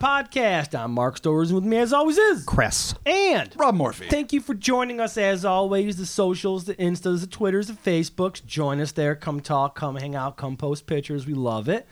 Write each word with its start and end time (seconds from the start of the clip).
Welcome 0.00 0.26
to 0.26 0.30
the 0.30 0.38
Cryptonaut 0.38 0.70
Podcast. 0.70 0.78
I'm 0.78 0.92
Mark 0.92 1.16
Stores, 1.16 1.50
and 1.50 1.56
with 1.56 1.64
me, 1.64 1.78
as 1.78 1.92
always, 1.92 2.18
is 2.18 2.44
Cress. 2.44 2.94
and 3.06 3.50
Rob 3.56 3.74
Morphy. 3.74 4.06
Thank 4.08 4.32
you 4.32 4.40
for 4.40 4.54
joining 4.54 5.00
us 5.00 5.16
as 5.16 5.44
always. 5.44 5.96
The 5.96 6.06
socials, 6.06 6.64
the 6.64 6.74
Instas, 6.76 7.20
the 7.20 7.26
Twitters, 7.26 7.68
the 7.68 7.74
Facebooks. 7.74 8.44
Join 8.44 8.80
us 8.80 8.92
there. 8.92 9.14
Come 9.14 9.40
talk, 9.40 9.74
come 9.74 9.96
hang 9.96 10.14
out, 10.14 10.36
come 10.36 10.56
post 10.56 10.86
pictures. 10.86 11.26
We 11.26 11.34
love 11.34 11.68
it. 11.68 11.86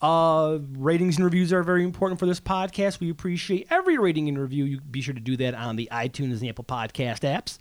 Uh, 0.00 0.58
ratings 0.76 1.16
and 1.16 1.24
reviews 1.24 1.52
are 1.52 1.62
very 1.62 1.84
important 1.84 2.18
for 2.18 2.26
this 2.26 2.40
podcast. 2.40 3.00
We 3.00 3.10
appreciate 3.10 3.68
every 3.70 3.98
rating 3.98 4.28
and 4.28 4.38
review. 4.38 4.64
You 4.64 4.80
be 4.80 5.00
sure 5.00 5.14
to 5.14 5.20
do 5.20 5.36
that 5.38 5.54
on 5.54 5.76
the 5.76 5.88
iTunes 5.92 6.32
and 6.32 6.40
the 6.40 6.48
Apple 6.48 6.64
Podcast 6.64 7.20
apps. 7.20 7.58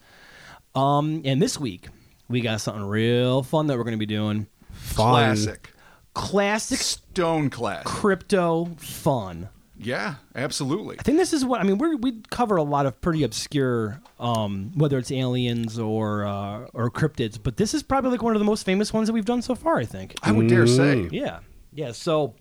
Um, 0.79 1.21
and 1.25 1.41
this 1.41 1.59
week 1.59 1.87
we 2.27 2.41
got 2.41 2.61
something 2.61 2.83
real 2.83 3.43
fun 3.43 3.67
that 3.67 3.77
we're 3.77 3.83
going 3.83 3.97
to 3.97 3.99
be 3.99 4.05
doing. 4.05 4.47
Fun. 4.71 5.35
Classic. 5.35 5.73
Classic 6.13 6.79
Stone 6.79 7.49
class 7.51 7.83
crypto 7.85 8.65
fun. 8.77 9.47
Yeah, 9.83 10.15
absolutely. 10.35 10.97
I 10.99 11.03
think 11.03 11.17
this 11.17 11.33
is 11.33 11.43
what 11.43 11.59
I 11.59 11.63
mean. 11.63 11.77
We're, 11.77 11.95
we 11.95 12.21
cover 12.29 12.55
a 12.55 12.63
lot 12.63 12.85
of 12.85 13.01
pretty 13.01 13.23
obscure, 13.23 13.99
um, 14.19 14.71
whether 14.75 14.97
it's 14.97 15.11
aliens 15.11 15.79
or 15.79 16.25
uh, 16.25 16.67
or 16.73 16.91
cryptids, 16.91 17.39
but 17.41 17.57
this 17.57 17.73
is 17.73 17.81
probably 17.81 18.11
like 18.11 18.21
one 18.21 18.35
of 18.35 18.39
the 18.39 18.45
most 18.45 18.63
famous 18.63 18.93
ones 18.93 19.07
that 19.07 19.13
we've 19.13 19.25
done 19.25 19.41
so 19.41 19.55
far. 19.55 19.77
I 19.77 19.85
think. 19.85 20.15
I 20.21 20.31
would 20.31 20.47
dare 20.47 20.67
say. 20.67 21.09
Yeah, 21.11 21.39
yeah. 21.73 21.93
So, 21.93 22.35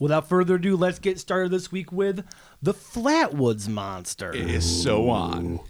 without 0.00 0.28
further 0.28 0.54
ado, 0.54 0.76
let's 0.76 0.98
get 0.98 1.20
started 1.20 1.52
this 1.52 1.70
week 1.70 1.92
with 1.92 2.24
the 2.62 2.72
Flatwoods 2.72 3.68
Monster. 3.68 4.34
It 4.34 4.50
is 4.50 4.82
so 4.82 5.10
on. 5.10 5.60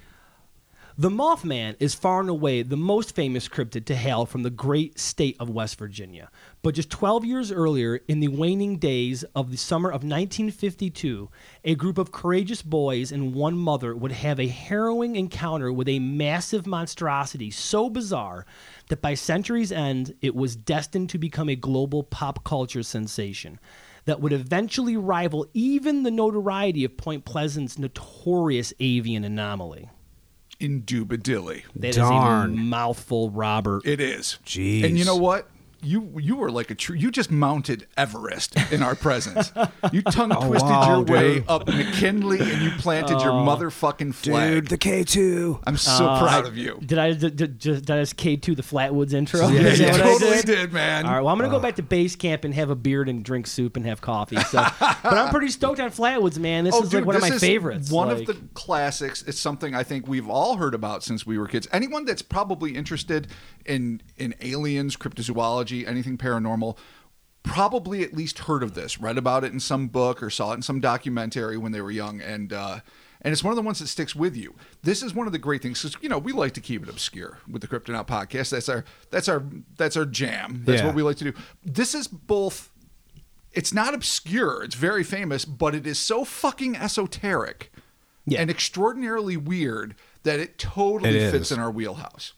The 0.99 1.11
Mothman 1.11 1.77
is 1.81 1.95
far 1.95 2.21
and 2.21 2.29
away 2.29 2.63
the 2.63 2.77
most 2.77 3.15
famous 3.15 3.49
cryptid 3.49 3.87
to 3.87 3.95
hail 3.95 4.27
from 4.27 4.43
the 4.43 4.51
great 4.51 4.99
state 4.99 5.37
of 5.41 5.49
West 5.49 5.79
Virginia. 5.79 6.31
But 6.63 6.77
just 6.77 6.91
12 6.91 7.25
years 7.25 7.51
earlier, 7.51 8.01
in 8.07 8.21
the 8.21 8.29
waning 8.29 8.79
days 8.79 9.25
of 9.35 9.51
the 9.51 9.57
summer 9.57 9.89
of 9.89 10.05
1952, 10.05 11.29
a 11.65 11.75
group 11.75 11.99
of 11.99 12.13
courageous 12.13 12.63
boys 12.63 13.11
and 13.11 13.35
one 13.35 13.59
mother 13.59 13.97
would 13.97 14.13
have 14.13 14.39
a 14.39 14.47
harrowing 14.47 15.17
encounter 15.17 15.73
with 15.73 15.89
a 15.89 15.99
massive 15.99 16.65
monstrosity 16.65 17.51
so 17.51 17.91
bizarre 17.91 18.47
that 18.89 19.03
by 19.03 19.15
century's 19.15 19.73
end, 19.73 20.15
it 20.23 20.37
was 20.37 20.55
destined 20.55 21.11
to 21.11 21.19
become 21.19 21.49
a 21.49 21.57
global 21.57 22.05
pop 22.05 22.45
culture 22.45 22.85
sensation 22.85 23.59
that 24.05 24.21
would 24.21 24.33
eventually 24.33 24.97
rival 24.97 25.47
even 25.55 26.05
the 26.05 26.11
notoriety 26.13 26.85
of 26.85 26.97
Point 26.97 27.25
Pleasant's 27.25 27.77
notorious 27.77 28.73
avian 28.79 29.25
anomaly. 29.25 29.91
Indubitably. 30.61 31.65
That 31.75 31.89
is 31.89 31.97
Darn. 31.97 32.53
a 32.53 32.57
mouthful, 32.57 33.31
Robert. 33.31 33.85
It 33.85 34.01
is. 34.01 34.39
Jeez. 34.47 34.85
And 34.85 34.97
you 34.97 35.05
know 35.05 35.17
what? 35.17 35.49
You 35.83 36.13
you 36.21 36.37
were 36.37 36.51
like 36.51 36.71
a 36.71 36.75
true. 36.75 36.97
You 36.97 37.11
just 37.11 37.31
mounted 37.31 37.87
Everest 37.97 38.57
in 38.73 38.83
our 38.83 38.95
presence. 38.95 39.53
You 39.93 40.03
tongue 40.11 40.33
oh, 40.33 40.47
twisted 40.47 40.71
wow, 40.71 40.97
your 40.97 41.05
way 41.05 41.45
up 41.49 41.67
McKinley 41.67 42.41
and 42.41 42.63
you 42.63 42.71
planted 42.79 43.21
your 43.21 43.33
oh, 43.33 43.45
motherfucking 43.45 44.15
flag. 44.15 44.53
Dude, 44.53 44.69
the 44.69 44.79
K2. 44.79 45.63
I'm 45.67 45.77
so 45.77 46.07
uh, 46.07 46.21
proud 46.21 46.47
of 46.47 46.57
you. 46.57 46.79
Did 46.85 46.99
I 46.99 47.13
did, 47.15 47.37
did, 47.37 47.59
did 47.59 47.91
I 47.91 48.01
just 48.01 48.17
K 48.17 48.37
two 48.37 48.55
the 48.55 48.63
Flatwoods 48.63 49.13
intro? 49.13 49.49
Yeah, 49.49 49.61
Is 49.73 49.81
you 49.81 49.87
that 49.87 50.01
totally 50.01 50.37
did? 50.37 50.47
did, 50.47 50.73
man. 50.73 51.05
All 51.05 51.13
right, 51.13 51.21
well, 51.21 51.33
I'm 51.33 51.39
gonna 51.39 51.51
go 51.51 51.57
uh. 51.57 51.61
back 51.61 51.77
to 51.77 51.83
base 51.83 52.15
camp 52.15 52.45
and 52.45 52.55
have 52.55 52.71
a 52.71 52.77
beard 52.77 53.09
and 53.09 53.25
drink 53.25 53.47
soup 53.47 53.77
and 53.77 53.85
have 53.87 54.01
coffee. 54.01 54.37
So, 54.37 54.65
but 54.81 55.05
I'm 55.05 55.31
pretty 55.31 55.49
stoked 55.49 55.81
on 55.81 55.91
Flatwoods, 55.91 56.39
man. 56.39 56.65
This 56.65 56.75
Oh, 56.75 56.83
is 56.83 56.91
dude, 56.91 57.01
like 57.01 57.07
one 57.07 57.17
of 57.17 57.23
my 57.23 57.31
favorites. 57.31 57.91
One 57.91 58.09
Like- 58.09 58.21
of 58.21 58.27
the 58.27 58.37
classics. 58.55 59.23
It's 59.27 59.39
something 59.39 59.75
I 59.75 59.83
think 59.83 60.07
we've 60.07 60.29
all 60.29 60.57
heard 60.57 60.75
about 60.75 61.03
since 61.03 61.27
we 61.27 61.39
were 61.39 61.49
kids. 61.49 61.67
Anyone 61.73 62.05
that's 62.05 62.23
probably 62.23 62.77
interested 62.77 63.27
in 63.67 64.01
in 64.17 64.35
aliens, 64.41 64.97
cryptozoology, 64.97 65.72
anything 65.73 66.17
paranormal, 66.19 66.77
probably 67.43 68.03
at 68.03 68.15
least 68.15 68.41
heard 68.41 68.63
of 68.63 68.75
this, 68.75 69.01
read 69.01 69.19
about 69.19 69.45
it 69.45 69.53
in 69.53 69.61
some 69.61 69.89
book 69.89 70.23
or 70.23 70.31
saw 70.31 70.53
it 70.53 70.57
in 70.57 70.63
some 70.63 70.81
documentary 70.81 71.57
when 71.57 71.73
they 71.73 71.81
were 71.81 71.91
young, 71.91 72.21
and 72.21 72.53
uh, 72.53 72.81
and 73.25 73.33
it's 73.33 73.43
one 73.45 73.53
of 73.53 73.57
the 73.57 73.63
ones 73.63 73.79
that 73.79 73.87
sticks 73.89 74.15
with 74.17 74.37
you. 74.37 74.55
This 74.83 75.03
is 75.03 75.15
one 75.15 75.27
of 75.27 75.33
the 75.33 75.39
great 75.39 75.63
things 75.63 75.83
because 75.83 76.01
you 76.03 76.09
know 76.09 76.19
we 76.19 76.33
like 76.33 76.53
to 76.55 76.61
keep 76.61 76.83
it 76.83 76.89
obscure 76.89 77.39
with 77.51 77.63
the 77.63 77.69
Cryptonaut 77.69 78.07
podcast. 78.07 78.51
That's 78.51 78.69
our 78.69 78.85
that's 79.11 79.29
our 79.29 79.43
that's 79.77 79.97
our 79.97 80.05
jam. 80.05 80.63
That's 80.65 80.81
Yeah. 80.81 80.87
what 80.87 80.95
we 80.95 81.03
like 81.03 81.17
to 81.19 81.25
do. 81.25 81.33
This 81.65 81.95
is 81.95 82.07
both 82.09 82.71
it's 83.53 83.73
not 83.75 83.93
obscure. 83.95 84.63
It's 84.65 84.75
very 84.75 85.05
famous, 85.05 85.45
but 85.45 85.75
it 85.75 85.87
is 85.87 85.99
so 85.99 86.25
fucking 86.25 86.75
esoteric 86.77 87.71
Yeah. 88.25 88.41
and 88.41 88.49
extraordinarily 88.51 89.37
weird 89.37 89.95
that 90.23 90.41
it 90.41 90.57
totally 90.59 91.19
It 91.19 91.31
fits 91.33 91.53
in 91.53 91.59
our 91.61 91.71
wheelhouse. 91.71 92.33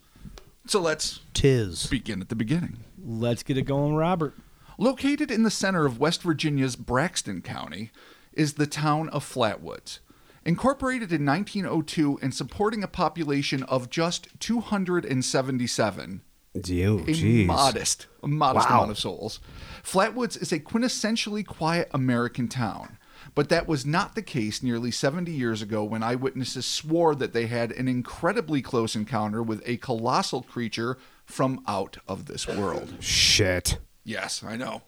So 0.66 0.80
let's 0.80 1.20
Tis. 1.34 1.86
begin 1.86 2.20
at 2.20 2.30
the 2.30 2.34
beginning. 2.34 2.78
Let's 3.06 3.42
get 3.42 3.58
it 3.58 3.62
going, 3.62 3.94
Robert. 3.94 4.34
Located 4.78 5.30
in 5.30 5.42
the 5.42 5.50
center 5.50 5.84
of 5.86 6.00
West 6.00 6.22
Virginia's 6.22 6.74
Braxton 6.74 7.42
County 7.42 7.90
is 8.32 8.54
the 8.54 8.66
town 8.66 9.08
of 9.10 9.24
Flatwoods. 9.24 9.98
Incorporated 10.44 11.12
in 11.12 11.24
1902 11.24 12.18
and 12.22 12.34
supporting 12.34 12.82
a 12.82 12.88
population 12.88 13.62
of 13.64 13.88
just 13.90 14.28
277, 14.40 16.22
You, 16.66 16.98
a 17.00 17.02
jeez. 17.04 17.46
modest, 17.46 18.06
a 18.22 18.28
modest 18.28 18.68
Wow. 18.68 18.76
amount 18.76 18.90
of 18.90 18.98
souls. 18.98 19.40
Flatwoods 19.82 20.40
is 20.40 20.52
a 20.52 20.58
quintessentially 20.60 21.46
quiet 21.46 21.88
American 21.92 22.48
town, 22.48 22.98
but 23.34 23.48
that 23.48 23.66
was 23.68 23.86
not 23.86 24.14
the 24.14 24.22
case 24.22 24.62
nearly 24.62 24.90
70 24.90 25.32
years 25.32 25.62
ago 25.62 25.82
when 25.84 26.02
eyewitnesses 26.02 26.66
swore 26.66 27.14
that 27.14 27.32
they 27.32 27.46
had 27.46 27.72
an 27.72 27.88
incredibly 27.88 28.60
close 28.60 28.94
encounter 28.94 29.42
with 29.42 29.62
a 29.66 29.76
colossal 29.78 30.42
creature 30.42 30.98
from 31.24 31.62
out 31.66 31.98
of 32.06 32.26
this 32.26 32.46
world. 32.46 32.94
Shit. 33.00 33.78
Yes, 34.04 34.42
I 34.44 34.56
know. 34.56 34.82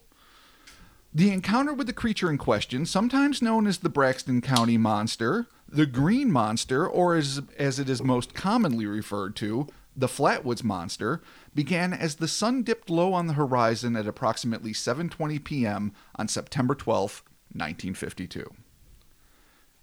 The 1.12 1.30
encounter 1.30 1.72
with 1.72 1.86
the 1.86 1.94
creature 1.94 2.28
in 2.28 2.36
question, 2.36 2.84
sometimes 2.84 3.40
known 3.40 3.66
as 3.66 3.78
the 3.78 3.88
Braxton 3.88 4.42
County 4.42 4.76
Monster, 4.76 5.46
the 5.66 5.86
Green 5.86 6.30
Monster, 6.30 6.86
or 6.86 7.16
as, 7.16 7.40
as 7.58 7.78
it 7.78 7.88
is 7.88 8.02
most 8.02 8.34
commonly 8.34 8.84
referred 8.84 9.34
to, 9.36 9.66
the 9.96 10.08
Flatwoods 10.08 10.62
Monster, 10.62 11.22
began 11.54 11.94
as 11.94 12.16
the 12.16 12.28
sun 12.28 12.62
dipped 12.62 12.90
low 12.90 13.14
on 13.14 13.28
the 13.28 13.32
horizon 13.32 13.96
at 13.96 14.06
approximately 14.06 14.72
7:20 14.72 15.42
p.m. 15.42 15.92
on 16.16 16.28
September 16.28 16.74
12, 16.74 17.22
1952. 17.52 18.52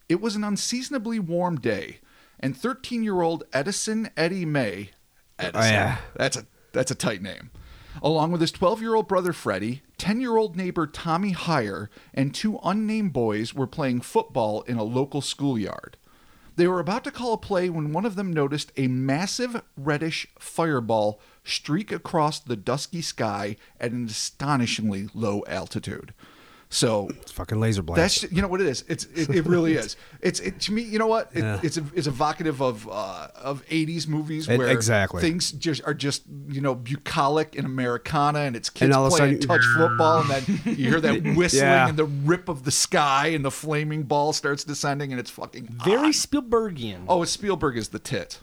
It 0.08 0.22
was 0.22 0.36
an 0.36 0.44
unseasonably 0.44 1.18
warm 1.18 1.60
day, 1.60 2.00
and 2.40 2.56
13-year-old 2.56 3.46
Edison 3.52 4.12
Eddie 4.16 4.46
May, 4.46 4.92
Edison, 5.40 5.62
oh, 5.62 5.66
yeah. 5.66 5.98
that's 6.16 6.38
a 6.38 6.46
that's 6.72 6.92
a 6.92 6.96
tight 6.96 7.22
name. 7.22 7.52
Along 8.02 8.32
with 8.32 8.42
his 8.42 8.52
12-year-old 8.52 9.08
brother 9.08 9.34
Freddie, 9.34 9.84
10-year-old 10.00 10.56
neighbor 10.56 10.88
Tommy 10.88 11.32
Hyer, 11.32 11.92
and 12.12 12.34
two 12.34 12.60
unnamed 12.64 13.14
boys 13.14 13.54
were 13.54 13.68
playing 13.68 14.02
football 14.02 14.62
in 14.64 14.78
a 14.78 14.84
local 14.84 15.22
schoolyard. 15.22 15.98
They 16.56 16.68
were 16.68 16.80
about 16.80 17.04
to 17.06 17.12
call 17.12 17.34
a 17.34 17.38
play 17.38 17.70
when 17.70 17.94
one 17.94 18.06
of 18.06 18.16
them 18.16 18.32
noticed 18.32 18.72
a 18.78 18.88
massive 18.88 19.62
reddish 19.76 20.28
fireball 20.38 21.20
streak 21.44 21.92
across 21.92 22.40
the 22.40 22.56
dusky 22.56 23.02
sky 23.02 23.56
at 23.80 23.92
an 23.92 24.06
astonishingly 24.06 25.10
low 25.14 25.44
altitude. 25.48 26.14
So 26.74 27.08
It's 27.22 27.32
fucking 27.32 27.60
laser 27.60 27.84
blast. 27.84 28.22
that's 28.22 28.34
you 28.34 28.42
know 28.42 28.48
what 28.48 28.60
it 28.60 28.66
is. 28.66 28.84
It's 28.88 29.06
it, 29.14 29.30
it 29.30 29.46
really 29.46 29.74
is. 29.84 29.96
It's 30.22 30.40
it 30.40 30.60
to 30.62 30.74
me. 30.74 30.82
You 30.82 30.98
know 30.98 31.06
what? 31.06 31.30
It, 31.34 31.44
Yeah. 31.44 31.60
It's 31.62 31.78
it's 31.78 32.08
evocative 32.08 32.62
of 32.64 32.90
uh, 32.92 33.28
of 33.36 33.64
'80s 33.68 34.08
movies 34.08 34.50
It- 34.50 34.58
where 34.58 34.70
exactly. 34.70 35.22
things 35.22 35.52
just 35.52 35.84
are 35.86 35.94
just 35.94 36.24
you 36.48 36.62
know 36.62 36.74
bucolic 36.74 37.56
and 37.56 37.68
Americana, 37.68 38.40
and 38.40 38.56
it's 38.56 38.72
kids 38.72 38.86
And 38.86 38.94
all 38.94 39.06
of 39.06 39.14
a 39.14 39.18
playing 39.18 39.42
sudden- 39.42 39.48
touch 39.50 39.66
football, 39.78 40.22
and 40.22 40.30
then 40.32 40.62
you 40.66 40.90
hear 40.90 41.00
that 41.00 41.22
whistling 41.36 41.62
Yeah. 41.64 41.90
and 41.90 41.96
the 41.98 42.06
rip 42.06 42.50
of 42.50 42.64
the 42.64 42.72
sky, 42.72 43.28
and 43.28 43.46
the 43.46 43.52
flaming 43.52 44.02
ball 44.04 44.34
starts 44.34 44.64
descending, 44.64 45.12
and 45.12 45.20
it's 45.20 45.30
fucking 45.30 45.68
Very 45.86 45.98
hot. 45.98 46.14
Spielbergian. 46.14 47.06
Oh, 47.08 47.24
Spielberg 47.24 47.78
is 47.78 47.90
the 47.90 48.00
tit. 48.00 48.40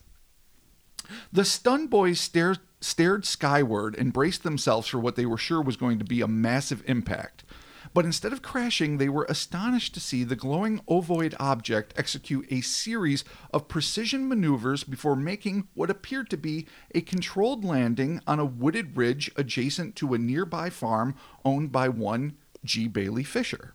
The 1.32 1.44
stunned 1.44 1.90
boys 1.90 2.20
stared, 2.20 2.60
stared 2.80 3.24
skyward 3.24 3.96
and 3.98 4.12
braced 4.12 4.44
themselves 4.44 4.86
for 4.86 5.00
what 5.00 5.16
they 5.16 5.26
were 5.26 5.36
sure 5.38 5.60
was 5.60 5.76
going 5.76 5.98
to 5.98 6.04
be 6.04 6.20
a 6.20 6.28
massive 6.28 6.84
impact. 6.86 7.42
But 7.92 8.04
instead 8.04 8.32
of 8.32 8.42
crashing, 8.42 8.98
they 8.98 9.08
were 9.08 9.26
astonished 9.28 9.94
to 9.94 10.00
see 10.00 10.22
the 10.22 10.36
glowing 10.36 10.80
ovoid 10.86 11.34
object 11.40 11.92
execute 11.96 12.46
a 12.50 12.60
series 12.60 13.24
of 13.52 13.66
precision 13.66 14.28
maneuvers 14.28 14.84
before 14.84 15.16
making 15.16 15.66
what 15.74 15.90
appeared 15.90 16.30
to 16.30 16.36
be 16.36 16.66
a 16.94 17.00
controlled 17.00 17.64
landing 17.64 18.20
on 18.28 18.38
a 18.38 18.44
wooded 18.44 18.96
ridge 18.96 19.32
adjacent 19.36 19.96
to 19.96 20.14
a 20.14 20.18
nearby 20.18 20.70
farm 20.70 21.16
owned 21.44 21.72
by 21.72 21.88
one 21.88 22.36
G. 22.64 22.86
Bailey 22.86 23.24
Fisher. 23.24 23.74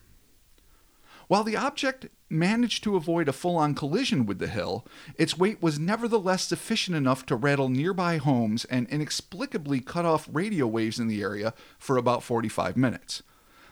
While 1.28 1.44
the 1.44 1.58
object 1.58 2.08
managed 2.30 2.84
to 2.84 2.96
avoid 2.96 3.28
a 3.28 3.34
full 3.34 3.58
on 3.58 3.74
collision 3.74 4.26
with 4.26 4.40
the 4.40 4.48
hill, 4.48 4.86
its 5.18 5.38
weight 5.38 5.62
was 5.62 5.80
nevertheless 5.80 6.44
sufficient 6.44 6.96
enough 6.96 7.26
to 7.26 7.36
rattle 7.36 7.68
nearby 7.68 8.18
homes 8.18 8.64
and 8.66 8.88
inexplicably 8.90 9.82
cut 9.82 10.06
off 10.06 10.30
radio 10.32 10.68
waves 10.68 11.00
in 11.00 11.08
the 11.08 11.22
area 11.22 11.54
for 11.80 11.98
about 11.98 12.24
45 12.24 12.78
minutes. 12.78 13.24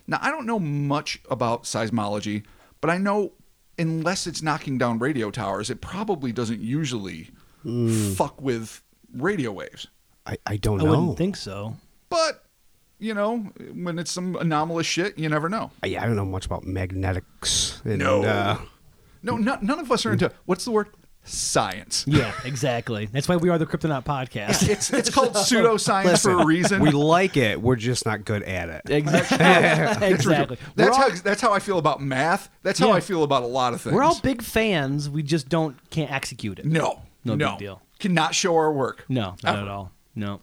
Now, 0.08 0.20
I 0.22 0.30
don't 0.32 0.46
know 0.46 0.60
much 0.60 1.22
about 1.30 1.64
seismology, 1.64 2.44
but 2.82 2.90
I 2.90 2.98
know 2.98 3.34
unless 3.80 4.28
it's 4.28 4.42
knocking 4.42 4.78
down 4.78 5.00
radio 5.00 5.32
towers, 5.32 5.70
it 5.70 5.82
probably 5.82 6.32
doesn't 6.32 6.62
usually 6.62 7.30
fuck 8.16 8.42
with 8.42 8.82
radio 9.14 9.52
waves. 9.52 9.88
I, 10.26 10.38
I 10.46 10.58
don't 10.58 10.82
I 10.82 10.84
know. 10.84 10.90
wouldn't 10.90 11.18
think 11.18 11.36
so. 11.36 11.76
But 12.10 12.44
you 13.00 13.14
know, 13.14 13.38
when 13.74 14.00
it's 14.00 14.12
some 14.12 14.36
anomalous 14.36 14.86
shit, 14.88 15.18
you 15.18 15.28
never 15.30 15.50
know. 15.50 15.72
Yeah, 15.84 16.04
I 16.04 16.06
don't 16.06 16.16
know 16.16 16.26
much 16.26 16.46
about 16.46 16.66
magnetics. 16.66 17.82
And, 17.84 18.00
No. 18.00 18.24
Uh, 18.24 18.58
No, 19.22 19.38
no 19.38 19.58
none 19.62 19.80
of 19.80 19.92
us 19.92 20.06
are 20.06 20.12
into 20.14 20.32
what's 20.46 20.66
the 20.66 20.72
word? 20.72 20.90
Science. 21.25 22.04
Yeah, 22.08 22.34
exactly. 22.44 23.06
That's 23.06 23.30
why 23.30 23.38
we 23.38 23.50
are 23.50 23.58
the 23.58 23.66
Cryptonaut 23.66 24.04
podcast. 24.04 24.68
It's 24.70 24.92
it's 24.92 25.10
called 25.10 25.34
pseudoscience 25.34 26.22
for 26.24 26.31
a 26.42 26.46
reason. 26.46 26.81
we 26.81 26.92
like 26.92 27.38
it. 27.38 27.62
We're 27.62 27.78
just 27.78 28.06
not 28.06 28.25
good 28.25 28.44
at 28.44 28.70
it. 28.70 28.81
Exactly. 28.90 30.08
exactly. 30.10 30.58
That's 30.75 30.98
all, 30.98 31.10
how 31.10 31.16
that's 31.24 31.42
how 31.42 31.54
I 31.54 31.60
feel 31.60 31.78
about 31.78 32.02
math. 32.02 32.50
That's 32.62 32.78
how 32.80 32.90
Yeah. 32.90 32.96
I 32.96 33.00
feel 33.00 33.24
about 33.24 33.44
a 33.44 33.48
lot 33.48 33.74
of 33.74 33.81
things. 33.81 33.96
we're 33.96 34.04
all 34.04 34.20
big 34.20 34.42
fans. 34.42 35.10
We 35.10 35.24
just 35.24 35.48
don't 35.48 35.78
can't 35.90 36.12
execute 36.12 36.60
it. 36.60 36.66
no, 36.66 37.04
No 37.24 37.36
no, 37.36 37.52
big 37.52 37.60
deal. 37.60 37.81
Cannot 38.00 38.36
show 38.36 38.56
our 38.56 38.72
work. 38.74 39.06
No, 39.08 39.36
not 39.44 39.56
Ever. 39.56 39.62
at 39.62 39.68
all. 39.70 39.92
No. 40.16 40.42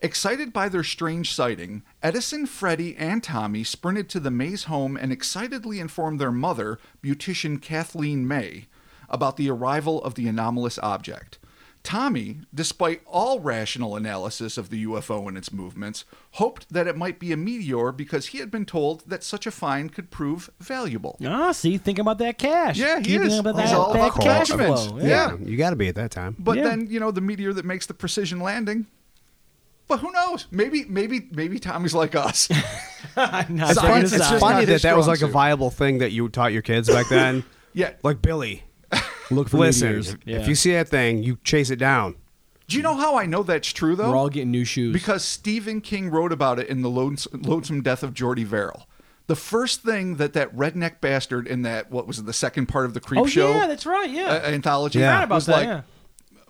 Excited 0.00 0.52
by 0.52 0.68
their 0.68 0.84
strange 0.84 1.34
sighting, 1.34 1.82
Edison, 2.02 2.46
Freddie, 2.46 2.94
and 2.96 3.22
Tommy 3.22 3.64
sprinted 3.64 4.08
to 4.10 4.20
the 4.20 4.30
Mays 4.30 4.64
home 4.64 4.96
and 4.96 5.10
excitedly 5.12 5.80
informed 5.80 6.20
their 6.20 6.32
mother, 6.32 6.78
beautician 7.02 7.60
Kathleen 7.60 8.28
May, 8.28 8.66
about 9.08 9.36
the 9.36 9.50
arrival 9.50 10.02
of 10.02 10.14
the 10.14 10.28
anomalous 10.28 10.78
object. 10.80 11.38
Tommy, 11.84 12.40
despite 12.52 13.00
all 13.06 13.38
rational 13.40 13.94
analysis 13.96 14.58
of 14.58 14.68
the 14.68 14.84
UFO 14.84 15.26
and 15.28 15.38
its 15.38 15.52
movements, 15.52 16.04
hoped 16.32 16.66
that 16.70 16.86
it 16.88 16.96
might 16.96 17.18
be 17.18 17.32
a 17.32 17.36
meteor 17.36 17.92
because 17.92 18.26
he 18.26 18.38
had 18.38 18.50
been 18.50 18.66
told 18.66 19.04
that 19.08 19.22
such 19.24 19.46
a 19.46 19.50
find 19.50 19.92
could 19.94 20.10
prove 20.10 20.50
valuable. 20.60 21.16
Ah, 21.24 21.52
see, 21.52 21.78
think 21.78 21.98
about 21.98 22.18
that 22.18 22.36
cash. 22.36 22.76
Yeah, 22.76 22.98
he 22.98 23.04
Keep 23.04 23.20
is. 23.22 23.28
thinking 23.28 23.38
about 23.38 23.60
He's 23.60 23.70
that, 23.70 23.78
all 23.78 23.92
that 23.94 24.08
about 24.08 24.20
cash 24.20 24.48
flow. 24.48 24.98
Yeah. 25.00 25.36
You 25.42 25.56
got 25.56 25.70
to 25.70 25.76
be 25.76 25.88
at 25.88 25.94
that 25.94 26.10
time. 26.10 26.34
But 26.38 26.58
Yeah. 26.58 26.64
then, 26.64 26.88
you 26.90 27.00
know, 27.00 27.10
the 27.12 27.20
meteor 27.22 27.52
that 27.54 27.64
makes 27.64 27.86
the 27.86 27.94
precision 27.94 28.40
landing. 28.40 28.86
But 29.86 30.00
who 30.00 30.12
knows? 30.12 30.46
Maybe, 30.50 30.84
maybe, 30.86 31.28
maybe 31.32 31.58
Tommy's 31.58 31.94
like 31.94 32.14
us. 32.14 32.48
It's 33.00 33.14
trying 33.14 33.46
funny- 33.74 34.04
it's 34.04 34.12
it's 34.12 34.28
sound- 34.28 34.40
funny 34.40 34.64
that 34.66 34.82
that 34.82 34.96
was 34.96 35.06
strong 35.06 35.14
like 35.16 35.22
a 35.22 35.26
viable 35.32 35.70
thing 35.70 35.98
that 35.98 36.12
you 36.12 36.28
taught 36.28 36.52
your 36.52 36.62
kids 36.62 36.88
back 36.88 37.08
then. 37.08 37.44
yeah. 37.72 37.92
like 38.02 38.20
Billy, 38.20 38.64
Look 39.30 39.48
for 39.48 39.58
listen, 39.58 39.88
meteors. 39.88 40.08
if, 40.14 40.18
Yeah. 40.24 40.36
if 40.40 40.48
you 40.48 40.54
see 40.54 40.72
that 40.72 40.88
thing, 40.88 41.22
you 41.22 41.38
chase 41.44 41.70
it 41.70 41.76
down. 41.76 42.16
Do 42.66 42.76
you 42.76 42.82
know 42.82 42.94
how 42.94 43.16
I 43.16 43.24
know 43.26 43.42
that's 43.42 43.72
true 43.72 43.96
though? 43.96 44.10
We're 44.10 44.16
all 44.16 44.28
getting 44.28 44.50
new 44.50 44.64
shoes. 44.64 44.92
because 44.92 45.24
Stephen 45.24 45.80
King 45.80 46.10
wrote 46.10 46.32
about 46.32 46.58
it 46.58 46.68
in 46.68 46.82
the 46.82 46.90
Lonesome, 46.90 47.42
Lonesome 47.42 47.82
Death 47.82 48.02
of 48.02 48.12
Jordy 48.14 48.44
Verrill. 48.44 48.86
The 49.26 49.36
first 49.36 49.82
thing 49.82 50.16
that 50.16 50.32
that 50.34 50.54
redneck 50.56 51.00
bastard 51.00 51.46
in 51.46 51.62
that 51.62 51.90
what 51.90 52.06
was 52.06 52.18
it 52.18 52.26
the 52.26 52.32
second 52.32 52.66
part 52.66 52.84
of 52.86 52.94
the 52.94 53.00
Creep 53.00 53.20
oh 53.22 53.26
Show 53.26 53.50
yeah, 53.52 53.66
that's 53.66 53.84
right. 53.86 54.08
Yeah. 54.10 54.26
uh, 54.26 54.40
anthology 54.50 54.98
Yeah. 54.98 55.12
Forgot 55.12 55.24
about 55.24 55.34
was 55.34 55.46
that, 55.46 55.52
like 55.52 55.66
yeah. 55.66 55.80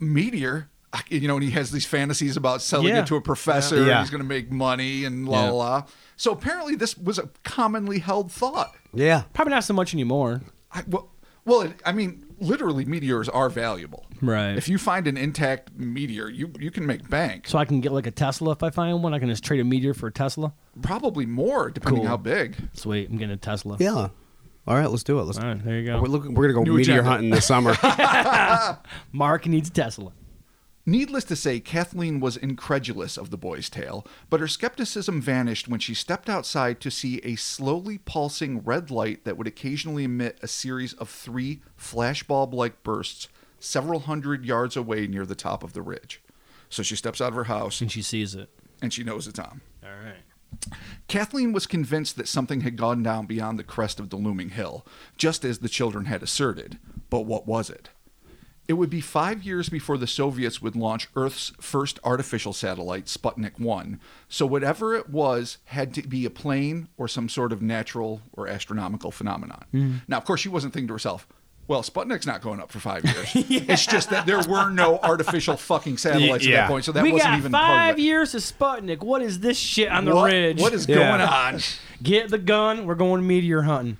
meteor. 0.00 0.68
You 1.10 1.28
know, 1.28 1.34
and 1.34 1.44
he 1.44 1.50
has 1.50 1.70
these 1.70 1.84
fantasies 1.84 2.36
about 2.36 2.62
selling 2.62 2.88
Yeah. 2.88 3.00
it 3.00 3.06
to 3.08 3.16
a 3.16 3.20
professor. 3.20 3.76
Yeah. 3.84 3.90
And 3.90 4.00
he's 4.00 4.10
going 4.10 4.22
to 4.22 4.28
make 4.28 4.50
money 4.50 5.04
and 5.04 5.28
la 5.28 5.44
Yeah. 5.44 5.50
la 5.50 5.56
la. 5.56 5.82
So 6.16 6.32
apparently, 6.32 6.74
this 6.76 6.96
was 6.96 7.18
a 7.18 7.28
commonly 7.44 7.98
held 7.98 8.32
thought. 8.32 8.72
Yeah, 8.94 9.24
Probably 9.34 9.52
not 9.52 9.64
so 9.64 9.74
much 9.74 9.92
anymore. 9.92 10.40
I, 10.72 10.82
well, 10.88 11.10
well, 11.44 11.72
I 11.84 11.92
mean, 11.92 12.24
literally, 12.40 12.84
meteors 12.84 13.28
are 13.28 13.48
valuable. 13.48 14.06
Right. 14.20 14.56
If 14.56 14.68
you 14.68 14.78
find 14.78 15.06
an 15.06 15.16
intact 15.16 15.70
meteor, 15.76 16.28
you 16.28 16.52
you 16.58 16.70
can 16.70 16.86
make 16.86 17.08
bank. 17.08 17.46
So 17.48 17.58
I 17.58 17.64
can 17.64 17.80
get 17.80 17.92
like 17.92 18.06
a 18.06 18.10
Tesla 18.10 18.52
if 18.52 18.62
I 18.62 18.70
find 18.70 19.02
one. 19.02 19.14
I 19.14 19.18
can 19.18 19.28
just 19.28 19.44
trade 19.44 19.60
a 19.60 19.64
meteor 19.64 19.94
for 19.94 20.06
a 20.08 20.12
Tesla. 20.12 20.52
Probably 20.82 21.26
more, 21.26 21.70
depending 21.70 22.02
Cool. 22.02 22.08
how 22.08 22.16
big. 22.16 22.56
Sweet, 22.74 23.08
I'm 23.10 23.16
getting 23.18 23.34
a 23.34 23.36
Tesla. 23.36 23.76
yeah. 23.78 24.08
All 24.66 24.76
right, 24.76 24.90
let's 24.90 25.02
do 25.02 25.18
it. 25.18 25.22
Let's. 25.22 25.38
All 25.38 25.46
right, 25.46 25.64
there 25.64 25.78
you 25.78 25.86
go. 25.86 25.98
We're, 26.02 26.08
looking, 26.08 26.34
we're 26.34 26.42
gonna 26.52 26.52
go 26.52 26.62
New 26.70 26.76
meteor 26.76 26.96
agenda. 26.96 27.10
hunting 27.10 27.30
this 27.30 27.46
summer. 27.46 27.74
Mark 29.12 29.46
needs 29.46 29.70
a 29.70 29.72
Tesla. 29.72 30.12
Needless 30.88 31.24
to 31.24 31.36
say, 31.36 31.60
Kathleen 31.60 32.18
was 32.18 32.38
incredulous 32.38 33.18
of 33.18 33.28
the 33.28 33.36
boy's 33.36 33.68
tale, 33.68 34.06
but 34.30 34.40
her 34.40 34.48
skepticism 34.48 35.20
vanished 35.20 35.68
when 35.68 35.80
she 35.80 35.92
stepped 35.92 36.30
outside 36.30 36.80
to 36.80 36.90
see 36.90 37.18
a 37.18 37.36
slowly 37.36 37.98
pulsing 37.98 38.60
red 38.64 38.90
light 38.90 39.26
that 39.26 39.36
would 39.36 39.46
occasionally 39.46 40.04
emit 40.04 40.38
a 40.40 40.48
series 40.48 40.94
of 40.94 41.10
three 41.10 41.60
flashbulb 41.78 42.54
like 42.54 42.82
bursts 42.82 43.28
several 43.60 44.00
hundred 44.00 44.46
yards 44.46 44.78
away 44.78 45.06
near 45.06 45.26
the 45.26 45.34
top 45.34 45.62
of 45.62 45.74
the 45.74 45.82
ridge. 45.82 46.22
So 46.70 46.82
she 46.82 46.96
steps 46.96 47.20
out 47.20 47.28
of 47.28 47.34
her 47.34 47.44
house 47.44 47.82
And 47.82 47.92
she 47.92 48.00
sees 48.00 48.34
it. 48.34 48.48
and 48.80 48.90
she 48.90 49.04
knows 49.04 49.28
it's 49.28 49.38
on. 49.38 49.60
All 49.84 49.90
right. 49.90 50.22
Kathleen 51.06 51.52
was 51.52 51.66
convinced 51.66 52.16
that 52.16 52.28
something 52.28 52.62
had 52.62 52.78
gone 52.78 53.02
down 53.02 53.26
beyond 53.26 53.58
the 53.58 53.62
crest 53.62 54.00
of 54.00 54.08
the 54.08 54.16
looming 54.16 54.50
hill, 54.50 54.86
just 55.18 55.44
as 55.44 55.58
the 55.58 55.68
children 55.68 56.06
had 56.06 56.22
asserted. 56.22 56.78
But 57.10 57.26
what 57.26 57.46
was 57.46 57.68
it? 57.68 57.90
It 58.68 58.74
would 58.74 58.90
be 58.90 59.00
five 59.00 59.42
years 59.44 59.70
before 59.70 59.96
the 59.96 60.06
Soviets 60.06 60.60
would 60.60 60.76
launch 60.76 61.08
Earth's 61.16 61.52
first 61.58 61.98
artificial 62.04 62.52
satellite, 62.52 63.06
Sputnik 63.06 63.58
1, 63.58 63.98
so 64.28 64.44
whatever 64.44 64.94
it 64.94 65.08
was 65.08 65.56
had 65.64 65.94
to 65.94 66.02
be 66.06 66.26
a 66.26 66.30
plane 66.30 66.88
or 66.98 67.08
some 67.08 67.30
sort 67.30 67.50
of 67.50 67.62
natural 67.62 68.20
or 68.34 68.46
astronomical 68.46 69.10
phenomenon. 69.10 69.64
Hmm. 69.70 69.96
Now, 70.06 70.18
of 70.18 70.26
course, 70.26 70.42
she 70.42 70.50
wasn't 70.50 70.74
thinking 70.74 70.88
to 70.88 70.92
herself, 70.92 71.26
well, 71.66 71.82
Sputnik's 71.82 72.26
not 72.26 72.42
going 72.42 72.60
up 72.60 72.70
for 72.70 72.78
five 72.78 73.04
years. 73.06 73.30
It's 73.34 73.86
just 73.86 74.10
that 74.10 74.26
there 74.26 74.40
were 74.42 74.68
no 74.68 74.98
artificial 74.98 75.56
fucking 75.56 75.96
satellites 75.96 76.46
at 76.46 76.50
that 76.52 76.68
point, 76.68 76.84
so 76.84 76.92
that 76.92 77.02
we 77.02 77.12
wasn't 77.12 77.30
got 77.30 77.38
even 77.38 77.52
part 77.52 77.66
five 77.66 77.94
of 77.94 77.98
it. 77.98 78.02
years 78.02 78.34
of 78.34 78.42
Sputnik. 78.42 79.00
What 79.02 79.22
is 79.22 79.40
this 79.40 79.56
shit 79.58 79.90
on 79.90 80.04
the 80.04 80.14
What- 80.14 80.30
ridge? 80.30 80.60
what 80.60 80.74
is 80.74 80.86
Yeah. 80.86 80.96
going 80.96 81.20
on? 81.22 81.60
Get 82.02 82.28
the 82.28 82.38
gun. 82.38 82.84
We're 82.84 82.94
going 82.96 83.26
meteor 83.26 83.62
hunting. 83.62 83.96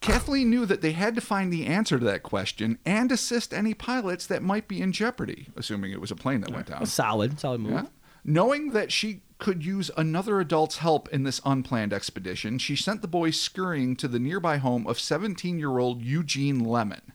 Kathleen 0.00 0.48
knew 0.50 0.64
that 0.66 0.80
they 0.80 0.92
had 0.92 1.14
to 1.16 1.20
find 1.20 1.52
the 1.52 1.66
answer 1.66 1.98
to 1.98 2.04
that 2.04 2.22
question 2.22 2.78
and 2.86 3.10
assist 3.10 3.52
any 3.52 3.74
pilots 3.74 4.26
that 4.26 4.42
might 4.42 4.68
be 4.68 4.80
in 4.80 4.92
jeopardy, 4.92 5.48
assuming 5.56 5.92
it 5.92 6.00
was 6.00 6.10
a 6.10 6.16
plane 6.16 6.40
that 6.42 6.52
went 6.52 6.66
down. 6.66 6.82
A 6.82 6.86
solid, 6.86 7.38
solid 7.40 7.60
move. 7.60 7.72
Yeah. 7.72 7.86
Knowing 8.24 8.70
that 8.70 8.92
she 8.92 9.22
could 9.38 9.64
use 9.64 9.90
another 9.96 10.40
adult's 10.40 10.78
help 10.78 11.08
in 11.08 11.22
this 11.22 11.40
unplanned 11.44 11.92
expedition, 11.92 12.58
she 12.58 12.76
sent 12.76 13.02
the 13.02 13.08
boys 13.08 13.38
scurrying 13.38 13.96
to 13.96 14.08
the 14.08 14.18
nearby 14.18 14.58
home 14.58 14.86
of 14.86 15.00
17 15.00 15.58
year 15.58 15.78
old 15.78 16.02
Eugene 16.02 16.60
Lemon, 16.60 17.12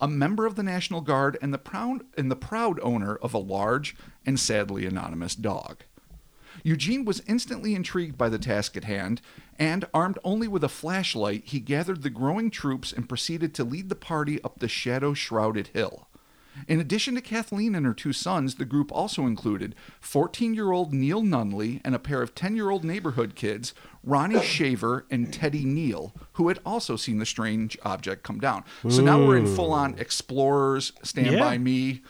a 0.00 0.08
member 0.08 0.46
of 0.46 0.54
the 0.54 0.62
National 0.62 1.00
Guard 1.00 1.38
and 1.42 1.52
the, 1.52 1.58
proud, 1.58 2.02
and 2.16 2.30
the 2.30 2.36
proud 2.36 2.80
owner 2.82 3.16
of 3.16 3.34
a 3.34 3.38
large 3.38 3.96
and 4.24 4.38
sadly 4.38 4.86
anonymous 4.86 5.34
dog. 5.34 5.84
Eugene 6.62 7.04
was 7.04 7.22
instantly 7.26 7.74
intrigued 7.74 8.16
by 8.16 8.28
the 8.28 8.38
task 8.38 8.76
at 8.76 8.84
hand, 8.84 9.20
and 9.58 9.84
armed 9.92 10.18
only 10.24 10.48
with 10.48 10.64
a 10.64 10.68
flashlight, 10.68 11.42
he 11.46 11.60
gathered 11.60 12.02
the 12.02 12.10
growing 12.10 12.50
troops 12.50 12.92
and 12.92 13.08
proceeded 13.08 13.54
to 13.54 13.64
lead 13.64 13.88
the 13.88 13.94
party 13.94 14.42
up 14.42 14.58
the 14.58 14.68
shadow 14.68 15.14
shrouded 15.14 15.68
hill. 15.68 16.08
In 16.68 16.78
addition 16.78 17.16
to 17.16 17.20
Kathleen 17.20 17.74
and 17.74 17.84
her 17.84 17.92
two 17.94 18.12
sons, 18.12 18.54
the 18.54 18.64
group 18.64 18.92
also 18.92 19.26
included 19.26 19.74
14 20.00 20.54
year 20.54 20.70
old 20.70 20.92
Neil 20.94 21.20
Nunley 21.20 21.80
and 21.84 21.96
a 21.96 21.98
pair 21.98 22.22
of 22.22 22.36
10 22.36 22.54
year 22.54 22.70
old 22.70 22.84
neighborhood 22.84 23.34
kids, 23.34 23.74
Ronnie 24.04 24.40
Shaver 24.40 25.04
and 25.10 25.32
Teddy 25.32 25.64
Neal, 25.64 26.14
who 26.34 26.46
had 26.46 26.60
also 26.64 26.94
seen 26.94 27.18
the 27.18 27.26
strange 27.26 27.76
object 27.84 28.22
come 28.22 28.38
down. 28.38 28.62
So 28.88 29.02
now 29.02 29.18
we're 29.26 29.36
in 29.36 29.52
full 29.52 29.72
on 29.72 29.98
explorers, 29.98 30.92
stand 31.02 31.32
Yeah. 31.32 31.40
by 31.40 31.58
me. 31.58 32.02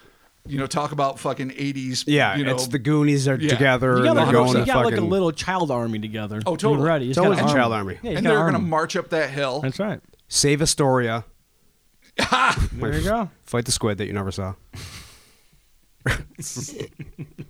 You 0.47 0.59
know, 0.59 0.67
talk 0.67 0.91
about 0.91 1.19
fucking 1.19 1.49
80s. 1.51 2.03
yeah, 2.07 2.35
you 2.35 2.43
know, 2.43 2.51
it's 2.53 2.67
the 2.67 2.77
Goonies 2.79 3.27
are 3.27 3.35
Yeah. 3.35 3.49
together 3.49 3.97
You 3.97 4.03
got, 4.03 4.09
and 4.09 4.17
they're 4.19 4.25
like, 4.25 4.33
going 4.33 4.47
you 4.59 4.59
to 4.59 4.65
got 4.65 4.85
like 4.85 4.97
a 4.97 5.01
little 5.01 5.31
child 5.31 5.71
army 5.71 5.97
together. 5.99 6.41
Oh, 6.45 6.55
totally. 6.55 6.75
You're 6.75 6.85
ready. 6.85 7.09
It's 7.09 7.17
got 7.17 7.25
always 7.25 7.39
an 7.39 7.47
a 7.47 7.51
child 7.53 7.73
army. 7.73 7.97
Yeah, 8.03 8.09
he's 8.11 8.17
and 8.19 8.27
got 8.27 8.29
they're 8.33 8.39
going 8.41 8.53
to 8.53 8.59
march 8.59 8.95
up 8.95 9.09
that 9.09 9.31
hill. 9.31 9.61
That's 9.61 9.79
right. 9.79 9.99
Save 10.27 10.61
Astoria. 10.61 11.25
There 12.73 12.93
you 12.93 13.03
go. 13.03 13.29
Fight 13.43 13.65
the 13.65 13.71
squid 13.71 13.97
that 13.97 14.05
you 14.05 14.13
never 14.13 14.31
saw. 14.31 14.53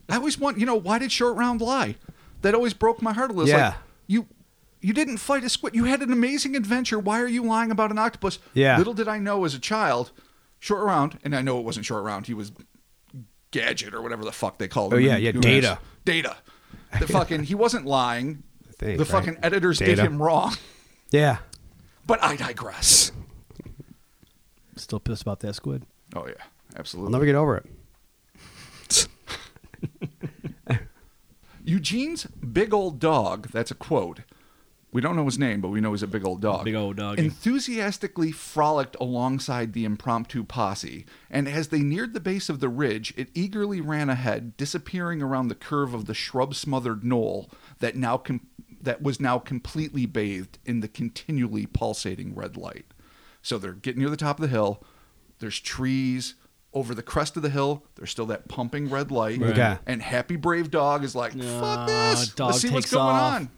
I 0.09 0.15
always 0.17 0.39
want, 0.39 0.59
you 0.59 0.65
know, 0.65 0.75
why 0.75 0.99
did 0.99 1.11
Short 1.11 1.35
Round 1.35 1.61
lie? 1.61 1.95
That 2.41 2.53
always 2.55 2.73
broke 2.73 3.01
my 3.01 3.11
heart 3.13 3.31
a 3.31 3.33
little. 3.33 3.49
Yeah. 3.49 3.69
Like, 3.69 3.75
you 4.07 4.27
you 4.81 4.93
didn't 4.93 5.17
fight 5.17 5.43
a 5.43 5.49
squid. 5.49 5.75
You 5.75 5.85
had 5.85 6.01
an 6.01 6.11
amazing 6.11 6.55
adventure. 6.55 6.99
Why 6.99 7.19
are 7.21 7.27
you 7.27 7.43
lying 7.43 7.71
about 7.71 7.91
an 7.91 7.97
octopus? 7.97 8.37
Yeah. 8.53 8.77
Little 8.77 8.93
did 8.93 9.07
I 9.07 9.17
know 9.17 9.43
as 9.45 9.55
a 9.55 9.59
child, 9.59 10.11
Short 10.59 10.83
Round, 10.83 11.17
and 11.23 11.35
I 11.35 11.41
know 11.41 11.57
it 11.59 11.65
wasn't 11.65 11.85
Short 11.87 12.03
Round. 12.03 12.27
He 12.27 12.33
was 12.35 12.51
Gadget 13.55 13.93
or 13.93 14.01
whatever 14.01 14.25
the 14.25 14.33
fuck 14.33 14.57
they 14.57 14.67
called 14.67 14.93
it. 14.93 14.97
Oh, 14.97 14.99
yeah, 14.99 15.15
yeah, 15.15 15.31
Goonies. 15.31 15.63
Data. 15.63 15.79
Data. 16.03 16.35
The 16.99 17.07
fucking 17.07 17.43
he 17.43 17.55
wasn't 17.55 17.85
lying. 17.85 18.43
think, 18.77 18.97
the 18.97 19.05
right? 19.05 19.11
fucking 19.11 19.37
editors 19.41 19.79
did 19.79 19.97
him 19.97 20.21
wrong. 20.21 20.55
Yeah. 21.11 21.37
But 22.05 22.21
I 22.21 22.35
digress. 22.35 23.13
Still 24.75 24.99
pissed 24.99 25.21
about 25.21 25.39
that 25.39 25.55
squid. 25.55 25.85
Oh 26.13 26.27
yeah, 26.27 26.33
I'll 26.73 26.79
absolutely. 26.79 27.13
never 27.13 27.25
get 27.25 27.35
over 27.35 27.57
it. 27.57 29.07
Eugene's 31.63 32.25
big 32.25 32.73
old 32.73 32.99
dog, 32.99 33.47
that's 33.51 33.71
a 33.71 33.75
quote. 33.75 34.19
We 34.95 35.01
don't 35.01 35.17
know 35.17 35.25
his 35.25 35.37
name, 35.37 35.59
but 35.59 35.67
we 35.67 35.81
know 35.81 35.91
he's 35.91 36.03
a 36.03 36.07
big 36.07 36.25
old 36.25 36.39
dog. 36.39 36.63
Big 36.63 36.73
old 36.73 36.95
doggy. 36.95 37.25
Enthusiastically 37.25 38.31
frolicked 38.31 38.95
alongside 39.01 39.73
the 39.73 39.83
impromptu 39.83 40.45
posse, 40.45 41.05
and 41.29 41.49
as 41.49 41.67
they 41.67 41.81
neared 41.81 42.13
the 42.13 42.21
base 42.21 42.47
of 42.47 42.61
the 42.61 42.69
ridge, 42.69 43.13
it 43.17 43.27
eagerly 43.33 43.81
ran 43.81 44.09
ahead, 44.09 44.55
disappearing 44.55 45.21
around 45.21 45.49
the 45.49 45.53
curve 45.55 45.93
of 45.93 46.05
the 46.05 46.13
shrub-smothered 46.13 47.03
knoll 47.03 47.51
that 47.79 47.97
now 47.97 48.15
com- 48.15 48.47
that 48.79 49.01
was 49.01 49.19
now 49.19 49.37
completely 49.37 50.05
bathed 50.05 50.59
in 50.63 50.79
the 50.79 50.87
continually 50.87 51.65
pulsating 51.65 52.33
red 52.33 52.55
light. 52.55 52.85
So 53.41 53.57
they're 53.57 53.73
getting 53.73 53.99
near 53.99 54.09
the 54.09 54.15
top 54.15 54.37
of 54.39 54.43
the 54.43 54.47
hill. 54.47 54.81
There's 55.39 55.59
trees, 55.59 56.35
over 56.71 56.95
the 56.95 57.03
crest 57.03 57.35
of 57.35 57.41
the 57.43 57.49
hill, 57.49 57.83
there's 57.95 58.11
still 58.11 58.27
that 58.27 58.47
pumping 58.47 58.89
red 58.89 59.11
light. 59.11 59.41
Okay. 59.41 59.77
And 59.85 60.01
Happy 60.01 60.37
Brave 60.37 60.71
Dog 60.71 61.03
is 61.03 61.15
like, 61.15 61.35
Nah, 61.35 61.59
fuck 61.59 61.87
this. 61.87 62.29
dog 62.29 62.51
Let's 62.51 62.61
see 62.61 62.69
what's 62.69 62.85
takes 62.85 62.93
going 62.93 63.07
off. 63.07 63.33
on. 63.33 63.49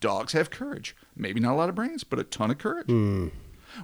Because 0.00 0.16
dogs 0.16 0.32
have 0.32 0.50
courage. 0.50 0.96
Maybe 1.14 1.40
not 1.40 1.52
a 1.52 1.56
lot 1.56 1.68
of 1.68 1.74
brains, 1.74 2.04
but 2.04 2.18
a 2.18 2.24
ton 2.24 2.50
of 2.50 2.58
courage. 2.58 2.86
Hmm. 2.86 3.28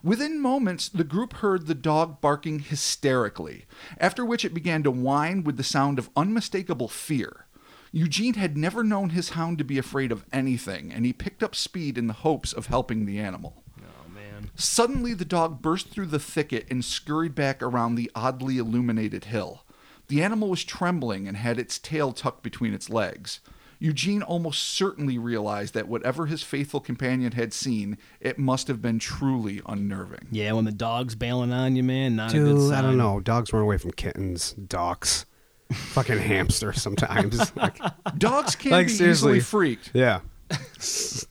Within 0.02 0.40
moments, 0.40 0.88
the 0.88 1.04
group 1.04 1.35
heard 1.35 1.66
the 1.66 1.75
dog 1.75 2.20
barking 2.20 2.58
hysterically, 2.58 3.66
after 3.99 4.25
which 4.25 4.44
it 4.44 4.54
began 4.54 4.82
to 4.82 4.90
whine 4.90 5.44
with 5.44 5.56
the 5.56 5.62
sound 5.62 5.99
of 5.99 6.11
unmistakable 6.16 6.88
fear. 6.88 7.46
Eugene 7.92 8.35
had 8.35 8.56
never 8.56 8.82
known 8.82 9.11
his 9.11 9.30
hound 9.30 9.58
to 9.58 9.64
be 9.64 9.78
afraid 9.78 10.11
of 10.11 10.25
anything, 10.32 10.92
and 10.92 11.06
he 11.06 11.12
picked 11.12 11.42
up 11.42 11.54
speed 11.54 11.96
in 11.96 12.08
the 12.08 12.12
hopes 12.12 12.52
of 12.52 12.66
helping 12.66 13.06
the 13.06 13.20
animal. 13.20 13.62
Oh 13.80 14.08
man. 14.12 14.50
Suddenly, 14.56 15.14
the 15.14 15.25
dog 15.25 15.62
burst 15.62 15.88
through 15.88 16.06
the 16.06 16.18
thicket 16.18 16.66
and 16.68 16.85
scurried 16.85 17.35
back 17.35 17.62
around 17.62 17.94
the 17.94 18.11
oddly 18.14 18.58
illuminated 18.58 19.26
hill. 19.26 19.62
The 20.08 20.23
animal 20.23 20.50
was 20.50 20.64
trembling 20.64 21.28
and 21.28 21.37
had 21.37 21.58
its 21.58 21.78
tail 21.78 22.12
tucked 22.12 22.42
between 22.42 22.75
its 22.75 22.90
legs. 22.90 23.40
Eugene 23.78 24.23
almost 24.23 24.62
certainly 24.62 25.18
realized 25.18 25.75
that 25.75 25.88
whatever 25.88 26.26
his 26.26 26.42
faithful 26.42 26.80
companion 26.80 27.33
had 27.33 27.52
seen, 27.52 27.99
it 28.21 28.38
must 28.38 28.68
have 28.68 28.80
been 28.80 28.99
truly 28.99 29.61
unnerving. 29.66 30.26
Yeah, 30.30 30.52
when 30.52 30.64
the 30.64 30.73
dog's 30.73 31.14
bailing 31.14 31.52
on 31.52 31.76
you, 31.76 31.83
man, 31.83 32.16
not 32.16 32.30
a 32.35 32.38
good 32.38 32.45
Dude, 32.56 32.68
sign. 32.71 32.78
I 32.78 32.83
don't 32.83 32.97
know. 32.99 33.21
Dogs 33.21 33.52
run 33.52 33.62
away 33.62 33.78
from 33.78 33.90
kittens, 33.92 34.52
dogs. 34.52 35.26
fucking 35.73 36.18
hamster 36.18 36.73
sometimes. 36.73 37.52
Like, 37.56 37.78
Dogs 38.16 38.54
can 38.54 38.71
Like, 38.71 38.87
be 38.87 38.92
seriously. 38.92 39.38
easily 39.38 39.40
freaked, 39.40 39.90
yeah. 39.95 40.21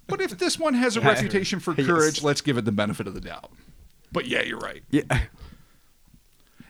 but 0.07 0.19
if 0.21 0.37
this 0.37 0.59
one 0.59 0.73
has 0.73 0.97
a 0.97 0.99
Yeah. 0.99 1.07
reputation 1.07 1.59
for 1.59 1.73
Yes. 1.77 1.87
courage, 1.87 2.21
let's 2.23 2.41
give 2.41 2.57
it 2.57 2.65
the 2.65 2.71
benefit 2.71 3.07
of 3.07 3.13
the 3.13 3.21
doubt. 3.21 3.51
But 4.11 4.27
yeah, 4.27 4.41
you're 4.43 4.59
right. 4.59 4.83
Yeah. 4.91 5.03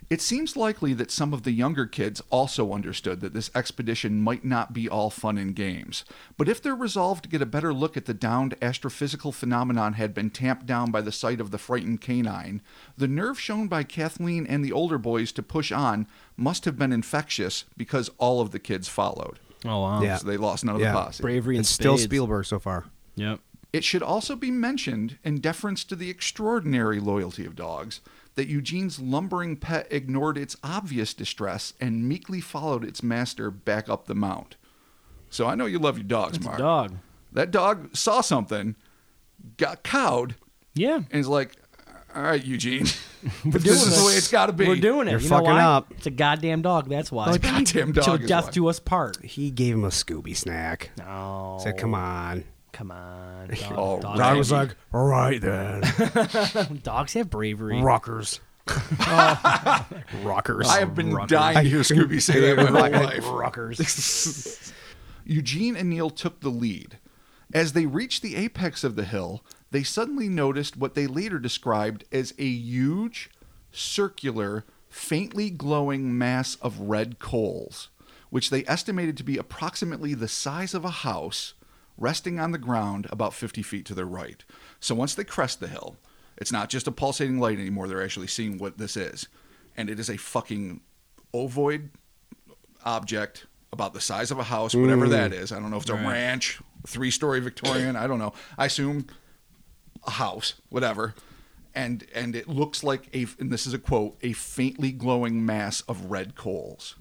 It 0.07 0.21
seems 0.21 0.55
likely 0.55 0.93
that 0.93 1.09
some 1.09 1.33
of 1.33 1.43
the 1.43 1.51
younger 1.51 1.87
kids 1.87 2.21
also 2.29 2.73
understood 2.73 3.21
that 3.21 3.33
this 3.33 3.49
expedition 3.55 4.21
might 4.21 4.45
not 4.45 4.71
be 4.71 4.87
all 4.87 5.09
fun 5.09 5.37
and 5.37 5.55
games. 5.55 6.05
But 6.37 6.47
if 6.47 6.61
their 6.61 6.75
resolve 6.75 7.23
to 7.23 7.29
get 7.29 7.41
a 7.41 7.45
better 7.47 7.73
look 7.73 7.97
at 7.97 8.05
the 8.05 8.13
downed 8.13 8.59
astrophysical 8.59 9.33
phenomenon 9.33 9.93
had 9.93 10.13
been 10.13 10.29
tamped 10.29 10.67
down 10.67 10.91
by 10.91 11.01
the 11.01 11.11
sight 11.11 11.41
of 11.41 11.49
the 11.49 11.57
frightened 11.57 12.01
canine, 12.01 12.61
the 12.95 13.07
nerve 13.07 13.39
shown 13.39 13.67
by 13.67 13.83
Kathleen 13.83 14.45
and 14.45 14.63
the 14.63 14.71
older 14.71 14.99
boys 14.99 15.31
to 15.33 15.41
push 15.43 15.71
on 15.71 16.05
must 16.37 16.65
have 16.65 16.77
been 16.77 16.91
infectious 16.93 17.65
because 17.75 18.11
all 18.19 18.41
of 18.41 18.51
the 18.51 18.59
kids 18.59 18.87
followed. 18.87 19.39
Oh 19.65 19.81
wow. 19.81 20.01
Yeah. 20.03 20.17
So 20.17 20.27
they 20.27 20.37
lost 20.37 20.63
none 20.63 20.75
of 20.75 20.81
Yeah. 20.81 20.91
the 20.91 20.99
posse. 20.99 21.23
Bravery 21.23 21.55
and 21.55 21.63
It's 21.63 21.69
still. 21.71 21.97
Spielberg 21.97 22.45
so 22.45 22.59
far. 22.59 22.85
Yep. 23.15 23.39
It 23.73 23.83
should 23.83 24.03
also 24.03 24.35
be 24.35 24.51
mentioned, 24.51 25.17
in 25.23 25.39
deference 25.39 25.83
to 25.85 25.95
the 25.97 26.09
extraordinary 26.09 26.99
loyalty 26.99 27.45
of 27.45 27.55
dogs, 27.55 27.99
that 28.35 28.47
Eugene's 28.47 28.99
lumbering 28.99 29.55
pet 29.55 29.87
ignored 29.89 30.37
its 30.37 30.55
obvious 30.63 31.13
distress 31.13 31.73
and 31.79 32.07
meekly 32.07 32.41
followed 32.41 32.83
its 32.83 33.01
master 33.01 33.49
back 33.49 33.87
up 33.89 34.05
the 34.07 34.15
mount. 34.15 34.55
So 35.29 35.47
I 35.47 35.55
know 35.55 35.65
you 35.65 35.79
love 35.79 35.97
your 35.97 36.07
dogs, 36.07 36.37
It's 36.37 36.45
a 36.45 36.49
Mark. 36.49 36.59
dog. 36.59 36.95
That 37.33 37.51
dog 37.51 37.95
saw 37.95 38.21
something, 38.21 38.75
got 39.57 39.83
cowed, 39.83 40.35
Yeah. 40.73 40.95
and 40.97 41.19
is 41.19 41.27
like, 41.27 41.51
"All 42.15 42.21
right, 42.23 42.43
Eugene, 42.43 42.85
doing 43.43 43.51
this 43.63 43.85
is 43.85 43.97
it. 43.97 43.99
the 44.01 44.05
way 44.07 44.13
it's 44.13 44.29
got 44.31 44.45
to 44.47 44.53
be." 44.53 44.67
We're 44.67 44.75
doing 44.77 45.07
it. 45.07 45.11
You're 45.11 45.19
you 45.21 45.29
know 45.29 45.35
fucking 45.37 45.51
why? 45.51 45.61
up. 45.61 45.91
It's 45.91 46.05
a 46.05 46.11
goddamn 46.11 46.61
dog. 46.61 46.87
That's 46.89 47.11
why. 47.11 47.27
It's 47.27 47.37
a 47.37 47.39
goddamn 47.39 47.91
dog 47.91 48.03
Till 48.05 48.13
is 48.15 48.27
death 48.29 48.45
why. 48.45 48.51
do 48.51 48.67
us 48.67 48.79
part. 48.79 49.23
He 49.25 49.51
gave 49.51 49.73
him 49.75 49.83
a 49.83 49.89
Scooby 49.89 50.35
snack. 50.35 50.91
No. 50.97 51.59
Said, 51.61 51.77
come 51.77 51.93
on. 51.93 52.45
Come 52.75 52.91
on. 52.91 53.47
Dog, 53.69 53.73
Oh, 53.77 53.99
dogs, 54.01 54.19
right. 54.19 54.27
Dog 54.29 54.37
was 54.37 54.51
like, 54.51 54.75
all 54.93 55.05
right 55.05 55.39
then. 55.39 55.81
dogs 56.83 57.13
have 57.13 57.29
bravery. 57.29 57.81
Rockers. 57.81 58.41
Rockers. 60.23 60.67
I 60.67 60.79
have 60.79 60.93
been 60.93 61.11
Ruckers. 61.13 61.27
dying 61.29 61.63
to 61.63 61.69
hear 61.69 61.79
Scooby 61.79 62.21
say 62.21 62.41
that 62.41 62.57
my 62.57 62.89
whole 62.89 63.05
life. 63.05 63.23
Ruckers. 63.23 64.73
Eugene 65.23 65.77
and 65.77 65.89
Neil 65.89 66.09
took 66.09 66.41
the 66.41 66.49
lead. 66.49 66.99
As 67.53 67.71
they 67.71 67.85
reached 67.85 68.21
the 68.21 68.35
apex 68.35 68.83
of 68.83 68.97
the 68.97 69.05
hill, 69.05 69.41
they 69.71 69.83
suddenly 69.83 70.27
noticed 70.27 70.75
what 70.75 70.95
they 70.95 71.07
later 71.07 71.39
described 71.39 72.03
as 72.11 72.33
a 72.37 72.45
huge, 72.45 73.29
circular, 73.71 74.65
faintly 74.89 75.49
glowing 75.49 76.17
mass 76.17 76.55
of 76.55 76.79
red 76.81 77.19
coals, 77.19 77.87
which 78.29 78.49
they 78.49 78.65
estimated 78.67 79.15
to 79.15 79.23
be 79.23 79.37
approximately 79.37 80.13
the 80.13 80.27
size 80.27 80.73
of 80.73 80.83
a 80.83 80.89
house, 80.89 81.53
resting 81.97 82.39
on 82.39 82.51
the 82.51 82.57
ground 82.57 83.07
about 83.09 83.33
50 83.33 83.61
feet 83.61 83.85
to 83.85 83.93
their 83.93 84.05
right. 84.05 84.43
So 84.79 84.95
once 84.95 85.15
they 85.15 85.23
crest 85.23 85.59
the 85.59 85.67
hill, 85.67 85.97
it's 86.37 86.51
not 86.51 86.69
just 86.69 86.87
a 86.87 86.91
pulsating 86.91 87.39
light 87.39 87.59
anymore, 87.59 87.87
they're 87.87 88.03
actually 88.03 88.27
seeing 88.27 88.57
what 88.57 88.77
this 88.77 88.97
is. 88.97 89.27
And 89.77 89.89
it 89.89 89.99
is 89.99 90.09
a 90.09 90.17
fucking 90.17 90.81
ovoid 91.33 91.89
object 92.83 93.45
about 93.71 93.93
the 93.93 94.01
size 94.01 94.31
of 94.31 94.39
a 94.39 94.43
house, 94.43 94.73
whatever 94.73 95.07
that 95.09 95.31
mm. 95.31 95.41
is. 95.41 95.51
I 95.51 95.59
don't 95.59 95.69
know 95.69 95.77
if 95.77 95.83
it's 95.83 95.89
a 95.89 95.95
ranch, 95.95 96.61
three 96.87 97.11
story 97.11 97.39
Victorian. 97.39 97.95
I 97.95 98.07
don't 98.07 98.19
know. 98.19 98.33
I 98.57 98.65
assume 98.65 99.07
a 100.05 100.11
house, 100.11 100.55
whatever. 100.69 101.13
And 101.73 102.05
and 102.13 102.35
it 102.35 102.47
looks 102.47 102.83
like 102.83 103.09
a 103.13 103.27
and 103.37 103.51
this 103.51 103.67
is 103.67 103.73
a 103.73 103.79
quote 103.79 104.17
a 104.21 104.31
faintly 104.31 104.93
glowing 104.93 105.45
mass 105.45 105.81
of 105.81 106.09
red 106.09 106.35
coals. 106.35 106.95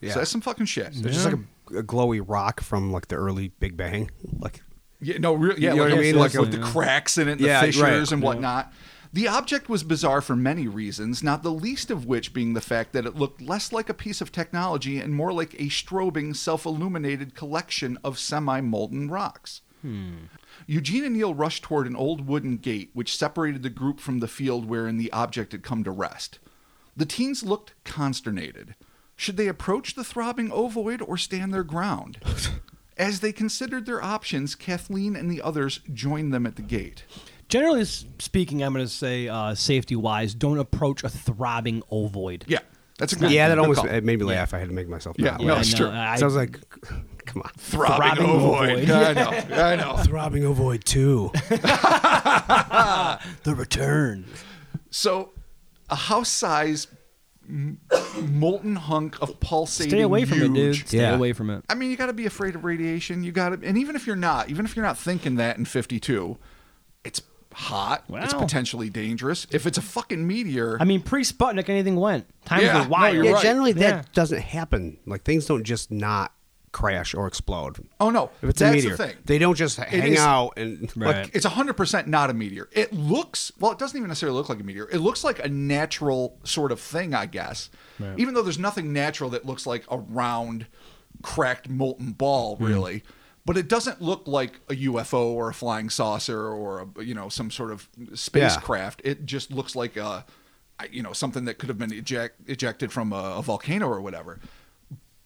Yeah. 0.00 0.12
So 0.12 0.20
that's 0.20 0.30
some 0.30 0.40
fucking 0.40 0.66
shit. 0.66 0.88
It's 0.88 1.00
just 1.00 1.24
like 1.24 1.34
a, 1.34 1.40
a 1.68 1.82
glowy 1.82 2.22
rock 2.26 2.60
from 2.60 2.92
like 2.92 3.08
the 3.08 3.16
early 3.16 3.48
Big 3.60 3.76
Bang. 3.76 4.10
Like, 4.38 4.62
Yeah, 5.00 5.18
no, 5.18 5.34
re- 5.34 5.54
yeah, 5.58 5.70
You 5.70 5.76
know 5.76 5.82
like, 5.84 5.90
what 5.92 5.98
I 5.98 6.02
mean? 6.02 6.16
Like 6.18 6.34
with 6.34 6.52
the 6.52 6.58
cracks 6.58 7.18
in 7.18 7.28
it, 7.28 7.38
the 7.38 7.44
Yeah, 7.46 7.60
right. 7.60 7.66
fissures 7.66 8.12
and 8.12 8.22
Yeah. 8.22 8.26
whatnot. 8.28 8.72
The 9.14 9.28
object 9.28 9.68
was 9.68 9.82
bizarre 9.84 10.22
for 10.22 10.34
many 10.34 10.66
reasons, 10.66 11.22
not 11.22 11.42
the 11.42 11.52
least 11.52 11.90
of 11.90 12.06
which 12.06 12.32
being 12.32 12.54
the 12.54 12.62
fact 12.62 12.94
that 12.94 13.04
it 13.04 13.14
looked 13.14 13.42
less 13.42 13.70
like 13.70 13.90
a 13.90 13.94
piece 13.94 14.22
of 14.22 14.32
technology 14.32 14.98
and 14.98 15.14
more 15.14 15.32
like 15.34 15.52
a 15.54 15.66
strobing, 15.68 16.34
self 16.34 16.64
illuminated 16.64 17.34
collection 17.34 17.98
of 18.02 18.18
semi 18.18 18.60
molten 18.62 19.08
rocks. 19.10 19.60
Hmm. 19.82 20.12
Eugene 20.66 21.04
and 21.04 21.14
Neil 21.14 21.34
rushed 21.34 21.62
toward 21.64 21.86
an 21.86 21.96
old 21.96 22.26
wooden 22.26 22.56
gate 22.56 22.90
which 22.94 23.16
separated 23.16 23.62
the 23.62 23.68
group 23.70 24.00
from 24.00 24.20
the 24.20 24.28
field 24.28 24.64
wherein 24.66 24.96
the 24.96 25.12
object 25.12 25.52
had 25.52 25.62
come 25.62 25.82
to 25.84 25.90
rest. 25.90 26.38
The 26.96 27.04
teens 27.06 27.42
looked 27.42 27.74
consternated. 27.84 28.76
Should 29.22 29.36
they 29.36 29.46
approach 29.46 29.94
the 29.94 30.02
throbbing 30.02 30.50
ovoid 30.50 31.00
or 31.06 31.16
stand 31.16 31.54
their 31.54 31.62
ground? 31.62 32.18
As 32.98 33.20
they 33.20 33.30
considered 33.30 33.86
their 33.86 34.02
options, 34.02 34.56
Kathleen 34.56 35.14
and 35.14 35.30
the 35.30 35.40
others 35.40 35.78
joined 35.94 36.34
them 36.34 36.44
at 36.44 36.56
the 36.56 36.62
gate. 36.62 37.04
Generally 37.48 37.84
speaking, 38.18 38.64
I'm 38.64 38.72
going 38.72 38.84
to 38.84 38.90
say 38.92 39.28
uh, 39.28 39.54
safety 39.54 39.94
wise, 39.94 40.34
don't 40.34 40.58
approach 40.58 41.04
a 41.04 41.08
throbbing 41.08 41.84
ovoid. 41.88 42.46
Yeah, 42.48 42.58
that's 42.98 43.12
a 43.12 43.16
good 43.16 43.30
yeah, 43.30 43.46
that 43.46 43.54
good 43.54 43.60
almost 43.60 43.82
call. 43.82 43.88
it 43.90 44.02
made 44.02 44.18
me 44.18 44.24
laugh. 44.24 44.52
I 44.54 44.58
had 44.58 44.66
to 44.70 44.74
make 44.74 44.88
myself 44.88 45.14
Yeah, 45.20 45.36
laugh. 45.36 45.40
no, 45.42 45.56
it's 45.58 45.72
true. 45.72 45.88
I, 45.88 46.16
so 46.16 46.22
I 46.22 46.26
was 46.26 46.34
like, 46.34 46.58
come 47.24 47.42
on. 47.42 47.50
throbbing, 47.58 48.16
throbbing 48.16 48.26
ovoid. 48.26 48.88
ovoid. 48.88 48.90
I 48.90 49.12
know, 49.12 49.62
I 49.62 49.76
know. 49.76 49.96
Throbbing 49.98 50.42
Ovoid 50.42 50.82
2. 50.82 51.30
the 53.44 53.54
return. 53.54 54.24
So, 54.90 55.30
a 55.88 55.94
house-size 55.96 56.88
m- 56.90 56.98
molten 58.30 58.76
hunk 58.76 59.20
of 59.20 59.38
pulsating. 59.40 59.90
Stay 59.90 60.00
away 60.02 60.24
from 60.24 60.42
it, 60.42 60.52
dude. 60.54 60.76
Stay 60.88 60.98
Yeah. 60.98 61.14
away 61.14 61.32
from 61.32 61.50
it. 61.50 61.64
I 61.68 61.74
mean, 61.74 61.90
you 61.90 61.96
got 61.96 62.06
to 62.06 62.12
be 62.12 62.26
afraid 62.26 62.54
of 62.54 62.64
radiation. 62.64 63.22
You 63.22 63.32
got 63.32 63.50
to, 63.50 63.66
and 63.66 63.76
even 63.78 63.94
if 63.96 64.06
you're 64.06 64.16
not, 64.16 64.48
even 64.48 64.64
if 64.64 64.74
you're 64.74 64.84
not 64.84 64.96
thinking 64.98 65.36
that 65.36 65.58
in 65.58 65.64
52, 65.64 66.38
it's 67.04 67.20
hot. 67.52 68.04
It's 68.08 68.32
potentially 68.34 68.88
dangerous. 68.88 69.46
If 69.50 69.66
it's 69.66 69.76
a 69.76 69.82
fucking 69.82 70.26
meteor, 70.26 70.78
I 70.80 70.84
mean, 70.84 71.02
pre 71.02 71.22
Sputnik, 71.22 71.68
anything 71.68 71.96
went. 71.96 72.26
Times 72.46 72.62
Yeah, 72.62 72.78
were 72.78 72.84
no, 72.84 72.88
wild. 72.90 73.14
you're 73.14 73.24
Yeah, 73.24 73.32
right. 73.32 73.42
generally 73.42 73.72
Yeah. 73.72 73.90
that 73.96 74.12
doesn't 74.14 74.40
happen. 74.40 74.96
Like 75.06 75.22
things 75.24 75.46
don't 75.46 75.64
just 75.64 75.90
not 75.90 76.32
crash 76.72 77.14
or 77.14 77.26
explode. 77.26 77.86
oh 78.00 78.10
no, 78.10 78.30
If 78.42 78.50
it's 78.50 78.58
that's 78.60 78.72
a 78.72 78.76
meteor, 78.76 78.90
the 78.96 79.06
thing. 79.08 79.16
they 79.24 79.38
don't 79.38 79.54
just 79.56 79.76
hang 79.76 80.12
is- 80.14 80.18
out 80.18 80.52
and 80.56 80.90
Right. 80.96 81.24
Like 81.26 81.34
it's 81.34 81.44
100% 81.46 82.06
not 82.06 82.30
a 82.30 82.34
meteor. 82.34 82.68
It 82.72 82.92
looks, 82.92 83.52
well, 83.60 83.72
it 83.72 83.78
doesn't 83.78 83.96
even 83.96 84.08
necessarily 84.08 84.36
look 84.38 84.48
like 84.48 84.58
a 84.60 84.64
meteor. 84.64 84.88
It 84.90 84.98
looks 84.98 85.22
like 85.22 85.44
a 85.44 85.48
natural 85.48 86.38
sort 86.44 86.72
of 86.72 86.80
thing, 86.80 87.14
I 87.14 87.26
guess. 87.26 87.68
Right. 88.00 88.18
Even 88.18 88.34
though 88.34 88.42
there's 88.42 88.58
nothing 88.58 88.92
natural 88.92 89.28
that 89.30 89.44
looks 89.44 89.66
like 89.66 89.84
a 89.90 89.98
round, 89.98 90.66
cracked, 91.22 91.68
molten 91.68 92.12
ball, 92.12 92.56
Hmm. 92.56 92.64
really. 92.64 93.02
But 93.44 93.56
it 93.56 93.68
doesn't 93.68 94.00
look 94.00 94.22
like 94.26 94.60
a 94.70 94.74
UFO 94.74 95.26
or 95.34 95.48
a 95.50 95.54
flying 95.54 95.90
saucer 95.90 96.46
or 96.46 96.88
a, 96.96 97.02
you 97.04 97.12
know 97.12 97.28
some 97.28 97.50
sort 97.50 97.72
of 97.72 97.88
spacecraft. 98.14 99.02
It 99.04 99.26
just 99.26 99.50
looks 99.50 99.74
like 99.74 99.96
a 99.96 100.24
you 100.90 101.02
know 101.02 101.12
something 101.12 101.44
that 101.44 101.58
could 101.58 101.68
have 101.68 101.78
been 101.78 101.92
eject, 101.92 102.36
ejected 102.48 102.92
from 102.92 103.12
a, 103.12 103.34
a 103.36 103.42
volcano 103.42 103.88
or 103.88 104.00
whatever. 104.00 104.38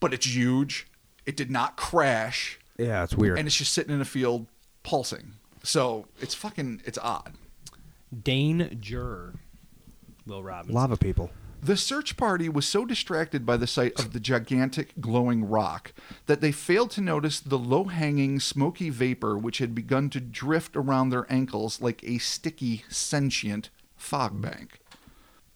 But 0.00 0.12
it's 0.14 0.26
huge. 0.26 0.86
It 1.26 1.36
did 1.36 1.50
not 1.50 1.76
crash 1.76 2.58
yeah, 2.78 3.02
it's 3.04 3.14
weird. 3.14 3.38
and 3.38 3.46
it's 3.46 3.56
just 3.56 3.72
sitting 3.72 3.94
in 3.94 4.00
a 4.00 4.06
field 4.06 4.46
pulsing. 4.82 5.32
So 5.62 6.06
it's 6.20 6.34
fucking 6.34 6.82
it's 6.84 6.98
odd. 6.98 7.34
Dane 8.22 8.78
Juror. 8.80 9.34
Will 10.26 10.42
Robinson. 10.42 10.74
Lava 10.74 10.96
people. 10.96 11.30
The 11.62 11.76
search 11.76 12.16
party 12.16 12.48
was 12.48 12.66
so 12.66 12.84
distracted 12.84 13.46
by 13.46 13.56
the 13.56 13.66
sight 13.66 13.98
of 13.98 14.12
the 14.12 14.20
gigantic 14.20 14.92
glowing 15.00 15.48
rock 15.48 15.92
that 16.26 16.40
they 16.40 16.52
failed 16.52 16.90
to 16.92 17.00
notice 17.00 17.40
the 17.40 17.58
low 17.58 17.84
hanging 17.84 18.38
smoky 18.38 18.90
vapor 18.90 19.36
which 19.38 19.58
had 19.58 19.74
begun 19.74 20.10
to 20.10 20.20
drift 20.20 20.76
around 20.76 21.08
their 21.08 21.30
ankles 21.32 21.80
like 21.80 22.04
a 22.04 22.18
sticky, 22.18 22.84
sentient 22.88 23.70
fog 23.96 24.40
bank. 24.40 24.78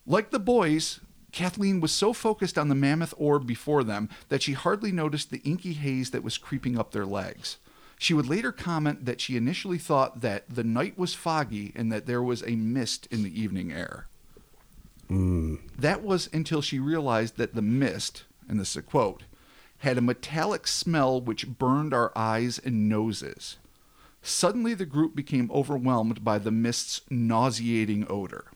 Like 0.07 0.31
the 0.31 0.41
boys, 0.41 1.01
Kathleen 1.33 1.81
was 1.81 1.93
so 1.93 2.13
focused 2.13 2.59
on 2.59 2.69
the 2.69 2.75
mammoth 2.75 3.15
orb 3.17 3.47
before 3.47 3.85
them 3.85 4.09
that 4.29 4.43
she 4.43 4.53
hardly 4.53 4.93
noticed 4.93 5.31
the 5.31 5.43
inky 5.43 5.75
haze 5.75 6.11
that 6.11 6.25
was 6.25 6.39
creeping 6.39 6.79
up 6.79 6.91
their 6.91 7.07
legs. 7.07 7.59
She 7.99 8.15
would 8.15 8.29
later 8.29 8.51
comment 8.51 9.05
that 9.05 9.21
she 9.21 9.37
initially 9.37 9.77
thought 9.77 10.23
that 10.23 10.49
the 10.49 10.65
night 10.65 10.99
was 10.99 11.15
foggy 11.15 11.73
and 11.77 11.93
that 11.93 12.07
there 12.07 12.23
was 12.23 12.43
a 12.43 12.57
mist 12.57 13.07
in 13.11 13.23
the 13.23 13.41
evening 13.41 13.73
air. 13.73 14.07
Hmm. 15.09 15.57
That 15.79 16.03
was 16.03 16.31
until 16.33 16.63
she 16.63 16.79
realized 16.79 17.37
that 17.37 17.55
the 17.55 17.63
mist, 17.63 18.25
and 18.49 18.59
this 18.59 18.71
is 18.71 18.77
a 18.77 18.83
quote, 18.83 19.25
had 19.79 19.99
a 19.99 20.03
metallic 20.03 20.67
smell 20.67 21.21
which 21.21 21.59
burned 21.59 21.93
our 21.93 22.13
eyes 22.17 22.59
and 22.59 22.89
noses. 22.89 23.59
Suddenly, 24.23 24.75
the 24.75 24.87
group 24.87 25.15
became 25.15 25.51
overwhelmed 25.51 26.23
by 26.25 26.39
the 26.39 26.51
mist's 26.51 27.03
nauseating 27.11 28.07
odor. 28.09 28.47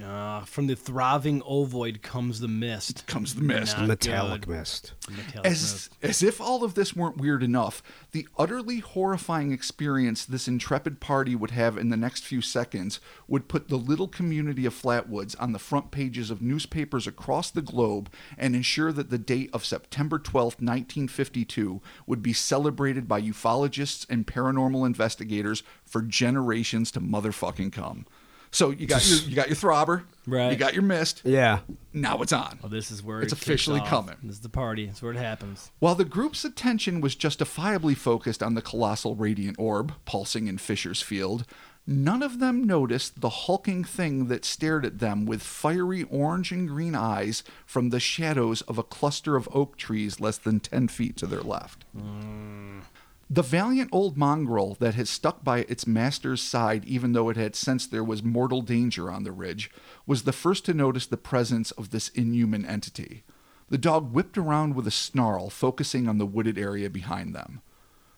Ah, 0.00 0.44
from 0.46 0.68
the 0.68 0.76
throbbing 0.76 1.42
ovoid 1.42 2.00
comes 2.00 2.38
the 2.38 2.46
mist. 2.46 3.04
Comes 3.08 3.34
the 3.34 3.42
mist. 3.42 3.76
Not 3.76 3.88
Metallic 3.88 4.42
good. 4.42 4.50
mist. 4.50 4.92
Metallic 5.10 5.44
As, 5.44 5.62
mist. 5.62 5.96
as 6.00 6.22
if 6.22 6.40
all 6.40 6.62
of 6.62 6.74
this 6.74 6.94
weren't 6.94 7.16
weird 7.16 7.42
enough, 7.42 7.82
the 8.12 8.28
utterly 8.38 8.78
horrifying 8.78 9.50
experience 9.50 10.24
this 10.24 10.46
intrepid 10.46 11.00
party 11.00 11.34
would 11.34 11.50
have 11.50 11.76
in 11.76 11.88
the 11.88 11.96
next 11.96 12.22
few 12.24 12.40
seconds 12.40 13.00
would 13.26 13.48
put 13.48 13.66
the 13.66 13.76
little 13.76 14.06
community 14.06 14.64
of 14.64 14.80
Flatwoods 14.80 15.34
on 15.40 15.52
the 15.52 15.58
front 15.58 15.90
pages 15.90 16.30
of 16.30 16.40
newspapers 16.40 17.08
across 17.08 17.50
the 17.50 17.62
globe 17.62 18.12
and 18.38 18.54
ensure 18.54 18.92
that 18.92 19.10
the 19.10 19.18
date 19.18 19.50
of 19.52 19.64
September 19.64 20.20
12th, 20.20 20.60
1952 20.60 21.80
would 22.06 22.22
be 22.22 22.32
celebrated 22.32 23.08
by 23.08 23.20
ufologists 23.20 24.06
and 24.08 24.24
paranormal 24.24 24.86
investigators 24.86 25.64
for 25.84 26.00
generations 26.00 26.92
to 26.92 27.00
motherfucking 27.00 27.72
come. 27.72 28.06
So 28.52 28.70
you 28.70 28.86
got 28.86 29.08
your, 29.08 29.18
you 29.20 29.36
got 29.36 29.48
your 29.48 29.56
throbber, 29.56 30.02
Right. 30.26 30.52
You 30.52 30.56
got 30.56 30.74
your 30.74 30.82
mist. 30.82 31.22
Yeah. 31.24 31.60
Now 31.92 32.20
it's 32.22 32.32
on. 32.32 32.58
Well, 32.62 32.70
this 32.70 32.90
is 32.90 33.02
where 33.02 33.20
It's 33.22 33.32
it 33.32 33.40
officially 33.40 33.80
off. 33.80 33.88
coming. 33.88 34.16
This 34.22 34.36
is 34.36 34.40
the 34.40 34.48
party. 34.48 34.84
It's 34.86 35.02
where 35.02 35.12
it 35.12 35.18
happens. 35.18 35.70
While 35.80 35.94
the 35.96 36.04
group's 36.04 36.44
attention 36.44 37.00
was 37.00 37.14
justifiably 37.16 37.94
focused 37.94 38.42
on 38.42 38.54
the 38.54 38.62
colossal 38.62 39.16
radiant 39.16 39.56
orb 39.58 39.94
pulsing 40.04 40.46
in 40.46 40.58
Fisher's 40.58 41.02
field, 41.02 41.46
none 41.86 42.22
of 42.22 42.38
them 42.38 42.62
noticed 42.64 43.20
the 43.20 43.30
hulking 43.30 43.82
thing 43.82 44.26
that 44.28 44.44
stared 44.44 44.84
at 44.86 44.98
them 45.00 45.26
with 45.26 45.42
fiery 45.42 46.04
orange 46.04 46.52
and 46.52 46.68
green 46.68 46.94
eyes 46.94 47.42
from 47.66 47.90
the 47.90 47.98
shadows 48.00 48.60
of 48.62 48.78
a 48.78 48.84
cluster 48.84 49.34
of 49.36 49.48
oak 49.52 49.76
trees 49.76 50.20
less 50.20 50.38
than 50.38 50.60
10 50.60 50.88
feet 50.88 51.16
to 51.16 51.26
their 51.26 51.40
left. 51.42 51.84
Mm. 51.96 52.82
The 53.32 53.42
valiant 53.42 53.90
old 53.92 54.16
mongrel 54.16 54.76
that 54.80 54.96
had 54.96 55.06
stuck 55.06 55.44
by 55.44 55.60
its 55.68 55.86
master's 55.86 56.42
side 56.42 56.84
even 56.84 57.12
though 57.12 57.28
it 57.28 57.36
had 57.36 57.54
sensed 57.54 57.92
there 57.92 58.02
was 58.02 58.24
mortal 58.24 58.60
danger 58.60 59.08
on 59.08 59.22
the 59.22 59.30
ridge 59.30 59.70
was 60.04 60.24
the 60.24 60.32
first 60.32 60.64
to 60.64 60.74
notice 60.74 61.06
the 61.06 61.16
presence 61.16 61.70
of 61.70 61.90
this 61.90 62.08
inhuman 62.08 62.66
entity. 62.66 63.22
The 63.68 63.78
dog 63.78 64.12
whipped 64.12 64.36
around 64.36 64.74
with 64.74 64.88
a 64.88 64.90
snarl, 64.90 65.48
focusing 65.48 66.08
on 66.08 66.18
the 66.18 66.26
wooded 66.26 66.58
area 66.58 66.90
behind 66.90 67.32
them. 67.32 67.62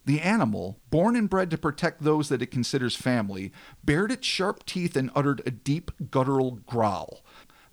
The 0.06 0.22
animal, 0.22 0.80
born 0.88 1.14
and 1.14 1.28
bred 1.28 1.50
to 1.50 1.58
protect 1.58 2.02
those 2.02 2.30
that 2.30 2.40
it 2.40 2.50
considers 2.50 2.96
family, 2.96 3.52
bared 3.84 4.12
its 4.12 4.26
sharp 4.26 4.64
teeth 4.64 4.96
and 4.96 5.10
uttered 5.14 5.42
a 5.44 5.50
deep 5.50 5.90
guttural 6.10 6.60
growl. 6.66 7.22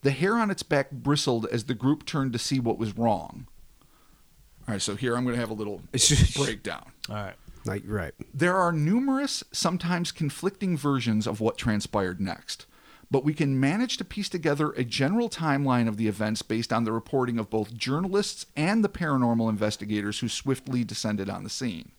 The 0.02 0.12
hair 0.12 0.36
on 0.36 0.52
its 0.52 0.63
back 0.63 0.91
bristled 0.91 1.45
as 1.45 1.63
the 1.63 1.73
group 1.73 2.06
turned 2.06 2.34
to 2.34 2.39
see 2.39 2.60
what 2.60 2.78
was 2.78 2.97
wrong. 2.97 3.47
All 4.69 4.73
right, 4.73 4.82
so 4.84 4.95
here 4.95 5.15
I'm 5.17 5.23
going 5.23 5.34
to 5.34 5.39
have 5.39 5.49
a 5.49 5.53
little 5.55 5.82
breakdown. 6.36 6.91
All 7.10 7.15
right. 7.15 7.34
Like, 7.65 7.82
right. 7.88 8.13
There 8.36 8.55
are 8.55 8.71
numerous, 8.71 9.43
sometimes 9.51 10.12
conflicting 10.12 10.77
versions 10.77 11.25
of 11.25 11.41
what 11.41 11.58
transpired 11.58 12.21
next, 12.21 12.67
but 13.10 13.23
we 13.25 13.34
can 13.34 13.60
manage 13.60 13.97
to 13.97 14.05
piece 14.05 14.29
together 14.29 14.69
a 14.73 14.84
general 14.84 15.27
timeline 15.27 15.88
of 15.88 15.97
the 15.97 16.08
events 16.08 16.43
based 16.43 16.71
on 16.71 16.84
the 16.84 16.91
reporting 16.91 17.39
of 17.39 17.49
both 17.49 17.73
journalists 17.75 18.45
and 18.55 18.84
the 18.84 18.89
paranormal 18.89 19.49
investigators 19.49 20.19
who 20.19 20.29
swiftly 20.29 20.84
descended 20.84 21.32
on 21.32 21.43
the 21.43 21.49
scene. 21.49 21.91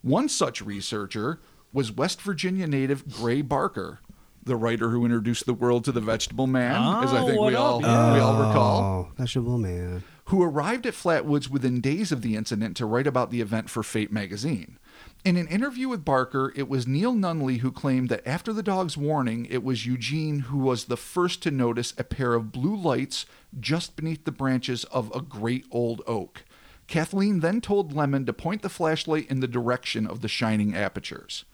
One 0.00 0.30
such 0.30 0.62
researcher 0.62 1.38
was 1.70 1.92
West 1.92 2.22
Virginia 2.22 2.66
native 2.66 3.06
Gray 3.12 3.42
Barker, 3.42 3.98
the 4.42 4.56
writer 4.56 4.88
who 4.88 5.04
introduced 5.04 5.44
the 5.44 5.52
world 5.54 5.84
to 5.84 5.92
the 5.92 6.00
vegetable 6.00 6.46
man, 6.46 6.76
as 7.04 7.12
I 7.12 7.20
Oh, 7.20 7.26
think 7.26 7.40
we 7.42 7.54
up? 7.54 7.60
all 7.60 7.80
Yeah. 7.82 8.14
we 8.14 8.20
all 8.20 8.38
recall 8.48 8.80
Oh, 8.82 9.12
vegetable 9.18 9.58
man. 9.58 10.02
Who 10.26 10.42
arrived 10.42 10.86
at 10.86 10.94
Flatwoods 10.94 11.48
within 11.48 11.80
days 11.80 12.10
of 12.10 12.22
the 12.22 12.34
incident 12.34 12.76
to 12.76 12.86
write 12.86 13.06
about 13.06 13.30
the 13.30 13.40
event 13.40 13.70
for 13.70 13.82
Fate 13.82 14.10
magazine. 14.10 14.78
In 15.24 15.36
an 15.36 15.46
interview 15.46 15.88
with 15.88 16.04
Barker, 16.04 16.52
it 16.56 16.68
was 16.68 16.86
Neil 16.86 17.14
Nunley 17.14 17.58
who 17.58 17.70
claimed 17.70 18.08
that 18.08 18.26
after 18.26 18.52
the 18.52 18.62
dog's 18.62 18.96
warning, 18.96 19.46
it 19.46 19.62
was 19.62 19.86
Eugene 19.86 20.40
who 20.40 20.58
was 20.58 20.84
the 20.84 20.96
first 20.96 21.42
to 21.44 21.50
notice 21.50 21.94
a 21.96 22.04
pair 22.04 22.34
of 22.34 22.50
blue 22.50 22.76
lights 22.76 23.26
just 23.58 23.94
beneath 23.94 24.24
the 24.24 24.32
branches 24.32 24.84
of 24.84 25.14
a 25.14 25.20
great 25.20 25.64
old 25.70 26.02
oak. 26.06 26.44
Kathleen 26.88 27.40
then 27.40 27.60
told 27.60 27.92
Lemon 27.92 28.26
to 28.26 28.32
point 28.32 28.62
the 28.62 28.68
flashlight 28.68 29.28
in 29.30 29.40
the 29.40 29.48
direction 29.48 30.06
of 30.06 30.20
the 30.20 30.28
shining 30.28 30.74
apertures. 30.74 31.44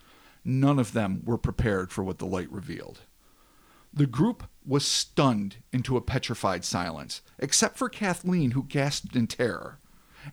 None 0.43 0.79
of 0.79 0.93
them 0.93 1.21
were 1.25 1.37
prepared 1.37 1.91
for 1.91 2.03
what 2.03 2.17
the 2.17 2.25
light 2.25 2.51
revealed. 2.51 3.01
The 3.93 4.07
group 4.07 4.43
was 4.65 4.85
stunned 4.85 5.57
into 5.71 5.95
a 5.95 6.01
petrified 6.01 6.65
silence, 6.65 7.21
except 7.37 7.77
for 7.77 7.89
Kathleen, 7.89 8.51
who 8.51 8.63
gasped 8.63 9.15
in 9.15 9.27
terror. 9.27 9.77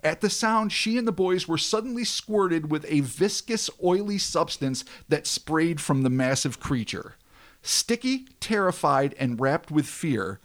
At 0.02 0.20
the 0.20 0.30
sound, 0.30 0.72
she 0.72 0.96
and 0.96 1.06
the 1.06 1.12
boys 1.12 1.46
were 1.46 1.58
suddenly 1.58 2.04
squirted 2.04 2.70
with 2.70 2.86
a 2.88 3.00
viscous, 3.00 3.68
oily 3.82 4.18
substance 4.18 4.84
that 5.08 5.26
sprayed 5.26 5.80
from 5.80 6.02
the 6.02 6.10
massive 6.10 6.60
creature. 6.60 7.16
Sticky, 7.60 8.28
terrified, 8.38 9.14
and 9.18 9.40
wrapped 9.40 9.70
with 9.70 9.86
fear, 9.86 10.40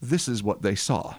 this 0.00 0.28
is 0.28 0.42
what 0.42 0.62
they 0.62 0.74
saw. 0.74 1.16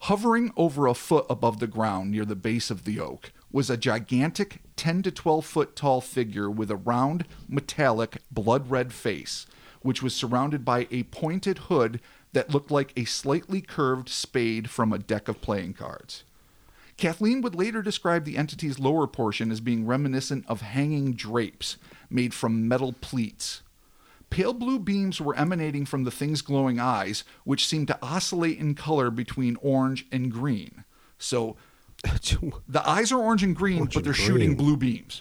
Hovering 0.00 0.52
over 0.56 0.86
a 0.86 0.94
foot 0.94 1.24
above 1.30 1.60
the 1.60 1.66
ground 1.66 2.10
near 2.10 2.26
the 2.26 2.36
base 2.36 2.70
of 2.70 2.84
the 2.84 3.00
oak 3.00 3.32
was 3.50 3.70
a 3.70 3.76
gigantic 3.76 4.60
10 4.76 5.02
to 5.04 5.10
12 5.10 5.46
foot 5.46 5.76
tall 5.76 6.02
figure 6.02 6.50
with 6.50 6.70
a 6.70 6.76
round, 6.76 7.24
metallic, 7.48 8.18
blood 8.30 8.68
red 8.68 8.92
face, 8.92 9.46
which 9.84 10.02
was 10.02 10.14
surrounded 10.14 10.64
by 10.64 10.88
a 10.90 11.02
pointed 11.04 11.58
hood 11.58 12.00
that 12.32 12.50
looked 12.50 12.70
like 12.70 12.92
a 12.96 13.04
slightly 13.04 13.60
curved 13.60 14.08
spade 14.08 14.70
from 14.70 14.92
a 14.92 14.98
deck 14.98 15.28
of 15.28 15.42
playing 15.42 15.74
cards. 15.74 16.24
Kathleen 16.96 17.42
would 17.42 17.54
later 17.54 17.82
describe 17.82 18.24
the 18.24 18.38
entity's 18.38 18.78
lower 18.78 19.06
portion 19.06 19.50
as 19.50 19.60
being 19.60 19.86
reminiscent 19.86 20.44
of 20.48 20.62
hanging 20.62 21.12
drapes 21.12 21.76
made 22.08 22.32
from 22.32 22.66
metal 22.66 22.94
pleats. 23.02 23.60
Pale 24.30 24.54
blue 24.54 24.78
beams 24.78 25.20
were 25.20 25.36
emanating 25.36 25.84
from 25.84 26.04
the 26.04 26.10
thing's 26.10 26.40
glowing 26.40 26.80
eyes, 26.80 27.22
which 27.44 27.66
seemed 27.66 27.88
to 27.88 27.98
oscillate 28.02 28.58
in 28.58 28.74
color 28.74 29.10
between 29.10 29.58
orange 29.60 30.06
and 30.10 30.32
green. 30.32 30.84
So 31.18 31.56
the 32.68 32.82
eyes 32.88 33.12
are 33.12 33.18
orange 33.18 33.42
and 33.42 33.54
green, 33.54 33.80
Orange 33.80 33.94
but 33.94 34.04
they're 34.04 34.12
and 34.14 34.22
shooting 34.22 34.54
blue 34.54 34.78
beams. 34.78 35.20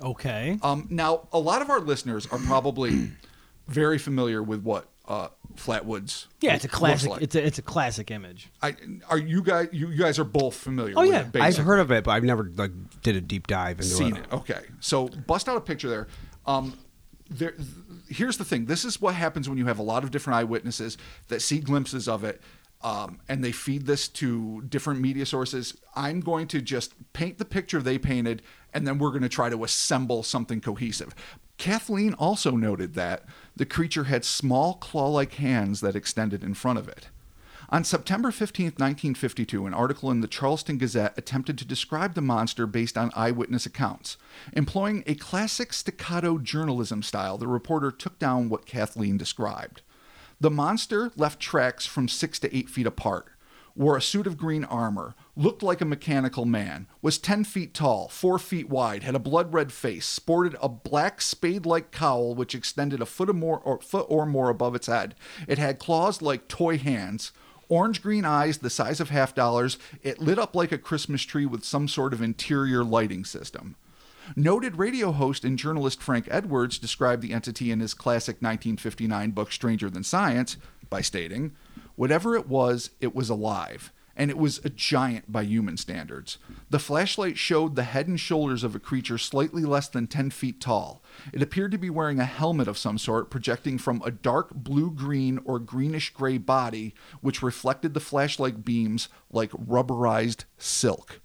Okay. 0.00 0.58
Um, 0.62 0.86
now, 0.90 1.26
a 1.32 1.38
lot 1.38 1.60
of 1.60 1.70
our 1.70 1.80
listeners 1.80 2.26
are 2.30 2.38
probably 2.38 3.10
very 3.66 3.98
familiar 3.98 4.42
with 4.42 4.62
what 4.62 4.88
uh, 5.08 5.28
Flatwoods. 5.54 6.26
yeah, 6.40 6.54
it's 6.54 6.64
a 6.64 6.68
classic. 6.68 7.10
like. 7.10 7.22
It's 7.22 7.34
a 7.34 7.44
it's 7.44 7.58
a 7.58 7.62
classic 7.62 8.10
image. 8.10 8.50
I, 8.62 8.74
are 9.08 9.18
you 9.18 9.42
guys? 9.42 9.68
You, 9.72 9.88
you 9.90 9.98
guys 9.98 10.18
are 10.18 10.24
both 10.24 10.54
familiar. 10.54 10.94
Oh, 10.96 11.02
with 11.02 11.10
yeah. 11.10 11.28
it, 11.32 11.40
I've 11.40 11.56
heard 11.56 11.78
of 11.80 11.90
it, 11.92 12.04
but 12.04 12.10
I've 12.12 12.24
never 12.24 12.50
like 12.56 12.72
did 13.02 13.16
a 13.16 13.20
deep 13.20 13.46
dive 13.46 13.78
into 13.78 13.90
seen 13.90 14.16
it. 14.16 14.24
it. 14.24 14.32
Okay, 14.32 14.60
so 14.80 15.08
bust 15.08 15.48
out 15.48 15.56
a 15.56 15.60
picture 15.60 15.88
there. 15.88 16.08
Um, 16.46 16.76
there. 17.30 17.52
th- 17.52 17.68
Here's 18.08 18.36
the 18.38 18.44
thing. 18.44 18.66
This 18.66 18.84
is 18.84 19.00
what 19.00 19.16
happens 19.16 19.48
when 19.48 19.58
you 19.58 19.66
have 19.66 19.80
a 19.80 19.82
lot 19.82 20.04
of 20.04 20.12
different 20.12 20.36
eyewitnesses 20.36 20.96
that 21.26 21.42
see 21.42 21.58
glimpses 21.58 22.06
of 22.06 22.22
it, 22.22 22.40
um, 22.82 23.18
and 23.28 23.42
they 23.42 23.50
feed 23.50 23.84
this 23.86 24.06
to 24.08 24.62
different 24.68 25.00
media 25.00 25.26
sources. 25.26 25.76
I'm 25.96 26.20
going 26.20 26.46
to 26.48 26.60
just 26.62 26.94
paint 27.14 27.38
the 27.38 27.44
picture 27.44 27.82
they 27.82 27.98
painted, 27.98 28.42
and 28.72 28.86
then 28.86 28.98
we're 28.98 29.10
going 29.10 29.22
to 29.22 29.28
try 29.28 29.50
to 29.50 29.64
assemble 29.64 30.22
something 30.22 30.60
cohesive. 30.60 31.16
Kathleen 31.58 32.14
also 32.14 32.52
noted 32.52 32.94
that 32.94 33.24
the 33.56 33.66
creature 33.66 34.04
had 34.04 34.24
small 34.24 34.74
claw-like 34.74 35.34
hands 35.34 35.80
that 35.80 35.96
extended 35.96 36.44
in 36.44 36.54
front 36.54 36.78
of 36.78 36.88
it. 36.88 37.08
On 37.68 37.82
September 37.82 38.30
15, 38.30 38.66
1952, 38.66 39.66
an 39.66 39.74
article 39.74 40.10
in 40.12 40.20
the 40.20 40.28
Charleston 40.28 40.78
Gazette 40.78 41.14
attempted 41.16 41.58
to 41.58 41.64
describe 41.64 42.14
the 42.14 42.20
monster 42.20 42.64
based 42.64 42.96
on 42.96 43.10
eyewitness 43.16 43.66
accounts. 43.66 44.16
Employing 44.52 45.02
a 45.06 45.16
classic 45.16 45.72
staccato 45.72 46.38
journalism 46.38 47.02
style, 47.02 47.36
the 47.38 47.48
reporter 47.48 47.90
took 47.90 48.20
down 48.20 48.48
what 48.48 48.66
Kathleen 48.66 49.16
described. 49.16 49.82
The 50.40 50.50
monster 50.50 51.10
left 51.16 51.40
tracks 51.40 51.86
from 51.86 52.08
six 52.08 52.38
to 52.40 52.56
eight 52.56 52.68
feet 52.68 52.86
apart, 52.86 53.26
wore 53.76 53.96
a 53.96 54.02
suit 54.02 54.26
of 54.26 54.38
green 54.38 54.64
armor, 54.64 55.14
looked 55.36 55.62
like 55.62 55.80
a 55.80 55.84
mechanical 55.84 56.44
man, 56.44 56.86
was 57.02 57.18
10 57.18 57.44
feet 57.44 57.74
tall, 57.74 58.08
4 58.08 58.38
feet 58.38 58.68
wide, 58.68 59.02
had 59.02 59.14
a 59.14 59.20
blood 59.20 59.52
red 59.52 59.70
face, 59.70 60.06
sported 60.06 60.56
a 60.60 60.68
black 60.68 61.20
spade 61.20 61.66
like 61.66 61.90
cowl 61.90 62.34
which 62.34 62.54
extended 62.54 63.00
a 63.00 63.06
foot 63.06 63.28
or, 63.28 63.34
more, 63.34 63.60
or, 63.60 63.80
foot 63.80 64.06
or 64.08 64.24
more 64.26 64.48
above 64.48 64.74
its 64.74 64.86
head. 64.86 65.14
It 65.46 65.58
had 65.58 65.78
claws 65.78 66.22
like 66.22 66.48
toy 66.48 66.78
hands, 66.78 67.32
orange 67.68 68.02
green 68.02 68.24
eyes 68.24 68.58
the 68.58 68.70
size 68.70 69.00
of 69.00 69.10
half 69.10 69.34
dollars. 69.34 69.78
It 70.02 70.20
lit 70.20 70.38
up 70.38 70.56
like 70.56 70.72
a 70.72 70.78
Christmas 70.78 71.22
tree 71.22 71.46
with 71.46 71.64
some 71.64 71.88
sort 71.88 72.12
of 72.12 72.22
interior 72.22 72.82
lighting 72.82 73.24
system. 73.24 73.76
Noted 74.34 74.76
radio 74.76 75.12
host 75.12 75.44
and 75.44 75.58
journalist 75.58 76.02
Frank 76.02 76.26
Edwards 76.30 76.78
described 76.78 77.22
the 77.22 77.32
entity 77.32 77.70
in 77.70 77.78
his 77.78 77.94
classic 77.94 78.36
1959 78.36 79.30
book 79.30 79.52
Stranger 79.52 79.88
Than 79.88 80.02
Science 80.02 80.56
by 80.90 81.00
stating, 81.00 81.52
Whatever 81.96 82.36
it 82.36 82.46
was, 82.46 82.90
it 83.00 83.14
was 83.14 83.28
alive, 83.28 83.92
and 84.16 84.30
it 84.30 84.38
was 84.38 84.60
a 84.64 84.70
giant 84.70 85.30
by 85.30 85.42
human 85.42 85.76
standards. 85.76 86.38
The 86.70 86.78
flashlight 86.78 87.36
showed 87.36 87.74
the 87.74 87.84
head 87.84 88.08
and 88.08 88.18
shoulders 88.18 88.64
of 88.64 88.74
a 88.74 88.80
creature 88.80 89.18
slightly 89.18 89.62
less 89.62 89.88
than 89.88 90.06
10 90.06 90.30
feet 90.30 90.60
tall. 90.60 91.02
It 91.32 91.42
appeared 91.42 91.72
to 91.72 91.78
be 91.78 91.90
wearing 91.90 92.18
a 92.18 92.24
helmet 92.24 92.68
of 92.68 92.78
some 92.78 92.98
sort, 92.98 93.30
projecting 93.30 93.78
from 93.78 94.02
a 94.04 94.10
dark 94.10 94.54
blue 94.54 94.90
green 94.90 95.38
or 95.44 95.58
greenish 95.58 96.12
gray 96.12 96.38
body, 96.38 96.94
which 97.20 97.42
reflected 97.42 97.94
the 97.94 98.00
flashlight 98.00 98.64
beams 98.64 99.08
like 99.30 99.50
rubberized 99.50 100.44
silk. 100.58 101.20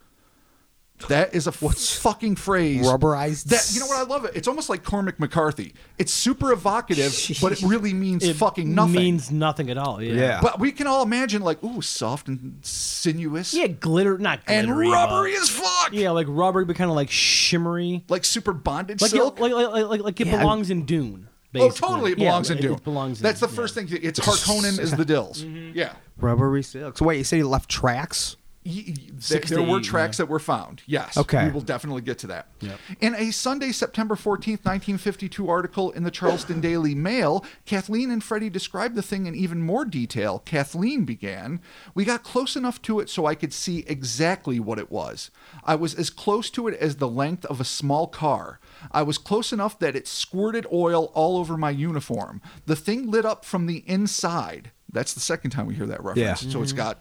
That 1.08 1.34
is 1.36 1.48
a 1.48 1.52
f- 1.52 1.76
fucking 2.02 2.36
phrase. 2.36 2.86
Rubberized 2.86 3.46
That 3.46 3.70
you 3.74 3.80
know 3.80 3.88
what 3.88 3.98
I 3.98 4.04
love 4.04 4.26
it. 4.26 4.32
It's 4.36 4.48
almost 4.48 4.70
like 4.70 4.84
Cormac 4.84 5.20
McCarthy. 5.20 5.74
It's 5.98 6.12
super 6.14 6.52
evocative, 6.52 7.14
but 7.42 7.52
it 7.54 7.62
really 7.62 7.94
means 7.94 8.24
It 8.24 8.36
fucking 8.36 8.74
nothing. 8.74 8.94
means 8.94 9.32
nothing 9.32 9.70
at 9.70 9.78
all. 9.78 10.02
Yeah. 10.02 10.14
Yeah. 10.14 10.40
But 10.42 10.60
we 10.60 10.72
can 10.72 10.88
all 10.88 11.04
imagine 11.04 11.42
like, 11.42 11.64
ooh, 11.64 11.82
soft 11.82 12.28
and 12.28 12.60
sinuous 12.62 13.54
Yeah, 13.54 13.68
glitter, 13.68 14.18
not 14.18 14.40
and 14.48 14.68
glittery, 14.68 14.90
rubbery 14.92 15.34
but- 15.34 15.42
as 15.42 15.50
fuck. 15.50 15.90
Yeah, 15.94 16.12
like 16.12 16.28
rubbery, 16.30 16.66
but 16.66 16.76
kind 16.76 16.90
of 16.90 16.96
like 16.96 17.10
shimmery. 17.12 18.04
Like 18.10 18.26
super 18.26 18.54
bondage 18.54 19.02
Like 19.02 19.12
silk. 19.12 19.40
it, 19.40 19.42
like, 19.42 19.54
like, 19.54 19.86
like, 19.88 20.02
like 20.02 20.22
it 20.22 20.28
Yeah, 20.28 20.38
belongs 20.40 20.70
in 20.70 20.86
Dune. 20.86 21.28
oh, 21.28 21.32
basically. 21.52 21.88
totally. 21.88 22.12
It 22.14 22.18
Yeah, 22.20 22.30
belongs 22.30 22.50
in 22.50 22.58
it- 22.58 22.62
Dune. 22.62 22.74
It 22.74 22.84
belongs 22.84 23.20
in 23.20 23.24
That's 23.24 23.40
the 23.40 23.48
yeah. 23.48 23.54
first 23.56 23.76
thing. 23.76 23.88
It's 23.92 24.20
Harkonnen 24.20 24.80
is 24.80 24.92
the 24.96 25.06
Dills. 25.06 25.44
Mm-hmm. 25.52 25.78
Yeah. 25.78 25.94
Rubbery 26.18 26.62
silk. 26.64 26.98
So 26.98 27.06
wait, 27.06 27.18
you 27.18 27.24
said 27.24 27.38
he 27.38 27.44
left 27.44 27.70
tracks? 27.70 28.36
Y- 28.64 28.84
y- 28.88 28.96
There, 29.30 29.40
there 29.40 29.64
were 29.64 29.82
tracks 29.82 30.18
yeah. 30.18 30.26
that 30.26 30.32
were 30.32 30.40
found. 30.40 30.84
Yes. 30.86 31.18
Okay. 31.18 31.46
We 31.46 31.52
will 31.52 31.62
definitely 31.62 32.04
get 32.04 32.20
to 32.20 32.28
that. 32.28 32.50
Yep. 32.60 32.80
In 33.00 33.16
a 33.16 33.32
Sunday, 33.32 33.72
September 33.72 34.16
14th, 34.16 34.64
1952 34.66 35.50
article 35.50 35.92
in 35.92 36.04
the 36.04 36.12
Charleston 36.12 36.62
Daily 36.62 36.94
Mail, 36.94 37.44
Kathleen 37.66 38.12
and 38.12 38.24
Freddie 38.24 38.52
described 38.52 38.96
the 38.96 39.02
thing 39.02 39.26
in 39.26 39.34
even 39.36 39.62
more 39.62 39.84
detail. 39.84 40.40
Kathleen 40.40 41.06
began, 41.06 41.60
We 41.96 42.06
got 42.06 42.24
close 42.24 42.56
enough 42.56 42.82
to 42.84 43.00
it 43.00 43.10
so 43.10 43.26
I 43.26 43.34
could 43.34 43.54
see 43.54 43.84
exactly 43.88 44.60
what 44.60 44.78
it 44.78 44.92
was. 44.92 45.32
I 45.64 45.74
was 45.76 45.96
as 45.96 46.12
close 46.12 46.52
to 46.52 46.68
it 46.68 46.78
as 46.80 46.98
the 46.98 47.08
length 47.08 47.46
of 47.46 47.60
a 47.60 47.66
small 47.66 48.08
car. 48.08 48.60
I 48.92 49.02
was 49.02 49.18
close 49.18 49.52
enough 49.52 49.80
that 49.80 49.96
it 49.96 50.08
squirted 50.08 50.68
oil 50.72 51.12
all 51.16 51.38
over 51.38 51.58
my 51.58 51.72
uniform. 51.72 52.42
The 52.68 52.76
thing 52.76 53.10
lit 53.10 53.26
up 53.26 53.44
from 53.44 53.66
the 53.66 53.84
inside. 53.88 54.72
That's 54.92 55.14
the 55.14 55.20
second 55.20 55.52
time 55.52 55.66
we 55.66 55.76
hear 55.76 55.88
that 55.88 56.04
reference. 56.04 56.44
Yeah. 56.44 56.52
So 56.52 56.62
it's 56.62 56.72
mm-hmm. 56.72 56.78
got 56.78 57.00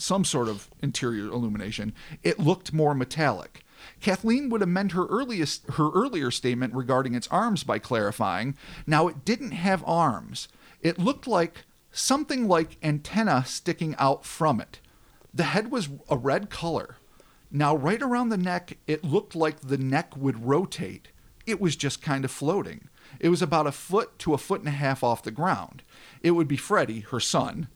some 0.00 0.24
sort 0.24 0.48
of 0.48 0.68
interior 0.82 1.26
illumination. 1.26 1.92
It 2.22 2.38
looked 2.38 2.72
more 2.72 2.94
metallic. 2.94 3.64
Kathleen 4.00 4.50
would 4.50 4.62
amend 4.62 4.92
her 4.92 5.06
earliest 5.06 5.64
her 5.70 5.90
earlier 5.92 6.30
statement 6.30 6.74
regarding 6.74 7.14
its 7.14 7.28
arms 7.28 7.64
by 7.64 7.78
clarifying, 7.78 8.56
now 8.86 9.08
it 9.08 9.24
didn't 9.24 9.52
have 9.52 9.84
arms. 9.86 10.48
It 10.80 10.98
looked 10.98 11.26
like 11.26 11.64
something 11.90 12.46
like 12.46 12.76
antenna 12.82 13.44
sticking 13.44 13.94
out 13.98 14.24
from 14.24 14.60
it. 14.60 14.80
The 15.32 15.44
head 15.44 15.70
was 15.70 15.88
a 16.08 16.16
red 16.16 16.50
color. 16.50 16.96
Now 17.50 17.74
right 17.74 18.00
around 18.00 18.28
the 18.28 18.36
neck, 18.36 18.78
it 18.86 19.04
looked 19.04 19.34
like 19.34 19.60
the 19.60 19.78
neck 19.78 20.16
would 20.16 20.46
rotate. 20.46 21.08
It 21.46 21.60
was 21.60 21.74
just 21.74 22.02
kind 22.02 22.24
of 22.24 22.30
floating. 22.30 22.88
It 23.18 23.28
was 23.28 23.42
about 23.42 23.66
a 23.66 23.72
foot 23.72 24.18
to 24.20 24.34
a 24.34 24.38
foot 24.38 24.60
and 24.60 24.68
a 24.68 24.72
half 24.72 25.02
off 25.02 25.22
the 25.22 25.30
ground. 25.30 25.82
It 26.22 26.32
would 26.32 26.46
be 26.46 26.56
Freddie, 26.56 27.00
her 27.00 27.20
son, 27.20 27.68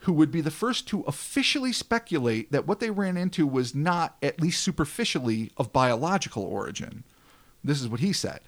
who 0.00 0.12
would 0.12 0.30
be 0.30 0.40
the 0.40 0.50
first 0.50 0.88
to 0.88 1.02
officially 1.02 1.72
speculate 1.72 2.50
that 2.52 2.66
what 2.66 2.80
they 2.80 2.90
ran 2.90 3.16
into 3.16 3.46
was 3.46 3.74
not, 3.74 4.16
at 4.22 4.40
least 4.40 4.62
superficially, 4.62 5.50
of 5.56 5.72
biological 5.72 6.42
origin. 6.42 7.04
This 7.62 7.80
is 7.80 7.88
what 7.88 8.00
he 8.00 8.12
said 8.12 8.40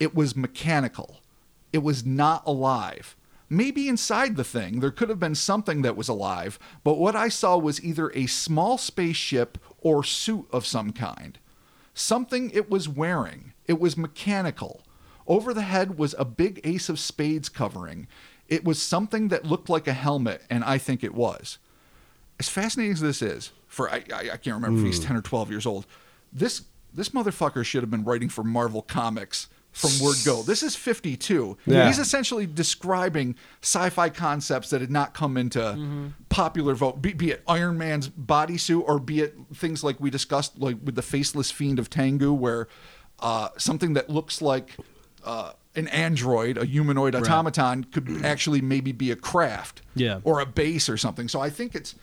it 0.00 0.14
was 0.14 0.36
mechanical, 0.36 1.20
it 1.72 1.78
was 1.78 2.04
not 2.04 2.42
alive. 2.46 3.16
Maybe 3.50 3.88
inside 3.88 4.36
the 4.36 4.44
thing 4.44 4.80
there 4.80 4.90
could 4.90 5.10
have 5.10 5.20
been 5.20 5.34
something 5.34 5.82
that 5.82 5.96
was 5.96 6.08
alive, 6.08 6.58
but 6.82 6.98
what 6.98 7.14
I 7.14 7.28
saw 7.28 7.58
was 7.58 7.84
either 7.84 8.10
a 8.10 8.26
small 8.26 8.78
spaceship 8.78 9.58
or 9.80 10.02
suit 10.02 10.46
of 10.50 10.66
some 10.66 10.92
kind. 10.92 11.38
Something 11.92 12.50
it 12.50 12.70
was 12.70 12.88
wearing. 12.88 13.52
It 13.66 13.78
was 13.78 13.96
mechanical. 13.96 14.82
Over 15.26 15.54
the 15.54 15.62
head 15.62 15.98
was 15.98 16.14
a 16.18 16.24
big 16.24 16.60
ace 16.64 16.88
of 16.88 16.98
spades 16.98 17.48
covering. 17.48 18.08
It 18.48 18.64
was 18.64 18.80
something 18.80 19.28
that 19.28 19.44
looked 19.44 19.68
like 19.68 19.86
a 19.86 19.92
helmet, 19.92 20.42
and 20.50 20.64
I 20.64 20.78
think 20.78 21.02
it 21.02 21.14
was. 21.14 21.58
As 22.38 22.48
fascinating 22.48 22.92
as 22.92 23.00
this 23.00 23.22
is, 23.22 23.52
for 23.66 23.90
I, 23.90 24.04
I, 24.12 24.20
I 24.32 24.36
can't 24.36 24.56
remember 24.56 24.80
if 24.80 24.84
he's 24.86 25.00
ten 25.00 25.16
or 25.16 25.22
twelve 25.22 25.50
years 25.50 25.66
old. 25.66 25.86
This 26.32 26.62
this 26.92 27.10
motherfucker 27.10 27.64
should 27.64 27.82
have 27.82 27.90
been 27.90 28.04
writing 28.04 28.28
for 28.28 28.44
Marvel 28.44 28.82
Comics 28.82 29.48
from 29.72 29.90
word 30.04 30.16
go. 30.24 30.42
This 30.42 30.62
is 30.62 30.76
fifty 30.76 31.16
two. 31.16 31.56
Yeah. 31.64 31.86
He's 31.86 31.98
essentially 31.98 32.46
describing 32.46 33.34
sci-fi 33.62 34.08
concepts 34.08 34.70
that 34.70 34.80
had 34.80 34.90
not 34.90 35.14
come 35.14 35.36
into 35.36 36.12
popular 36.28 36.74
vote, 36.74 37.00
be, 37.02 37.12
be 37.12 37.30
it 37.30 37.42
Iron 37.48 37.78
Man's 37.78 38.08
bodysuit 38.08 38.82
or 38.86 38.98
be 38.98 39.20
it 39.20 39.34
things 39.54 39.82
like 39.82 39.98
we 40.00 40.10
discussed, 40.10 40.58
like 40.58 40.76
with 40.82 40.94
the 40.96 41.02
faceless 41.02 41.50
fiend 41.50 41.78
of 41.78 41.88
Tengu, 41.90 42.32
where 42.32 42.68
uh, 43.20 43.48
something 43.56 43.94
that 43.94 44.10
looks 44.10 44.42
like 44.42 44.76
uh, 45.24 45.52
an 45.76 45.88
android, 45.88 46.56
a 46.58 46.64
humanoid 46.64 47.14
automaton, 47.14 47.84
could 47.84 48.24
actually 48.24 48.60
maybe 48.60 48.92
be 48.92 49.10
a 49.10 49.16
craft, 49.16 49.82
Yeah. 49.94 50.20
or 50.24 50.40
a 50.40 50.46
base 50.46 50.88
or 50.88 50.96
something. 50.96 51.28
So 51.28 51.40
I 51.40 51.50
think 51.50 51.74
it's, 51.74 51.94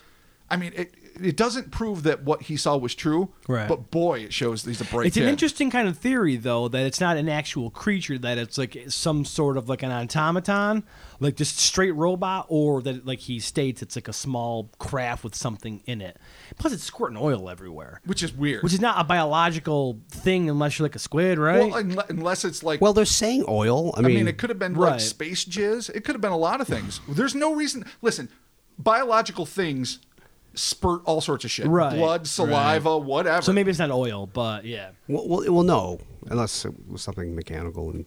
I 0.50 0.58
mean, 0.58 0.74
it 0.76 0.94
it 1.22 1.36
doesn't 1.36 1.72
prove 1.72 2.04
that 2.04 2.24
what 2.24 2.44
he 2.44 2.56
saw 2.58 2.78
was 2.78 2.94
true, 2.96 3.34
Right. 3.48 3.68
but 3.68 3.92
boy, 3.92 4.20
it 4.20 4.34
shows 4.34 4.64
he's 4.64 4.82
a 4.82 4.86
bright 4.86 5.08
It's 5.08 5.18
an 5.18 5.24
interesting 5.24 5.70
kind 5.72 5.88
of 5.88 5.98
theory, 5.98 6.36
though, 6.36 6.68
that 6.68 6.86
it's 6.86 7.02
not 7.02 7.18
an 7.18 7.28
actual 7.28 7.70
creature; 7.70 8.18
that 8.20 8.38
it's 8.38 8.58
like 8.58 8.78
some 8.88 9.26
sort 9.26 9.58
of 9.58 9.68
like 9.70 9.84
an 9.84 9.92
automaton, 9.92 10.84
like 11.20 11.36
just 11.36 11.58
straight 11.60 11.92
robot, 11.92 12.46
or 12.50 12.82
that 12.84 13.06
like 13.06 13.20
he 13.20 13.40
states 13.40 13.82
it's 13.82 13.96
like 13.96 14.08
a 14.08 14.14
small 14.14 14.70
craft 14.80 15.24
with 15.24 15.36
something 15.36 15.82
in 15.86 16.02
it. 16.02 16.18
Plus, 16.58 16.74
it's 16.74 16.84
squirting 16.84 17.18
oil 17.18 17.50
everywhere, 17.50 18.02
which 18.06 18.24
is 18.24 18.34
weird. 18.34 18.64
which 18.64 18.74
is 18.74 18.82
not 18.82 19.00
a 19.00 19.04
biological 19.04 20.00
thing 20.10 20.50
unless 20.50 20.78
you're 20.80 20.86
like 20.86 20.96
a 20.96 21.00
squid, 21.00 21.38
right? 21.40 21.72
well, 21.72 22.04
unless 22.10 22.46
it's 22.46 22.64
like 22.64 22.80
Well, 22.82 22.94
they're 22.94 23.06
saying 23.06 23.46
oil. 23.48 23.94
I 23.96 24.00
I 24.00 24.02
mean, 24.04 24.16
mean, 24.16 24.28
it 24.28 24.38
could 24.38 24.50
have 24.50 24.60
been 24.60 24.74
like 24.76 24.92
Right. 24.92 25.02
space 25.02 25.46
jizz. 25.46 25.90
It 25.90 26.04
could 26.04 26.16
have 26.16 26.22
been 26.22 26.32
a 26.32 26.38
lot 26.38 26.62
of 26.62 26.68
things. 26.68 27.00
There's 27.08 27.36
no 27.36 27.54
reason. 27.54 27.86
Listen, 28.02 28.30
biological 28.78 29.46
things 29.46 30.00
spurt 30.54 31.02
all 31.06 31.22
sorts 31.22 31.46
of 31.46 31.52
shit. 31.52 31.68
Right, 31.68 31.96
Blood, 31.98 32.28
saliva, 32.28 32.98
whatever. 32.98 33.42
so 33.42 33.54
maybe 33.54 33.70
it's 33.70 33.80
not 33.80 33.92
oil, 33.92 34.28
but 34.28 34.66
yeah. 34.66 34.92
well, 35.08 35.28
well, 35.28 35.54
well, 35.54 35.64
no, 35.64 36.00
unless 36.30 36.66
it 36.66 36.74
was 36.90 37.02
something 37.02 37.36
mechanical 37.36 37.90
and 37.92 38.06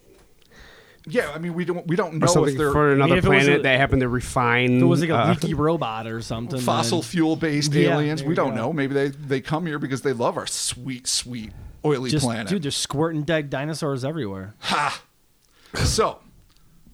yeah, 1.07 1.31
I 1.35 1.39
mean, 1.39 1.53
we 1.53 1.67
don't 1.67 1.87
we 1.87 1.97
don't 1.97 2.15
or 2.15 2.19
know 2.19 2.25
if 2.25 2.31
something 2.31 2.57
they're 2.57 2.73
for 2.73 2.93
another 2.93 3.17
if 3.19 3.27
it 3.27 3.29
was 3.29 3.45
planet 3.45 3.61
a- 3.61 3.63
they 3.63 3.77
happen 3.77 4.01
to 4.01 4.09
refine. 4.09 4.77
If 4.77 4.83
it 4.83 4.87
was 4.87 5.01
like 5.03 5.11
a 5.11 5.17
uh, 5.19 5.29
leaky 5.31 5.53
robot 5.53 6.07
or 6.07 6.23
something. 6.23 6.59
fossil 6.59 7.03
then 7.03 7.09
fuel 7.11 7.37
based 7.37 7.75
Yeah, 7.75 7.93
aliens. 7.95 8.21
there 8.21 8.29
We 8.29 8.33
you 8.33 8.37
don't 8.37 8.51
go. 8.51 8.57
know. 8.57 8.73
Maybe 8.73 8.95
they 8.95 9.09
they 9.09 9.41
come 9.43 9.67
here 9.67 9.79
because 9.79 10.01
they 10.01 10.15
love 10.15 10.39
our 10.39 10.47
sweet 10.47 11.07
sweet 11.07 11.53
oily 11.85 12.09
just 12.09 12.25
planet. 12.25 12.49
dude, 12.49 12.63
they're 12.63 12.71
squirting 12.71 13.23
dead 13.23 13.51
dinosaurs 13.51 14.03
everywhere. 14.03 14.55
Ha. 14.61 15.03
So, 15.75 16.21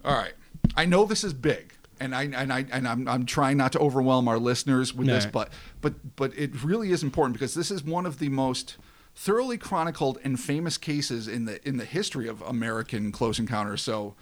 all 0.05 0.15
right. 0.17 0.33
I 0.77 0.87
know 0.87 1.05
this 1.05 1.23
is 1.23 1.33
big, 1.33 1.73
and 2.01 2.15
I 2.15 2.25
and 2.25 2.53
I 2.53 2.65
and 2.71 2.89
I'm 2.89 3.07
I'm 3.07 3.27
trying 3.27 3.57
not 3.57 3.73
to 3.73 3.79
overwhelm 3.79 4.27
our 4.29 4.39
listeners 4.39 4.95
with 4.95 5.07
this, 5.07 5.27
but 5.27 5.53
but 5.81 6.17
but 6.17 6.37
it 6.37 6.63
really 6.65 6.91
is 6.91 7.03
important 7.03 7.35
because 7.35 7.55
this 7.55 7.71
is 7.71 7.85
one 7.85 8.07
of 8.07 8.19
the 8.19 8.29
most 8.29 8.77
thoroughly 9.15 9.59
chronicled 9.59 10.19
and 10.25 10.41
famous 10.41 10.79
cases 10.79 11.29
in 11.29 11.45
the 11.45 11.67
in 11.69 11.77
the 11.77 11.85
history 11.85 12.29
of 12.29 12.43
American 12.43 13.13
close 13.13 13.39
encounters. 13.39 13.83
So, 13.83 14.15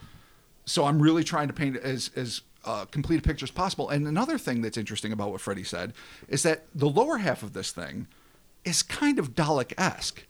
so 0.65 0.85
I'm 0.85 1.01
really 1.01 1.23
trying 1.23 1.47
to 1.47 1.53
paint 1.53 1.77
as 1.77 2.11
as 2.15 2.41
uh, 2.65 2.85
complete 2.85 3.19
a 3.19 3.21
picture 3.21 3.45
as 3.45 3.51
possible. 3.51 3.89
And 3.89 4.07
another 4.07 4.37
thing 4.37 4.61
that's 4.61 4.77
interesting 4.77 5.11
about 5.11 5.31
what 5.31 5.41
Freddie 5.41 5.63
said 5.63 5.93
is 6.27 6.43
that 6.43 6.65
the 6.75 6.89
lower 6.89 7.17
half 7.17 7.43
of 7.43 7.53
this 7.53 7.71
thing 7.71 8.07
is 8.65 8.83
kind 8.83 9.19
of 9.19 9.33
Dalek 9.35 9.73
esque. 9.77 10.25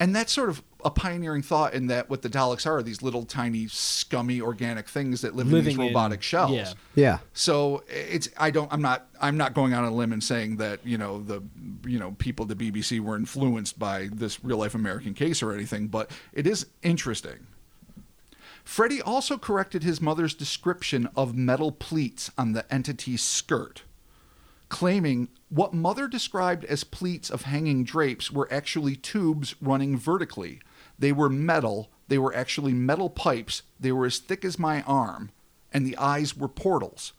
And 0.00 0.16
that 0.16 0.28
sort 0.28 0.48
of 0.48 0.62
a 0.84 0.90
pioneering 0.90 1.42
thought 1.42 1.74
in 1.74 1.86
that 1.88 2.10
what 2.10 2.22
the 2.22 2.28
Daleks 2.28 2.66
are, 2.66 2.78
are 2.78 2.82
these 2.82 3.02
little 3.02 3.24
tiny 3.24 3.66
scummy 3.68 4.40
organic 4.40 4.88
things 4.88 5.20
that 5.22 5.34
live 5.34 5.46
in 5.46 5.52
Living 5.52 5.76
these 5.76 5.86
in- 5.86 5.94
robotic 5.94 6.22
shells. 6.22 6.52
yeah. 6.52 6.72
yeah. 6.94 7.18
So 7.32 7.82
it's 7.88 8.28
I 8.36 8.50
don't 8.50 8.72
I'm 8.72 8.82
not 8.82 9.06
I'm 9.20 9.36
not 9.36 9.54
going 9.54 9.74
on 9.74 9.84
a 9.84 9.90
limb 9.90 10.12
and 10.12 10.22
saying 10.22 10.56
that 10.56 10.80
you 10.84 10.98
know 10.98 11.22
the 11.22 11.42
you 11.86 11.98
know 11.98 12.12
people 12.18 12.48
at 12.50 12.56
the 12.56 12.70
BBC 12.70 13.00
were 13.00 13.16
influenced 13.16 13.78
by 13.78 14.08
this 14.12 14.42
real 14.44 14.58
life 14.58 14.74
American 14.74 15.14
case 15.14 15.42
or 15.42 15.52
anything, 15.52 15.88
but 15.88 16.10
it 16.32 16.46
is 16.46 16.66
interesting. 16.82 17.46
Freddie 18.64 19.02
also 19.02 19.38
corrected 19.38 19.82
his 19.82 20.00
mother's 20.00 20.34
description 20.34 21.08
of 21.16 21.34
metal 21.36 21.72
pleats 21.72 22.30
on 22.38 22.52
the 22.52 22.72
entity's 22.72 23.20
skirt, 23.22 23.82
claiming 24.68 25.28
what 25.48 25.74
mother 25.74 26.06
described 26.06 26.64
as 26.66 26.84
pleats 26.84 27.28
of 27.28 27.42
hanging 27.42 27.84
drapes 27.84 28.30
were 28.30 28.48
actually 28.52 28.94
tubes 28.96 29.54
running 29.60 29.98
vertically. 29.98 30.60
They 31.02 31.10
were 31.10 31.28
metal, 31.28 31.90
they 32.06 32.16
were 32.18 32.32
actually 32.32 32.72
metal 32.72 33.10
pipes, 33.10 33.62
they 33.80 33.90
were 33.90 34.06
as 34.06 34.18
thick 34.18 34.44
as 34.44 34.56
my 34.56 34.82
arm, 34.82 35.30
and 35.72 35.84
the 35.84 35.96
eyes 35.96 36.36
were 36.36 36.46
portals. 36.46 37.12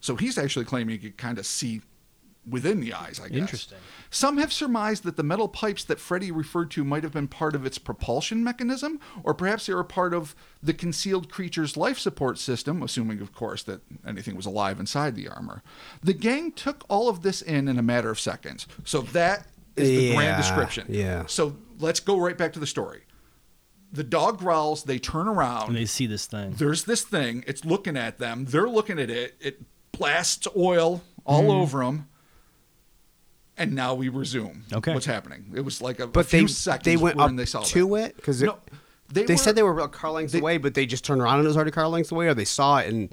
So 0.00 0.16
he's 0.16 0.38
actually 0.38 0.64
claiming 0.64 0.98
he 0.98 1.10
could 1.10 1.18
kind 1.18 1.38
of 1.38 1.44
see 1.44 1.82
within 2.48 2.80
the 2.80 2.94
eyes, 2.94 3.20
I 3.22 3.28
guess. 3.28 3.40
Interesting. 3.40 3.76
Some 4.08 4.38
have 4.38 4.50
surmised 4.50 5.02
that 5.04 5.18
the 5.18 5.22
metal 5.22 5.48
pipes 5.48 5.84
that 5.84 6.00
Freddie 6.00 6.30
referred 6.30 6.70
to 6.70 6.84
might 6.84 7.02
have 7.02 7.12
been 7.12 7.28
part 7.28 7.54
of 7.54 7.66
its 7.66 7.76
propulsion 7.76 8.42
mechanism, 8.42 8.98
or 9.22 9.34
perhaps 9.34 9.66
they 9.66 9.74
were 9.74 9.84
part 9.84 10.14
of 10.14 10.34
the 10.62 10.72
concealed 10.72 11.30
creature's 11.30 11.76
life 11.76 11.98
support 11.98 12.38
system, 12.38 12.82
assuming, 12.82 13.20
of 13.20 13.34
course, 13.34 13.62
that 13.64 13.82
anything 14.06 14.36
was 14.36 14.46
alive 14.46 14.80
inside 14.80 15.14
the 15.16 15.28
armor. 15.28 15.62
The 16.02 16.14
gang 16.14 16.52
took 16.52 16.84
all 16.88 17.10
of 17.10 17.20
this 17.20 17.42
in 17.42 17.68
in 17.68 17.78
a 17.78 17.82
matter 17.82 18.08
of 18.08 18.18
seconds. 18.18 18.66
So 18.84 19.02
that 19.02 19.46
is 19.76 19.88
the 19.88 19.94
Yeah, 20.04 20.14
grand 20.14 20.36
description. 20.38 20.86
yeah. 20.88 21.26
So 21.26 21.54
let's 21.78 22.00
go 22.00 22.18
right 22.18 22.38
back 22.38 22.54
to 22.54 22.58
the 22.60 22.66
story. 22.66 23.02
The 23.92 24.04
dog 24.04 24.38
growls, 24.38 24.84
they 24.84 24.98
turn 24.98 25.28
around 25.28 25.68
And 25.68 25.76
they 25.76 25.86
see 25.86 26.06
this 26.06 26.26
thing. 26.26 26.52
there's 26.58 26.84
this 26.84 27.02
thing. 27.02 27.42
It's 27.46 27.64
looking 27.64 27.96
at 27.96 28.18
them. 28.18 28.44
They're 28.44 28.68
looking 28.68 28.98
at 28.98 29.08
it. 29.10 29.36
It 29.40 29.62
blasts 29.92 30.46
oil 30.56 31.02
all 31.24 31.42
Mm-hmm. 31.42 31.50
over 31.50 31.84
them. 31.84 32.08
And 33.56 33.74
now 33.74 33.94
we 33.94 34.08
resume. 34.08 34.62
Okay. 34.72 34.94
What's 34.94 35.06
happening? 35.06 35.52
It 35.54 35.62
was 35.62 35.82
like 35.82 35.98
a, 35.98 36.04
a 36.04 36.06
But 36.06 36.26
few 36.26 36.42
they 36.42 36.46
seconds 36.46 36.84
they 36.84 36.96
went 36.96 37.16
wherein 37.16 37.32
up 37.32 37.36
they 37.38 37.44
saw 37.44 37.60
to 37.62 37.88
that. 37.88 37.94
it 38.10 38.16
because 38.16 38.40
No, 38.42 38.58
they, 39.12 39.24
they, 39.24 39.36
said 39.36 39.56
they 39.56 39.62
were 39.64 39.72
about 39.72 39.90
car 39.92 40.12
lengths 40.12 40.32
they- 40.32 40.38
away, 40.38 40.58
but 40.58 40.74
they 40.74 40.86
just 40.86 41.04
turned 41.04 41.20
around 41.20 41.36
and 41.38 41.44
it 41.44 41.48
was 41.48 41.56
already 41.56 41.70
car 41.72 41.88
lengths 41.88 42.12
away, 42.12 42.28
or 42.28 42.34
they 42.34 42.44
saw 42.44 42.78
it 42.78 42.88
and 42.88 43.12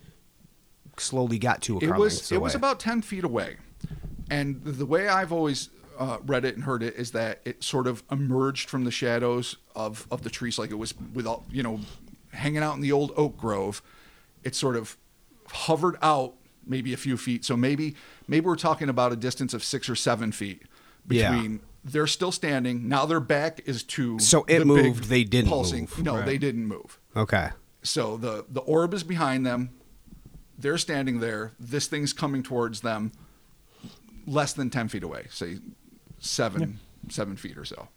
slowly 0.98 1.40
got 1.40 1.62
to 1.64 1.76
a 1.76 1.78
it 1.84 1.88
car 1.88 1.98
was 2.00 2.14
lengths 2.16 2.32
it 2.32 2.40
was 2.42 2.56
about 2.56 2.80
10 2.80 3.02
feet 3.02 3.26
away 3.26 3.58
and 4.32 4.64
the 4.64 4.86
way 4.86 5.10
i've 5.10 5.34
always 5.34 5.68
uh, 5.98 6.18
read 6.26 6.46
it 6.46 6.56
and 6.56 6.64
heard 6.66 6.84
it 6.84 6.96
is 6.96 7.12
that 7.12 7.42
it 7.46 7.64
sort 7.64 7.88
of 7.88 8.04
emerged 8.12 8.70
from 8.70 8.84
the 8.84 8.92
shadows 8.92 9.58
of, 9.76 10.08
of 10.12 10.24
the 10.24 10.30
trees 10.30 10.58
like 10.60 10.72
it 10.72 10.76
was 10.76 10.94
with 11.14 11.26
all 11.28 11.46
you 11.52 11.64
know 11.64 11.80
hanging 12.32 12.62
out 12.64 12.76
in 12.76 12.82
the 12.82 12.92
old 12.92 13.12
oak 13.16 13.38
grove 13.38 13.82
it 14.44 14.54
sort 14.56 14.76
of 14.76 14.98
hovered 15.52 15.96
out 16.02 16.34
maybe 16.66 16.94
a 16.94 16.98
few 16.98 17.16
feet 17.18 17.46
so 17.46 17.56
maybe 17.56 17.96
maybe 18.28 18.46
we're 18.46 18.56
talking 18.56 18.90
about 18.90 19.12
a 19.12 19.16
distance 19.16 19.54
of 19.54 19.64
six 19.64 19.88
or 19.90 19.96
seven 19.96 20.32
feet 20.32 20.64
Yeah. 21.10 21.32
between 21.32 21.62
they're 21.84 22.08
still 22.08 22.32
standing 22.32 22.88
now 22.90 23.06
their 23.06 23.20
back 23.20 23.62
is 23.66 23.84
to 23.84 24.18
So 24.20 24.44
it 24.48 24.60
the 24.60 24.66
big 24.66 24.86
moved, 24.86 25.04
they 25.06 25.24
didn't 25.24 25.50
pulsing 25.50 25.82
move. 25.82 26.04
no 26.04 26.16
Right. 26.18 26.26
they 26.26 26.38
didn't 26.38 26.66
move 26.68 27.00
okay. 27.16 27.50
so 27.84 28.18
the 28.18 28.46
the 28.50 28.62
orb 28.62 28.94
is 28.94 29.04
behind 29.04 29.46
them. 29.46 29.70
They're 30.58 30.78
standing 30.78 31.20
there. 31.20 31.52
This 31.60 31.88
thing's 31.88 32.14
coming 32.14 32.42
towards 32.42 32.80
them, 32.80 33.12
less 34.26 34.54
than 34.54 34.70
ten 34.70 34.88
feet 34.88 35.04
away, 35.04 35.28
say 35.30 35.58
seven 36.26 36.80
seven 37.10 37.36
feet 37.38 37.58
or 37.58 37.66
so. 37.66 37.88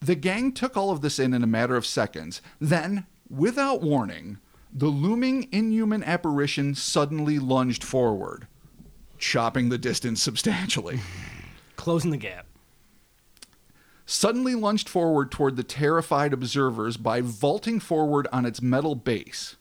The 0.00 0.14
gang 0.14 0.52
took 0.52 0.76
all 0.76 0.90
of 0.90 1.00
this 1.02 1.18
in 1.18 1.34
in 1.34 1.42
a 1.42 1.46
matter 1.46 1.76
of 1.76 1.84
seconds. 1.86 2.40
Then, 2.60 3.06
without 3.28 3.82
warning, 3.82 4.38
the 4.72 4.88
looming 4.88 5.48
inhuman 5.52 6.02
apparition 6.04 6.74
suddenly 6.74 7.38
lunged 7.38 7.84
forward, 7.84 8.46
chopping 9.18 9.68
the 9.68 9.78
distance 9.78 10.22
substantially. 10.22 11.00
Closing 11.76 12.10
the 12.10 12.16
gap. 12.16 12.46
suddenly 14.06 14.54
lunged 14.54 14.88
forward 14.88 15.30
toward 15.30 15.56
the 15.56 15.62
terrified 15.64 16.32
observers 16.32 16.96
by 16.96 17.20
vaulting 17.20 17.78
forward 17.80 18.26
on 18.32 18.44
its 18.44 18.60
metal 18.60 18.94
base. 18.94 19.56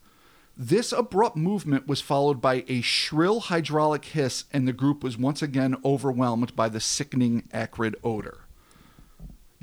This 0.61 0.91
abrupt 0.91 1.37
movement 1.37 1.87
was 1.87 2.01
followed 2.01 2.41
by 2.41 2.65
a 2.67 2.81
shrill 2.81 3.39
hydraulic 3.39 4.03
hiss, 4.03 4.43
and 4.51 4.67
the 4.67 4.73
group 4.73 5.05
was 5.05 5.17
once 5.17 5.41
again 5.41 5.77
overwhelmed 5.85 6.53
by 6.53 6.67
the 6.67 6.81
sickening, 6.81 7.47
acrid 7.53 7.95
odor. 8.03 8.39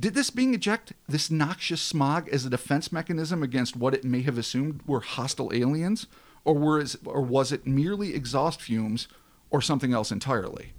Did 0.00 0.14
this 0.14 0.30
being 0.30 0.54
eject 0.54 0.94
this 1.06 1.30
noxious 1.30 1.82
smog 1.82 2.30
as 2.30 2.46
a 2.46 2.50
defense 2.50 2.92
mechanism 2.92 3.42
against 3.42 3.76
what 3.76 3.92
it 3.92 4.04
may 4.04 4.22
have 4.22 4.38
assumed 4.38 4.80
were 4.86 5.00
hostile 5.00 5.50
aliens, 5.52 6.06
or 6.46 6.54
were 6.54 6.80
it, 6.80 6.96
or 7.04 7.20
was 7.20 7.52
it 7.52 7.66
merely 7.66 8.14
exhaust 8.14 8.62
fumes, 8.62 9.06
or 9.50 9.60
something 9.60 9.92
else 9.92 10.10
entirely? 10.10 10.72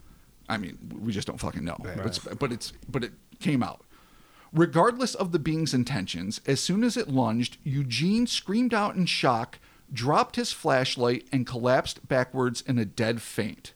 I 0.49 0.57
mean, 0.57 0.79
we 0.99 1.11
just 1.11 1.27
don't 1.27 1.39
fucking 1.39 1.63
know. 1.63 1.77
But, 1.79 2.07
it's, 2.07 2.17
but 2.17 2.51
it's 2.51 2.73
but 2.89 3.03
it 3.03 3.11
came 3.39 3.61
out. 3.61 3.83
Regardless 4.51 5.13
of 5.13 5.31
the 5.31 5.37
being's 5.37 5.75
intentions, 5.75 6.41
as 6.47 6.59
soon 6.59 6.83
as 6.83 6.97
it 6.97 7.07
lunged, 7.07 7.57
Eugene 7.63 8.25
screamed 8.25 8.73
out 8.73 8.95
in 8.95 9.05
shock, 9.05 9.59
dropped 9.93 10.35
his 10.35 10.51
flashlight, 10.51 11.27
and 11.31 11.47
collapsed 11.47 12.07
backwards 12.07 12.61
in 12.61 12.77
a 12.77 12.85
dead 12.85 13.21
faint. 13.21 13.73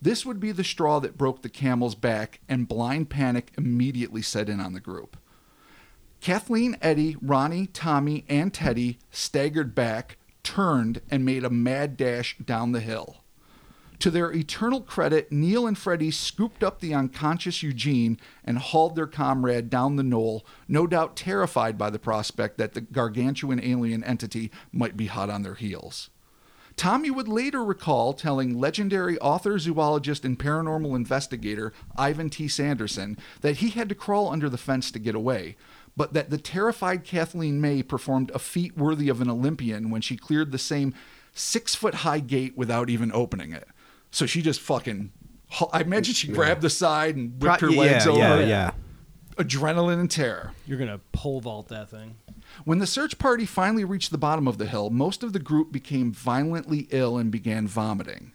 This 0.00 0.26
would 0.26 0.40
be 0.40 0.52
the 0.52 0.64
straw 0.64 1.00
that 1.00 1.18
broke 1.18 1.42
the 1.42 1.48
camel's 1.48 1.94
back, 1.94 2.40
and 2.48 2.68
blind 2.68 3.10
panic 3.10 3.52
immediately 3.56 4.22
set 4.22 4.48
in 4.48 4.60
on 4.60 4.72
the 4.72 4.80
group. 4.80 5.16
Kathleen, 6.20 6.76
Eddie, 6.82 7.16
Ronnie, 7.20 7.66
Tommy, 7.66 8.24
and 8.28 8.52
Teddy 8.52 8.98
staggered 9.10 9.74
back, 9.74 10.16
turned, 10.42 11.00
and 11.10 11.24
made 11.24 11.44
a 11.44 11.50
mad 11.50 11.96
dash 11.96 12.36
down 12.38 12.72
the 12.72 12.80
hill. 12.80 13.18
To 14.00 14.10
their 14.10 14.32
eternal 14.32 14.82
credit, 14.82 15.32
Neil 15.32 15.66
and 15.66 15.76
Freddie 15.76 16.10
scooped 16.10 16.62
up 16.62 16.80
the 16.80 16.94
unconscious 16.94 17.62
Eugene 17.62 18.18
and 18.44 18.58
hauled 18.58 18.94
their 18.94 19.06
comrade 19.06 19.70
down 19.70 19.96
the 19.96 20.02
knoll, 20.02 20.44
no 20.68 20.86
doubt 20.86 21.16
terrified 21.16 21.78
by 21.78 21.90
the 21.90 21.98
prospect 21.98 22.58
that 22.58 22.74
the 22.74 22.82
gargantuan 22.82 23.62
alien 23.62 24.04
entity 24.04 24.50
might 24.70 24.96
be 24.96 25.06
hot 25.06 25.30
on 25.30 25.42
their 25.42 25.54
heels. 25.54 26.10
Tommy 26.76 27.10
would 27.10 27.26
later 27.26 27.64
recall 27.64 28.12
telling 28.12 28.58
legendary 28.58 29.18
author, 29.20 29.58
zoologist, 29.58 30.26
and 30.26 30.38
paranormal 30.38 30.94
investigator 30.94 31.72
Ivan 31.96 32.28
T. 32.28 32.48
Sanderson 32.48 33.16
that 33.40 33.56
he 33.56 33.70
had 33.70 33.88
to 33.88 33.94
crawl 33.94 34.28
under 34.28 34.50
the 34.50 34.58
fence 34.58 34.90
to 34.90 34.98
get 34.98 35.14
away, 35.14 35.56
but 35.96 36.12
that 36.12 36.28
the 36.28 36.36
terrified 36.36 37.02
Kathleen 37.02 37.62
May 37.62 37.82
performed 37.82 38.30
a 38.32 38.38
feat 38.38 38.76
worthy 38.76 39.08
of 39.08 39.22
an 39.22 39.30
Olympian 39.30 39.88
when 39.88 40.02
she 40.02 40.18
cleared 40.18 40.52
the 40.52 40.58
same 40.58 40.92
six 41.32 41.74
foot 41.74 41.96
high 41.96 42.20
gate 42.20 42.58
without 42.58 42.90
even 42.90 43.10
opening 43.10 43.52
it. 43.52 43.66
So 44.16 44.24
she 44.24 44.40
just 44.40 44.62
fucking. 44.62 45.12
I 45.74 45.82
imagine 45.82 46.14
she 46.14 46.28
grabbed 46.28 46.62
the 46.62 46.70
side 46.70 47.16
and 47.16 47.38
whipped 47.38 47.60
her 47.60 47.66
Pro- 47.66 47.76
legs 47.76 48.06
yeah, 48.06 48.10
over. 48.10 48.18
yeah, 48.18 48.36
it. 48.36 48.48
yeah. 48.48 48.70
Adrenaline 49.36 50.00
and 50.00 50.10
terror. 50.10 50.52
You're 50.66 50.78
gonna 50.78 51.00
pole 51.12 51.42
vault 51.42 51.68
that 51.68 51.90
thing. 51.90 52.16
When 52.64 52.78
the 52.78 52.86
search 52.86 53.18
party 53.18 53.44
finally 53.44 53.84
reached 53.84 54.10
the 54.10 54.16
bottom 54.16 54.48
of 54.48 54.56
the 54.56 54.64
hill, 54.64 54.88
most 54.88 55.22
of 55.22 55.34
the 55.34 55.38
group 55.38 55.70
became 55.70 56.12
violently 56.12 56.88
ill 56.92 57.18
and 57.18 57.30
began 57.30 57.68
vomiting. 57.68 58.32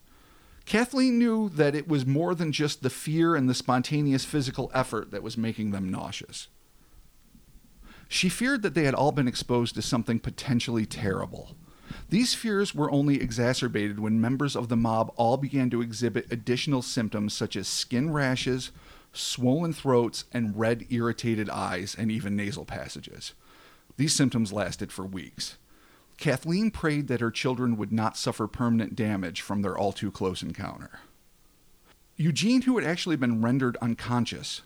Kathleen 0.67 1.17
knew 1.17 1.49
that 1.49 1.73
it 1.73 1.87
was 1.87 2.05
more 2.05 2.35
than 2.35 2.51
just 2.51 2.83
the 2.83 2.91
fear 2.91 3.35
and 3.35 3.49
the 3.49 3.55
spontaneous 3.55 4.23
physical 4.23 4.69
effort 4.75 5.09
that 5.09 5.23
was 5.23 5.35
making 5.35 5.71
them 5.71 5.89
nauseous. 5.89 6.47
She 8.07 8.29
feared 8.29 8.61
that 8.61 8.75
they 8.75 8.83
had 8.83 8.93
all 8.93 9.11
been 9.11 9.27
exposed 9.27 9.73
to 9.73 9.81
something 9.81 10.19
potentially 10.19 10.85
terrible. 10.85 11.55
These 12.11 12.33
fears 12.33 12.75
were 12.75 12.91
only 12.91 13.21
exacerbated 13.21 13.97
when 13.97 14.19
members 14.19 14.57
of 14.57 14.67
the 14.67 14.75
mob 14.75 15.13
all 15.15 15.37
began 15.37 15.69
to 15.69 15.81
exhibit 15.81 16.29
additional 16.29 16.81
symptoms 16.81 17.33
such 17.33 17.55
as 17.55 17.69
skin 17.69 18.11
rashes, 18.11 18.71
swollen 19.13 19.71
throats, 19.71 20.25
and 20.33 20.59
red, 20.59 20.85
irritated 20.89 21.49
eyes, 21.49 21.95
and 21.97 22.11
even 22.11 22.35
nasal 22.35 22.65
passages. 22.65 23.33
These 23.95 24.13
symptoms 24.13 24.51
lasted 24.51 24.91
for 24.91 25.05
weeks. 25.05 25.57
Kathleen 26.17 26.69
prayed 26.69 27.07
that 27.07 27.21
her 27.21 27.31
children 27.31 27.77
would 27.77 27.93
not 27.93 28.17
suffer 28.17 28.45
permanent 28.45 28.93
damage 28.93 29.39
from 29.39 29.61
their 29.61 29.77
all 29.77 29.93
too 29.93 30.11
close 30.11 30.43
encounter. 30.43 30.99
Eugene, 32.17 32.63
who 32.63 32.77
had 32.77 32.85
actually 32.85 33.15
been 33.15 33.41
rendered 33.41 33.77
unconscious, 33.81 34.63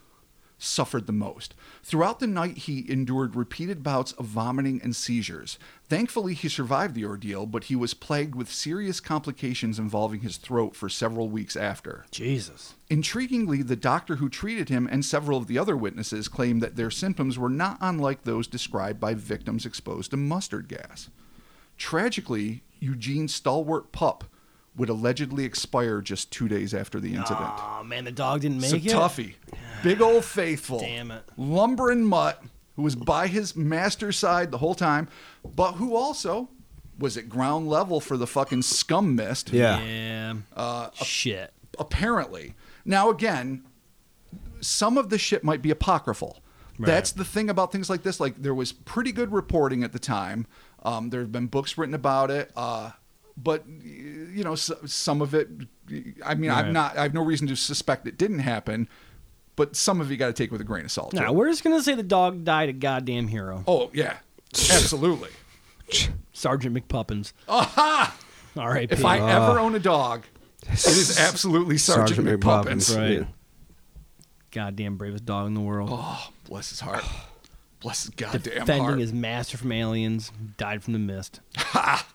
suffered 0.57 1.07
the 1.07 1.13
most. 1.13 1.53
Throughout 1.83 2.19
the 2.19 2.27
night, 2.27 2.59
he 2.59 2.89
endured 2.89 3.35
repeated 3.35 3.83
bouts 3.83 4.13
of 4.13 4.25
vomiting 4.25 4.81
and 4.83 4.95
seizures. 4.95 5.59
Thankfully, 5.87 6.33
he 6.33 6.49
survived 6.49 6.95
the 6.95 7.05
ordeal, 7.05 7.45
but 7.45 7.65
he 7.65 7.75
was 7.75 7.93
plagued 7.93 8.35
with 8.35 8.51
serious 8.51 8.99
complications 8.99 9.77
involving 9.77 10.21
his 10.21 10.37
throat 10.37 10.75
for 10.75 10.89
several 10.89 11.29
weeks 11.29 11.55
after. 11.55 12.05
Jesus. 12.11 12.75
Intriguingly, 12.89 13.65
the 13.65 13.75
doctor 13.75 14.15
who 14.15 14.29
treated 14.29 14.69
him 14.69 14.87
and 14.91 15.03
several 15.03 15.37
of 15.37 15.47
the 15.47 15.57
other 15.57 15.77
witnesses 15.77 16.27
claimed 16.27 16.61
that 16.61 16.75
their 16.75 16.91
symptoms 16.91 17.37
were 17.37 17.49
not 17.49 17.77
unlike 17.81 18.23
those 18.23 18.47
described 18.47 18.99
by 18.99 19.13
victims 19.13 19.65
exposed 19.65 20.11
to 20.11 20.17
mustard 20.17 20.67
gas. 20.67 21.09
Tragically, 21.77 22.63
Eugene's 22.79 23.33
stalwart 23.33 23.91
pup 23.91 24.23
would 24.77 24.89
allegedly 24.89 25.45
expire 25.45 26.01
just 26.01 26.31
two 26.31 26.47
days 26.47 26.73
after 26.73 26.99
the 26.99 27.13
incident. 27.15 27.49
Oh 27.57 27.83
man, 27.85 28.03
the 28.05 28.11
dog 28.11 28.41
didn't 28.41 28.61
So 28.61 28.75
make 28.75 28.85
it. 28.85 28.91
Tuffy, 28.91 29.35
big 29.83 30.01
old 30.01 30.25
faithful, 30.25 30.79
Damn 30.79 31.11
it. 31.11 31.23
lumbering 31.37 32.03
mutt 32.05 32.43
who 32.75 32.81
was 32.81 32.95
by 32.95 33.27
his 33.27 33.55
master's 33.55 34.17
side 34.17 34.51
the 34.51 34.57
whole 34.57 34.75
time, 34.75 35.07
but 35.55 35.73
who 35.73 35.95
also 35.95 36.49
was 36.99 37.15
at 37.17 37.29
ground 37.29 37.69
level 37.69 37.99
for 38.01 38.17
the 38.17 38.27
fucking 38.27 38.61
scum 38.61 39.15
mist. 39.15 39.51
Yeah. 39.53 39.81
Yeah. 39.81 40.33
Uh, 40.55 40.89
Shit. 40.93 41.53
apparently. 41.79 42.53
Now, 42.85 43.09
again, 43.09 43.63
some 44.61 44.97
of 44.97 45.09
the 45.09 45.17
shit 45.17 45.43
might 45.43 45.61
be 45.61 45.71
apocryphal. 45.71 46.39
Right. 46.77 46.87
That's 46.87 47.11
the 47.13 47.23
thing 47.25 47.49
about 47.49 47.71
things 47.71 47.89
like 47.89 48.03
this. 48.03 48.19
Like, 48.19 48.41
there 48.41 48.53
was 48.53 48.71
pretty 48.73 49.11
good 49.11 49.31
reporting 49.31 49.83
at 49.83 49.93
the 49.93 49.99
time. 49.99 50.45
Um, 50.83 51.09
there 51.09 51.21
have 51.21 51.31
been 51.31 51.47
books 51.47 51.77
written 51.77 51.95
about 51.95 52.29
it. 52.31 52.51
Uh, 52.55 52.91
but, 53.37 53.63
you 53.67 54.43
know, 54.43 54.55
some 54.55 55.21
of 55.21 55.33
it, 55.33 55.49
I 56.25 56.35
mean, 56.35 56.49
Right. 56.49 56.65
I'm 56.65 56.73
not, 56.73 56.97
I 56.97 57.03
have 57.03 57.13
no 57.13 57.23
reason 57.23 57.47
to 57.47 57.55
suspect 57.55 58.07
it 58.07 58.17
didn't 58.17 58.39
happen, 58.39 58.87
but 59.55 59.75
some 59.75 59.99
of 60.01 60.09
you 60.09 60.17
got 60.17 60.27
to 60.27 60.33
take 60.33 60.51
with 60.51 60.61
a 60.61 60.65
grain 60.65 60.85
of 60.85 60.91
salt. 60.91 61.13
Now 61.13 61.27
too. 61.27 61.33
we're 61.33 61.49
just 61.49 61.63
gonna 61.63 61.81
say 61.81 61.95
the 61.95 62.03
dog 62.03 62.43
died 62.43 62.69
a 62.69 62.73
goddamn 62.73 63.27
hero. 63.27 63.63
Oh, 63.67 63.89
yeah. 63.93 64.17
Absolutely. 64.53 65.29
Sergeant 66.33 66.75
McPuppins. 66.75 67.33
Aha! 67.47 68.15
R.I.P. 68.57 68.93
If 68.93 69.03
I 69.03 69.17
ever 69.17 69.59
ah. 69.59 69.63
own 69.63 69.75
a 69.75 69.79
dog, 69.79 70.23
It 70.63 70.85
is 70.85 71.19
absolutely 71.19 71.77
Sergeant, 71.77 72.25
McPuppins. 72.27 72.95
Right. 72.95 73.19
Yeah. 73.19 73.25
Goddamn 74.51 74.95
bravest 74.95 75.25
dog 75.25 75.47
in 75.47 75.53
the 75.53 75.61
world. 75.61 75.89
Oh, 75.91 76.29
bless 76.45 76.69
his 76.69 76.79
heart. 76.79 77.03
Bless 77.81 78.03
his 78.03 78.11
goddamn 78.11 78.31
heart. 78.31 78.43
Defending 78.43 78.83
heart. 78.83 78.99
his 78.99 79.11
master 79.11 79.57
from 79.57 79.73
aliens, 79.73 80.31
died 80.57 80.83
from 80.83 80.93
the 80.93 80.99
mist. 80.99 81.41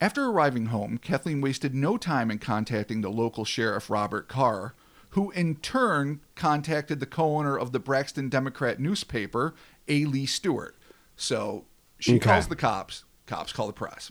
After 0.00 0.24
arriving 0.26 0.66
home, 0.66 0.98
Kathleen 0.98 1.40
wasted 1.40 1.74
no 1.74 1.96
time 1.96 2.30
in 2.30 2.38
contacting 2.38 3.00
the 3.00 3.10
local 3.10 3.44
sheriff, 3.44 3.88
Robert 3.88 4.28
Carr, 4.28 4.74
who 5.10 5.30
in 5.30 5.56
turn 5.56 6.20
contacted 6.34 7.00
the 7.00 7.06
co 7.06 7.36
owner 7.36 7.56
of 7.56 7.72
the 7.72 7.78
Braxton 7.78 8.28
Democrat 8.28 8.80
newspaper, 8.80 9.54
A. 9.88 10.04
Lee 10.04 10.26
Stewart. 10.26 10.76
So 11.16 11.64
she 11.98 12.16
Okay. 12.16 12.24
calls 12.30 12.48
the 12.48 12.56
cops, 12.56 13.04
cops 13.26 13.52
call 13.52 13.68
the 13.68 13.72
press. 13.72 14.10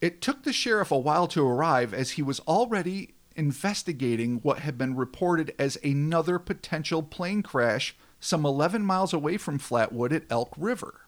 It 0.00 0.20
took 0.20 0.42
the 0.44 0.52
sheriff 0.52 0.90
a 0.90 0.98
while 0.98 1.26
to 1.28 1.46
arrive 1.46 1.92
as 1.92 2.12
he 2.12 2.22
was 2.22 2.40
already 2.40 3.14
investigating 3.34 4.36
what 4.42 4.60
had 4.60 4.76
been 4.78 4.94
reported 4.94 5.54
as 5.58 5.78
another 5.82 6.38
potential 6.38 7.02
plane 7.02 7.42
crash 7.42 7.96
some 8.20 8.44
11 8.44 8.84
miles 8.84 9.12
away 9.12 9.36
from 9.36 9.58
Flatwood 9.58 10.12
at 10.12 10.24
Elk 10.30 10.52
River. 10.56 11.00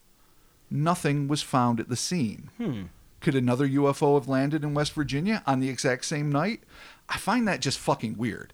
Nothing 0.71 1.29
was 1.29 1.43
found 1.43 1.79
at 1.79 1.89
the 1.89 1.97
scene. 1.97 2.51
Hmm. 2.57 2.83
Could 3.25 3.35
another 3.35 3.67
UFO 3.67 4.17
have 4.19 4.29
landed 4.29 4.63
in 4.63 4.75
West 4.75 4.93
Virginia 4.93 5.43
on 5.47 5.61
the 5.61 5.71
exact 5.71 6.05
same 6.05 6.31
night? 6.31 6.63
I 7.09 7.17
find 7.17 7.49
that 7.49 7.61
just 7.61 7.79
fucking 7.79 8.19
weird. 8.19 8.53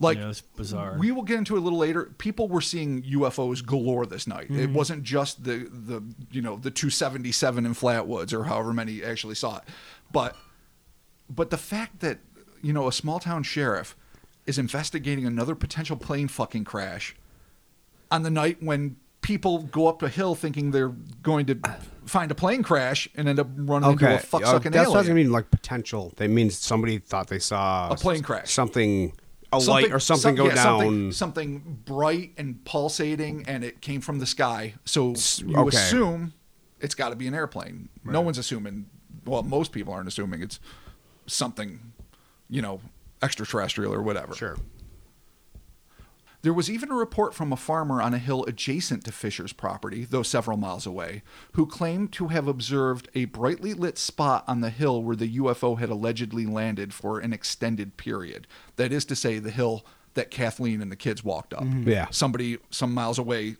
Like, 0.00 0.18
Yeah, 0.18 0.30
it's 0.30 0.40
bizarre. 0.40 0.96
we 0.98 1.12
will 1.12 1.22
get 1.22 1.38
into 1.38 1.54
it 1.54 1.60
a 1.60 1.62
little 1.62 1.78
later. 1.78 2.12
People 2.18 2.48
were 2.48 2.60
seeing 2.60 3.02
UFOs 3.02 3.64
galore 3.64 4.06
this 4.06 4.26
night. 4.26 4.48
Mm-hmm. 4.48 4.60
It 4.60 4.70
wasn't 4.70 5.04
just 5.04 5.44
the 5.44 5.68
the 5.70 6.02
you 6.32 6.42
know 6.42 6.56
the 6.56 6.70
277 6.72 7.64
in 7.64 7.74
Flatwoods 7.74 8.32
or 8.32 8.44
however 8.44 8.72
many 8.72 9.04
actually 9.04 9.36
saw 9.36 9.58
it, 9.58 9.64
but 10.12 10.36
but 11.30 11.50
the 11.50 11.56
fact 11.56 12.00
that 12.00 12.18
you 12.60 12.72
know 12.72 12.88
a 12.88 12.92
small 12.92 13.20
town 13.20 13.44
sheriff 13.44 13.96
is 14.46 14.58
investigating 14.58 15.26
another 15.26 15.54
potential 15.54 15.96
plane 15.96 16.26
fucking 16.26 16.64
crash 16.64 17.14
on 18.10 18.22
the 18.24 18.30
night 18.30 18.62
when 18.62 18.96
people 19.20 19.58
go 19.64 19.88
up 19.88 20.02
a 20.02 20.08
hill 20.08 20.34
thinking 20.34 20.70
they're 20.70 20.88
going 21.22 21.44
to 21.46 21.58
find 22.08 22.30
a 22.30 22.34
plane 22.34 22.62
crash 22.62 23.08
and 23.14 23.28
end 23.28 23.38
up 23.38 23.46
running 23.56 23.90
into 23.92 24.04
Okay, 24.04 24.14
a 24.16 24.18
fuck 24.18 24.42
uh, 24.42 24.46
sucking 24.52 24.72
that 24.72 24.78
alien. 24.84 24.94
doesn't 24.94 25.14
mean 25.14 25.30
like 25.32 25.50
potential. 25.50 26.12
That 26.16 26.28
means 26.28 26.56
somebody 26.58 26.98
thought 26.98 27.28
they 27.28 27.38
saw 27.38 27.90
A 27.90 27.96
plane 27.96 28.22
crash. 28.22 28.50
something, 28.50 29.12
a 29.52 29.58
light 29.58 29.92
or 29.92 30.00
something 30.00 30.22
some- 30.22 30.34
go 30.34 30.46
yeah, 30.46 30.54
down. 30.54 30.80
Something, 30.80 31.12
something 31.12 31.78
bright 31.84 32.32
and 32.36 32.64
pulsating, 32.64 33.44
and 33.46 33.62
it 33.64 33.80
came 33.80 34.00
from 34.00 34.18
the 34.18 34.26
sky. 34.26 34.74
So 34.84 35.14
you 35.44 35.56
okay. 35.56 35.76
assume 35.76 36.32
it's 36.80 36.94
got 36.94 37.10
to 37.10 37.16
be 37.16 37.26
an 37.26 37.34
airplane. 37.34 37.88
No 38.04 38.20
one's 38.20 38.38
assuming. 38.38 38.86
Well, 39.24 39.42
most 39.42 39.72
people 39.72 39.92
aren't 39.92 40.08
assuming 40.08 40.42
it's 40.42 40.58
something, 41.26 41.92
you 42.48 42.62
know, 42.62 42.80
extraterrestrial 43.22 43.92
or 43.92 44.02
whatever. 44.02 44.34
Sure. 44.34 44.56
There 46.42 46.52
was 46.54 46.70
even 46.70 46.90
a 46.92 46.94
report 46.94 47.34
from 47.34 47.52
a 47.52 47.56
farmer 47.56 48.00
on 48.00 48.14
a 48.14 48.18
hill 48.18 48.44
adjacent 48.44 49.04
to 49.04 49.12
Fisher's 49.12 49.52
property, 49.52 50.04
though 50.04 50.22
several 50.22 50.56
miles 50.56 50.86
away, 50.86 51.22
who 51.52 51.66
claimed 51.66 52.12
to 52.12 52.28
have 52.28 52.46
observed 52.46 53.08
a 53.14 53.24
brightly 53.24 53.74
lit 53.74 53.98
spot 53.98 54.44
on 54.46 54.60
the 54.60 54.70
hill 54.70 55.02
where 55.02 55.16
the 55.16 55.36
UFO 55.38 55.78
had 55.78 55.88
allegedly 55.90 56.46
landed 56.46 56.94
for 56.94 57.18
an 57.18 57.32
extended 57.32 57.96
period. 57.96 58.46
That 58.76 58.92
is 58.92 59.04
to 59.06 59.16
say, 59.16 59.40
the 59.40 59.50
hill 59.50 59.84
that 60.14 60.30
Kathleen 60.30 60.80
and 60.80 60.92
the 60.92 60.96
kids 60.96 61.24
walked 61.24 61.52
up. 61.52 61.64
Mm-hmm. 61.64 61.88
Yeah. 61.88 62.06
Somebody 62.10 62.58
some 62.70 62.94
miles 62.94 63.18
away 63.18 63.56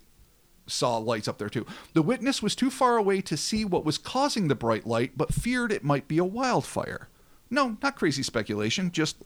saw 0.69 0.99
lights 0.99 1.27
up 1.27 1.39
there 1.39 1.49
too. 1.49 1.67
The 1.95 2.03
witness 2.03 2.43
was 2.43 2.55
too 2.55 2.71
far 2.71 2.97
away 2.97 3.21
to 3.23 3.37
see 3.37 3.65
what 3.65 3.85
was 3.85 3.99
causing 3.99 4.49
the 4.49 4.55
bright 4.55 4.87
light, 4.87 5.13
but 5.17 5.33
feared 5.35 5.73
it 5.73 5.83
might 5.83 6.07
be 6.07 6.19
a 6.19 6.25
wildfire. 6.25 7.09
No, 7.51 7.77
not 7.83 7.97
crazy 7.97 8.23
speculation, 8.23 8.93
just 8.93 9.17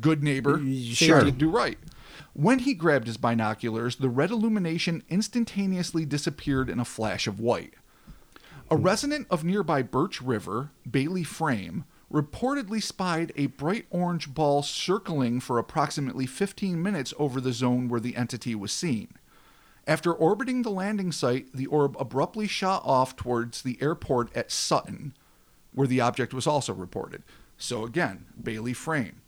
good 0.00 0.22
neighbor, 0.22 0.58
Sure. 0.64 1.20
sure. 1.22 1.30
do 1.30 1.50
right. 1.50 1.78
When 2.32 2.60
he 2.60 2.74
grabbed 2.74 3.06
his 3.06 3.16
binoculars, 3.16 3.96
the 3.96 4.08
red 4.08 4.30
illumination 4.30 5.02
instantaneously 5.08 6.04
disappeared 6.04 6.70
in 6.70 6.80
a 6.80 6.84
flash 6.84 7.26
of 7.26 7.40
white. 7.40 7.74
A 8.70 8.76
hmm. 8.76 8.82
resident 8.82 9.26
of 9.30 9.44
nearby 9.44 9.82
Birch 9.82 10.20
River, 10.20 10.70
Bailey 10.88 11.24
Frame, 11.24 11.84
reportedly 12.12 12.82
spied 12.82 13.32
a 13.36 13.46
bright 13.46 13.86
orange 13.90 14.32
ball 14.32 14.62
circling 14.62 15.40
for 15.40 15.58
approximately 15.58 16.26
15 16.26 16.80
minutes 16.80 17.12
over 17.18 17.40
the 17.40 17.52
zone 17.52 17.88
where 17.88 18.00
the 18.00 18.16
entity 18.16 18.54
was 18.54 18.72
seen. 18.72 19.08
After 19.86 20.12
orbiting 20.12 20.62
the 20.62 20.70
landing 20.70 21.12
site, 21.12 21.52
the 21.52 21.66
orb 21.66 21.96
abruptly 21.98 22.48
shot 22.48 22.82
off 22.84 23.14
towards 23.14 23.62
the 23.62 23.78
airport 23.80 24.34
at 24.36 24.50
Sutton, 24.50 25.14
where 25.72 25.86
the 25.86 26.00
object 26.00 26.34
was 26.34 26.46
also 26.46 26.72
reported. 26.72 27.22
So 27.56 27.84
again, 27.84 28.26
Bailey 28.40 28.72
Frame, 28.72 29.22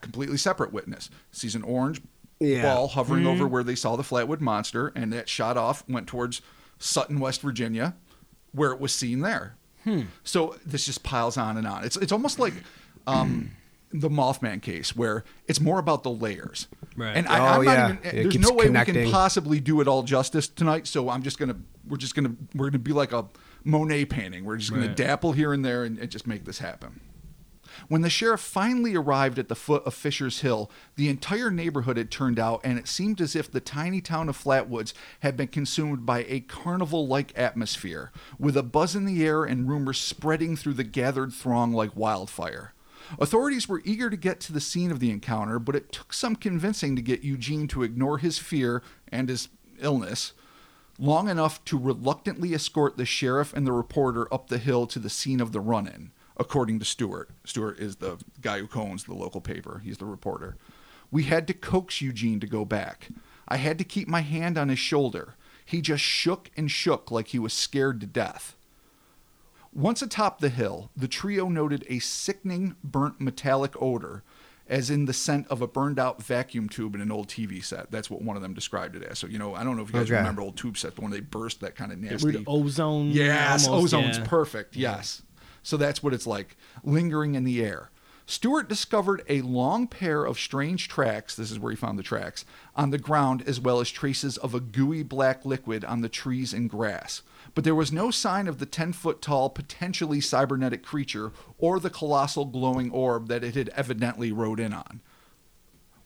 completely 0.00 0.36
separate 0.36 0.72
witness, 0.72 1.10
sees 1.32 1.54
an 1.54 1.62
orange 1.62 2.00
Yeah. 2.40 2.62
ball 2.62 2.88
hovering 2.88 3.26
over 3.26 3.46
where 3.46 3.62
they 3.64 3.74
saw 3.74 3.96
the 3.96 4.02
Flatwood 4.02 4.40
monster, 4.40 4.88
and 4.94 5.12
that 5.12 5.28
shot 5.28 5.56
off, 5.56 5.82
went 5.88 6.06
towards 6.06 6.40
Sutton, 6.78 7.18
West 7.20 7.40
Virginia, 7.42 7.94
where 8.52 8.72
it 8.72 8.80
was 8.80 8.94
seen 8.94 9.20
there. 9.20 9.54
So 10.22 10.54
this 10.66 10.84
just 10.84 11.02
piles 11.02 11.38
on 11.38 11.56
and 11.56 11.66
on. 11.66 11.82
It's 11.82 11.96
it's 11.96 12.12
almost 12.12 12.38
like 12.38 12.52
um, 13.06 13.52
the 13.90 14.10
Mothman 14.10 14.60
case, 14.60 14.94
where 14.94 15.24
it's 15.46 15.60
more 15.62 15.78
about 15.78 16.02
the 16.02 16.10
layers. 16.10 16.66
Right. 16.94 17.16
And 17.16 17.26
I, 17.26 17.38
Oh, 17.38 17.60
I'm 17.60 17.64
yeah. 17.64 17.74
not 17.74 17.90
even. 17.92 17.98
It 18.18 18.22
there's 18.24 18.38
no 18.38 18.52
way 18.52 18.68
we 18.68 18.84
can 18.84 19.10
possibly 19.10 19.60
do 19.60 19.80
it 19.80 19.88
all 19.88 20.02
justice 20.02 20.46
tonight. 20.46 20.86
So 20.86 21.08
I'm 21.08 21.22
just 21.22 21.38
gonna. 21.38 21.56
We're 21.88 21.96
just 21.96 22.14
gonna. 22.14 22.32
We're 22.54 22.68
gonna 22.68 22.80
be 22.80 22.92
like 22.92 23.12
a 23.12 23.24
Monet 23.64 24.04
painting. 24.06 24.44
We're 24.44 24.58
just 24.58 24.70
gonna 24.74 24.88
Right. 24.88 24.96
dapple 24.96 25.32
here 25.32 25.54
and 25.54 25.64
there 25.64 25.84
and, 25.84 25.98
and 25.98 26.10
just 26.10 26.26
make 26.26 26.44
this 26.44 26.58
happen. 26.58 27.00
When 27.86 28.02
the 28.02 28.10
sheriff 28.10 28.40
finally 28.40 28.94
arrived 28.96 29.38
at 29.38 29.48
the 29.48 29.54
foot 29.54 29.84
of 29.84 29.94
Fisher's 29.94 30.40
Hill, 30.40 30.70
the 30.96 31.08
entire 31.08 31.50
neighborhood 31.50 31.96
had 31.96 32.10
turned 32.10 32.38
out, 32.38 32.60
and 32.64 32.78
it 32.78 32.88
seemed 32.88 33.20
as 33.20 33.36
if 33.36 33.50
the 33.50 33.60
tiny 33.60 34.00
town 34.00 34.28
of 34.28 34.36
Flatwoods 34.36 34.92
had 35.20 35.36
been 35.36 35.48
consumed 35.48 36.04
by 36.04 36.24
a 36.24 36.40
carnival 36.40 37.06
like 37.06 37.38
atmosphere, 37.38 38.10
with 38.38 38.56
a 38.56 38.62
buzz 38.62 38.96
in 38.96 39.04
the 39.04 39.24
air 39.24 39.44
and 39.44 39.68
rumors 39.68 39.98
spreading 39.98 40.56
through 40.56 40.74
the 40.74 40.84
gathered 40.84 41.32
throng 41.32 41.72
like 41.72 41.94
wildfire. 41.94 42.74
Authorities 43.18 43.68
were 43.68 43.82
eager 43.84 44.10
to 44.10 44.16
get 44.16 44.40
to 44.40 44.52
the 44.52 44.60
scene 44.60 44.90
of 44.90 45.00
the 45.00 45.10
encounter, 45.10 45.58
but 45.58 45.76
it 45.76 45.92
took 45.92 46.12
some 46.12 46.36
convincing 46.36 46.96
to 46.96 47.02
get 47.02 47.22
Eugene 47.22 47.68
to 47.68 47.82
ignore 47.82 48.18
his 48.18 48.38
fear 48.38 48.82
and 49.10 49.28
his 49.28 49.48
illness 49.80 50.32
long 50.98 51.28
enough 51.28 51.64
to 51.64 51.78
reluctantly 51.78 52.52
escort 52.54 52.96
the 52.96 53.06
sheriff 53.06 53.54
and 53.54 53.66
the 53.66 53.72
reporter 53.72 54.32
up 54.34 54.48
the 54.48 54.58
hill 54.58 54.86
to 54.86 54.98
the 54.98 55.08
scene 55.08 55.40
of 55.40 55.52
the 55.52 55.60
run 55.60 55.86
in, 55.86 56.10
according 56.38 56.78
to 56.78 56.84
Stewart. 56.84 57.30
Stewart 57.44 57.78
is 57.78 57.96
the 57.96 58.18
guy 58.40 58.60
who 58.60 58.80
owns 58.80 59.04
the 59.04 59.14
local 59.14 59.40
paper, 59.40 59.80
he's 59.84 59.98
the 59.98 60.04
reporter. 60.06 60.56
We 61.10 61.24
had 61.24 61.46
to 61.46 61.54
coax 61.54 62.00
Eugene 62.02 62.38
to 62.40 62.46
go 62.46 62.64
back. 62.64 63.08
I 63.48 63.56
had 63.56 63.78
to 63.78 63.84
keep 63.84 64.08
my 64.08 64.20
hand 64.20 64.58
on 64.58 64.68
his 64.68 64.78
shoulder. 64.78 65.36
He 65.64 65.80
just 65.80 66.02
shook 66.02 66.50
and 66.56 66.70
shook 66.70 67.10
like 67.10 67.28
he 67.28 67.38
was 67.38 67.52
scared 67.52 68.00
to 68.00 68.06
death. 68.06 68.56
Once 69.72 70.02
atop 70.02 70.40
the 70.40 70.48
hill, 70.48 70.90
the 70.96 71.08
trio 71.08 71.48
noted 71.48 71.84
a 71.88 71.98
sickening, 71.98 72.74
burnt 72.82 73.20
metallic 73.20 73.74
odor, 73.80 74.22
as 74.66 74.90
in 74.90 75.06
the 75.06 75.12
scent 75.12 75.46
of 75.48 75.62
a 75.62 75.66
burned 75.66 75.98
out 75.98 76.22
vacuum 76.22 76.68
tube 76.68 76.94
in 76.94 77.00
an 77.00 77.10
old 77.12 77.28
TV 77.28 77.62
set. 77.64 77.90
That's 77.90 78.10
what 78.10 78.20
one 78.22 78.36
of 78.36 78.42
them 78.42 78.52
described 78.54 78.96
it 78.96 79.02
as. 79.02 79.18
So, 79.18 79.26
you 79.26 79.38
know, 79.38 79.54
I 79.54 79.64
don't 79.64 79.76
know 79.76 79.82
if 79.82 79.88
you 79.88 79.94
guys 79.94 80.10
Okay. 80.10 80.16
remember 80.16 80.42
old 80.42 80.56
tube 80.56 80.76
sets, 80.76 80.94
but 80.94 81.02
when 81.02 81.10
they 81.10 81.20
burst, 81.20 81.60
that 81.60 81.74
kind 81.74 81.92
of 81.92 81.98
nasty. 81.98 82.32
Weird 82.32 82.44
ozone. 82.46 83.10
Yes, 83.10 83.66
almost, 83.66 83.94
ozone's 83.94 84.18
yeah. 84.18 84.24
perfect. 84.26 84.76
Yes. 84.76 85.22
So 85.68 85.76
that's 85.76 86.02
what 86.02 86.14
it's 86.14 86.26
like, 86.26 86.56
lingering 86.82 87.34
in 87.34 87.44
the 87.44 87.62
air. 87.62 87.90
Stewart 88.24 88.70
discovered 88.70 89.22
a 89.28 89.42
long 89.42 89.86
pair 89.86 90.24
of 90.24 90.38
strange 90.38 90.88
tracks, 90.88 91.36
this 91.36 91.50
is 91.50 91.58
where 91.58 91.70
he 91.70 91.76
found 91.76 91.98
the 91.98 92.02
tracks, 92.02 92.46
on 92.74 92.88
the 92.88 92.96
ground, 92.96 93.42
as 93.46 93.60
well 93.60 93.78
as 93.78 93.90
traces 93.90 94.38
of 94.38 94.54
a 94.54 94.60
gooey 94.60 95.02
black 95.02 95.44
liquid 95.44 95.84
on 95.84 96.00
the 96.00 96.08
trees 96.08 96.54
and 96.54 96.70
grass. 96.70 97.20
But 97.54 97.64
there 97.64 97.74
was 97.74 97.92
no 97.92 98.10
sign 98.10 98.48
of 98.48 98.60
the 98.60 98.64
10 98.64 98.94
foot 98.94 99.20
tall, 99.20 99.50
potentially 99.50 100.22
cybernetic 100.22 100.82
creature 100.82 101.32
or 101.58 101.78
the 101.78 101.90
colossal 101.90 102.46
glowing 102.46 102.90
orb 102.90 103.28
that 103.28 103.44
it 103.44 103.54
had 103.54 103.68
evidently 103.76 104.32
rode 104.32 104.60
in 104.60 104.72
on. 104.72 105.02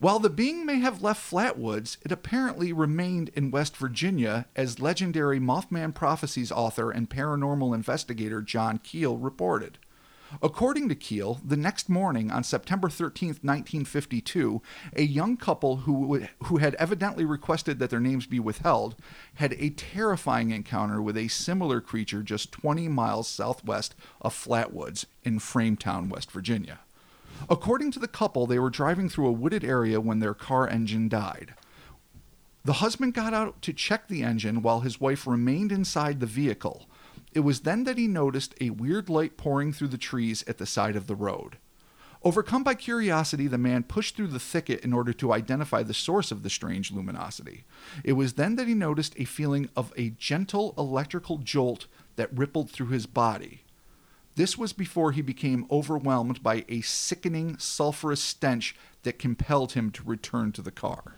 While 0.02 0.18
the 0.18 0.30
being 0.30 0.66
may 0.66 0.80
have 0.80 1.00
left 1.00 1.30
Flatwoods, 1.30 1.96
it 2.04 2.10
apparently 2.10 2.72
remained 2.72 3.30
in 3.36 3.52
West 3.52 3.76
Virginia, 3.76 4.46
as 4.56 4.80
legendary 4.80 5.38
Mothman 5.38 5.94
Prophecies 5.94 6.50
author 6.50 6.90
and 6.90 7.08
paranormal 7.08 7.72
investigator 7.72 8.42
John 8.42 8.78
Keel 8.78 9.16
reported. 9.16 9.78
According 10.42 10.88
to 10.88 10.96
Keel, 10.96 11.40
the 11.44 11.56
next 11.56 11.88
morning 11.88 12.32
on 12.32 12.42
September 12.42 12.88
13th, 12.88 13.44
1952, 13.44 14.60
a 14.96 15.02
young 15.02 15.36
couple 15.36 15.76
who, 15.76 16.26
who 16.46 16.56
had 16.56 16.74
evidently 16.80 17.24
requested 17.24 17.78
that 17.78 17.90
their 17.90 18.00
names 18.00 18.26
be 18.26 18.40
withheld 18.40 18.96
had 19.34 19.52
a 19.52 19.70
terrifying 19.70 20.50
encounter 20.50 21.00
with 21.00 21.16
a 21.16 21.28
similar 21.28 21.80
creature 21.80 22.24
just 22.24 22.50
20 22.50 22.88
miles 22.88 23.28
southwest 23.28 23.94
of 24.20 24.34
Flatwoods 24.34 25.04
in 25.22 25.38
Frametown, 25.38 26.08
West 26.08 26.32
Virginia. 26.32 26.80
According 27.48 27.90
to 27.92 27.98
the 27.98 28.08
couple, 28.08 28.46
they 28.46 28.58
were 28.58 28.70
driving 28.70 29.08
through 29.08 29.26
a 29.26 29.32
wooded 29.32 29.64
area 29.64 30.00
when 30.00 30.20
their 30.20 30.34
car 30.34 30.68
engine 30.68 31.08
died. 31.08 31.54
The 32.64 32.74
husband 32.74 33.14
got 33.14 33.34
out 33.34 33.60
to 33.62 33.72
check 33.72 34.06
the 34.06 34.22
engine 34.22 34.62
while 34.62 34.80
his 34.80 35.00
wife 35.00 35.26
remained 35.26 35.72
inside 35.72 36.20
the 36.20 36.26
vehicle. 36.26 36.86
It 37.32 37.40
was 37.40 37.60
then 37.60 37.84
that 37.84 37.98
he 37.98 38.06
noticed 38.06 38.54
a 38.60 38.70
weird 38.70 39.08
light 39.08 39.36
pouring 39.36 39.72
through 39.72 39.88
the 39.88 39.98
trees 39.98 40.44
at 40.46 40.58
the 40.58 40.66
side 40.66 40.94
of 40.94 41.06
the 41.06 41.16
road. 41.16 41.58
Overcome 42.24 42.62
by 42.62 42.74
curiosity, 42.74 43.48
the 43.48 43.58
man 43.58 43.82
pushed 43.82 44.14
through 44.14 44.28
the 44.28 44.38
thicket 44.38 44.84
in 44.84 44.92
order 44.92 45.12
to 45.14 45.32
identify 45.32 45.82
the 45.82 45.92
source 45.92 46.30
of 46.30 46.44
the 46.44 46.50
strange 46.50 46.92
luminosity. 46.92 47.64
It 48.04 48.12
was 48.12 48.34
then 48.34 48.54
that 48.56 48.68
he 48.68 48.74
noticed 48.74 49.14
a 49.16 49.24
feeling 49.24 49.68
of 49.74 49.92
a 49.96 50.10
gentle 50.10 50.72
electrical 50.78 51.38
jolt 51.38 51.88
that 52.14 52.36
rippled 52.36 52.70
through 52.70 52.88
his 52.88 53.06
body. 53.06 53.61
This 54.34 54.56
was 54.56 54.72
before 54.72 55.12
he 55.12 55.22
became 55.22 55.66
overwhelmed 55.70 56.42
by 56.42 56.64
a 56.68 56.80
sickening 56.80 57.56
sulfurous 57.56 58.18
stench 58.18 58.74
that 59.02 59.18
compelled 59.18 59.72
him 59.72 59.90
to 59.90 60.04
return 60.04 60.52
to 60.52 60.62
the 60.62 60.70
car. 60.70 61.16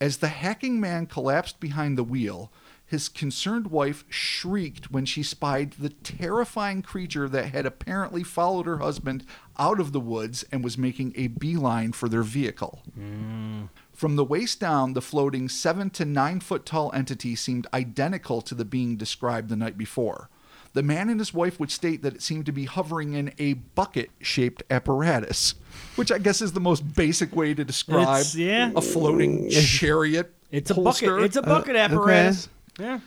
As 0.00 0.18
the 0.18 0.28
hacking 0.28 0.80
man 0.80 1.06
collapsed 1.06 1.60
behind 1.60 1.98
the 1.98 2.04
wheel, 2.04 2.52
his 2.86 3.08
concerned 3.08 3.66
wife 3.66 4.04
shrieked 4.08 4.90
when 4.90 5.04
she 5.04 5.22
spied 5.22 5.72
the 5.72 5.90
terrifying 5.90 6.80
creature 6.80 7.28
that 7.28 7.52
had 7.52 7.66
apparently 7.66 8.22
followed 8.22 8.64
her 8.66 8.78
husband 8.78 9.26
out 9.58 9.78
of 9.78 9.92
the 9.92 10.00
woods 10.00 10.44
and 10.50 10.64
was 10.64 10.78
making 10.78 11.12
a 11.14 11.26
beeline 11.26 11.92
for 11.92 12.08
their 12.08 12.22
vehicle. 12.22 12.80
Mm. 12.98 13.68
From 13.92 14.16
the 14.16 14.24
waist 14.24 14.58
down, 14.60 14.94
the 14.94 15.02
floating 15.02 15.48
seven 15.48 15.90
to 15.90 16.04
nine 16.04 16.40
foot 16.40 16.64
tall 16.64 16.90
entity 16.94 17.36
seemed 17.36 17.66
identical 17.74 18.40
to 18.42 18.54
the 18.54 18.64
being 18.64 18.96
described 18.96 19.50
the 19.50 19.56
night 19.56 19.76
before. 19.76 20.30
The 20.74 20.82
man 20.82 21.08
and 21.08 21.18
his 21.18 21.32
wife 21.34 21.58
would 21.58 21.70
state 21.70 22.02
that 22.02 22.14
it 22.14 22.22
seemed 22.22 22.46
to 22.46 22.52
be 22.52 22.64
hovering 22.64 23.14
in 23.14 23.32
a 23.38 23.54
bucket 23.54 24.10
shaped 24.20 24.62
apparatus, 24.70 25.54
which 25.96 26.12
I 26.12 26.18
guess 26.18 26.40
is 26.42 26.52
the 26.52 26.60
most 26.60 26.94
basic 26.94 27.34
way 27.34 27.54
to 27.54 27.64
describe 27.64 28.02
It's- 28.20 28.34
yeah. 28.34 28.70
a 28.76 28.80
floating 28.80 29.48
chariot. 29.50 30.32
It's 30.50 30.70
a 30.70 30.74
holster 30.74 31.10
bucket. 31.16 31.24
It's 31.24 31.36
a 31.36 31.40
uh, 31.42 31.46
bucket 31.46 31.70
okay. 31.76 31.80
apparatus. 31.80 32.48
Yeah. 32.78 33.00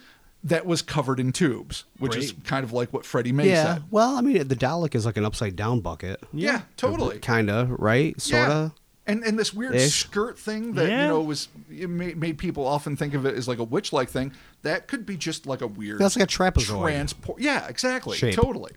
that 0.43 0.65
was 0.65 0.81
covered 0.81 1.19
in 1.19 1.31
tubes, 1.31 1.85
which 1.99 2.15
is 2.15 2.33
kind 2.45 2.63
of 2.63 2.73
like 2.73 2.91
what 2.91 3.05
Freddie 3.05 3.31
May 3.31 3.49
Yeah. 3.49 3.75
said. 3.75 3.83
Well, 3.91 4.17
I 4.17 4.21
mean, 4.21 4.47
the 4.47 4.55
Dalek 4.55 4.95
is 4.95 5.05
like 5.05 5.15
an 5.15 5.23
upside 5.23 5.55
down 5.55 5.81
bucket. 5.81 6.19
Yeah, 6.33 6.61
totally. 6.77 7.19
Kinda, 7.19 7.67
right? 7.77 8.19
Sorta. 8.19 8.73
Yeah. 9.11 9.17
And 9.17 9.23
and 9.25 9.39
this 9.39 9.53
weird 9.53 9.75
Ish. 9.75 10.03
skirt 10.05 10.39
thing 10.39 10.73
that 10.73 10.89
Yeah. 10.89 11.01
you 11.03 11.07
know 11.07 11.21
was 11.21 11.47
it 11.69 11.89
made, 11.89 12.17
made 12.17 12.37
people 12.37 12.65
often 12.65 12.95
think 12.95 13.13
of 13.13 13.25
it 13.25 13.35
as 13.35 13.47
like 13.47 13.59
a 13.59 13.63
witch 13.63 13.91
like 13.93 14.09
thing. 14.09 14.33
That 14.63 14.87
could 14.87 15.05
be 15.05 15.17
just 15.17 15.45
like 15.45 15.61
a 15.61 15.67
weird. 15.67 15.99
That's 15.99 16.15
like 16.15 16.23
a 16.23 16.27
trapezoid. 16.31 16.81
Transport. 16.81 17.41
Yeah, 17.41 17.67
exactly. 17.67 18.17
Shape. 18.17 18.35
Totally. 18.35 18.71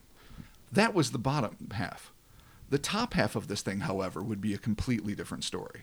That 0.72 0.95
was 0.95 1.11
the 1.12 1.18
bottom 1.18 1.57
half. 1.72 2.12
The 2.70 2.78
top 2.78 3.14
half 3.14 3.37
of 3.37 3.47
this 3.49 3.62
thing, 3.62 3.80
however, 3.80 4.22
would 4.22 4.41
be 4.41 4.55
a 4.55 4.59
completely 4.59 5.14
different 5.14 5.45
story. 5.45 5.82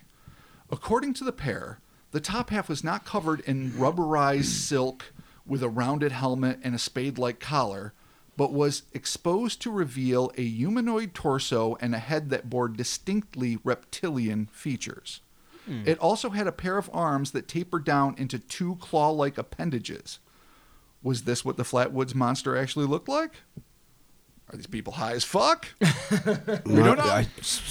According 0.69 1.13
to 1.15 1.23
the 1.23 1.31
pair, 1.31 1.79
the 2.11 2.19
top 2.19 2.49
half 2.49 2.67
was 2.67 2.83
not 2.83 3.05
covered 3.05 3.39
in 3.41 3.71
rubberized 3.71 4.45
silk 4.45 5.13
with 5.45 5.63
a 5.63 5.69
rounded 5.69 6.11
helmet 6.11 6.59
and 6.63 6.75
a 6.75 6.79
spade 6.79 7.17
like 7.17 7.39
collar, 7.39 7.93
but 8.41 8.51
was 8.53 8.81
exposed 8.91 9.61
to 9.61 9.69
reveal 9.69 10.31
a 10.35 10.41
humanoid 10.43 11.13
torso 11.13 11.77
and 11.79 11.93
a 11.93 11.99
head 11.99 12.31
that 12.31 12.49
bore 12.49 12.67
distinctly 12.67 13.59
reptilian 13.63 14.47
features. 14.51 15.21
Hmm. 15.67 15.83
It 15.85 15.99
also 15.99 16.31
had 16.31 16.47
a 16.47 16.51
pair 16.51 16.79
of 16.79 16.89
arms 16.91 17.33
that 17.33 17.47
tapered 17.47 17.83
down 17.85 18.15
into 18.17 18.39
two 18.39 18.77
claw 18.81 19.11
like 19.11 19.37
appendages. 19.37 20.17
Was 21.03 21.25
this 21.25 21.45
what 21.45 21.55
the 21.57 21.61
Flatwoods 21.61 22.15
monster 22.15 22.57
actually 22.57 22.87
looked 22.87 23.07
like? 23.07 23.33
Are 24.51 24.55
these 24.55 24.65
people 24.65 24.93
high 24.93 25.11
as 25.11 25.23
fuck? 25.23 25.67
we 25.79 26.77
don't 26.77 26.97
know. 26.97 27.03
I- 27.03 27.27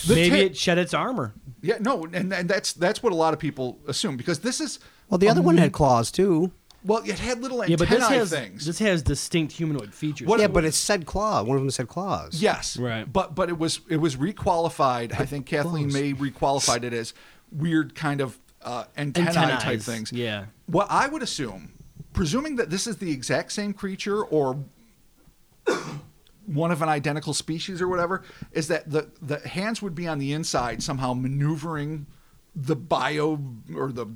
The 0.06 0.14
Maybe 0.14 0.30
ta- 0.30 0.36
it 0.36 0.56
shed 0.56 0.78
its 0.78 0.94
armor. 0.94 1.34
yeah, 1.62 1.78
no, 1.80 2.04
and, 2.04 2.32
and 2.32 2.48
that's 2.48 2.72
that's 2.74 3.02
what 3.02 3.12
a 3.12 3.16
lot 3.16 3.34
of 3.34 3.40
people 3.40 3.80
assume 3.88 4.16
because 4.16 4.38
this 4.38 4.60
is 4.60 4.78
well, 5.08 5.18
the 5.18 5.28
other 5.28 5.42
one 5.42 5.56
had 5.56 5.72
claws 5.72 6.12
too. 6.12 6.52
Well, 6.84 7.02
it 7.04 7.18
had 7.18 7.40
little 7.42 7.58
Yeah, 7.58 7.72
antennae 7.72 7.76
but 7.76 7.88
this 7.90 8.08
has 8.08 8.30
things. 8.30 8.66
this 8.66 8.78
has 8.78 9.02
distinct 9.02 9.52
humanoid 9.52 9.92
features. 9.94 10.26
What- 10.28 10.40
yeah, 10.40 10.46
but 10.48 10.64
it 10.64 10.74
said 10.74 11.06
claw. 11.06 11.42
One 11.42 11.56
of 11.56 11.62
them 11.62 11.70
said 11.70 11.88
claws. 11.88 12.40
yes, 12.40 12.76
Right. 12.76 13.10
But 13.10 13.34
but 13.34 13.48
it 13.48 13.58
was 13.58 13.80
it 13.88 13.96
was 13.98 14.16
requalified. 14.16 15.18
I 15.18 15.26
think 15.26 15.46
Kathleen 15.46 15.92
May 15.92 16.12
requalified 16.14 16.82
it 16.84 16.92
as 16.92 17.12
weird 17.52 17.94
kind 17.94 18.20
of 18.20 18.38
uh, 18.62 18.84
antennae 18.96 19.32
type 19.58 19.80
things. 19.80 20.12
yeah. 20.12 20.46
What 20.66 20.86
I 20.90 21.08
would 21.08 21.22
assume, 21.22 21.72
presuming 22.12 22.56
that 22.56 22.70
this 22.70 22.86
is 22.86 22.96
the 22.98 23.10
exact 23.10 23.52
same 23.52 23.72
creature 23.72 24.22
or 24.22 24.64
one 26.46 26.70
of 26.72 26.82
an 26.82 26.88
identical 26.88 27.32
species 27.32 27.80
or 27.80 27.88
whatever, 27.88 28.22
is 28.52 28.68
that 28.68 28.90
the 28.90 29.10
the 29.22 29.38
hands 29.48 29.80
would 29.82 29.94
be 29.94 30.06
on 30.08 30.18
the 30.18 30.32
inside 30.32 30.82
somehow 30.82 31.12
maneuvering 31.14 32.06
the 32.56 32.74
bio 32.76 33.38
or 33.74 33.92
the 33.92 34.06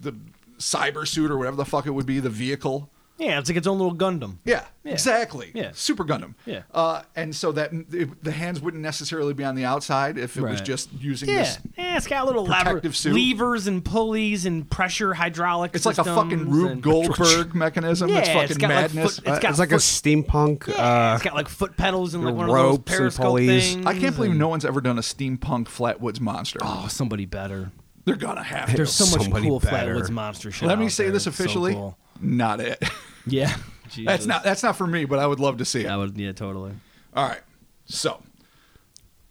the 0.00 0.14
cyber 0.58 1.06
suit 1.06 1.30
or 1.30 1.36
whatever 1.38 1.56
the 1.56 1.64
fuck 1.64 1.86
it 1.86 1.90
would 1.90 2.06
be, 2.06 2.20
the 2.20 2.30
vehicle. 2.30 2.90
Yeah, 3.16 3.38
it's 3.38 3.48
like 3.48 3.56
its 3.56 3.68
own 3.68 3.78
little 3.78 3.94
Gundam. 3.94 4.38
Yeah, 4.44 4.64
Yeah. 4.82 4.90
exactly. 4.90 5.52
Yeah. 5.54 5.70
Super 5.72 6.02
Gundam. 6.04 6.34
Yeah. 6.46 6.62
Uh, 6.74 7.02
and 7.14 7.32
so 7.34 7.52
that 7.52 7.70
it, 7.92 8.24
the 8.24 8.32
hands 8.32 8.60
wouldn't 8.60 8.82
necessarily 8.82 9.32
be 9.34 9.44
on 9.44 9.54
the 9.54 9.64
outside 9.64 10.18
if 10.18 10.36
it 10.36 10.42
was 10.42 10.60
just 10.60 10.92
using 10.94 11.28
Yeah, 11.28 11.36
this. 11.42 11.58
yeah, 11.78 11.96
it's 11.96 12.08
got 12.08 12.26
little 12.26 12.42
lever, 12.44 12.64
protective 12.64 12.96
suit. 12.96 13.14
levers 13.14 13.68
and 13.68 13.84
pulleys 13.84 14.46
and 14.46 14.68
pressure 14.68 15.14
hydraulic. 15.14 15.76
It's 15.76 15.86
like 15.86 15.98
a 15.98 16.02
fucking 16.04 16.50
Rube 16.50 16.70
and- 16.72 16.82
Goldberg 16.82 17.54
mechanism. 17.54 18.08
Yeah, 18.08 18.18
it's 18.18 18.28
it's 18.30 18.36
fucking 18.36 18.56
got, 18.58 18.68
like, 18.74 18.94
madness. 18.94 19.18
foot- 19.20 19.28
It's 19.28 19.44
Uh, 19.44 19.48
it's 19.48 19.58
like 19.60 19.70
a 19.70 19.76
steampunk. 19.76 20.66
Yeah, 20.66 21.12
uh, 21.12 21.14
it's 21.14 21.22
got 21.22 21.36
like 21.36 21.48
foot 21.48 21.76
pedals 21.76 22.14
and 22.14 22.24
like 22.24 22.34
one 22.34 22.50
ropes 22.50 22.58
of 22.58 22.66
and 22.66 22.78
those 22.88 22.98
periscope 22.98 23.24
pulleys. 23.26 23.74
things. 23.74 23.86
I 23.86 23.96
can't 23.96 24.16
believe 24.16 24.32
and- 24.32 24.40
no 24.40 24.48
one's 24.48 24.64
ever 24.64 24.80
done 24.80 24.98
a 24.98 25.02
steampunk 25.02 25.66
Flatwoods 25.68 26.18
monster. 26.18 26.58
Oh, 26.62 26.88
somebody 26.90 27.26
better. 27.26 27.70
They're 28.04 28.16
gonna 28.16 28.42
have 28.42 28.70
to. 28.70 28.76
There's 28.76 28.92
so 28.92 29.06
much 29.16 29.22
Somebody 29.24 29.46
cool 29.48 29.60
better. 29.60 29.94
Flatwoods 29.96 30.10
monster 30.10 30.50
shit. 30.50 30.68
Let 30.68 30.78
me 30.78 30.86
out 30.86 30.92
say 30.92 31.04
there. 31.04 31.12
this 31.12 31.26
It's 31.26 31.36
so 31.36 31.42
officially. 31.44 31.72
cool. 31.74 31.96
Not 32.20 32.60
it. 32.60 32.82
Yeah, 33.26 33.46
that's 33.84 33.94
Jesus. 33.94 34.26
not 34.26 34.44
that's 34.44 34.62
not 34.62 34.76
for 34.76 34.86
me, 34.86 35.06
but 35.06 35.18
I 35.18 35.26
would 35.26 35.40
love 35.40 35.56
to 35.56 35.64
see 35.64 35.80
it. 35.80 35.84
That 35.84 35.96
would 35.96 36.14
yeah, 36.18 36.32
totally. 36.32 36.72
All 37.16 37.26
right. 37.26 37.40
So 37.86 38.22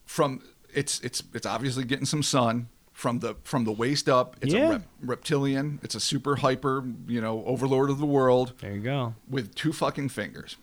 from 0.05 0.41
it's 0.73 0.99
it's 1.01 1.21
it's 1.33 1.45
obviously 1.45 1.83
getting 1.83 2.05
some 2.07 2.23
sun 2.23 2.69
from 2.91 3.19
the 3.19 3.35
from 3.43 3.65
the 3.65 3.71
waist 3.71 4.09
up. 4.09 4.35
It's 4.41 4.51
Yeah. 4.51 4.65
a 4.65 4.69
rep, 4.71 4.87
reptilian. 5.01 5.79
It's 5.83 5.93
a 5.93 5.99
super 5.99 6.37
hyper, 6.37 6.83
you 7.07 7.21
know, 7.21 7.43
overlord 7.45 7.91
of 7.91 7.99
the 7.99 8.05
world 8.07 8.53
There 8.61 8.73
you 8.73 8.81
go. 8.81 9.13
with 9.29 9.53
two 9.53 9.73
fucking 9.73 10.09
fingers. 10.09 10.57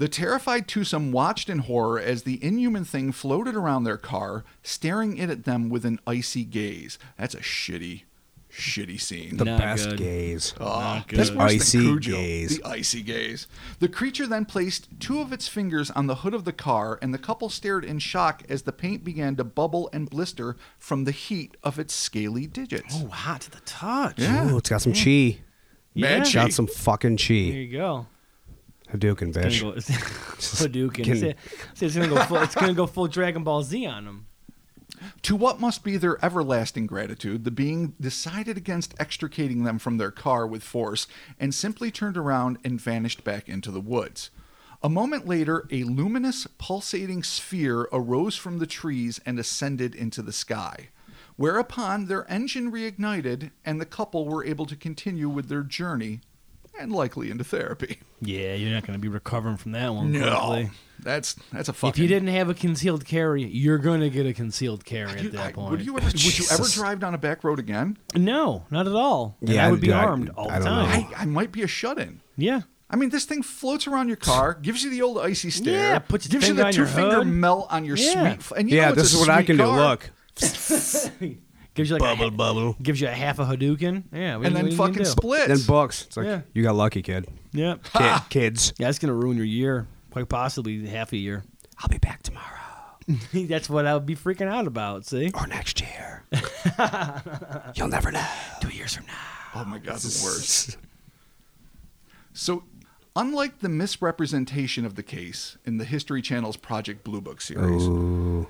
The 0.00 0.08
terrified 0.08 0.66
twosome 0.66 1.12
watched 1.12 1.50
in 1.50 1.58
horror 1.58 2.00
as 2.00 2.22
the 2.22 2.42
inhuman 2.42 2.86
thing 2.86 3.12
floated 3.12 3.54
around 3.54 3.84
their 3.84 3.98
car, 3.98 4.44
staring 4.62 5.18
in 5.18 5.28
at 5.28 5.44
them 5.44 5.68
with 5.68 5.84
an 5.84 6.00
icy 6.06 6.42
gaze. 6.44 6.98
That's 7.18 7.34
a 7.34 7.40
shitty, 7.40 8.04
shitty 8.50 8.98
scene. 8.98 9.36
the 9.36 9.44
Not 9.44 9.58
best 9.60 9.90
good. 9.90 9.98
gaze. 9.98 10.54
Oh, 10.58 10.64
Not 10.64 11.08
that's 11.08 11.28
good. 11.28 11.38
worse 11.38 11.52
Icy 11.52 11.78
than 11.78 11.86
Cujo. 12.00 12.12
gaze. 12.16 12.56
The 12.56 12.64
icy 12.66 13.02
gaze. 13.02 13.46
The 13.80 13.88
creature 13.88 14.26
then 14.26 14.46
placed 14.46 14.88
two 15.00 15.20
of 15.20 15.34
its 15.34 15.48
fingers 15.48 15.90
on 15.90 16.06
the 16.06 16.14
hood 16.14 16.32
of 16.32 16.46
the 16.46 16.52
car, 16.54 16.98
and 17.02 17.12
the 17.12 17.18
couple 17.18 17.50
stared 17.50 17.84
in 17.84 17.98
shock 17.98 18.42
as 18.48 18.62
the 18.62 18.72
paint 18.72 19.04
began 19.04 19.36
to 19.36 19.44
bubble 19.44 19.90
and 19.92 20.08
blister 20.08 20.56
from 20.78 21.04
the 21.04 21.12
heat 21.12 21.58
of 21.62 21.78
its 21.78 21.92
scaly 21.92 22.46
digits. 22.46 22.96
Oh, 23.04 23.08
hot 23.08 23.42
to 23.42 23.50
the 23.50 23.60
touch. 23.66 24.18
Yeah. 24.18 24.50
Ooh, 24.50 24.56
it's 24.56 24.70
got 24.70 24.80
some 24.80 24.94
chi. 24.94 25.40
Mad 25.94 26.20
Yeah. 26.20 26.24
chi. 26.24 26.32
Got 26.32 26.52
some 26.54 26.68
fucking 26.68 27.18
chi. 27.18 27.26
There 27.34 27.50
chi. 27.52 27.58
you 27.58 27.72
go. 27.72 28.06
Hadouken, 28.92 29.28
It's 29.28 29.36
gonna 29.60 29.74
bitch. 29.74 30.60
go, 30.62 30.68
Hadouken. 30.68 31.04
Can- 31.04 31.16
Say- 31.16 31.34
say 31.74 31.86
It's 31.86 31.94
gonna 31.94 32.08
go. 32.08 32.22
Full, 32.24 32.38
it's 32.38 32.54
gonna 32.54 32.74
go 32.74 32.86
full 32.86 33.06
Dragon 33.08 33.44
Ball 33.44 33.62
Z 33.62 33.86
on 33.86 34.04
them. 34.04 34.26
To 35.22 35.36
what 35.36 35.60
must 35.60 35.82
be 35.82 35.96
their 35.96 36.22
everlasting 36.24 36.86
gratitude, 36.86 37.44
the 37.44 37.50
being 37.50 37.94
decided 38.00 38.56
against 38.58 38.94
extricating 38.98 39.64
them 39.64 39.78
from 39.78 39.96
their 39.96 40.10
car 40.10 40.46
with 40.46 40.62
force 40.62 41.06
and 41.38 41.54
simply 41.54 41.90
turned 41.90 42.16
around 42.18 42.58
and 42.64 42.80
vanished 42.80 43.24
back 43.24 43.48
into 43.48 43.70
the 43.70 43.80
woods. 43.80 44.30
A 44.82 44.88
moment 44.88 45.26
later, 45.26 45.66
a 45.70 45.84
luminous, 45.84 46.46
pulsating 46.58 47.22
sphere 47.22 47.86
arose 47.92 48.36
from 48.36 48.58
the 48.58 48.66
trees 48.66 49.20
and 49.24 49.38
ascended 49.38 49.94
into 49.94 50.20
the 50.22 50.32
sky. 50.32 50.88
Whereupon 51.36 52.06
their 52.06 52.30
engine 52.30 52.70
reignited 52.70 53.50
and 53.64 53.80
the 53.80 53.86
couple 53.86 54.26
were 54.28 54.44
able 54.44 54.66
to 54.66 54.76
continue 54.76 55.28
with 55.28 55.48
their 55.48 55.62
journey 55.62 56.20
and 56.80 56.92
likely 56.92 57.30
into 57.30 57.44
therapy. 57.44 57.98
Yeah, 58.20 58.54
you're 58.54 58.70
not 58.72 58.86
gonna 58.86 58.98
be 58.98 59.08
recovering 59.08 59.56
from 59.56 59.72
that 59.72 59.94
one. 59.94 60.12
quickly. 60.12 60.70
That's 61.02 61.34
that's 61.52 61.68
a 61.70 61.72
fucking 61.72 61.90
If 61.90 61.98
you 61.98 62.08
didn't 62.08 62.28
have 62.28 62.50
a 62.50 62.54
concealed 62.54 63.06
carry, 63.06 63.42
you're 63.44 63.78
gonna 63.78 64.10
get 64.10 64.26
a 64.26 64.34
concealed 64.34 64.84
carry 64.84 65.12
at 65.18 65.32
that 65.32 65.46
I- 65.46 65.52
point. 65.52 65.70
would 65.70 65.80
you 65.84 65.96
ever 65.96 66.06
would 66.06 66.38
you 66.38 66.44
ever 66.50 66.64
drive 66.68 67.00
down 67.00 67.14
a 67.14 67.18
back 67.18 67.42
road 67.42 67.58
again? 67.58 67.96
No, 68.14 68.64
not 68.70 68.86
at 68.86 68.94
all. 68.94 69.36
And 69.40 69.48
Yeah, 69.50 69.66
I 69.66 69.70
would 69.70 69.80
be 69.80 69.92
I- 69.92 70.04
armed 70.04 70.28
all 70.36 70.50
I 70.50 70.58
the 70.58 70.64
don't 70.66 70.88
time. 70.88 71.06
I, 71.16 71.22
I 71.22 71.24
might 71.24 71.52
be 71.52 71.62
a 71.62 71.66
shut 71.66 71.98
in. 71.98 72.20
Yeah. 72.36 72.62
I 72.90 72.96
mean, 72.96 73.10
this 73.10 73.24
thing 73.24 73.42
floats 73.42 73.86
around 73.86 74.08
your 74.08 74.16
car, 74.16 74.52
gives 74.52 74.82
you 74.82 74.90
the 74.90 75.00
old 75.00 75.18
icy 75.18 75.48
stare, 75.50 75.74
Yeah, 75.74 75.98
puts 76.00 76.26
your 76.26 76.32
gives 76.40 76.48
you 76.48 76.54
finger 76.56 76.64
the 76.68 76.72
two 76.72 76.78
your 76.80 76.86
finger 76.88 77.16
hood. 77.18 77.26
melt 77.28 77.68
on 77.70 77.84
your 77.84 77.96
Yeah. 77.96 78.12
sweet. 78.12 78.38
f- 78.40 78.52
And 78.56 78.68
you 78.68 78.76
Yeah, 78.76 78.86
know 78.86 78.92
it's 78.94 79.02
this 79.02 79.12
a 79.12 79.16
is 79.16 79.20
what 79.20 79.30
I 79.30 79.42
can 79.44 79.56
car. 79.58 79.66
do. 79.66 79.72
Look. 79.80 80.10
Gives 81.74 81.88
you 81.90 81.96
like 81.96 82.02
Bubble, 82.18 82.26
a, 82.28 82.30
bubble. 82.30 82.76
gives 82.82 83.00
you 83.00 83.06
a 83.06 83.12
half 83.12 83.38
a 83.38 83.44
Hadouken. 83.44 84.04
Yeah, 84.12 84.36
what 84.36 84.46
and 84.48 84.56
then 84.56 84.72
fucking 84.72 84.98
you 84.98 85.04
splits. 85.04 85.46
Then 85.46 85.58
books. 85.66 86.04
It's 86.06 86.16
like, 86.16 86.26
Yeah. 86.26 86.40
you 86.52 86.62
got 86.62 86.74
lucky, 86.74 87.00
kid. 87.02 87.26
Yeah. 87.52 87.76
Kid, 87.94 88.20
kids. 88.28 88.72
Yeah, 88.78 88.88
it's 88.88 88.98
gonna 88.98 89.14
ruin 89.14 89.36
your 89.36 89.46
year, 89.46 89.86
quite 90.10 90.28
possibly 90.28 90.86
half 90.86 91.12
a 91.12 91.16
year. 91.16 91.44
I'll 91.78 91.88
be 91.88 91.98
back 91.98 92.22
tomorrow 92.22 92.46
That's 93.32 93.68
what 93.70 93.86
I 93.86 93.94
would 93.94 94.04
be 94.06 94.14
freaking 94.14 94.46
out 94.48 94.66
about. 94.66 95.06
See, 95.06 95.30
or 95.34 95.46
next 95.46 95.80
year. 95.80 96.24
You'll 97.74 97.88
never 97.88 98.12
know. 98.12 98.26
two 98.60 98.68
years 98.68 98.94
from 98.96 99.06
now. 99.06 99.14
oh 99.56 99.64
my 99.64 99.78
god, 99.78 99.96
the 99.98 100.20
worst. 100.24 100.76
So, 102.32 102.64
unlike 103.16 103.58
the 103.60 103.68
misrepresentation 103.68 104.84
of 104.84 104.94
the 104.94 105.02
case 105.02 105.56
in 105.64 105.78
the 105.78 105.84
History 105.84 106.22
Channel's 106.22 106.56
Project 106.56 107.02
Blue 107.04 107.20
Book 107.20 107.40
series, 107.40 107.82
Ooh. 107.82 108.46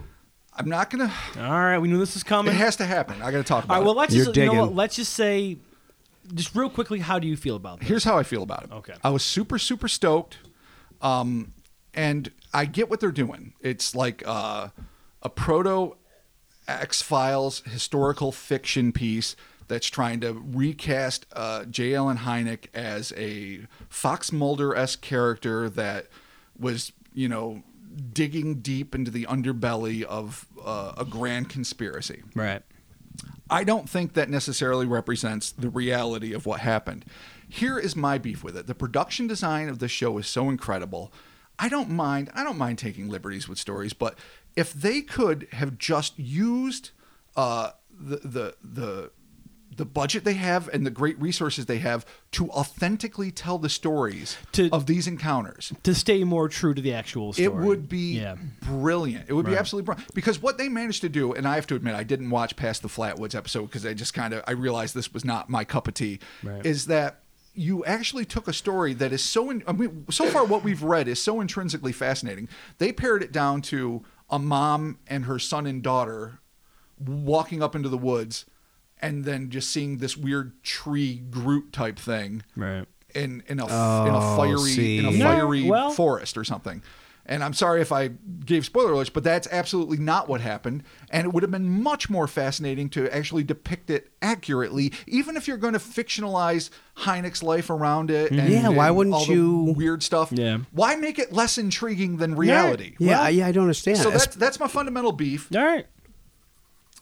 I'm 0.52 0.68
not 0.68 0.90
gonna. 0.90 1.12
All 1.36 1.42
right, 1.42 1.78
we 1.78 1.88
knew 1.88 1.98
this 1.98 2.14
was 2.14 2.22
coming. 2.22 2.54
It 2.54 2.56
has 2.58 2.76
to 2.76 2.84
happen. 2.84 3.22
I 3.22 3.30
got 3.30 3.38
to 3.38 3.44
talk 3.44 3.64
about 3.64 3.74
All 3.74 3.80
right, 3.80 3.86
well, 3.86 3.94
let's 3.94 4.14
You're 4.14 4.26
just 4.26 4.36
you 4.36 4.46
know 4.46 4.66
what? 4.66 4.74
Let's 4.74 4.96
just 4.96 5.14
say, 5.14 5.58
just 6.34 6.54
real 6.54 6.70
quickly, 6.70 6.98
how 6.98 7.18
do 7.18 7.26
you 7.26 7.36
feel 7.36 7.56
about 7.56 7.80
this? 7.80 7.88
Here's 7.88 8.04
how 8.04 8.18
I 8.18 8.22
feel 8.22 8.42
about 8.42 8.64
it. 8.64 8.72
Okay. 8.72 8.94
I 9.02 9.10
was 9.10 9.22
super 9.22 9.58
super 9.58 9.88
stoked, 9.88 10.38
um, 11.00 11.52
and 11.94 12.30
I 12.52 12.64
get 12.64 12.90
what 12.90 13.00
they're 13.00 13.12
doing. 13.12 13.54
It's 13.60 13.94
like 13.94 14.22
uh, 14.26 14.68
a 15.22 15.28
proto 15.30 15.96
X 16.66 17.02
Files 17.02 17.62
historical 17.66 18.32
fiction 18.32 18.92
piece 18.92 19.36
that's 19.68 19.86
trying 19.86 20.20
to 20.20 20.32
recast 20.32 21.26
uh, 21.32 21.64
J. 21.64 21.94
Allen 21.94 22.18
Hynek 22.18 22.66
as 22.74 23.12
a 23.16 23.60
Fox 23.88 24.32
Mulder 24.32 24.74
esque 24.74 25.00
character 25.00 25.70
that 25.70 26.08
was, 26.58 26.92
you 27.14 27.28
know, 27.28 27.62
digging 28.12 28.60
deep 28.60 28.94
into 28.94 29.10
the 29.10 29.24
underbelly 29.26 30.02
of 30.02 30.46
uh, 30.64 30.92
a 30.96 31.04
grand 31.04 31.48
conspiracy. 31.48 32.22
Right. 32.34 32.62
I 33.50 33.64
don't 33.64 33.88
think 33.88 34.14
that 34.14 34.30
necessarily 34.30 34.86
represents 34.86 35.50
the 35.50 35.68
reality 35.68 36.32
of 36.32 36.46
what 36.46 36.60
happened. 36.60 37.04
Here 37.48 37.78
is 37.78 37.96
my 37.96 38.16
beef 38.16 38.44
with 38.44 38.56
it. 38.56 38.68
The 38.68 38.76
production 38.76 39.26
design 39.26 39.68
of 39.68 39.80
the 39.80 39.88
show 39.88 40.18
is 40.18 40.28
so 40.28 40.48
incredible. 40.48 41.12
I 41.58 41.68
don't 41.68 41.90
mind. 41.90 42.30
I 42.32 42.44
don't 42.44 42.56
mind 42.56 42.78
taking 42.78 43.08
liberties 43.08 43.48
with 43.48 43.58
stories, 43.58 43.92
but 43.92 44.16
if 44.56 44.72
they 44.72 45.02
could 45.02 45.48
have 45.52 45.78
just 45.78 46.18
used 46.18 46.90
uh, 47.36 47.72
the 47.90 48.16
the 48.16 48.54
the 48.62 49.10
the 49.76 49.84
budget 49.84 50.24
they 50.24 50.34
have 50.34 50.68
and 50.72 50.84
the 50.84 50.90
great 50.90 51.18
resources 51.20 51.66
they 51.66 51.78
have 51.78 52.04
to 52.32 52.50
authentically 52.50 53.30
tell 53.30 53.56
the 53.56 53.68
stories 53.68 54.36
To- 54.52 54.68
of 54.72 54.86
these 54.86 55.06
encounters, 55.06 55.72
To 55.84 55.94
stay 55.94 56.24
more 56.24 56.48
true 56.48 56.74
to 56.74 56.82
the 56.82 56.92
actual 56.92 57.32
story. 57.32 57.46
it 57.46 57.54
would 57.54 57.88
be 57.88 58.18
Yeah. 58.18 58.36
brilliant. 58.62 59.26
It 59.28 59.32
would 59.32 59.46
be 59.46 59.56
absolutely 59.56 59.86
brilliant 59.86 60.12
because 60.14 60.42
what 60.42 60.58
they 60.58 60.68
managed 60.68 61.00
to 61.02 61.08
do, 61.08 61.32
and 61.32 61.46
I 61.46 61.54
have 61.54 61.66
to 61.68 61.76
admit, 61.76 61.94
I 61.94 62.02
didn't 62.02 62.30
watch 62.30 62.56
past 62.56 62.82
the 62.82 62.88
Flatwoods 62.88 63.34
episode 63.34 63.66
because 63.66 63.86
I 63.86 63.94
just 63.94 64.12
kind 64.12 64.34
of 64.34 64.42
I 64.46 64.52
realized 64.52 64.94
this 64.94 65.14
was 65.14 65.24
not 65.24 65.48
my 65.48 65.64
cup 65.64 65.86
of 65.88 65.94
tea. 65.94 66.18
Right. 66.42 66.64
Is 66.66 66.86
that 66.86 67.20
you 67.54 67.84
actually 67.84 68.24
took 68.24 68.48
a 68.48 68.52
story 68.52 68.94
that 68.94 69.12
is 69.12 69.22
so 69.24 69.50
in, 69.50 69.62
I 69.66 69.72
mean, 69.72 70.04
so 70.10 70.26
far 70.26 70.44
what 70.44 70.62
we've 70.64 70.82
read 70.82 71.08
is 71.08 71.22
so 71.22 71.40
intrinsically 71.40 71.92
fascinating. 71.92 72.48
They 72.78 72.92
pared 72.92 73.22
it 73.22 73.32
down 73.32 73.62
to 73.62 74.04
a 74.30 74.38
mom 74.38 74.98
and 75.08 75.24
her 75.24 75.38
son 75.38 75.66
and 75.66 75.82
daughter 75.82 76.38
walking 76.98 77.62
up 77.62 77.74
into 77.74 77.88
the 77.88 77.98
woods, 77.98 78.44
and 79.00 79.24
then 79.24 79.50
just 79.50 79.70
seeing 79.70 79.98
this 79.98 80.16
weird 80.16 80.62
tree 80.62 81.22
Groot 81.30 81.72
type 81.72 81.98
thing 81.98 82.42
Right. 82.56 82.86
in 83.14 83.42
in 83.48 83.58
a 83.60 83.64
in 83.66 83.70
Oh, 83.72 84.34
a 84.34 84.36
fiery 84.36 84.98
in 84.98 85.04
a 85.06 85.12
see. 85.12 85.18
No, 85.18 85.24
fiery 85.24 85.64
well- 85.64 85.90
forest 85.90 86.36
or 86.36 86.44
something. 86.44 86.82
And 87.26 87.44
I'm 87.44 87.52
sorry 87.52 87.80
if 87.80 87.92
I 87.92 88.08
gave 88.44 88.64
spoiler 88.64 88.90
alerts, 88.92 89.12
but 89.12 89.22
that's 89.22 89.46
absolutely 89.52 89.98
not 89.98 90.28
what 90.28 90.40
happened. 90.40 90.82
And 91.10 91.26
it 91.26 91.32
would 91.32 91.44
have 91.44 91.50
been 91.52 91.68
much 91.82 92.10
more 92.10 92.26
fascinating 92.26 92.88
to 92.90 93.14
actually 93.14 93.44
depict 93.44 93.88
it 93.88 94.10
accurately, 94.20 94.92
even 95.06 95.36
if 95.36 95.46
you're 95.46 95.58
going 95.58 95.74
to 95.74 95.78
fictionalize 95.78 96.70
Hynek's 96.96 97.40
life 97.42 97.70
around 97.70 98.10
it. 98.10 98.32
Mm-hmm. 98.32 98.40
And, 98.40 98.50
Yeah, 98.52 98.68
why 98.70 98.88
and 98.88 98.96
wouldn't 98.96 99.14
all 99.14 99.26
you- 99.26 99.74
weird 99.76 100.02
stuff? 100.02 100.32
Yeah. 100.32 100.58
Why 100.72 100.96
make 100.96 101.20
it 101.20 101.32
less 101.32 101.56
intriguing 101.56 102.16
than 102.16 102.34
reality? 102.34 102.96
Yeah, 102.98 103.20
Well- 103.22 103.30
yeah, 103.30 103.46
I 103.46 103.52
don't 103.52 103.64
understand. 103.64 103.98
So 103.98 104.10
that's 104.10 104.34
that's 104.34 104.58
my 104.58 104.66
fundamental 104.66 105.12
beef 105.12 105.48
All 105.54 105.64
right. 105.64 105.86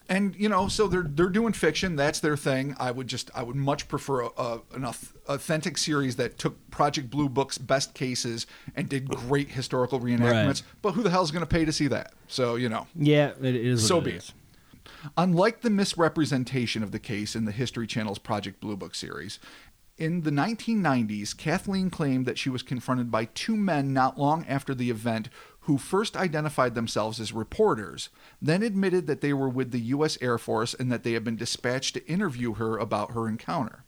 And 0.09 0.35
you 0.37 0.49
know 0.49 0.69
so 0.69 0.87
they're 0.89 1.03
they're 1.03 1.29
doing 1.29 1.53
fiction 1.53 1.95
that's 1.97 2.21
their 2.21 2.37
thing 2.37 2.75
i 2.79 2.91
would 2.91 3.07
just 3.07 3.31
i 3.35 3.43
would 3.43 3.57
much 3.57 3.89
prefer 3.89 4.23
a, 4.23 4.29
a, 4.39 4.61
an 4.75 4.85
authentic 5.29 5.77
series 5.77 6.17
that 6.17 6.39
took 6.39 6.71
project 6.71 7.11
blue 7.11 7.29
book's 7.29 7.59
best 7.59 7.95
cases 7.95 8.47
and 8.75 8.89
did 8.89 9.09
great 9.09 9.51
historical 9.51 10.01
reenactments 10.01 10.47
Right. 10.47 10.63
but 10.83 10.93
who 10.93 11.03
the 11.03 11.11
hell's 11.11 11.31
going 11.31 11.43
to 11.43 11.47
pay 11.47 11.65
to 11.65 11.73
see 11.73 11.89
that 11.89 12.13
so 12.27 12.57
you 12.57 12.69
know 12.69 12.87
Yeah, 12.95 13.33
it 13.43 13.55
is. 13.55 13.87
So 13.87 13.99
it 13.99 14.05
be 14.05 14.11
is. 14.13 14.33
Unlike 15.17 15.61
the 15.61 15.71
misrepresentation 15.71 16.83
of 16.83 16.91
the 16.93 16.99
case 16.99 17.37
in 17.37 17.45
the 17.45 17.53
History 17.53 17.87
Channel's 17.87 18.19
Project 18.19 18.59
Blue 18.61 18.77
Book 18.77 18.95
series, 18.95 19.39
in 19.97 20.23
the 20.23 20.31
1990s, 20.31 21.37
Kathleen 21.37 21.91
claimed 21.91 22.25
that 22.27 22.39
she 22.39 22.49
was 22.51 22.63
confronted 22.63 23.11
by 23.11 23.27
two 23.27 23.57
men 23.57 23.93
not 23.93 24.19
long 24.19 24.45
after 24.49 24.75
the 24.75 24.91
event 24.91 25.29
who 25.69 25.77
first 25.77 26.17
identified 26.17 26.75
themselves 26.75 27.21
as 27.21 27.31
reporters, 27.31 28.09
then 28.41 28.63
admitted 28.63 29.07
that 29.07 29.21
they 29.21 29.35
were 29.35 29.51
with 29.51 29.71
the 29.71 29.81
U.S. 29.81 30.17
Air 30.23 30.39
Force 30.39 30.73
and 30.73 30.91
that 30.91 31.03
they 31.03 31.13
had 31.13 31.25
been 31.25 31.37
dispatched 31.37 31.93
to 31.93 32.07
interview 32.11 32.55
her 32.55 32.79
about 32.79 33.13
her 33.13 33.29
encounter. 33.29 33.85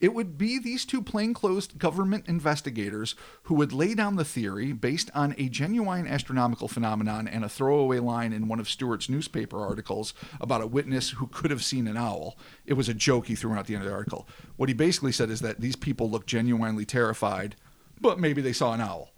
It 0.00 0.14
would 0.14 0.38
be 0.38 0.58
these 0.58 0.86
two 0.86 1.02
plainclothes 1.02 1.66
government 1.66 2.24
investigators 2.26 3.14
who 3.44 3.54
would 3.56 3.74
lay 3.74 3.94
down 3.94 4.16
the 4.16 4.24
theory 4.24 4.72
based 4.72 5.10
on 5.14 5.34
a 5.36 5.50
genuine 5.50 6.06
astronomical 6.06 6.68
phenomenon 6.68 7.28
and 7.28 7.44
a 7.44 7.48
throwaway 7.50 7.98
line 7.98 8.32
in 8.32 8.48
one 8.48 8.60
of 8.60 8.68
Stewart's 8.70 9.10
newspaper 9.10 9.60
articles 9.60 10.14
about 10.40 10.62
a 10.62 10.66
witness 10.66 11.10
who 11.10 11.26
could 11.26 11.50
have 11.50 11.62
seen 11.62 11.86
an 11.86 11.98
owl. 11.98 12.38
It 12.64 12.72
was 12.74 12.88
a 12.88 12.94
joke 12.94 13.26
he 13.26 13.34
threw 13.34 13.52
out 13.52 13.58
at 13.58 13.66
the 13.66 13.74
end 13.74 13.84
of 13.84 13.90
the 13.90 13.94
article. 13.94 14.26
What 14.56 14.70
he 14.70 14.74
basically 14.74 15.12
said 15.12 15.28
is 15.28 15.40
that 15.40 15.60
these 15.60 15.76
people 15.76 16.08
look 16.08 16.24
genuinely 16.24 16.86
terrified, 16.86 17.56
but 18.00 18.18
maybe 18.18 18.40
they 18.40 18.54
saw 18.54 18.72
an 18.72 18.80
owl. 18.80 19.10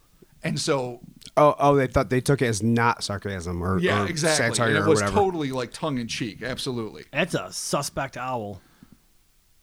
And 0.43 0.59
so, 0.59 1.01
oh, 1.37 1.55
oh, 1.59 1.77
they 1.77 1.87
thought 1.87 2.11
they 2.11 2.21
took 2.21 2.41
it 2.41 2.47
as 2.47 2.63
not 2.63 3.05
sarcasm 3.05 3.63
or, 3.63 3.79
yeah, 3.79 4.05
or 4.05 4.07
exactly. 4.07 4.55
satire 4.55 4.75
And 4.75 4.79
it 4.79 4.89
was 4.89 5.01
whatever. 5.01 5.17
totally 5.17 5.53
like 5.53 5.73
tongue 5.73 5.99
in 5.99 6.09
cheek. 6.09 6.43
Absolutely. 6.43 7.05
That's 7.13 7.35
a 7.35 7.53
suspect 7.53 8.17
owl. 8.17 8.61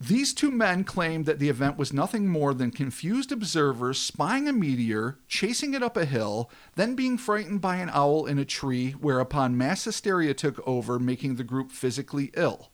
These 0.00 0.32
two 0.32 0.52
men 0.52 0.84
claimed 0.84 1.26
that 1.26 1.40
the 1.40 1.48
event 1.48 1.76
was 1.76 1.92
nothing 1.92 2.28
more 2.28 2.54
than 2.54 2.70
confused 2.70 3.32
observers 3.32 3.98
spying 3.98 4.46
a 4.46 4.52
meteor, 4.52 5.18
chasing 5.26 5.74
it 5.74 5.82
up 5.82 5.96
a 5.96 6.04
hill, 6.04 6.48
then 6.76 6.94
being 6.94 7.18
frightened 7.18 7.60
by 7.60 7.76
an 7.76 7.90
owl 7.92 8.24
in 8.24 8.38
a 8.38 8.44
tree, 8.44 8.92
whereupon 8.92 9.58
mass 9.58 9.82
hysteria 9.82 10.34
took 10.34 10.64
over, 10.68 11.00
making 11.00 11.34
the 11.34 11.42
group 11.42 11.72
physically 11.72 12.30
ill. 12.34 12.70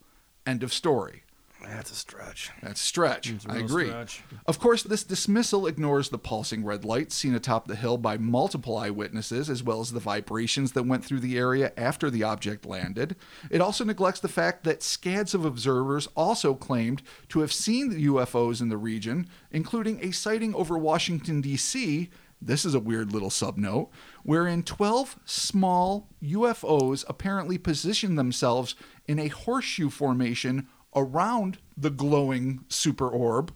End 0.47 0.63
of 0.63 0.71
story. 0.71 1.24
That's 1.69 1.91
a 1.91 1.95
stretch. 1.95 2.51
That's 2.63 2.81
a 2.81 2.85
stretch. 2.85 3.31
It's 3.31 3.45
a 3.47 3.51
I 3.51 3.55
real 3.57 3.65
agree. 3.65 3.87
stretch. 3.89 4.23
Of 4.47 4.59
course, 4.59 4.83
this 4.83 5.05
dismissal 5.05 5.67
ignores 5.67 6.09
the 6.09 6.19
pulsing 6.19 6.65
red 6.65 6.85
lights 6.85 7.15
seen 7.15 7.35
atop 7.35 7.67
the 7.67 7.77
hill 7.77 7.99
by 7.99 8.17
multiple 8.17 8.77
eyewitnesses, 8.77 9.51
as 9.51 9.63
well 9.63 9.81
as 9.81 9.93
the 9.93 10.01
vibrations 10.01 10.73
that 10.73 10.85
went 10.85 11.05
through 11.05 11.21
the 11.21 11.39
area 11.39 11.73
after 11.77 12.11
the 12.11 12.23
object 12.23 12.67
landed. 12.67 13.17
It 13.51 13.61
also 13.61 13.85
neglects 13.85 14.21
the 14.21 14.29
fact 14.29 14.65
that 14.65 14.83
scads 14.83 15.35
of 15.35 15.45
observers 15.45 16.09
also 16.17 16.55
claimed 16.55 17.03
to 17.29 17.41
have 17.41 17.53
seen 17.53 17.91
the 17.91 18.07
UFOs 18.07 18.61
in 18.61 18.69
the 18.69 18.77
region, 18.77 19.29
including 19.51 20.05
a 20.05 20.11
sighting 20.11 20.55
over 20.55 20.79
Washington, 20.79 21.41
D.C. 21.41 22.11
This 22.41 22.67
is 22.67 22.75
a 22.75 22.81
weird 22.81 23.13
little 23.13 23.31
subnote, 23.31 23.89
wherein 24.23 24.63
12 24.63 25.19
small 25.25 26.09
UFOs 26.23 27.05
apparently 27.09 27.57
positioned 27.57 28.19
themselves 28.19 28.75
in 29.07 29.19
a 29.19 29.29
horseshoe 29.29 29.89
formation 29.89 30.69
around 30.97 31.59
the 31.77 31.91
glowing 31.91 32.65
super 32.69 33.09
orb 33.09 33.53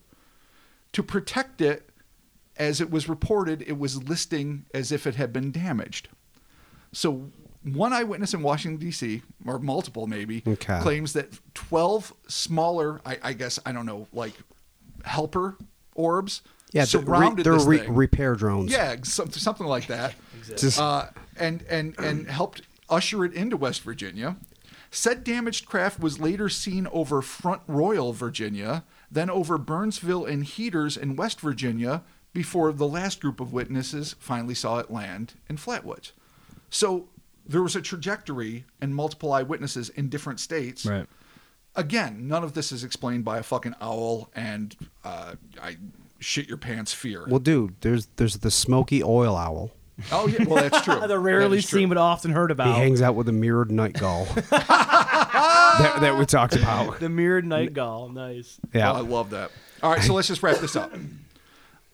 to 0.93 1.03
protect 1.03 1.61
it 1.61 1.89
as 2.57 2.80
it 2.80 2.91
was 2.91 3.09
reported 3.09 3.62
it 3.66 3.78
was 3.78 4.03
listing 4.05 4.64
as 4.74 4.91
if 4.91 5.07
it 5.07 5.14
had 5.14 5.32
been 5.32 5.53
damaged 5.53 6.09
so 6.93 7.30
one 7.62 7.93
eyewitness 7.93 8.34
in 8.34 8.43
washington 8.43 8.78
d.c 8.78 9.22
or 9.47 9.59
multiple 9.59 10.07
maybe 10.07 10.43
Okay. 10.47 10.80
claims 10.80 11.12
that 11.12 11.28
12 11.55 12.12
smaller 12.26 13.01
I, 13.07 13.18
I 13.22 13.32
guess 13.34 13.59
i 13.64 13.70
don't 13.72 13.86
know 13.86 14.09
like 14.12 14.34
helper 15.05 15.57
orbs 15.95 16.43
yeah, 16.72 16.84
they're, 16.84 17.01
re- 17.01 17.43
they're 17.43 17.55
this 17.55 17.64
re- 17.64 17.78
thing. 17.78 17.95
repair 17.95 18.34
drones. 18.34 18.70
yeah 18.70 18.97
some- 19.03 19.30
something 19.32 19.66
like 19.66 19.86
that 19.86 20.14
Just- 20.57 20.78
uh, 20.80 21.07
and 21.39 21.62
and 21.70 21.99
and 21.99 22.26
helped 22.28 22.62
usher 22.91 23.24
it 23.24 23.32
into 23.34 23.55
West 23.57 23.82
Virginia. 23.82 24.36
Said 24.91 25.24
damaged 25.24 25.66
craft 25.66 26.01
was 26.01 26.20
later 26.20 26.49
seen 26.49 26.86
over 26.89 27.20
Front 27.20 27.62
Royal, 27.66 28.12
Virginia, 28.12 28.84
then 29.11 29.28
over 29.28 29.59
Burnsville 29.59 30.24
and 30.24 30.45
Heaters 30.45 30.97
in 30.97 31.16
West 31.16 31.41
Virginia, 31.41 32.03
before 32.32 32.72
the 32.72 32.86
last 32.86 33.20
group 33.20 33.41
of 33.41 33.53
witnesses 33.53 34.14
finally 34.18 34.55
saw 34.55 34.78
it 34.78 34.91
land 34.91 35.34
in 35.49 35.57
Flatwoods. 35.57 36.12
So 36.70 37.09
there 37.47 37.62
was 37.62 37.74
a 37.74 37.82
trajectory 37.82 38.64
and 38.80 38.95
multiple 38.95 39.32
eyewitnesses 39.32 39.89
in 39.89 40.09
different 40.09 40.39
states. 40.39 40.84
Right. 40.84 41.07
Again, 41.74 42.28
none 42.28 42.45
of 42.45 42.55
this 42.55 42.72
is 42.72 42.84
explained 42.84 43.24
by 43.24 43.39
a 43.39 43.43
fucking 43.43 43.74
owl 43.80 44.30
and 44.34 44.76
uh, 45.05 45.34
I 45.61 45.76
shit 46.18 46.49
your 46.49 46.59
pants 46.59 46.93
fear. 46.93 47.26
Well, 47.28 47.39
dude, 47.39 47.80
there's 47.80 48.07
there's 48.16 48.39
the 48.39 48.51
smoky 48.51 49.03
oil 49.03 49.36
owl. 49.36 49.70
Oh 50.12 50.26
yeah, 50.26 50.44
well 50.44 50.57
that's 50.68 50.82
true. 50.82 51.01
They're 51.07 51.20
rarely 51.20 51.61
true. 51.61 51.80
seen 51.80 51.88
but 51.88 51.99
often 51.99 52.30
heard 52.30 52.51
about. 52.51 52.68
He 52.68 52.80
hangs 52.80 53.03
out 53.03 53.14
with 53.14 53.28
a 53.28 53.32
mirrored 53.32 53.70
night 53.70 53.94
gull 53.94 54.24
that, 54.51 55.99
that 56.01 56.18
we 56.18 56.24
talked 56.26 56.57
about. 56.57 57.01
the 57.01 57.09
mirrored 57.09 57.46
night 57.46 57.72
gull. 57.72 58.09
Nice. 58.09 58.61
Yeah. 58.72 58.92
Oh, 58.92 58.96
I 58.96 59.01
love 59.01 59.30
that. 59.30 59.51
All 59.82 59.92
right, 59.92 60.03
so 60.03 60.14
let's 60.14 60.28
just 60.28 60.42
wrap 60.42 60.59
this 60.59 60.74
up. 60.76 60.92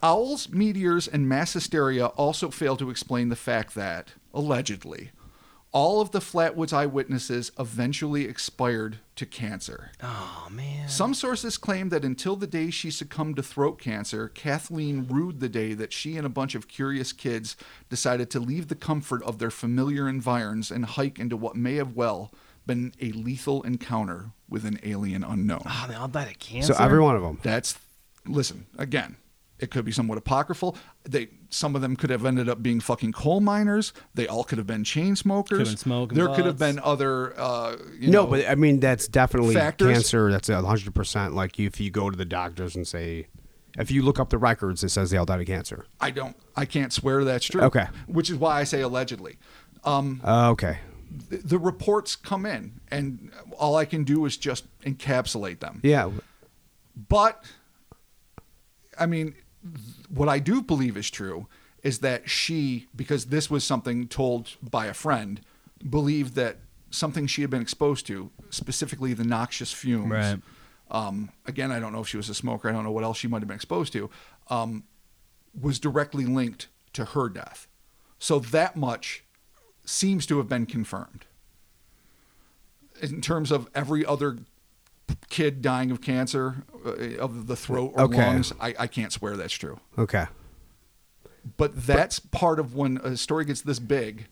Owls, 0.03 0.49
meteors, 0.51 1.09
and 1.09 1.29
mass 1.29 1.53
hysteria 1.55 2.07
also 2.07 2.51
fail 2.51 2.77
to 2.77 2.91
explain 2.91 3.31
the 3.31 3.37
fact 3.37 3.75
that, 3.75 4.13
allegedly, 4.35 5.11
All 5.75 6.01
of 6.01 6.12
the 6.12 6.20
Flatwoods 6.20 6.72
eyewitnesses 6.72 7.51
eventually 7.59 8.27
expired 8.27 9.01
to 9.16 9.27
cancer. 9.27 9.91
Oh 10.01 10.47
man. 10.49 10.89
Some 10.89 11.14
sources 11.14 11.59
claim 11.59 11.89
that 11.89 12.05
until 12.05 12.37
the 12.37 12.47
day 12.47 12.70
she 12.70 12.93
succumbed 12.93 13.35
to 13.37 13.43
throat 13.43 13.81
cancer, 13.81 14.29
Kathleen 14.29 15.09
rued 15.11 15.41
the 15.41 15.49
day 15.49 15.75
that 15.75 15.93
she 15.93 16.16
and 16.16 16.25
a 16.25 16.31
bunch 16.31 16.55
of 16.55 16.68
curious 16.68 17.12
kids 17.12 17.57
decided 17.91 18.31
to 18.31 18.39
leave 18.39 18.68
the 18.68 18.77
comfort 18.77 19.20
of 19.25 19.41
their 19.41 19.51
familiar 19.51 20.09
environs 20.09 20.70
and 20.70 20.85
hike 20.85 21.18
into 21.18 21.37
what 21.37 21.57
may 21.57 21.75
have 21.75 21.97
well 21.97 22.33
been 22.66 22.93
a 23.01 23.11
lethal 23.11 23.61
encounter 23.62 24.31
with 24.49 24.64
an 24.64 24.79
alien 24.85 25.25
unknown. 25.25 25.62
Ah, 25.66 25.85
oh, 25.85 25.91
they 25.91 25.97
all 25.97 26.07
died 26.07 26.29
of 26.29 26.39
cancer. 26.39 26.72
So 26.72 26.83
every 26.83 27.01
one 27.01 27.16
of 27.16 27.22
them. 27.22 27.41
That's 27.43 27.77
listen 28.27 28.66
again. 28.79 29.16
It 29.59 29.70
could 29.70 29.85
be 29.85 29.93
somewhat 29.93 30.18
apocryphal. 30.18 30.77
They 31.03 31.31
some 31.55 31.77
of 31.77 31.83
them 31.83 31.97
could 31.97 32.11
have 32.11 32.25
ended 32.27 32.49
up 32.49 32.63
being 32.63 32.81
fucking 32.81 33.13
coal 33.13 33.41
miners. 33.41 33.93
They 34.15 34.27
all 34.27 34.45
could 34.45 34.59
have 34.59 34.67
been 34.67 34.85
chain 34.85 35.17
smokers. 35.17 35.59
Could 35.59 35.67
have 35.67 35.75
been 35.75 35.77
smoking 35.79 36.19
there 36.19 36.27
could 36.29 36.47
have 36.47 36.59
butts. 36.59 36.75
been 36.75 36.81
other. 36.85 37.39
Uh, 37.39 37.77
you 37.99 38.11
No, 38.11 38.25
know, 38.25 38.31
but 38.31 38.49
I 38.49 38.55
mean 38.55 38.81
that's 38.81 39.07
definitely 39.09 39.55
Factors? 39.55 39.93
cancer. 39.93 40.31
That's 40.33 40.49
a 40.49 40.61
hundred 40.63 40.95
percent. 40.95 41.35
Like 41.35 41.59
if 41.61 41.81
you 41.81 41.91
go 41.91 42.11
to 42.11 42.17
the 42.17 42.25
doctors 42.25 42.75
and 42.77 42.87
say, 42.87 43.29
if 43.79 43.91
you 43.91 44.03
look 44.03 44.19
up 44.21 44.31
the 44.31 44.39
records, 44.39 44.83
it 44.85 44.89
says 44.91 45.11
they 45.11 45.17
all 45.17 45.25
died 45.25 45.41
of 45.41 45.47
cancer. 45.47 45.87
I 46.01 46.11
don't. 46.11 46.37
I 46.57 46.65
can't 46.65 46.93
swear 46.93 47.25
that's 47.25 47.47
true. 47.47 47.63
Okay. 47.63 47.87
Which 48.07 48.31
is 48.31 48.37
why 48.37 48.61
I 48.61 48.65
say 48.65 48.81
allegedly. 48.83 49.39
Um, 49.85 50.21
Uh, 50.25 50.51
okay. 50.51 50.79
the, 51.29 51.37
the 51.39 51.59
reports 51.59 52.17
come 52.17 52.47
in, 52.47 52.81
and 52.91 53.31
all 53.59 53.77
I 53.77 53.85
can 53.85 54.03
do 54.05 54.25
is 54.27 54.37
just 54.37 54.65
encapsulate 54.83 55.61
them. 55.61 55.81
Yeah. 55.83 56.11
But, 57.09 57.45
I 58.99 59.07
mean, 59.07 59.35
th- 59.63 59.94
what 60.09 60.29
I 60.29 60.39
do 60.39 60.63
believe 60.63 60.97
is 60.97 61.11
true 61.11 61.47
is 61.83 61.99
that 62.01 62.29
she, 62.29 62.87
because 62.97 63.27
this 63.27 63.51
was 63.51 63.65
something 63.65 64.09
told 64.09 64.57
by 64.63 64.87
a 64.87 64.95
friend, 64.95 65.41
believed 65.89 66.35
that 66.35 66.59
something 66.91 67.27
she 67.27 67.43
had 67.43 67.51
been 67.51 67.61
exposed 67.61 68.07
to, 68.07 68.31
specifically 68.51 69.13
the 69.13 69.25
noxious 69.25 69.73
fumes. 69.73 70.11
Right. 70.11 70.41
Um, 70.91 71.31
again, 71.47 71.71
I 71.71 71.81
don't 71.81 71.93
know 71.93 72.01
if 72.01 72.09
she 72.09 72.17
was 72.17 72.29
a 72.29 72.35
smoker. 72.35 72.69
I 72.69 72.73
don't 72.73 72.85
know 72.85 72.93
what 72.93 73.05
else 73.05 73.19
she 73.19 73.29
might 73.29 73.41
have 73.41 73.49
been 73.49 73.57
exposed 73.57 73.93
to. 73.95 74.11
Um, 74.49 74.85
was 75.61 75.79
directly 75.79 76.25
linked 76.25 76.69
to 76.95 77.05
her 77.07 77.29
death. 77.29 77.69
So 78.19 78.39
that 78.39 78.77
much 78.77 79.25
seems 79.85 80.25
to 80.27 80.39
have 80.39 80.49
been 80.49 80.67
confirmed. 80.67 81.27
In 83.03 83.21
terms 83.21 83.51
of 83.51 83.69
every 83.75 84.07
other 84.07 84.39
kid 85.29 85.63
dying 85.63 85.91
of 85.91 86.01
cancer 86.01 86.65
uh, 86.87 87.17
of 87.19 87.47
the 87.47 87.57
throat 87.57 87.93
or 87.97 88.03
Okay. 88.05 88.17
lungs, 88.27 88.53
I, 88.61 88.75
I 88.79 88.87
can't 88.87 89.13
swear 89.13 89.37
that's 89.37 89.55
true. 89.55 89.79
Okay. 89.99 90.27
But 91.57 91.87
that's 91.87 92.19
part 92.21 92.59
of 92.59 92.75
when 92.75 92.97
a 92.99 93.17
story 93.17 93.45
gets 93.45 93.61
this 93.61 93.79
big, 93.79 94.27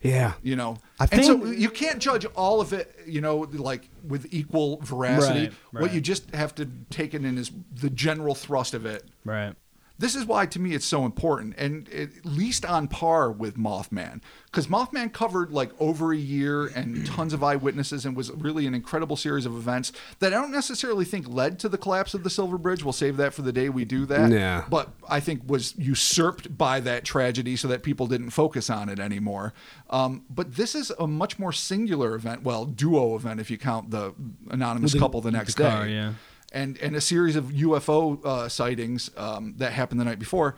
Yeah. 0.00 0.32
you 0.42 0.56
know. 0.56 0.78
I 0.98 1.06
and 1.12 1.24
so 1.24 1.44
you 1.44 1.68
can't 1.68 1.98
judge 1.98 2.24
all 2.34 2.60
of 2.60 2.72
it, 2.72 2.94
you 3.06 3.20
know, 3.20 3.38
like 3.52 3.88
with 4.06 4.32
equal 4.32 4.78
veracity. 4.78 5.50
Right, 5.72 5.82
What 5.82 5.92
you 5.92 6.00
just 6.00 6.34
have 6.34 6.54
to 6.54 6.66
take 6.90 7.12
it 7.14 7.24
in 7.24 7.36
is 7.36 7.50
the 7.74 7.90
general 7.90 8.34
thrust 8.34 8.72
of 8.74 8.86
it. 8.86 9.04
right. 9.24 9.54
This 10.02 10.16
is 10.16 10.24
why, 10.26 10.46
to 10.46 10.58
me, 10.58 10.74
it's 10.74 10.84
so 10.84 11.04
important, 11.06 11.54
and 11.56 11.88
at 11.90 12.26
least 12.26 12.64
on 12.64 12.88
par 12.88 13.30
with 13.30 13.56
Mothman, 13.56 14.20
because 14.46 14.66
Mothman 14.66 15.12
covered 15.12 15.52
like 15.52 15.70
over 15.78 16.12
a 16.12 16.16
year 16.16 16.66
and 16.66 17.06
tons 17.16 17.32
of 17.32 17.44
eyewitnesses, 17.44 18.04
and 18.04 18.16
was 18.16 18.32
really 18.32 18.66
an 18.66 18.74
incredible 18.74 19.14
series 19.14 19.46
of 19.46 19.54
events 19.54 19.92
that 20.18 20.34
I 20.34 20.40
don't 20.40 20.50
necessarily 20.50 21.04
think 21.04 21.28
led 21.28 21.60
to 21.60 21.68
the 21.68 21.78
collapse 21.78 22.14
of 22.14 22.24
the 22.24 22.30
Silver 22.30 22.58
Bridge. 22.58 22.82
We'll 22.82 22.92
save 22.92 23.16
that 23.18 23.32
for 23.32 23.42
the 23.42 23.52
day 23.52 23.68
we 23.68 23.84
do 23.84 24.04
that. 24.06 24.32
Yeah. 24.32 24.64
But 24.68 24.88
I 25.08 25.20
think 25.20 25.42
was 25.46 25.76
usurped 25.78 26.58
by 26.58 26.80
that 26.80 27.04
tragedy, 27.04 27.54
so 27.54 27.68
that 27.68 27.84
people 27.84 28.08
didn't 28.08 28.30
focus 28.30 28.70
on 28.70 28.88
it 28.88 28.98
anymore. 28.98 29.54
Um, 29.88 30.24
but 30.28 30.56
this 30.56 30.74
is 30.74 30.90
a 30.98 31.06
much 31.06 31.38
more 31.38 31.52
singular 31.52 32.16
event, 32.16 32.42
well, 32.42 32.64
duo 32.64 33.14
event 33.14 33.38
if 33.38 33.52
you 33.52 33.56
count 33.56 33.92
the 33.92 34.14
anonymous 34.50 34.94
the- 34.94 34.98
couple 34.98 35.20
the 35.20 35.30
next 35.30 35.54
the 35.54 35.62
car, 35.62 35.84
day 35.84 35.92
yeah. 35.94 36.14
And 36.52 36.78
and 36.78 36.94
a 36.94 37.00
series 37.00 37.34
of 37.36 37.46
UFO 37.46 38.24
uh, 38.24 38.48
sightings 38.48 39.10
um, 39.16 39.54
that 39.58 39.72
happened 39.72 40.00
the 40.00 40.04
night 40.04 40.18
before. 40.18 40.54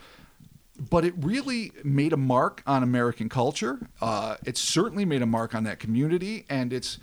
But 0.90 1.04
it 1.04 1.14
really 1.18 1.70
made 1.84 2.12
a 2.12 2.16
mark 2.16 2.62
on 2.66 2.82
American 2.82 3.28
culture. 3.28 3.78
Uh, 4.00 4.36
it 4.44 4.56
certainly 4.58 5.04
made 5.04 5.22
a 5.22 5.26
mark 5.26 5.54
on 5.54 5.62
that 5.64 5.78
community, 5.78 6.44
and 6.50 6.72
it's 6.72 6.98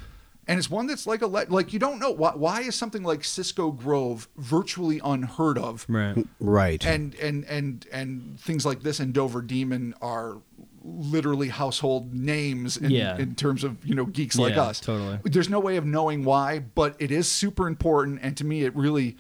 and 0.46 0.60
it's 0.60 0.70
one 0.70 0.88
that's 0.88 1.08
like 1.08 1.22
a 1.22 1.28
le- 1.28 1.46
like 1.48 1.72
you 1.72 1.80
don't 1.80 1.98
know 2.00 2.12
why 2.12 2.32
why 2.36 2.62
is 2.62 2.76
something 2.76 3.02
like 3.04 3.24
Cisco 3.24 3.72
Grove 3.72 4.28
virtually 4.36 5.00
unheard 5.02 5.58
of, 5.58 5.86
Right. 5.88 6.28
Right. 6.42 6.86
and 6.86 7.16
and 7.16 7.46
and 7.46 7.88
and 7.94 8.38
things 8.42 8.66
like 8.66 8.82
this 8.84 9.00
and 9.00 9.14
Dover 9.14 9.42
Demon 9.42 9.94
are 10.02 10.40
literally 10.84 11.50
household 11.50 12.14
names 12.14 12.76
in, 12.78 12.90
Yeah. 12.92 13.18
in 13.18 13.36
terms 13.36 13.64
of 13.64 13.86
you 13.86 13.94
know 13.96 14.06
geeks 14.06 14.38
like 14.38 14.58
us. 14.58 14.80
totally. 14.80 15.20
There's 15.24 15.50
no 15.50 15.60
way 15.60 15.78
of 15.78 15.86
knowing 15.86 16.24
why, 16.24 16.60
but 16.60 16.96
it 17.00 17.12
is 17.12 17.28
super 17.28 17.68
important, 17.68 18.20
and 18.22 18.36
to 18.38 18.46
me, 18.46 18.64
it 18.64 18.76
really 18.76 19.18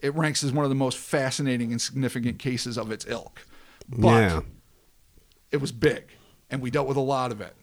it 0.00 0.14
ranks 0.14 0.44
as 0.44 0.52
one 0.52 0.64
of 0.64 0.68
the 0.68 0.74
most 0.74 0.98
fascinating 0.98 1.70
and 1.72 1.80
significant 1.80 2.38
cases 2.38 2.76
of 2.76 2.90
its 2.90 3.06
ilk. 3.08 3.46
But 3.88 4.06
yeah. 4.08 4.40
it 5.50 5.58
was 5.58 5.72
big, 5.72 6.04
and 6.50 6.60
we 6.60 6.70
dealt 6.70 6.86
with 6.88 6.96
a 6.96 7.00
lot 7.00 7.32
of 7.32 7.40
it. 7.40 7.54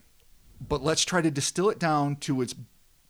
But 0.59 0.83
let's 0.83 1.03
try 1.05 1.21
to 1.21 1.31
distill 1.31 1.69
it 1.69 1.79
down 1.79 2.15
to 2.17 2.41
its 2.41 2.55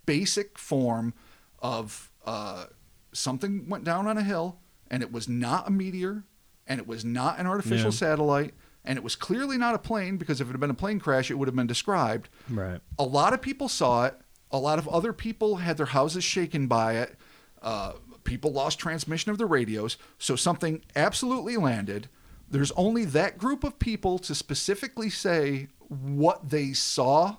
basic 0.06 0.58
form 0.58 1.14
of 1.60 2.12
uh, 2.26 2.66
something 3.14 3.68
went 3.70 3.84
down 3.84 4.08
on 4.08 4.18
a 4.18 4.24
hill, 4.24 4.60
and 4.90 5.02
it 5.04 5.12
was 5.12 5.28
not 5.30 5.68
a 5.68 5.72
meteor, 5.72 6.24
and 6.68 6.80
it 6.80 6.88
was 6.88 7.04
not 7.06 7.40
an 7.40 7.48
artificial 7.48 7.86
Yeah. 7.92 7.98
satellite, 7.98 8.54
and 8.84 8.98
it 8.98 9.04
was 9.04 9.16
clearly 9.16 9.58
not 9.58 9.76
a 9.76 9.80
plane 9.80 10.18
because 10.18 10.42
if 10.42 10.48
it 10.48 10.52
had 10.52 10.60
been 10.60 10.70
a 10.70 10.76
plane 10.76 11.00
crash, 11.00 11.30
it 11.30 11.36
would 11.36 11.48
have 11.48 11.56
been 11.56 11.68
described. 11.68 12.30
Right. 12.50 12.80
A 12.98 13.04
lot 13.04 13.34
of 13.34 13.42
people 13.42 13.70
saw 13.70 14.06
it. 14.06 14.16
A 14.52 14.58
lot 14.58 14.80
of 14.80 14.88
other 14.88 15.14
people 15.14 15.58
had 15.58 15.78
their 15.78 15.88
houses 15.88 16.24
shaken 16.24 16.68
by 16.68 16.94
it. 16.94 17.16
Uh, 17.62 17.94
people 18.24 18.52
lost 18.52 18.80
transmission 18.80 19.32
of 19.32 19.38
their 19.38 19.48
radios. 19.48 19.98
So 20.18 20.36
something 20.36 20.82
absolutely 20.96 21.58
landed. 21.58 22.10
There's 22.50 22.72
only 22.72 23.06
that 23.06 23.38
group 23.38 23.64
of 23.64 23.80
people 23.80 24.20
to 24.20 24.36
specifically 24.36 25.10
say 25.10 25.68
what 25.88 26.50
they 26.50 26.74
saw 26.74 27.38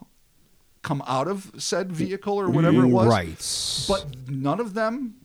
come 0.82 1.02
out 1.06 1.28
of 1.28 1.52
said 1.58 1.92
vehicle 1.92 2.34
or 2.34 2.50
whatever 2.50 2.82
it 2.84 2.88
was. 2.88 3.06
Right. 3.08 3.86
But 3.88 4.28
none 4.28 4.58
of 4.60 4.74
them. 4.74 5.16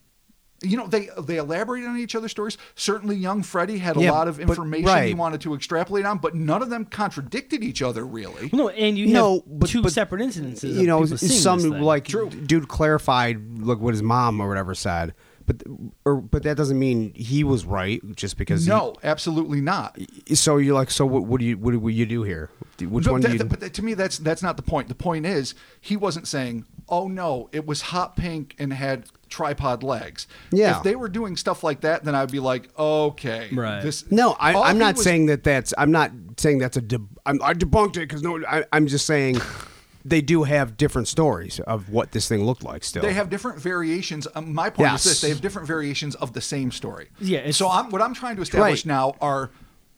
You 0.61 0.75
know, 0.75 0.87
they 0.87 1.09
they 1.21 1.37
elaborated 1.37 1.87
on 1.87 1.97
each 1.97 2.15
other's 2.15 2.31
stories. 2.31 2.57
Certainly, 2.75 3.17
young 3.17 3.43
Freddie 3.43 3.77
had 3.77 3.95
a 3.95 4.01
Yeah, 4.01 4.11
lot 4.11 4.27
of 4.27 4.37
but- 4.37 4.49
information 4.49 5.03
he 5.07 5.13
wanted 5.13 5.41
to 5.41 5.53
extrapolate 5.53 6.05
on, 6.05 6.17
but 6.17 6.33
none 6.33 6.63
of 6.63 6.69
them 6.71 6.85
contradicted 6.85 7.63
each 7.63 7.81
other 7.83 8.05
really. 8.05 8.49
No, 8.51 8.69
and 8.69 8.97
you 8.97 9.07
know 9.07 9.43
two 9.65 9.83
but, 9.83 9.91
separate 9.91 10.21
incidences. 10.21 10.73
you 10.73 10.87
know, 10.87 11.03
of 11.03 11.09
people 11.09 11.17
seeing 11.19 11.39
some 11.41 11.69
like 11.81 12.07
True. 12.07 12.29
dude 12.29 12.67
clarified 12.67 13.59
like 13.59 13.77
what 13.79 13.93
his 13.93 14.01
mom 14.01 14.41
or 14.41 14.47
whatever 14.49 14.73
said, 14.73 15.13
but 15.47 15.63
or 16.05 16.17
but 16.17 16.43
that 16.43 16.57
doesn't 16.57 16.77
mean 16.77 17.11
he 17.15 17.43
was 17.43 17.65
right 17.65 17.99
just 18.15 18.37
because. 18.37 18.65
he- 18.65 18.69
No, 18.69 18.95
absolutely 19.03 19.61
not. 19.61 19.97
so 20.33 20.57
you're 20.57 20.75
like, 20.75 20.91
so 20.91 21.05
what? 21.07 21.23
What 21.23 21.39
do 21.39 21.45
you? 21.47 21.57
What 21.57 21.71
do 21.71 21.87
you 21.89 22.05
do 22.05 22.21
here? 22.21 22.51
Which 22.79 23.07
No, 23.07 23.13
one 23.13 23.21
do 23.21 23.29
that- 23.29 23.37
you? 23.39 23.43
but 23.45 23.59
that- 23.61 23.73
to 23.73 23.81
me, 23.83 23.95
that's 23.95 24.19
that's 24.19 24.43
not 24.43 24.57
the 24.57 24.61
point. 24.63 24.87
The 24.89 24.93
point 24.95 25.25
is 25.25 25.55
he 25.81 25.97
wasn't 25.97 26.27
saying, 26.27 26.65
"Oh 26.89 27.07
no, 27.07 27.49
it 27.51 27.65
was 27.65 27.81
hot 27.81 28.15
pink 28.15 28.53
and 28.59 28.71
had 28.73 29.05
tripod 29.29 29.81
legs." 29.81 30.27
Yeah. 30.51 30.77
If 30.77 30.83
they 30.83 30.95
were 30.95 31.09
doing 31.09 31.35
stuff 31.37 31.63
like 31.63 31.81
that, 31.81 32.03
then 32.03 32.13
I'd 32.13 32.31
be 32.31 32.39
like, 32.39 32.69
"Okay, 32.77 33.47
Right. 33.51 33.81
This 33.81 34.09
no, 34.11 34.35
I, 34.39 34.53
i'm 34.69 34.77
not 34.77 34.95
was- 34.97 35.03
saying 35.03 35.25
that. 35.27 35.43
That's. 35.43 35.73
I'm 35.77 35.91
not 35.91 36.11
saying 36.37 36.59
that's 36.59 36.77
a. 36.77 36.81
Deb, 36.81 37.07
I'm, 37.25 37.41
I 37.41 37.53
debunked 37.53 37.97
it 37.97 38.01
because 38.01 38.21
no. 38.21 38.43
I, 38.45 38.63
I'm 38.73 38.85
just 38.87 39.05
saying 39.07 39.37
they 40.07 40.21
do 40.21 40.43
have 40.43 40.77
different 40.77 41.07
stories 41.07 41.59
of 41.61 41.89
what 41.89 42.11
this 42.11 42.27
thing 42.29 42.43
looked 42.45 42.63
like. 42.63 42.83
Still, 42.83 43.01
They 43.01 43.13
have 43.13 43.29
different 43.29 43.59
variations. 43.61 44.27
Um, 44.35 44.53
my 44.53 44.69
point 44.69 44.89
Yes. 44.91 45.05
is 45.05 45.11
this: 45.11 45.21
they 45.21 45.29
have 45.29 45.41
different 45.41 45.67
variations 45.67 46.15
of 46.15 46.33
the 46.33 46.41
same 46.41 46.71
story. 46.71 47.09
Yeah, 47.19 47.51
So 47.51 47.69
I'm, 47.69 47.89
what 47.89 48.01
I'm 48.01 48.13
trying 48.13 48.35
to 48.37 48.41
establish 48.41 48.85
Right. 48.85 48.85
now 48.85 49.15
are 49.21 49.51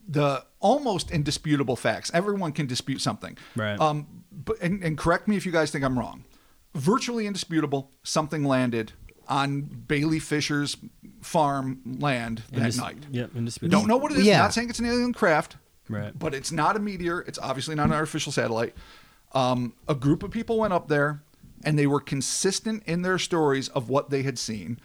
the 0.08 0.44
almost 0.60 1.12
indisputable 1.12 1.76
facts. 1.76 2.10
Everyone 2.14 2.52
can 2.52 2.66
dispute 2.66 3.02
something. 3.02 3.38
Right. 3.56 3.80
Um, 3.80 4.08
but 4.32 4.58
and, 4.62 4.84
and 4.84 4.98
correct 4.98 5.28
me 5.28 5.36
if 5.38 5.46
you 5.46 5.52
guys 5.52 5.70
think 5.72 5.84
I'm 5.86 5.98
wrong. 6.00 6.24
Virtually 6.76 7.28
indisputable. 7.28 7.92
Something 8.04 8.44
landed 8.44 8.94
on 9.28 9.62
Bailey 9.62 10.20
Fisher's 10.20 10.76
farm 11.22 11.82
land 12.00 12.44
that 12.52 12.62
Indis- 12.62 12.78
night. 12.80 12.98
Yep, 13.12 13.36
indisputable. 13.36 13.80
Don't 13.80 13.88
know 13.88 13.98
what 13.98 14.12
it 14.12 14.18
is. 14.18 14.26
Yeah. 14.26 14.40
Not 14.40 14.54
saying 14.54 14.70
it's 14.70 14.80
an 14.80 14.86
alien 14.86 15.14
craft. 15.14 15.58
Right. 15.88 16.18
But 16.18 16.34
it's 16.34 16.52
not 16.52 16.76
a 16.76 16.80
meteor. 16.80 17.22
It's 17.22 17.40
obviously 17.40 17.76
not 17.76 17.88
an 17.88 17.94
artificial 17.94 18.32
satellite. 18.32 18.76
Um, 19.34 19.74
a 19.88 19.96
group 19.96 20.24
of 20.24 20.32
people 20.32 20.58
went 20.58 20.74
up 20.74 20.88
there, 20.88 21.22
and 21.64 21.78
they 21.78 21.88
were 21.88 22.00
consistent 22.00 22.84
in 22.86 23.02
their 23.04 23.18
stories 23.20 23.70
of 23.70 23.90
what 23.90 24.10
they 24.10 24.24
had 24.24 24.40
seen. 24.40 24.80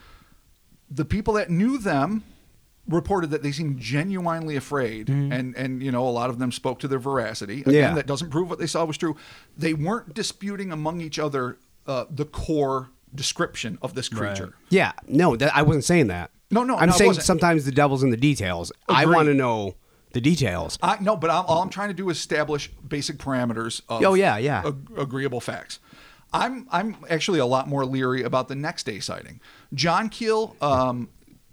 The 0.90 1.04
people 1.04 1.34
that 1.34 1.50
knew 1.50 1.78
them 1.78 2.24
reported 2.86 3.30
that 3.30 3.42
they 3.42 3.50
seemed 3.52 3.78
genuinely 3.80 4.56
afraid, 4.56 5.08
and 5.08 5.54
and 5.56 5.82
you 5.82 5.90
know 5.90 6.06
a 6.06 6.10
lot 6.10 6.28
of 6.28 6.38
them 6.38 6.52
spoke 6.52 6.78
to 6.80 6.88
their 6.88 6.98
veracity. 6.98 7.62
Again, 7.62 7.72
Yeah. 7.74 7.94
that 7.94 8.06
doesn't 8.06 8.30
prove 8.30 8.50
what 8.50 8.58
they 8.58 8.66
saw 8.66 8.84
was 8.84 8.98
true. 8.98 9.16
They 9.56 9.72
weren't 9.72 10.12
disputing 10.14 10.70
among 10.72 11.00
each 11.00 11.18
other 11.18 11.56
uh, 11.86 12.04
the 12.10 12.26
core 12.26 12.90
description 13.14 13.78
of 13.80 13.94
this 13.94 14.12
Right. 14.12 14.34
creature. 14.34 14.54
Yeah, 14.68 14.92
no, 15.08 15.36
that, 15.36 15.56
I 15.56 15.62
wasn't 15.62 15.84
saying 15.84 16.08
that. 16.08 16.30
No, 16.50 16.62
no, 16.64 16.76
I'm 16.76 16.90
no, 16.90 16.94
saying 16.94 17.14
sometimes 17.14 17.64
the 17.64 17.72
devil's 17.72 18.02
in 18.02 18.10
the 18.10 18.16
details. 18.16 18.70
I 18.88 19.06
want 19.06 19.26
to 19.28 19.34
know 19.34 19.74
the 20.14 20.20
details. 20.20 20.78
I 20.82 20.96
no, 21.00 21.16
but 21.16 21.28
I'm, 21.30 21.44
all 21.46 21.62
I'm 21.62 21.68
trying 21.68 21.88
to 21.88 21.94
do 21.94 22.08
is 22.08 22.16
establish 22.16 22.70
basic 22.88 23.18
parameters 23.18 23.82
of 23.88 24.02
Oh, 24.02 24.14
yeah, 24.14 24.38
yeah. 24.38 24.62
ag- 24.66 24.90
agreeable 24.96 25.40
facts. 25.40 25.78
I'm 26.32 26.66
I'm 26.72 26.96
actually 27.10 27.38
a 27.38 27.46
lot 27.46 27.68
more 27.68 27.84
leery 27.84 28.22
about 28.22 28.48
the 28.48 28.54
next 28.56 28.84
day 28.86 28.98
sighting. 29.00 29.40
John 29.72 30.08
Keel 30.08 30.56
um, 30.60 31.08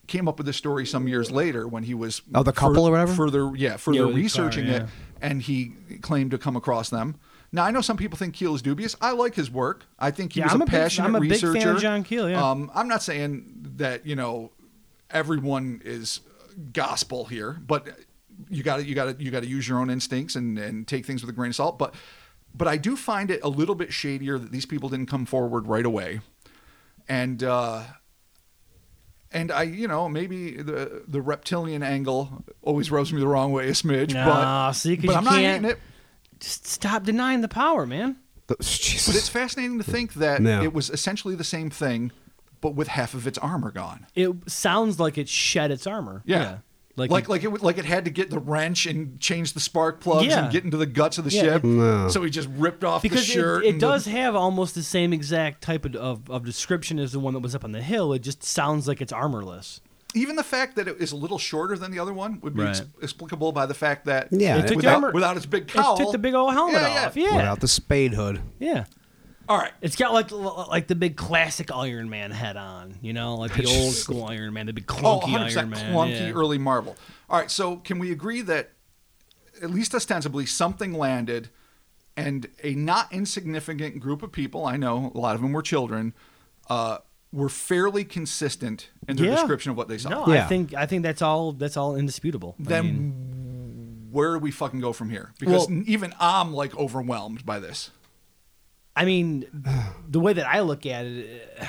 came 0.08 0.28
up 0.28 0.38
with 0.38 0.48
this 0.48 0.58
story 0.58 0.86
some 0.86 1.08
years 1.08 1.30
later 1.32 1.68
when 1.68 1.84
he 1.84 1.94
was 1.94 2.22
Oh, 2.34 2.42
the 2.44 2.52
couple 2.52 2.86
or 2.88 2.92
whatever? 2.92 3.14
further 3.14 3.52
yeah 3.56 3.78
further 3.78 4.08
Yeah, 4.08 4.16
researching 4.16 4.66
car, 4.68 4.76
it, 4.78 4.86
and 5.22 5.42
he 5.42 5.74
claimed 6.02 6.32
to 6.32 6.38
come 6.40 6.56
across 6.56 6.90
them. 6.90 7.16
Now 7.52 7.64
I 7.66 7.72
know 7.72 7.82
some 7.82 7.98
people 7.98 8.18
think 8.18 8.34
Keel 8.34 8.56
is 8.56 8.62
dubious. 8.64 8.96
I 9.02 9.12
like 9.12 9.36
his 9.36 9.52
work. 9.52 9.86
I 10.00 10.10
think 10.10 10.34
he 10.34 10.40
Yeah, 10.40 10.46
was 10.48 10.54
I'm 10.54 10.62
a 10.62 10.64
a 10.64 10.66
big- 10.68 10.72
passionate 10.72 11.08
I'm 11.10 11.16
a 11.16 11.20
big 11.22 11.40
fan 11.40 11.50
of 11.50 11.54
researcher. 11.56 11.80
John 11.80 12.04
Keel, 12.04 12.30
yeah. 12.30 12.42
Um, 12.50 12.72
I'm 12.74 12.88
not 12.88 13.04
saying 13.04 13.74
that 13.78 14.06
you 14.08 14.16
know 14.16 14.52
everyone 15.12 15.82
is 15.86 16.22
gospel 16.74 17.26
here, 17.26 17.58
but 17.66 17.88
you 18.50 18.64
got 18.64 18.78
to 18.78 18.84
you 18.86 18.96
got 18.96 19.18
to 19.18 19.24
you 19.24 19.32
got 19.32 19.44
to 19.44 19.50
use 19.50 19.68
your 19.68 19.80
own 19.80 19.90
instincts 19.90 20.36
and 20.36 20.58
and 20.58 20.88
take 20.88 21.06
things 21.06 21.22
with 21.22 21.30
a 21.30 21.34
grain 21.34 21.50
of 21.50 21.56
salt. 21.56 21.78
But 21.80 21.94
but 22.56 22.68
I 22.68 22.78
do 22.78 22.96
find 22.96 23.32
it 23.32 23.40
a 23.44 23.50
little 23.50 23.76
bit 23.76 23.94
shadier 23.94 24.38
that 24.38 24.52
these 24.52 24.66
people 24.66 24.90
didn't 24.90 25.08
come 25.10 25.26
forward 25.26 25.68
right 25.68 25.86
away, 25.86 26.22
and. 27.08 27.44
uh 27.44 27.84
and 29.34 29.50
I, 29.50 29.64
you 29.64 29.88
know, 29.88 30.10
maybe 30.10 30.58
the 30.58 31.04
the 31.08 31.22
reptilian 31.22 31.84
angle 31.84 32.44
always 32.62 32.92
rubs 32.92 33.14
me 33.14 33.22
the 33.22 33.28
wrong 33.28 33.54
way 33.54 33.70
a 33.70 33.72
smidge, 33.72 34.14
Nah, 34.14 34.26
but, 34.68 34.74
see, 34.74 34.98
'cause 34.98 35.06
but 35.06 35.12
you 35.14 35.18
I'm 35.20 35.24
not 35.24 35.34
can't- 35.36 35.66
it. 35.66 35.80
Just 36.42 36.68
stop 36.68 37.04
denying 37.04 37.40
the 37.40 37.48
power, 37.48 37.86
man. 37.86 38.18
The- 38.48 38.58
Jesus. 38.60 39.08
But 39.08 39.16
it's 39.16 39.30
fascinating 39.30 39.78
to 39.78 39.86
think 39.86 40.16
that 40.16 40.42
No. 40.42 40.62
it 40.62 40.74
was 40.74 40.90
essentially 40.90 41.36
the 41.36 41.46
same 41.46 41.70
thing, 41.70 42.12
but 42.60 42.76
with 42.76 42.90
half 42.90 43.14
of 43.14 43.26
its 43.26 43.38
armor 43.38 43.72
gone. 43.72 44.06
It 44.16 44.50
sounds 44.52 45.00
like 45.00 45.18
it 45.18 45.30
shed 45.30 45.72
its 45.72 45.88
armor. 45.88 46.24
Yeah. 46.26 46.58
Like, 47.02 47.12
Like 47.12 47.24
it- 47.26 47.30
like 47.30 47.44
it 47.44 47.64
like 47.64 47.78
it 47.78 47.86
had 47.86 48.06
to 48.06 48.12
get 48.12 48.30
the 48.30 48.40
wrench 48.40 48.86
and 48.86 49.20
change 49.20 49.54
the 49.54 49.60
spark 49.60 50.00
plugs 50.02 50.28
Yeah. 50.28 50.44
and 50.44 50.52
get 50.52 50.64
into 50.64 50.78
the 50.78 50.86
guts 50.86 51.18
of 51.18 51.26
the 51.26 51.32
Yeah, 51.32 51.42
ship. 51.42 51.64
it- 51.64 51.68
No. 51.68 52.08
So 52.10 52.22
he 52.24 52.30
just 52.30 52.50
ripped 52.56 52.84
off 52.84 53.02
because 53.02 53.26
the 53.28 53.34
shirt. 53.34 53.64
it, 53.64 53.68
it 53.68 53.70
and 53.72 53.82
the- 53.82 53.88
does 53.88 54.06
have 54.06 54.36
almost 54.36 54.76
the 54.76 54.84
same 54.84 55.14
exact 55.14 55.62
type 55.62 55.86
of, 55.86 55.96
of, 55.96 56.30
of 56.30 56.46
description 56.46 57.00
as 57.00 57.12
the 57.12 57.20
one 57.20 57.34
that 57.34 57.40
was 57.42 57.56
up 57.56 57.64
on 57.64 57.72
the 57.72 57.82
hill. 57.82 58.14
It 58.14 58.20
just 58.20 58.44
sounds 58.44 58.88
like 58.88 59.02
it's 59.02 59.14
armorless. 59.14 59.82
even 60.14 60.36
the 60.36 60.44
fact 60.44 60.76
that 60.76 60.90
it 60.90 60.98
is 61.00 61.14
a 61.14 61.16
little 61.16 61.38
shorter 61.40 61.78
than 61.78 61.90
the 61.90 61.98
other 62.00 62.14
one 62.14 62.38
would 62.42 62.54
be 62.54 62.64
ex- 62.64 62.82
explicable 63.02 63.54
by 63.54 63.66
the 63.66 63.74
fact 63.74 64.06
that 64.06 64.28
Yeah, 64.30 64.58
It 64.58 64.76
without, 64.76 64.96
armor- 64.96 65.12
without 65.14 65.38
its 65.38 65.46
big 65.46 65.64
It 65.64 65.68
cowl, 65.70 65.96
took 65.96 66.12
the 66.12 66.18
big 66.18 66.34
old 66.34 66.52
helmet 66.54 66.82
Yeah, 66.82 66.94
yeah. 66.94 67.06
off. 67.08 67.16
Yeah. 67.16 67.36
Without 67.38 67.60
the 67.62 67.68
spade 67.70 68.14
hood. 68.14 68.42
Yeah. 68.60 68.84
All 69.50 69.58
right. 69.58 69.72
It's 69.82 69.96
got 69.96 70.14
like 70.14 70.32
like 70.32 70.88
the 70.88 70.96
big 70.96 71.18
classic 71.18 71.72
Iron 71.74 72.10
Man 72.10 72.32
head 72.32 72.58
on, 72.58 72.96
you 73.02 73.12
know, 73.14 73.36
like 73.36 73.54
the 73.54 73.66
old 73.84 73.94
school 73.94 74.26
Iron 74.26 74.54
Man, 74.54 74.66
the 74.68 74.74
big 74.74 74.86
Oh, 74.90 75.20
clunky 75.20 75.36
100% 75.36 75.58
Iron 75.58 75.70
Man. 75.70 75.94
clunky 75.94 76.28
yeah. 76.28 76.32
early 76.32 76.58
Marvel. 76.58 76.96
All 77.30 77.40
right, 77.40 77.52
so 77.52 77.78
can 77.78 78.00
we 78.00 78.12
agree 78.12 78.42
that 78.44 78.72
at 79.62 79.70
least 79.72 79.94
ostensibly 79.94 80.46
something 80.46 80.94
landed 80.94 81.50
and 82.18 82.48
a 82.64 82.74
not 82.76 83.12
insignificant 83.12 84.00
group 84.00 84.22
of 84.24 84.32
people, 84.32 84.66
I 84.66 84.76
know 84.78 85.12
a 85.16 85.18
lot 85.18 85.36
of 85.36 85.42
them 85.42 85.54
were 85.54 85.62
children, 85.62 86.14
uh, 86.70 86.98
were 87.32 87.48
fairly 87.50 88.04
consistent 88.04 88.90
in 89.08 89.16
their 89.18 89.28
Yeah. 89.28 89.36
description 89.36 89.72
of 89.72 89.78
what 89.78 89.88
they 89.88 89.98
saw. 89.98 90.10
No, 90.10 90.26
I 90.34 90.42
think 90.42 90.74
I 90.74 90.86
think 90.86 91.04
that's 91.04 91.22
all 91.22 91.54
that's 91.54 91.78
all 91.78 91.96
indisputable. 91.96 92.56
I 92.60 92.64
then 92.64 92.86
mean, 92.86 94.08
where 94.12 94.34
do 94.34 94.40
we 94.40 94.52
fucking 94.52 94.82
go 94.82 94.92
from 94.94 95.10
here? 95.10 95.34
Because 95.40 95.70
Well- 95.70 95.82
even 95.86 96.14
I'm 96.20 96.54
like 96.54 96.76
overwhelmed 96.78 97.46
by 97.46 97.60
this. 97.60 97.92
I 99.02 99.06
mean, 99.06 99.48
the 100.08 100.20
way 100.20 100.34
that 100.34 100.48
I 100.48 100.60
look 100.60 100.86
at 100.86 101.08
it, 101.08 101.60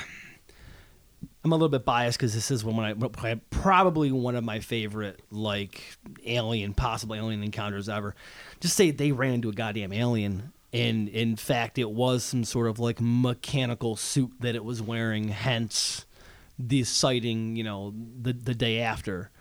I'm 1.43 1.51
a 1.51 1.55
little 1.55 1.67
bit 1.67 1.83
biased 1.83 2.19
because 2.19 2.35
this 2.35 2.51
is 2.51 2.63
one 2.63 2.79
I 2.85 3.39
probably 3.49 4.11
one 4.11 4.35
of 4.35 4.43
my 4.43 4.59
favorite 4.59 5.19
like 5.31 5.97
alien, 6.27 6.75
possible 6.75 7.15
alien 7.15 7.41
encounters 7.41 7.89
ever. 7.89 8.13
Just 8.59 8.75
say 8.75 8.91
they 8.91 9.11
ran 9.11 9.33
into 9.33 9.49
a 9.49 9.51
goddamn 9.51 9.93
alien, 9.93 10.53
and 10.71 11.09
in 11.09 11.35
fact, 11.35 11.79
it 11.79 11.89
was 11.89 12.23
some 12.23 12.43
sort 12.43 12.67
of 12.67 12.77
like 12.77 13.01
mechanical 13.01 13.95
suit 13.95 14.31
that 14.41 14.53
it 14.53 14.63
was 14.63 14.79
wearing. 14.79 15.29
Hence, 15.29 16.05
the 16.59 16.83
sighting. 16.83 17.55
You 17.55 17.63
know, 17.63 17.95
the 18.21 18.33
the 18.33 18.53
day 18.53 18.79
after. 18.81 19.31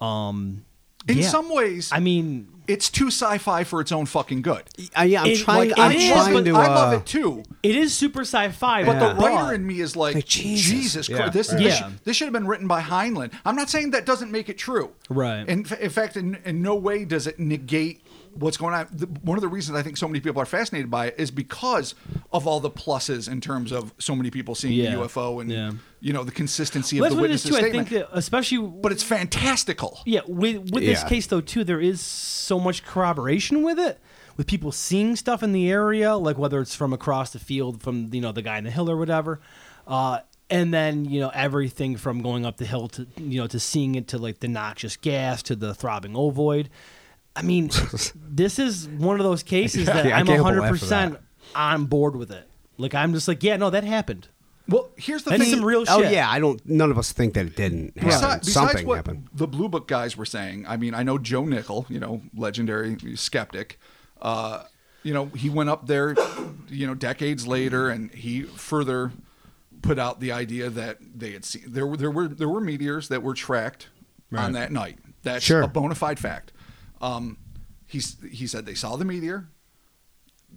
Um, 0.00 0.64
In 1.08 1.18
yeah. 1.18 1.28
some 1.28 1.52
ways, 1.52 1.90
I 1.92 1.98
mean, 2.00 2.48
it's 2.68 2.88
too 2.90 3.08
sci-fi 3.08 3.64
for 3.64 3.80
its 3.80 3.90
own 3.90 4.06
fucking 4.06 4.42
good. 4.42 4.62
Uh, 4.96 5.02
yeah, 5.02 5.22
I'm 5.22 5.28
It- 5.28 5.38
trying. 5.38 5.70
like, 5.70 5.78
I'm 5.78 5.90
it 5.92 5.96
is, 6.00 6.12
trying 6.12 6.34
but 6.34 6.44
to. 6.44 6.56
I 6.56 6.66
love 6.68 6.92
uh, 6.92 6.96
it 6.98 7.06
too. 7.06 7.42
it 7.62 7.74
is 7.74 7.92
super 7.94 8.20
sci-fi, 8.20 8.84
But 8.84 8.96
Yeah. 8.96 9.12
the 9.12 9.14
writer 9.20 9.54
in 9.54 9.66
me 9.66 9.80
is 9.80 9.96
like, 9.96 10.14
Like, 10.14 10.26
Jesus, 10.26 10.70
Jesus. 10.70 11.08
Christ, 11.08 11.20
Yeah. 11.22 11.30
this, 11.30 11.48
Right. 11.52 11.62
this, 11.62 11.80
Yeah. 11.80 11.88
should, 11.88 12.04
this 12.04 12.16
should 12.16 12.26
have 12.26 12.32
been 12.32 12.46
written 12.46 12.68
by 12.68 12.82
Heinlein. 12.82 13.32
I'm 13.44 13.56
not 13.56 13.70
saying 13.70 13.90
that 13.90 14.04
doesn't 14.06 14.30
make 14.30 14.48
it 14.48 14.58
true. 14.58 14.90
Right. 15.08 15.48
In, 15.48 15.66
in 15.80 15.90
fact, 15.90 16.16
in, 16.16 16.38
in 16.44 16.62
no 16.62 16.74
way 16.76 17.04
does 17.04 17.26
it 17.26 17.40
negate 17.40 18.02
what's 18.34 18.56
going 18.56 18.74
on. 18.74 18.86
The, 18.92 19.06
one 19.22 19.36
of 19.36 19.42
the 19.42 19.48
reasons 19.48 19.76
I 19.76 19.82
think 19.82 19.96
so 19.96 20.06
many 20.08 20.20
people 20.20 20.40
are 20.40 20.46
fascinated 20.46 20.90
by 20.90 21.06
it 21.06 21.14
is 21.18 21.30
because 21.30 21.94
of 22.32 22.46
all 22.46 22.60
the 22.60 22.70
pluses 22.70 23.30
in 23.30 23.40
terms 23.40 23.72
of 23.72 23.92
so 23.98 24.14
many 24.14 24.30
people 24.30 24.54
seeing 24.54 24.74
Yeah. 24.74 24.94
the 24.96 25.02
UFO 25.02 25.40
and 25.40 25.50
Yeah. 25.50 25.72
you 26.00 26.12
know 26.12 26.24
the 26.24 26.30
consistency 26.32 27.00
Well, 27.00 27.06
of 27.06 27.10
that's 27.10 27.16
the 27.16 27.20
what 27.22 27.30
it 27.30 27.34
is 27.34 27.44
witness's 27.44 27.60
too. 27.60 27.66
I 27.66 27.70
think 27.72 27.88
that 27.90 28.08
especially 28.16 28.58
but 28.66 28.92
it's 28.92 29.02
fantastical. 29.02 30.00
Yeah, 30.06 30.20
with 30.26 30.70
with 30.72 30.84
this 30.84 31.02
Yeah. 31.02 31.08
case 31.08 31.26
though 31.26 31.40
too, 31.40 31.64
there 31.64 31.80
is 31.80 32.00
so 32.00 32.58
much 32.60 32.84
corroboration 32.84 33.62
with 33.62 33.78
it, 33.78 33.98
with 34.36 34.46
people 34.46 34.72
seeing 34.72 35.16
stuff 35.16 35.42
in 35.42 35.52
the 35.52 35.70
area, 35.70 36.14
like 36.16 36.38
whether 36.38 36.60
it's 36.60 36.74
from 36.74 36.92
across 36.92 37.30
the 37.32 37.38
field 37.38 37.82
from 37.82 38.08
you 38.12 38.20
know 38.20 38.32
the 38.32 38.42
guy 38.42 38.58
in 38.58 38.64
the 38.64 38.70
hill 38.70 38.90
or 38.90 38.96
whatever, 38.96 39.40
uh, 39.86 40.20
and 40.48 40.72
then 40.72 41.04
you 41.04 41.20
know 41.20 41.30
everything 41.34 41.96
from 41.96 42.22
going 42.22 42.46
up 42.46 42.56
the 42.58 42.64
hill 42.66 42.88
to 42.88 43.06
you 43.16 43.40
know 43.40 43.46
to 43.48 43.58
seeing 43.60 43.94
it 43.96 44.08
to 44.08 44.18
like 44.18 44.40
the 44.40 44.48
noxious 44.48 44.96
gas 44.96 45.42
to 45.42 45.56
the 45.56 45.74
throbbing 45.74 46.12
ovoid. 46.14 46.68
I 47.36 47.42
mean, 47.42 47.70
this 48.28 48.58
is 48.58 48.88
one 48.88 49.18
of 49.20 49.24
those 49.24 49.42
cases 49.42 49.86
that 49.86 50.04
Yeah, 50.06 50.16
I 50.16 50.20
I'm 50.20 50.26
can't 50.26 50.36
help 50.36 50.38
but 50.38 50.44
hundred 50.44 50.60
laugh 50.62 50.68
at 50.74 50.80
percent 50.80 51.18
on 51.54 51.84
board 51.86 52.16
with 52.16 52.30
it. 52.30 52.48
Like 52.78 52.94
I'm 52.94 53.12
just 53.12 53.28
like, 53.28 53.42
yeah, 53.42 53.56
no, 53.56 53.70
that 53.70 53.84
happened. 53.84 54.28
Well, 54.68 54.88
here's 54.96 55.24
the 55.24 55.30
That's 55.30 55.42
thing. 55.44 55.50
some 55.50 55.64
real 55.64 55.84
Oh 55.88 56.00
shit. 56.02 56.12
yeah, 56.12 56.30
I 56.30 56.38
don't. 56.38 56.64
None 56.64 56.90
of 56.92 56.98
us 56.98 57.12
think 57.12 57.34
that 57.34 57.46
it 57.46 57.56
didn't 57.56 57.98
happen. 57.98 58.10
Besi- 58.10 58.38
besides 58.40 58.52
Something 58.52 58.86
what 58.86 58.96
happened. 58.96 59.28
the 59.32 59.48
Blue 59.48 59.68
Book 59.68 59.88
guys 59.88 60.16
were 60.16 60.24
saying, 60.24 60.64
I 60.68 60.76
mean, 60.76 60.94
I 60.94 61.02
know 61.02 61.18
Joe 61.18 61.44
Nickell, 61.44 61.86
you 61.88 61.98
know, 61.98 62.22
legendary 62.36 62.96
skeptic. 63.16 63.80
Uh, 64.22 64.64
you 65.02 65.12
know, 65.14 65.26
he 65.26 65.48
went 65.50 65.70
up 65.70 65.86
there, 65.86 66.14
you 66.68 66.86
know, 66.86 66.94
decades 66.94 67.46
later, 67.46 67.88
and 67.88 68.12
he 68.14 68.42
further 68.42 69.10
put 69.82 69.98
out 69.98 70.20
the 70.20 70.30
idea 70.30 70.68
that 70.70 70.98
they 71.16 71.32
had 71.32 71.44
seen 71.44 71.62
there 71.66 71.86
were 71.86 71.96
there 71.96 72.10
were 72.10 72.28
there 72.28 72.48
were 72.48 72.60
meteors 72.60 73.08
that 73.08 73.22
were 73.22 73.34
tracked 73.34 73.88
on 74.36 74.52
that 74.52 74.70
night. 74.70 74.98
That's 75.22 75.44
Sure. 75.44 75.62
a 75.62 75.68
bona 75.68 75.94
fide 75.96 76.18
fact. 76.20 76.52
Um, 77.00 77.38
he's 77.86 78.16
he 78.30 78.46
said 78.46 78.66
they 78.66 78.74
saw 78.74 78.96
the 78.96 79.04
meteor. 79.04 79.48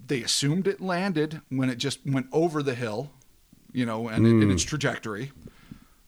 They 0.07 0.23
assumed 0.23 0.67
it 0.67 0.81
landed 0.81 1.41
when 1.49 1.69
it 1.69 1.77
just 1.77 1.99
went 2.05 2.27
over 2.31 2.63
the 2.63 2.75
hill, 2.75 3.11
you 3.71 3.85
know, 3.85 4.07
and 4.07 4.25
in 4.25 4.51
its 4.51 4.63
trajectory. 4.63 5.31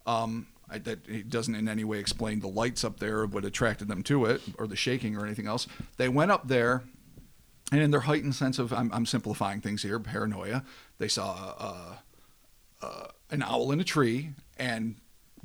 Um, 0.06 0.48
I, 0.70 0.80
that 0.80 1.08
it 1.08 1.30
doesn't 1.30 1.54
in 1.54 1.68
any 1.68 1.84
way 1.84 2.00
explain 2.00 2.40
the 2.40 2.48
lights 2.48 2.84
up 2.84 3.00
there, 3.00 3.20
or 3.20 3.28
what 3.28 3.46
attracted 3.46 3.88
them 3.88 4.02
to 4.04 4.26
it, 4.26 4.42
or 4.58 4.66
the 4.68 4.76
shaking, 4.76 5.16
or 5.16 5.26
anything 5.26 5.48
else. 5.48 5.68
They 5.98 6.10
went 6.10 6.32
up 6.32 6.48
there, 6.48 6.84
and 7.72 7.82
in 7.82 7.92
their 7.92 8.02
heightened 8.02 8.36
sense 8.36 8.58
of, 8.58 8.74
I'm, 8.74 8.92
I'm 8.92 9.06
simplifying 9.06 9.62
things 9.62 9.84
here, 9.84 10.00
paranoia, 10.00 10.64
they 10.98 11.08
saw 11.08 11.54
uh, 11.60 11.96
uh, 12.82 13.08
an 13.30 13.44
owl 13.44 13.72
in 13.72 13.80
a 13.80 13.84
tree 13.84 14.32
and 14.58 14.96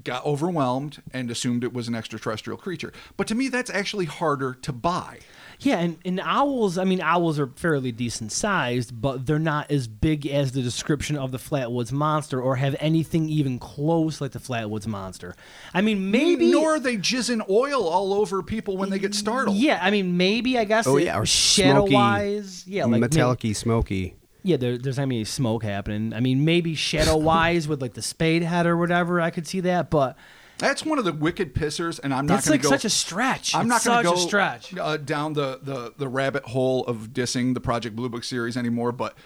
got 0.04 0.24
overwhelmed 0.24 1.02
and 1.12 1.30
assumed 1.30 1.64
it 1.64 1.72
was 1.72 1.88
an 1.88 1.94
extraterrestrial 1.94 2.56
creature. 2.56 2.92
But 3.16 3.26
to 3.28 3.34
me, 3.34 3.48
that's 3.48 3.70
actually 3.70 4.06
harder 4.06 4.54
to 4.54 4.72
buy. 4.72 5.20
Yeah, 5.62 5.78
and, 5.78 5.98
and 6.06 6.20
owls, 6.20 6.78
I 6.78 6.84
mean, 6.84 7.02
owls 7.02 7.38
are 7.38 7.48
fairly 7.48 7.92
decent 7.92 8.32
sized, 8.32 8.98
but 8.98 9.26
they're 9.26 9.38
not 9.38 9.70
as 9.70 9.86
big 9.88 10.26
as 10.26 10.52
the 10.52 10.62
description 10.62 11.18
of 11.18 11.32
the 11.32 11.38
Flatwoods 11.38 11.92
Monster 11.92 12.40
or 12.40 12.56
have 12.56 12.74
anything 12.80 13.28
even 13.28 13.58
close 13.58 14.22
like 14.22 14.32
the 14.32 14.38
Flatwoods 14.38 14.86
Monster. 14.86 15.34
I 15.74 15.82
mean, 15.82 16.10
maybe. 16.10 16.50
Nor 16.50 16.76
are 16.76 16.80
they 16.80 16.96
jizzing 16.96 17.46
oil 17.50 17.86
all 17.86 18.14
over 18.14 18.42
people 18.42 18.78
when 18.78 18.88
they 18.88 18.98
get 18.98 19.14
startled. 19.14 19.56
Yeah, 19.56 19.78
I 19.82 19.90
mean, 19.90 20.16
maybe, 20.16 20.56
I 20.56 20.64
guess. 20.64 20.86
Oh 20.86 20.96
yeah, 20.96 21.18
or 21.18 21.26
shadow 21.26 21.80
smoky, 21.80 21.94
wise. 21.94 22.66
Yeah, 22.66 22.84
like. 22.84 22.92
may- 22.92 22.98
metallic 23.00 23.54
smoky. 23.54 24.16
Yeah, 24.42 24.56
there, 24.56 24.78
there's 24.78 24.96
not 24.96 25.04
any 25.04 25.24
smoke 25.24 25.62
happening. 25.62 26.12
I 26.12 26.20
mean, 26.20 26.44
maybe 26.44 26.74
shadow 26.74 27.16
wise 27.30 27.68
with 27.68 27.80
like 27.82 27.94
the 27.94 28.02
spade 28.02 28.42
head 28.42 28.66
or 28.66 28.76
whatever, 28.76 29.20
I 29.20 29.30
could 29.30 29.46
see 29.46 29.60
that, 29.60 29.90
but. 29.90 30.16
That's 30.58 30.84
one 30.84 30.98
of 30.98 31.06
the 31.06 31.12
wicked 31.14 31.54
pissers, 31.54 31.98
and 32.04 32.12
I'm 32.12 32.26
not 32.26 32.34
That's 32.34 32.48
going 32.48 32.54
like 32.58 32.62
to 32.62 32.68
go. 32.68 32.74
such 32.74 32.84
a 32.84 32.90
stretch. 32.90 33.54
I'm 33.54 33.62
It's 33.62 33.86
not 33.86 34.04
going 34.04 34.04
to 34.04 34.10
go 34.10 34.14
a 34.14 34.28
stretch. 34.28 34.76
Uh, 34.76 34.98
down 34.98 35.32
the, 35.32 35.58
the 35.62 35.94
the 35.96 36.06
rabbit 36.06 36.44
hole 36.44 36.84
of 36.84 37.14
dissing 37.14 37.54
the 37.54 37.62
Project 37.62 37.96
Blue 37.96 38.10
Book 38.10 38.24
series 38.24 38.58
anymore. 38.58 38.92
But 38.92 39.16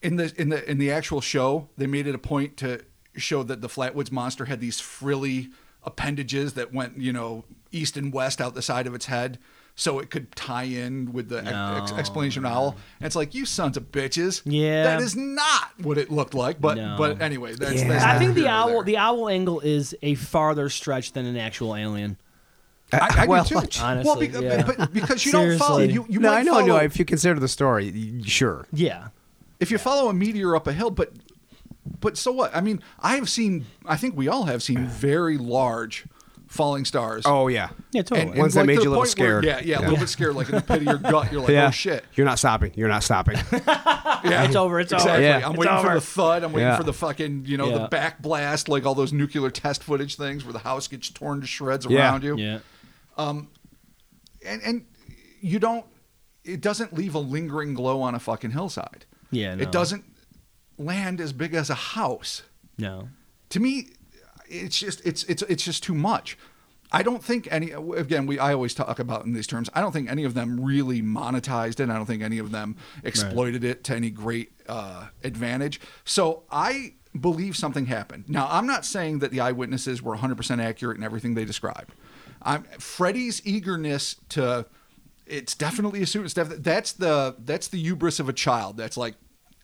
in 0.00 0.16
the 0.16 0.32
in 0.40 0.48
the 0.48 0.68
in 0.70 0.78
the 0.78 0.90
actual 0.90 1.20
show, 1.20 1.68
they 1.76 1.86
made 1.86 2.06
it 2.06 2.14
a 2.14 2.18
point 2.18 2.56
to 2.58 2.80
show 3.14 3.42
that 3.42 3.60
the 3.60 3.68
Flatwoods 3.68 4.10
monster 4.10 4.46
had 4.46 4.60
these 4.60 4.80
frilly 4.80 5.50
appendages 5.82 6.54
that 6.54 6.72
went 6.72 6.96
you 6.96 7.12
know 7.12 7.44
east 7.70 7.98
and 7.98 8.10
west 8.10 8.40
out 8.40 8.54
the 8.54 8.62
side 8.62 8.86
of 8.86 8.94
its 8.94 9.04
head. 9.04 9.38
So 9.74 9.98
it 9.98 10.10
could 10.10 10.34
tie 10.36 10.64
in 10.64 11.12
with 11.12 11.28
the 11.30 11.38
ex- 11.44 11.92
explanation 11.92 12.44
of 12.44 12.52
owl. 12.52 12.76
And 12.98 13.06
it's 13.06 13.16
like 13.16 13.34
you 13.34 13.46
sons 13.46 13.76
of 13.78 13.90
bitches. 13.90 14.42
Yeah. 14.44 14.82
that 14.84 15.00
is 15.00 15.16
not 15.16 15.70
what 15.80 15.96
it 15.96 16.10
looked 16.10 16.34
like. 16.34 16.60
But 16.60 16.76
No. 16.76 16.96
but 16.98 17.22
anyway, 17.22 17.54
that's, 17.54 17.80
Yeah. 17.80 17.88
that's 17.88 18.04
I 18.04 18.18
think 18.18 18.34
the 18.34 18.46
owl 18.46 18.68
there. 18.68 18.82
the 18.84 18.96
owl 18.98 19.28
angle 19.28 19.60
is 19.60 19.96
a 20.02 20.16
farther 20.16 20.68
stretch 20.68 21.12
than 21.12 21.24
an 21.24 21.36
actual 21.36 21.74
alien. 21.74 22.18
I, 22.92 23.22
I 23.22 23.26
well, 23.26 23.44
do 23.44 23.60
too. 23.60 23.80
Honestly, 23.82 24.04
well, 24.08 24.18
because, 24.18 24.42
yeah. 24.42 24.62
but 24.66 24.92
because 24.92 25.24
you 25.24 25.32
don't 25.32 25.58
follow, 25.58 25.78
you, 25.78 26.04
you 26.08 26.18
no, 26.18 26.30
might 26.30 26.38
I 26.38 26.42
know, 26.42 26.52
follow, 26.52 26.64
I 26.64 26.66
know. 26.66 26.76
If 26.76 26.98
you 26.98 27.04
consider 27.04 27.38
the 27.38 27.48
story, 27.48 28.22
sure. 28.24 28.66
Yeah. 28.72 29.08
if 29.60 29.70
you 29.70 29.78
follow 29.78 30.08
a 30.08 30.12
meteor 30.12 30.56
up 30.56 30.66
a 30.66 30.72
hill, 30.72 30.90
but 30.90 31.12
but 32.00 32.16
so 32.18 32.32
what? 32.32 32.54
I 32.54 32.60
mean, 32.60 32.82
I 32.98 33.16
have 33.16 33.28
seen. 33.28 33.66
I 33.86 33.96
think 33.96 34.16
we 34.16 34.28
all 34.28 34.44
have 34.44 34.62
seen 34.62 34.86
very 34.86 35.38
large 35.38 36.04
falling 36.50 36.84
stars. 36.84 37.22
Oh 37.26 37.48
yeah, 37.48 37.70
Yeah, 37.92 38.02
totally. 38.02 38.38
Ones 38.38 38.52
that 38.54 38.60
like, 38.60 38.66
made 38.66 38.74
to 38.76 38.82
you 38.82 38.90
the 38.90 38.96
a 38.96 38.98
little 38.98 39.04
point 39.04 39.18
where- 39.18 39.40
scared. 39.42 39.44
yeah, 39.44 39.60
yeah, 39.64 39.78
a 39.78 39.82
little 39.82 39.96
bit 39.96 40.08
scared, 40.08 40.34
like 40.34 40.48
in 40.50 40.56
the 40.56 40.60
pit 40.60 40.76
of 40.78 40.82
your 40.82 40.98
gut. 40.98 41.32
You're 41.32 41.40
like, 41.40 41.50
yeah. 41.52 41.68
oh 41.68 41.70
shit. 41.70 42.04
You're 42.16 42.26
not 42.26 42.38
stopping. 42.38 42.72
You're 42.76 42.88
not 42.88 43.02
stopping. 43.02 43.38
Yeah, 44.22 44.44
It's 44.44 44.54
over, 44.54 44.78
it's 44.78 44.92
over. 44.92 45.00
exactly. 45.00 45.24
Yeah. 45.24 45.36
I'm 45.46 45.52
It's 45.52 45.58
waiting 45.60 45.78
for 45.80 45.86
over. 45.86 45.94
the 45.94 46.00
thud. 46.02 46.44
I'm 46.44 46.52
waiting 46.52 46.68
Yeah. 46.68 46.76
for 46.76 46.82
the 46.82 46.92
fucking, 46.92 47.44
you 47.46 47.56
know, 47.56 47.70
the 47.70 47.78
Yeah. 47.80 47.86
back 47.86 48.20
blast, 48.20 48.68
like 48.68 48.84
all 48.84 48.94
those 48.94 49.14
nuclear 49.14 49.48
test 49.50 49.82
footage 49.82 50.16
things 50.16 50.44
where 50.44 50.52
the 50.52 50.58
house 50.58 50.88
gets 50.88 51.08
torn 51.08 51.40
to 51.40 51.46
shreds 51.46 51.86
Yeah. 51.88 52.00
around 52.00 52.22
you. 52.24 52.36
Yeah. 52.36 52.58
Um, 53.16 53.48
and 54.44 54.60
and 54.62 54.84
you 55.40 55.58
don't. 55.58 55.86
It 56.44 56.60
doesn't 56.60 56.92
leave 56.92 57.14
a 57.14 57.18
lingering 57.18 57.72
glow 57.72 58.02
on 58.02 58.14
a 58.14 58.18
fucking 58.18 58.50
hillside. 58.50 59.06
Yeah, 59.30 59.54
no. 59.54 59.62
It 59.62 59.72
doesn't 59.72 60.04
land 60.76 61.18
as 61.20 61.32
big 61.32 61.54
as 61.54 61.70
a 61.70 61.74
house. 61.74 62.42
No. 62.76 63.08
to 63.50 63.58
me 63.60 63.88
it's 64.50 64.78
just 64.78 65.00
it's 65.04 65.24
it's 65.24 65.42
it's 65.42 65.64
just 65.64 65.82
too 65.82 65.94
much. 65.94 66.36
I 66.92 67.02
don't 67.02 67.22
think 67.22 67.46
any 67.52 67.70
again 67.70 68.26
we 68.26 68.38
i 68.38 68.52
always 68.52 68.74
talk 68.74 68.98
about 68.98 69.24
in 69.24 69.32
these 69.32 69.46
terms 69.46 69.70
i 69.74 69.80
don't 69.80 69.92
think 69.92 70.10
any 70.10 70.24
of 70.24 70.34
them 70.34 70.64
really 70.64 71.00
monetized 71.02 71.78
it. 71.80 71.88
I 71.88 71.94
don't 71.94 72.06
think 72.06 72.22
any 72.22 72.38
of 72.38 72.50
them 72.50 72.76
exploited 73.04 73.62
it 73.64 73.84
to 73.84 73.94
any 73.94 74.10
great 74.10 74.52
uh, 74.68 75.08
advantage. 75.22 75.80
So 76.04 76.42
i 76.50 76.94
believe 77.18 77.56
something 77.56 77.86
happened. 77.86 78.24
Now 78.28 78.48
i'm 78.50 78.66
not 78.66 78.84
saying 78.84 79.20
that 79.20 79.30
the 79.30 79.40
eyewitnesses 79.40 80.02
were 80.02 80.16
100% 80.16 80.62
accurate 80.62 80.96
in 80.96 81.04
everything 81.04 81.34
they 81.34 81.44
described. 81.44 81.94
I'm 82.42 82.64
freddie's 82.78 83.40
eagerness 83.46 84.16
to 84.30 84.66
it's 85.26 85.54
definitely 85.54 86.02
a 86.02 86.06
suit 86.06 86.24
it's 86.24 86.34
definitely 86.34 86.62
that's 86.62 86.92
the 86.92 87.36
that's 87.38 87.68
the 87.68 87.78
hubris 87.78 88.18
of 88.18 88.28
a 88.28 88.32
child. 88.32 88.76
That's 88.76 88.96
like 88.96 89.14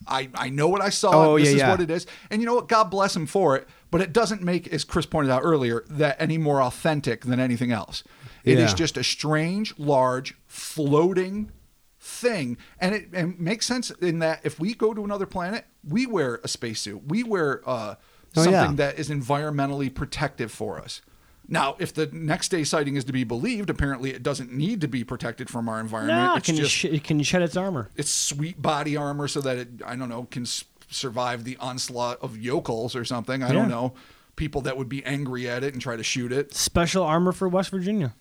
I, 0.07 0.29
I 0.35 0.49
know 0.51 0.69
what 0.69 0.81
I 0.83 0.91
saw. 0.91 1.11
Oh, 1.33 1.39
this 1.39 1.49
yeah, 1.49 1.53
is 1.55 1.59
yeah. 1.61 1.71
what 1.71 1.81
it 1.81 1.91
is. 1.91 2.07
And 2.31 2.41
you 2.41 2.47
know 2.47 2.55
what? 2.55 2.69
God 2.69 2.85
bless 2.91 3.15
him 3.17 3.27
for 3.27 3.57
it. 3.57 3.67
But 3.91 4.01
it 4.01 4.13
doesn't 4.13 4.43
make, 4.43 4.69
as 4.73 4.85
Chris 4.85 5.07
pointed 5.07 5.31
out 5.31 5.43
earlier, 5.45 5.85
that 5.89 6.21
any 6.21 6.39
more 6.39 6.61
authentic 6.63 7.25
than 7.25 7.41
anything 7.41 7.73
else. 7.73 8.03
It 8.45 8.59
is 8.59 8.71
Yeah. 8.71 8.77
just 8.77 8.97
a 8.97 9.05
strange, 9.05 9.77
large, 9.79 10.35
floating 10.47 11.51
thing. 11.99 12.57
And 12.81 12.95
it, 12.95 13.09
it 13.13 13.41
makes 13.41 13.67
sense 13.67 13.91
in 13.91 14.19
that 14.21 14.41
if 14.45 14.61
we 14.61 14.75
go 14.75 14.95
to 14.95 15.03
another 15.05 15.27
planet, 15.27 15.65
we 15.83 16.07
wear 16.07 16.41
a 16.45 16.49
spacesuit. 16.49 17.03
We 17.09 17.23
wear 17.23 17.63
uh, 17.69 17.95
Oh, 18.39 18.43
something 18.43 18.53
yeah. 18.53 18.73
that 18.75 18.99
is 18.99 19.09
environmentally 19.09 19.93
protective 19.95 20.53
for 20.53 20.79
us. 20.79 21.01
Now, 21.49 21.77
if 21.79 21.95
the 21.95 22.07
next 22.13 22.49
day 22.49 22.65
sighting 22.65 22.97
is 22.97 23.05
to 23.05 23.13
be 23.13 23.23
believed, 23.23 23.71
apparently 23.71 24.11
it 24.11 24.23
doesn't 24.25 24.53
need 24.53 24.81
to 24.81 24.89
be 24.89 25.05
protected 25.05 25.49
from 25.49 25.69
our 25.69 25.79
environment. 25.79 26.19
No, 26.19 26.35
it 26.35 26.39
it's 26.39 26.47
can, 26.47 26.57
just 26.57 26.73
sh- 26.73 26.85
it 26.87 27.05
can 27.05 27.23
shed 27.23 27.43
its 27.43 27.57
armor. 27.57 27.89
its 27.97 28.11
sweet 28.11 28.61
body 28.61 28.97
armor 28.97 29.29
so 29.29 29.41
that 29.43 29.57
it 29.57 29.69
I 29.87 29.95
don't 29.95 30.09
know 30.09 30.25
can 30.31 30.43
s- 30.43 30.65
survive 30.91 31.45
the 31.45 31.57
onslaught 31.59 32.19
of 32.21 32.37
yokels 32.37 32.97
or 32.97 33.05
something. 33.05 33.43
I 33.45 33.49
Yeah. 33.49 33.53
don't 33.53 33.69
know 33.69 33.95
people 34.35 34.61
that 34.63 34.77
would 34.77 34.89
be 34.89 35.05
angry 35.05 35.49
at 35.49 35.63
it 35.63 35.73
and 35.73 35.81
try 35.81 35.95
to 35.97 36.03
shoot 36.03 36.33
it. 36.33 36.53
Special 36.53 37.03
armor 37.05 37.31
for 37.33 37.49
West 37.49 37.71
Virginia. 37.71 38.15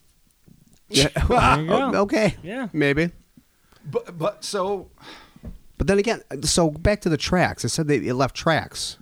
Yeah. 0.89 1.07
There 1.15 1.59
you 1.61 1.67
go. 1.67 1.75
Uh, 1.77 1.91
okay. 2.03 2.35
Yeah. 2.43 2.67
Maybe. 2.73 3.09
But 3.89 4.17
but 4.19 4.43
so 4.43 4.91
But 5.79 5.87
then 5.87 5.97
again, 5.97 6.21
uh, 6.29 6.37
so 6.43 6.69
back 6.69 7.01
to 7.01 7.09
the 7.09 7.17
tracks. 7.17 7.65
It 7.65 7.69
said 7.69 7.87
they 7.87 7.97
it 7.97 8.13
left 8.13 8.35
tracks. 8.35 8.97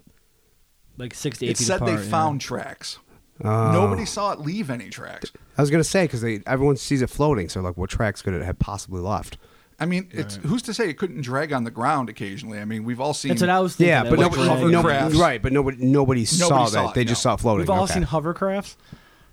Like 0.98 1.14
six 1.14 1.40
to 1.40 1.46
eight 1.46 1.52
it 1.52 1.58
said 1.58 1.78
apart. 1.82 1.92
they 1.98 2.04
yeah. 2.04 2.10
found 2.10 2.40
tracks. 2.40 3.00
Oh. 3.44 3.72
Nobody 3.72 4.06
saw 4.06 4.32
it 4.32 4.40
leave 4.40 4.70
any 4.70 4.90
tracks. 4.90 5.32
I 5.58 5.62
was 5.62 5.70
gonna 5.72 5.84
say 5.84 6.04
because 6.06 6.24
everyone 6.46 6.78
sees 6.78 7.02
it 7.02 7.10
floating, 7.10 7.50
so 7.50 7.62
like, 7.62 7.78
what 7.78 7.90
tracks 7.90 8.22
could 8.22 8.34
it 8.34 8.44
have 8.44 8.60
possibly 8.60 9.02
left? 9.02 9.38
I 9.80 9.86
mean, 9.86 10.08
it's 10.12 10.36
who's 10.38 10.62
to 10.64 10.74
say 10.74 10.88
it 10.90 10.98
couldn't 11.00 11.22
drag 11.22 11.52
on 11.52 11.64
the 11.64 11.72
ground 11.72 12.08
occasionally? 12.08 12.60
I 12.60 12.66
mean, 12.66 12.84
we've 12.84 13.02
all 13.02 13.14
seen 13.14 13.30
That's 13.30 13.42
what 13.42 13.50
I 13.50 13.60
was 13.60 13.76
thinking. 13.76 13.90
Yeah, 13.90 14.04
but 14.04 14.12
was 14.12 14.20
nobody, 14.20 14.44
dragging. 14.46 14.72
nobody, 14.72 14.96
hovercrafts. 14.96 15.20
right? 15.20 15.42
But 15.42 15.52
nobody, 15.52 15.78
nobody, 15.84 16.26
saw 16.26 16.50
Nobody 16.50 16.72
that. 16.72 16.90
it, 16.90 16.94
they 16.94 17.04
just 17.06 17.22
saw 17.24 17.34
it 17.34 17.40
floating. 17.40 17.62
We've 17.62 17.70
all 17.72 17.84
Okay. 17.86 17.96
seen 17.96 18.06
hovercrafts. 18.06 18.76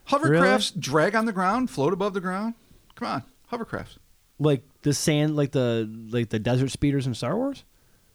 hovercrafts 0.08 0.78
drag 0.80 1.14
on 1.14 1.26
the 1.26 1.32
ground, 1.32 1.70
float 1.70 1.92
above 1.92 2.14
the 2.14 2.20
ground. 2.20 2.54
Come 2.96 3.08
on, 3.08 3.22
hovercrafts. 3.52 3.98
Like 4.38 4.62
the 4.82 4.94
sand, 4.94 5.36
like 5.36 5.52
the 5.52 5.88
like 6.10 6.30
the 6.30 6.38
desert 6.38 6.70
speeders 6.70 7.06
in 7.06 7.14
Star 7.14 7.36
Wars. 7.36 7.64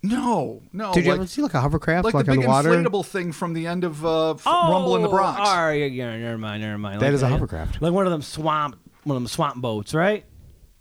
No, 0.10 0.62
no. 0.74 0.93
Did 0.93 1.06
you 1.06 1.12
like, 1.12 1.20
ever 1.20 1.28
see 1.28 1.41
like 1.41 1.53
a 1.53 1.62
hovercraft 1.62 2.06
like, 2.06 2.14
like, 2.14 2.26
the 2.26 2.32
on 2.32 2.38
big 2.38 2.45
the 2.45 2.49
water? 2.49 2.70
inflatable 2.70 3.06
thing 3.06 3.32
from 3.32 3.53
the 3.53 3.68
end 3.68 3.84
of 3.84 4.06
uh, 4.06 4.32
F- 4.32 4.45
Rumble 4.45 4.95
in 4.95 5.01
the 5.01 5.10
Bronx? 5.10 5.39
All 5.39 5.66
right, 5.66 5.91
yeah, 5.91 6.14
yeah, 6.14 6.18
never 6.18 6.38
mind, 6.38 6.62
never 6.62 6.78
mind. 6.78 7.01
That 7.01 7.08
like 7.08 7.14
is 7.14 7.22
a 7.24 7.28
hovercraft. 7.28 7.82
Like 7.82 7.93
one 7.93 8.06
of 8.06 8.12
them 8.12 8.22
swamp, 8.22 8.78
one 9.03 9.16
of 9.18 9.22
them 9.24 9.28
swamp 9.28 9.58
boats, 9.62 9.93
right? 9.93 10.26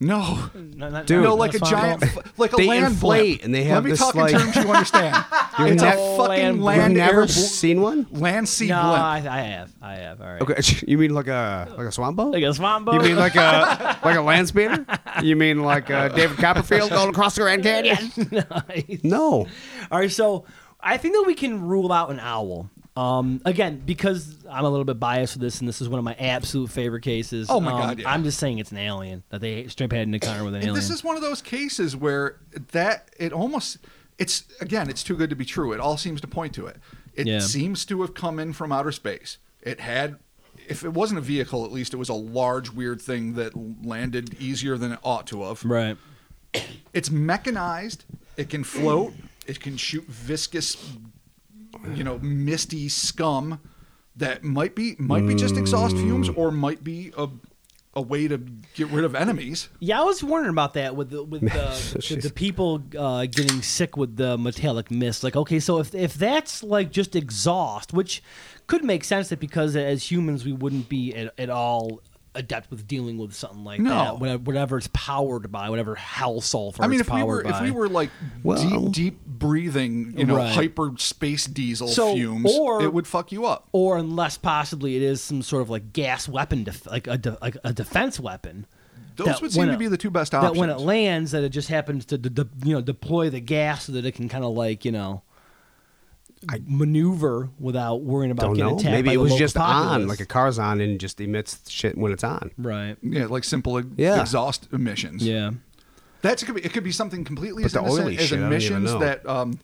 No. 0.04 0.50
Not, 0.54 0.92
not, 0.92 1.06
Dude. 1.06 1.22
No, 1.24 1.34
like 1.34 1.54
a 1.54 1.58
giant, 1.58 2.02
f- 2.02 2.38
like 2.38 2.52
a 2.52 2.56
They 2.56 2.66
land 2.68 2.84
inflate 2.86 3.38
blimp. 3.40 3.44
and 3.44 3.54
they 3.54 3.64
have 3.64 3.76
Let 3.76 3.84
me 3.84 3.90
this, 3.90 3.98
talk 4.00 4.14
like- 4.14 4.32
in 4.34 4.40
terms 4.40 4.56
you 4.56 4.62
understand. 4.72 5.24
it's 5.60 5.82
nev- 5.82 5.98
a 5.98 6.16
fucking 6.16 6.60
land 6.60 6.62
land 6.62 6.92
You've 6.92 7.06
never 7.06 7.22
bl- 7.26 7.32
seen 7.32 7.80
one? 7.80 8.06
land 8.10 8.48
sea 8.48 8.68
No, 8.68 8.82
blimp. 8.82 9.02
I, 9.02 9.16
I 9.28 9.40
have, 9.40 9.72
I 9.82 9.94
have. 9.94 10.20
All 10.20 10.26
right. 10.26 10.42
Okay, 10.42 10.62
you 10.86 10.98
mean 10.98 11.14
like 11.14 11.28
a 11.28 11.72
like 11.76 11.86
a 11.86 11.92
swamp 11.92 12.16
boat? 12.16 12.32
Like 12.34 12.42
a 12.44 12.52
swamp 12.54 12.86
boat. 12.86 12.94
You 12.94 13.00
mean 13.00 13.16
like 13.16 13.34
a 13.36 13.98
like 14.04 14.16
a 14.16 14.20
land 14.22 14.48
speeder? 14.48 14.84
You 15.22 15.36
mean 15.36 15.62
like 15.62 15.90
uh, 15.90 16.08
David 16.08 16.38
Copperfield 16.38 16.90
going 16.90 17.08
across 17.10 17.34
the 17.36 17.42
Grand 17.42 17.62
Canyon? 17.62 17.96
Nice. 18.30 19.00
No. 19.02 19.46
All 19.90 19.98
right, 19.98 20.10
so 20.10 20.44
I 20.80 20.96
think 20.98 21.14
that 21.14 21.24
we 21.26 21.34
can 21.34 21.62
rule 21.62 21.92
out 21.92 22.10
an 22.10 22.20
owl. 22.20 22.68
Um, 22.96 23.40
again, 23.44 23.82
because 23.84 24.36
I'm 24.48 24.64
a 24.64 24.70
little 24.70 24.84
bit 24.84 25.00
biased 25.00 25.34
with 25.34 25.40
this, 25.42 25.58
and 25.58 25.68
this 25.68 25.80
is 25.80 25.88
one 25.88 25.98
of 25.98 26.04
my 26.04 26.14
absolute 26.14 26.70
favorite 26.70 27.02
cases. 27.02 27.48
Oh 27.50 27.60
my 27.60 27.72
um, 27.72 27.78
God, 27.80 27.98
yeah. 27.98 28.10
I'm 28.12 28.22
just 28.22 28.38
saying 28.38 28.58
it's 28.58 28.70
an 28.70 28.78
alien 28.78 29.24
that 29.30 29.40
they 29.40 29.66
straight 29.66 29.90
had 29.92 30.06
an 30.06 30.14
encounter 30.14 30.44
with 30.44 30.54
an 30.54 30.60
And 30.60 30.64
alien. 30.68 30.76
this 30.76 30.90
is 30.90 31.02
one 31.02 31.16
of 31.16 31.22
those 31.22 31.42
cases 31.42 31.96
where 31.96 32.36
that 32.72 33.08
it 33.18 33.32
almost 33.32 33.78
it's 34.16 34.44
again 34.60 34.88
it's 34.88 35.02
too 35.02 35.16
good 35.16 35.30
to 35.30 35.36
be 35.36 35.44
true. 35.44 35.72
It 35.72 35.80
all 35.80 35.96
seems 35.96 36.20
to 36.20 36.28
point 36.28 36.54
to 36.54 36.66
it. 36.66 36.76
It 37.14 37.26
Yeah. 37.26 37.40
seems 37.40 37.84
to 37.86 38.00
have 38.02 38.14
come 38.14 38.38
in 38.38 38.52
from 38.52 38.70
outer 38.70 38.92
space. 38.92 39.38
It 39.60 39.80
had 39.80 40.16
if 40.68 40.84
it 40.84 40.92
wasn't 40.92 41.18
a 41.18 41.22
vehicle, 41.22 41.64
at 41.64 41.72
least 41.72 41.94
it 41.94 41.96
was 41.96 42.08
a 42.08 42.14
large 42.14 42.70
weird 42.70 43.02
thing 43.02 43.34
that 43.34 43.52
landed 43.84 44.34
easier 44.40 44.78
than 44.78 44.92
it 44.92 45.00
ought 45.02 45.26
to 45.28 45.42
have. 45.42 45.64
right. 45.64 45.96
It's 46.92 47.10
mechanized. 47.10 48.04
It 48.36 48.48
can 48.48 48.62
float. 48.62 49.14
It 49.48 49.58
can 49.60 49.76
shoot 49.76 50.04
viscous, 50.04 50.76
you 51.94 52.04
know, 52.04 52.18
misty 52.18 52.88
scum 52.88 53.60
that 54.16 54.44
might 54.44 54.74
be 54.74 54.94
might 54.98 55.26
be 55.26 55.34
just 55.34 55.56
exhaust 55.56 55.96
fumes 55.96 56.28
or 56.28 56.50
might 56.50 56.84
be 56.84 57.12
a 57.16 57.28
a 57.96 58.02
way 58.02 58.26
to 58.26 58.38
get 58.74 58.88
rid 58.88 59.04
of 59.04 59.14
enemies. 59.14 59.68
Yeah, 59.78 60.00
I 60.00 60.04
was 60.04 60.22
wondering 60.22 60.52
about 60.52 60.74
that 60.74 60.96
with 60.96 61.10
the 61.10 61.22
with 61.22 61.42
the, 61.42 62.04
the, 62.14 62.20
the 62.28 62.32
people 62.32 62.82
uh, 62.98 63.26
getting 63.26 63.62
sick 63.62 63.96
with 63.96 64.16
the 64.16 64.36
metallic 64.36 64.90
mist. 64.90 65.22
Like, 65.22 65.36
okay, 65.36 65.60
so 65.60 65.78
if 65.78 65.94
if 65.94 66.14
that's 66.14 66.62
like 66.62 66.90
just 66.90 67.14
exhaust, 67.16 67.92
which 67.92 68.22
could 68.66 68.84
make 68.84 69.04
sense 69.04 69.28
that 69.28 69.40
because 69.40 69.76
as 69.76 70.10
humans 70.10 70.44
we 70.44 70.52
wouldn't 70.52 70.88
be 70.88 71.14
at, 71.14 71.32
at 71.38 71.50
all 71.50 72.00
adept 72.34 72.70
with 72.70 72.86
dealing 72.86 73.16
with 73.18 73.34
something 73.34 73.64
like 73.64 73.80
No. 73.80 73.90
that. 73.90 74.18
Whatever, 74.18 74.42
whatever 74.42 74.78
it's 74.78 74.88
powered 74.92 75.52
by, 75.52 75.70
whatever 75.70 75.94
hell 75.94 76.40
sulfur. 76.40 76.82
I 76.82 76.88
mean, 76.88 77.00
it's 77.00 77.08
if 77.08 77.14
we 77.14 77.22
were 77.22 77.42
powered 77.44 77.54
if 77.56 77.60
we 77.62 77.70
were 77.70 77.88
like 77.88 78.10
Well- 78.42 78.88
deep 78.88 78.92
deep 78.92 79.26
breathing, 79.26 80.14
you 80.16 80.24
know, 80.24 80.36
Right. 80.36 80.52
hyper 80.54 80.92
space 80.98 81.46
diesel 81.46 81.88
So, 81.88 82.14
fumes, 82.14 82.50
or- 82.58 82.82
it 82.82 82.92
would 82.92 83.06
fuck 83.06 83.30
you 83.30 83.46
up. 83.46 83.68
or 83.72 83.96
unless 83.98 84.36
possibly 84.36 84.96
it 84.96 85.02
is 85.02 85.20
some 85.20 85.42
sort 85.42 85.62
of 85.62 85.70
like 85.70 85.92
gas 85.92 86.28
weapon, 86.28 86.64
def- 86.64 86.86
like 86.86 87.06
a 87.06 87.16
de- 87.18 87.38
like 87.40 87.56
a 87.62 87.72
defense 87.72 88.18
weapon. 88.18 88.66
Those 89.16 89.40
would 89.40 89.52
seem 89.52 89.60
when 89.60 89.68
to 89.68 89.74
it- 89.74 89.78
be 89.78 89.86
the 89.86 89.96
two 89.96 90.10
best 90.10 90.34
options. 90.34 90.54
That 90.54 90.58
when 90.58 90.70
it 90.70 90.80
lands, 90.80 91.30
that 91.30 91.44
it 91.44 91.50
just 91.50 91.68
happens 91.68 92.04
to 92.06 92.18
de- 92.18 92.30
de- 92.30 92.48
you 92.64 92.74
know 92.74 92.80
deploy 92.80 93.30
the 93.30 93.38
gas 93.40 93.84
so 93.84 93.92
that 93.92 94.04
it 94.04 94.12
can 94.12 94.28
kind 94.28 94.42
of 94.44 94.54
like 94.54 94.84
you 94.84 94.90
know 94.90 95.22
maneuver 96.66 97.50
without 97.58 98.02
worrying 98.02 98.30
about 98.30 98.46
Don't 98.46 98.54
getting 98.54 98.70
know. 98.72 98.78
attacked. 98.78 98.92
Maybe 98.92 99.06
by 99.08 99.12
it 99.12 99.16
the 99.16 99.22
was 99.22 99.30
local 99.32 99.38
just 99.44 99.56
on, 99.56 100.06
like 100.08 100.20
a 100.20 100.26
car's 100.26 100.58
on, 100.58 100.80
and 100.80 100.98
just 101.00 101.20
emits 101.20 101.68
shit 101.70 101.96
when 101.98 102.12
it's 102.12 102.24
on. 102.24 102.50
right. 102.58 102.96
Yeah, 103.02 103.26
like 103.26 103.44
simple 103.44 103.80
Yeah. 103.96 104.20
exhaust 104.20 104.68
emissions. 104.72 105.26
Yeah. 105.26 105.52
That's 106.22 106.42
it 106.42 106.46
could 106.46 106.54
be 106.54 106.64
it 106.64 106.72
could 106.72 106.84
be 106.84 106.92
something 106.92 107.24
completely 107.24 107.64
But 107.64 107.66
as 107.66 107.72
the 107.74 107.80
innocent 107.80 108.04
oily 108.06 108.16
as 108.18 108.22
shit, 108.28 108.38
I 108.38 108.40
don't 108.42 108.52
even 108.52 108.52
emissions 108.52 108.92
know. 108.92 108.98
that 109.00 109.28
um, 109.28 109.58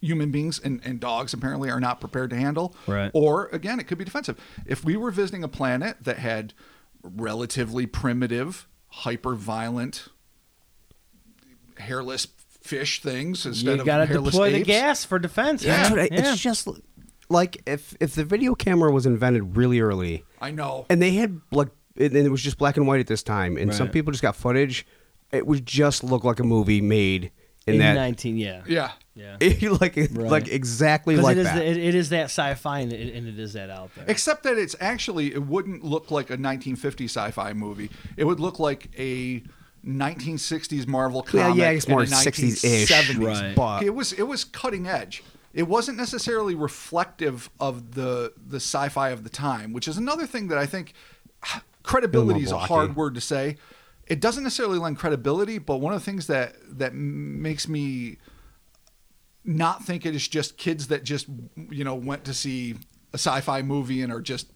human 0.00 0.30
beings 0.30 0.58
and, 0.62 0.80
and 0.84 1.00
dogs 1.00 1.32
apparently 1.32 1.70
are 1.70 1.80
not 1.80 2.00
prepared 2.00 2.28
to 2.30 2.36
handle. 2.36 2.76
Right. 2.86 3.10
Or 3.14 3.46
again, 3.46 3.80
it 3.80 3.86
could 3.86 3.96
be 3.96 4.04
defensive. 4.04 4.38
If 4.66 4.84
we 4.84 4.96
were 4.98 5.10
visiting 5.10 5.42
a 5.42 5.48
planet 5.48 5.96
that 6.02 6.18
had 6.18 6.52
relatively 7.02 7.86
primitive, 7.86 8.68
hyper 8.88 9.34
violent, 9.34 10.08
hairless 11.78 12.26
fish 12.64 13.02
things 13.02 13.44
instead 13.44 13.74
You 13.74 13.80
of 13.80 13.86
got 13.86 13.98
to 13.98 14.06
hairless 14.06 14.32
deploy 14.32 14.50
the 14.52 14.62
gas 14.62 15.04
for 15.04 15.18
defense. 15.18 15.62
Yeah. 15.62 15.90
man. 15.90 16.08
Dude, 16.08 16.12
Yeah. 16.12 16.32
It's 16.32 16.40
just 16.40 16.66
like 17.28 17.62
if 17.66 17.94
if 18.00 18.14
the 18.14 18.24
video 18.24 18.54
camera 18.54 18.90
was 18.90 19.06
invented 19.06 19.56
really 19.56 19.80
early, 19.80 20.24
I 20.40 20.50
know. 20.50 20.86
and 20.88 21.00
they 21.00 21.12
had 21.12 21.40
like, 21.52 21.68
and 21.96 22.16
it 22.16 22.30
was 22.30 22.42
just 22.42 22.58
black 22.58 22.76
and 22.76 22.86
white 22.86 23.00
at 23.00 23.06
this 23.06 23.22
time, 23.22 23.56
and 23.56 23.72
some 23.74 23.86
Right. 23.86 23.92
people 23.92 24.12
just 24.12 24.22
got 24.22 24.34
footage. 24.34 24.86
It 25.30 25.46
would 25.46 25.66
just 25.66 26.02
look 26.04 26.24
like 26.24 26.40
a 26.40 26.44
movie 26.44 26.80
made 26.80 27.30
in 27.66 27.74
in 27.74 27.80
that 27.80 27.94
19. 27.94 28.36
Yeah. 28.36 28.62
yeah. 28.66 28.92
Yeah. 29.14 29.36
like 29.80 29.96
like 30.14 30.48
exactly 30.48 31.16
like 31.16 31.36
it 31.36 31.40
is 31.40 31.44
that. 31.46 31.54
the, 31.56 31.66
it, 31.70 31.76
it 31.76 31.94
is 31.94 32.08
that 32.10 32.24
sci-fi 32.24 32.80
and 32.80 32.92
it, 32.92 33.14
and 33.14 33.26
it 33.28 33.38
is 33.38 33.52
that 33.54 33.70
out 33.70 33.94
there. 33.94 34.04
Except 34.08 34.42
that 34.42 34.58
it's 34.58 34.74
actually 34.80 35.32
it 35.32 35.42
wouldn't 35.46 35.84
look 35.84 36.10
like 36.10 36.30
a 36.30 36.34
1950 36.34 37.04
sci-fi 37.04 37.52
movie. 37.52 37.90
It 38.16 38.24
would 38.24 38.40
look 38.40 38.58
like 38.58 38.90
a 38.98 39.42
1960s 39.86 40.86
Marvel 40.86 41.24
Yeah, 41.32 41.42
comic. 41.44 41.56
yeah, 41.58 41.64
yeah, 41.64 41.76
it's 41.76 41.88
more 41.88 42.02
60s-ish, 42.02 42.90
1970s. 42.90 43.26
Right. 43.42 43.54
but- 43.54 43.82
it 43.82 43.94
was 43.94 44.12
it 44.12 44.22
was 44.24 44.44
cutting 44.44 44.86
edge. 44.86 45.22
It 45.52 45.68
wasn't 45.68 45.98
necessarily 45.98 46.54
reflective 46.54 47.48
of 47.60 47.94
the 47.94 48.32
the 48.46 48.56
sci-fi 48.56 49.10
of 49.10 49.22
the 49.24 49.30
time, 49.30 49.72
which 49.72 49.86
is 49.86 49.96
another 49.96 50.26
thing 50.26 50.48
that 50.48 50.58
I 50.58 50.66
think 50.66 50.94
credibility 51.82 52.42
is 52.42 52.50
a 52.52 52.58
hard 52.58 52.96
word 52.96 53.14
to 53.14 53.20
say. 53.20 53.56
It 54.06 54.20
doesn't 54.20 54.42
necessarily 54.42 54.78
lend 54.78 54.98
credibility, 54.98 55.58
but 55.58 55.78
one 55.78 55.94
of 55.94 56.00
the 56.00 56.04
things 56.04 56.26
that 56.26 56.56
that 56.78 56.92
makes 56.94 57.68
me 57.68 58.18
not 59.44 59.84
think 59.84 60.06
it 60.06 60.14
is 60.14 60.26
just 60.26 60.56
kids 60.56 60.88
that 60.88 61.04
just 61.04 61.26
you 61.70 61.84
know 61.84 61.94
went 61.94 62.24
to 62.24 62.34
see 62.34 62.72
a 63.12 63.18
sci-fi 63.18 63.62
movie 63.62 64.02
and 64.02 64.12
are 64.12 64.20
just 64.20 64.48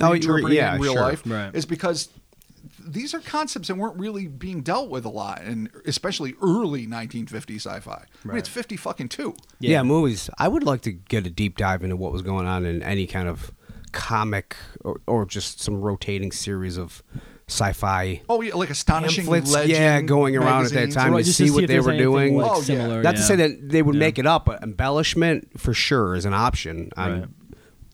Oh, 0.00 0.12
you're- 0.12 0.40
reinterpreting 0.42 0.54
yeah, 0.54 0.72
it 0.72 0.76
in 0.76 0.80
real 0.82 0.92
sure. 0.94 1.02
life 1.02 1.22
Right. 1.26 1.54
is 1.54 1.66
because 1.66 2.08
these 2.78 3.14
are 3.14 3.20
concepts 3.20 3.68
that 3.68 3.74
weren't 3.76 3.98
really 3.98 4.26
being 4.26 4.62
dealt 4.62 4.90
with 4.90 5.04
a 5.04 5.08
lot, 5.08 5.40
and 5.42 5.70
especially 5.86 6.34
early 6.42 6.86
1950 6.86 7.56
sci-fi. 7.56 8.04
I 8.24 8.28
mean, 8.28 8.36
it's 8.38 8.48
50 8.48 8.76
fucking 8.76 9.08
two. 9.08 9.34
yeah. 9.58 9.82
movies. 9.82 10.28
I 10.38 10.48
would 10.48 10.62
like 10.64 10.82
to 10.82 10.92
get 10.92 11.26
a 11.26 11.30
deep 11.30 11.56
dive 11.56 11.82
into 11.82 11.96
what 11.96 12.12
was 12.12 12.22
going 12.22 12.46
on 12.46 12.64
in 12.66 12.82
any 12.82 13.06
kind 13.06 13.28
of 13.28 13.50
comic 13.92 14.56
or, 14.82 15.00
or 15.06 15.26
just 15.26 15.60
some 15.60 15.80
rotating 15.80 16.30
series 16.32 16.76
of 16.76 17.02
sci-fi 17.48 18.22
Oh 18.28 18.40
yeah, 18.40 18.54
like 18.54 18.70
astonishing 18.70 19.24
pamphlets. 19.24 19.52
legend. 19.52 19.70
Yeah, 19.72 20.00
going 20.02 20.36
around 20.36 20.66
at 20.66 20.72
that 20.72 20.92
time 20.92 21.12
Right, 21.12 21.24
to 21.24 21.32
see 21.32 21.46
to 21.46 21.50
what 21.52 21.64
if 21.64 21.68
they 21.68 21.80
were 21.80 21.96
doing. 21.96 22.36
like, 22.36 22.48
Oh, 22.50 22.56
yeah. 22.58 22.62
similar, 22.62 23.02
Not 23.02 23.16
to 23.16 23.22
say 23.22 23.34
that 23.36 23.68
they 23.70 23.82
would 23.82 23.96
Yeah. 23.96 24.00
make 24.00 24.18
it 24.20 24.26
up, 24.26 24.44
but 24.44 24.62
embellishment 24.62 25.58
for 25.58 25.74
sure 25.74 26.14
is 26.14 26.24
an 26.24 26.34
option 26.34 26.90
on 26.96 27.20
Right. 27.20 27.28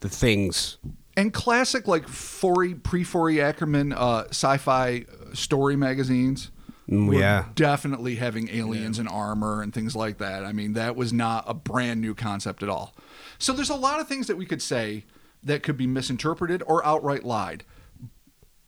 the 0.01 0.11
things. 0.11 0.77
And 1.17 1.33
classic 1.33 1.89
like 1.89 2.07
Forry 2.09 2.75
pre 2.75 3.03
Forry 3.03 3.41
Ackerman 3.41 3.93
uh, 3.93 4.25
sci-fi 4.31 5.07
story 5.33 5.77
magazines. 5.77 6.51
Mm, 6.89 7.09
were 7.09 7.15
yeah. 7.15 7.47
definitely 7.57 8.15
having 8.15 8.49
aliens 8.49 9.01
and 9.01 9.09
armor 9.09 9.61
and 9.61 9.75
things 9.75 9.97
like 9.97 10.19
that. 10.19 10.45
I 10.45 10.53
mean, 10.53 10.75
that 10.75 10.95
was 10.95 11.13
not 11.13 11.43
a 11.49 11.53
brand 11.53 12.01
new 12.01 12.15
concept 12.15 12.63
at 12.63 12.69
all. 12.69 12.95
So 13.39 13.53
there's 13.53 13.71
a 13.71 13.75
lot 13.75 13.99
of 13.99 14.07
things 14.07 14.29
that 14.29 14.37
we 14.37 14.47
could 14.47 14.63
say 14.63 15.05
that 15.43 15.65
could 15.65 15.77
be 15.77 15.89
misinterpreted 15.89 16.63
or 16.65 16.87
outright 16.87 17.25
lied. 17.25 17.65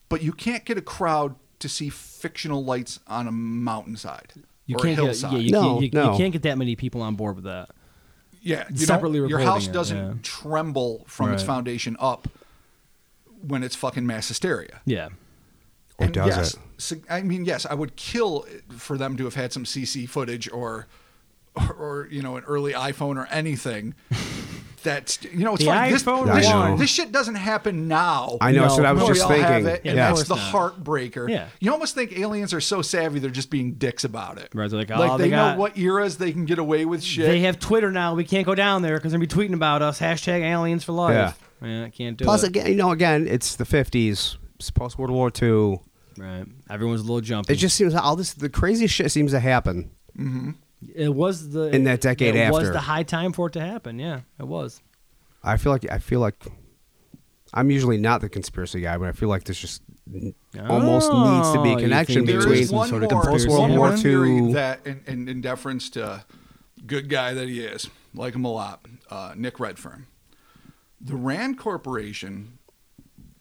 But 0.08 0.22
you 0.22 0.32
can't 0.32 0.64
get 0.64 0.76
a 0.78 0.82
crowd 0.82 1.36
to 1.58 1.68
see 1.68 1.90
fictional 1.90 2.64
lights 2.64 3.00
on 3.06 3.26
a 3.26 3.32
mountainside 3.32 4.32
You 4.66 4.76
or 4.76 4.80
can't 4.80 4.98
a 4.98 5.02
get 5.02 5.22
yeah, 5.22 5.38
you, 5.38 5.50
No, 5.50 5.62
can't, 5.62 5.82
you, 5.82 5.90
no. 5.92 6.12
you 6.12 6.18
can't 6.18 6.32
get 6.32 6.42
that 6.42 6.58
many 6.58 6.76
people 6.76 7.02
on 7.02 7.14
board 7.14 7.36
with 7.36 7.44
that. 7.44 7.70
Yeah, 8.40 8.64
you 8.70 8.78
separately 8.78 9.18
don't, 9.18 9.28
your 9.28 9.40
house 9.40 9.66
it, 9.66 9.72
doesn't 9.72 9.96
yeah. 9.96 10.14
tremble 10.22 11.04
from 11.06 11.32
its 11.32 11.42
foundation 11.42 11.96
up 11.98 12.28
when 13.46 13.62
it's 13.62 13.74
fucking 13.74 14.06
mass 14.06 14.28
hysteria. 14.28 14.80
Yeah. 14.84 15.08
Or 15.98 16.04
and 16.06 16.14
does 16.14 16.26
yes, 16.28 16.54
it? 16.54 16.60
sig- 16.78 17.06
I 17.10 17.22
mean, 17.22 17.44
yes, 17.44 17.66
I 17.66 17.74
would 17.74 17.96
kill 17.96 18.46
for 18.70 18.96
them 18.96 19.16
to 19.16 19.24
have 19.24 19.34
had 19.34 19.52
some 19.52 19.64
CC 19.64 20.08
footage 20.08 20.48
or, 20.50 20.86
or, 21.56 21.72
or 21.74 22.08
you 22.10 22.22
know, 22.22 22.36
an 22.36 22.44
early 22.44 22.72
iPhone 22.72 23.16
or 23.16 23.26
anything. 23.30 23.94
That's 24.84 25.20
you 25.24 25.40
know, 25.40 25.54
it's 25.54 25.64
The 25.64 25.70
funny. 25.70 25.90
This, 25.90 26.04
iPhone 26.04 26.32
this, 26.32 26.46
one. 26.46 26.78
this 26.78 26.88
shit 26.88 27.10
doesn't 27.10 27.34
happen 27.34 27.88
now. 27.88 28.38
I 28.40 28.52
know. 28.52 28.68
No, 28.68 28.76
so 28.76 28.84
I 28.84 28.92
was 28.92 29.02
We 29.02 29.08
just 29.08 29.26
thinking. 29.26 29.66
it, 29.66 29.80
and 29.84 29.96
yeah. 29.96 30.12
that's 30.12 30.28
the 30.28 30.36
not. 30.36 30.52
heartbreaker. 30.54 31.28
Yeah. 31.28 31.48
You 31.58 31.72
almost 31.72 31.96
think 31.96 32.16
aliens 32.16 32.54
are 32.54 32.60
so 32.60 32.80
savvy 32.80 33.18
they're 33.18 33.28
just 33.30 33.50
being 33.50 33.72
dicks 33.72 34.04
about 34.04 34.38
it. 34.38 34.50
Right, 34.54 34.70
they're 34.70 34.78
like, 34.78 34.90
like 34.90 35.10
oh, 35.10 35.18
they, 35.18 35.24
they 35.24 35.30
know 35.30 35.36
got- 35.50 35.58
what 35.58 35.76
eras 35.76 36.16
they 36.18 36.30
can 36.30 36.44
get 36.44 36.60
away 36.60 36.84
with 36.84 37.02
shit. 37.02 37.26
They 37.26 37.40
have 37.40 37.58
Twitter 37.58 37.90
now. 37.90 38.14
We 38.14 38.22
can't 38.22 38.46
go 38.46 38.54
down 38.54 38.82
there 38.82 38.96
because 38.98 39.10
they're 39.10 39.18
be 39.20 39.26
tweeting 39.26 39.52
about 39.54 39.82
us. 39.82 39.98
Hashtag 39.98 40.42
aliens 40.42 40.84
for 40.84 40.92
life. 40.92 41.12
Yeah, 41.14 41.32
I 41.60 41.90
can't 41.90 42.16
do 42.16 42.24
Plus, 42.24 42.42
it. 42.44 42.48
again, 42.48 42.66
you 42.68 42.74
know, 42.76 42.90
again, 42.92 43.26
it's 43.28 43.56
the 43.56 43.64
fifties, 43.64 44.36
post 44.74 44.98
World 44.98 45.10
War 45.10 45.30
II. 45.42 45.80
Right. 46.16 46.44
Everyone's 46.70 47.00
a 47.00 47.04
little 47.04 47.20
jumpy. 47.20 47.52
It 47.52 47.56
just 47.56 47.76
seems 47.76 47.94
all 47.94 48.16
this 48.16 48.32
the 48.34 48.48
craziest 48.48 48.94
shit 48.94 49.10
seems 49.10 49.32
to 49.32 49.40
happen. 49.40 49.90
it 50.94 51.14
was 51.14 51.50
the 51.50 51.68
In 51.74 51.84
that 51.84 52.00
decade 52.00 52.34
after 52.36 52.48
it 52.58 52.62
was 52.62 52.70
the 52.72 52.80
high 52.80 53.02
time 53.04 53.32
for 53.32 53.46
it 53.48 53.52
to 53.54 53.60
happen. 53.60 53.98
Yeah, 53.98 54.20
it 54.38 54.46
was. 54.46 54.82
I 55.44 55.56
feel 55.56 55.72
like 55.72 55.90
I 55.90 55.98
feel 55.98 56.20
like 56.20 56.44
I'm 57.54 57.70
usually 57.70 57.98
not 57.98 58.20
the 58.20 58.28
conspiracy 58.28 58.80
guy, 58.80 58.98
but 58.98 59.08
I 59.08 59.12
feel 59.12 59.28
like 59.28 59.44
there's 59.44 59.60
just 59.60 59.82
almost 60.68 61.12
needs 61.12 61.52
to 61.52 61.62
be 61.62 61.70
Oh, 61.70 61.76
a 61.76 61.80
connection 61.80 62.14
think 62.14 62.26
There 62.26 62.34
there's 62.40 62.44
between 62.46 62.62
is 62.62 62.72
one 62.72 62.88
sort 62.88 63.04
of 63.04 63.10
more, 63.12 63.22
conspiracy 63.22 63.48
one 63.60 63.70
more 63.76 63.96
theory. 63.96 64.38
theory 64.38 64.52
that, 64.54 64.86
in, 64.86 65.00
in, 65.06 65.28
in 65.28 65.40
deference 65.40 65.90
to 65.90 66.24
good 66.86 67.08
guy 67.08 67.34
that 67.34 67.48
he 67.48 67.60
is, 67.60 67.88
like 68.14 68.34
him 68.34 68.44
a 68.44 68.52
lot, 68.52 68.84
uh, 69.10 69.34
Nick 69.36 69.60
Redfern. 69.60 70.06
The 71.00 71.16
Rand 71.16 71.58
Corporation, 71.58 72.58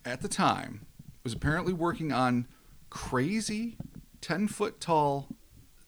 at 0.05 0.21
the 0.21 0.27
time, 0.27 0.85
was 1.23 1.33
apparently 1.33 1.73
working 1.73 2.11
on 2.11 2.47
crazy, 2.89 3.77
ten 4.21 4.47
foot 4.47 4.79
tall 4.79 5.27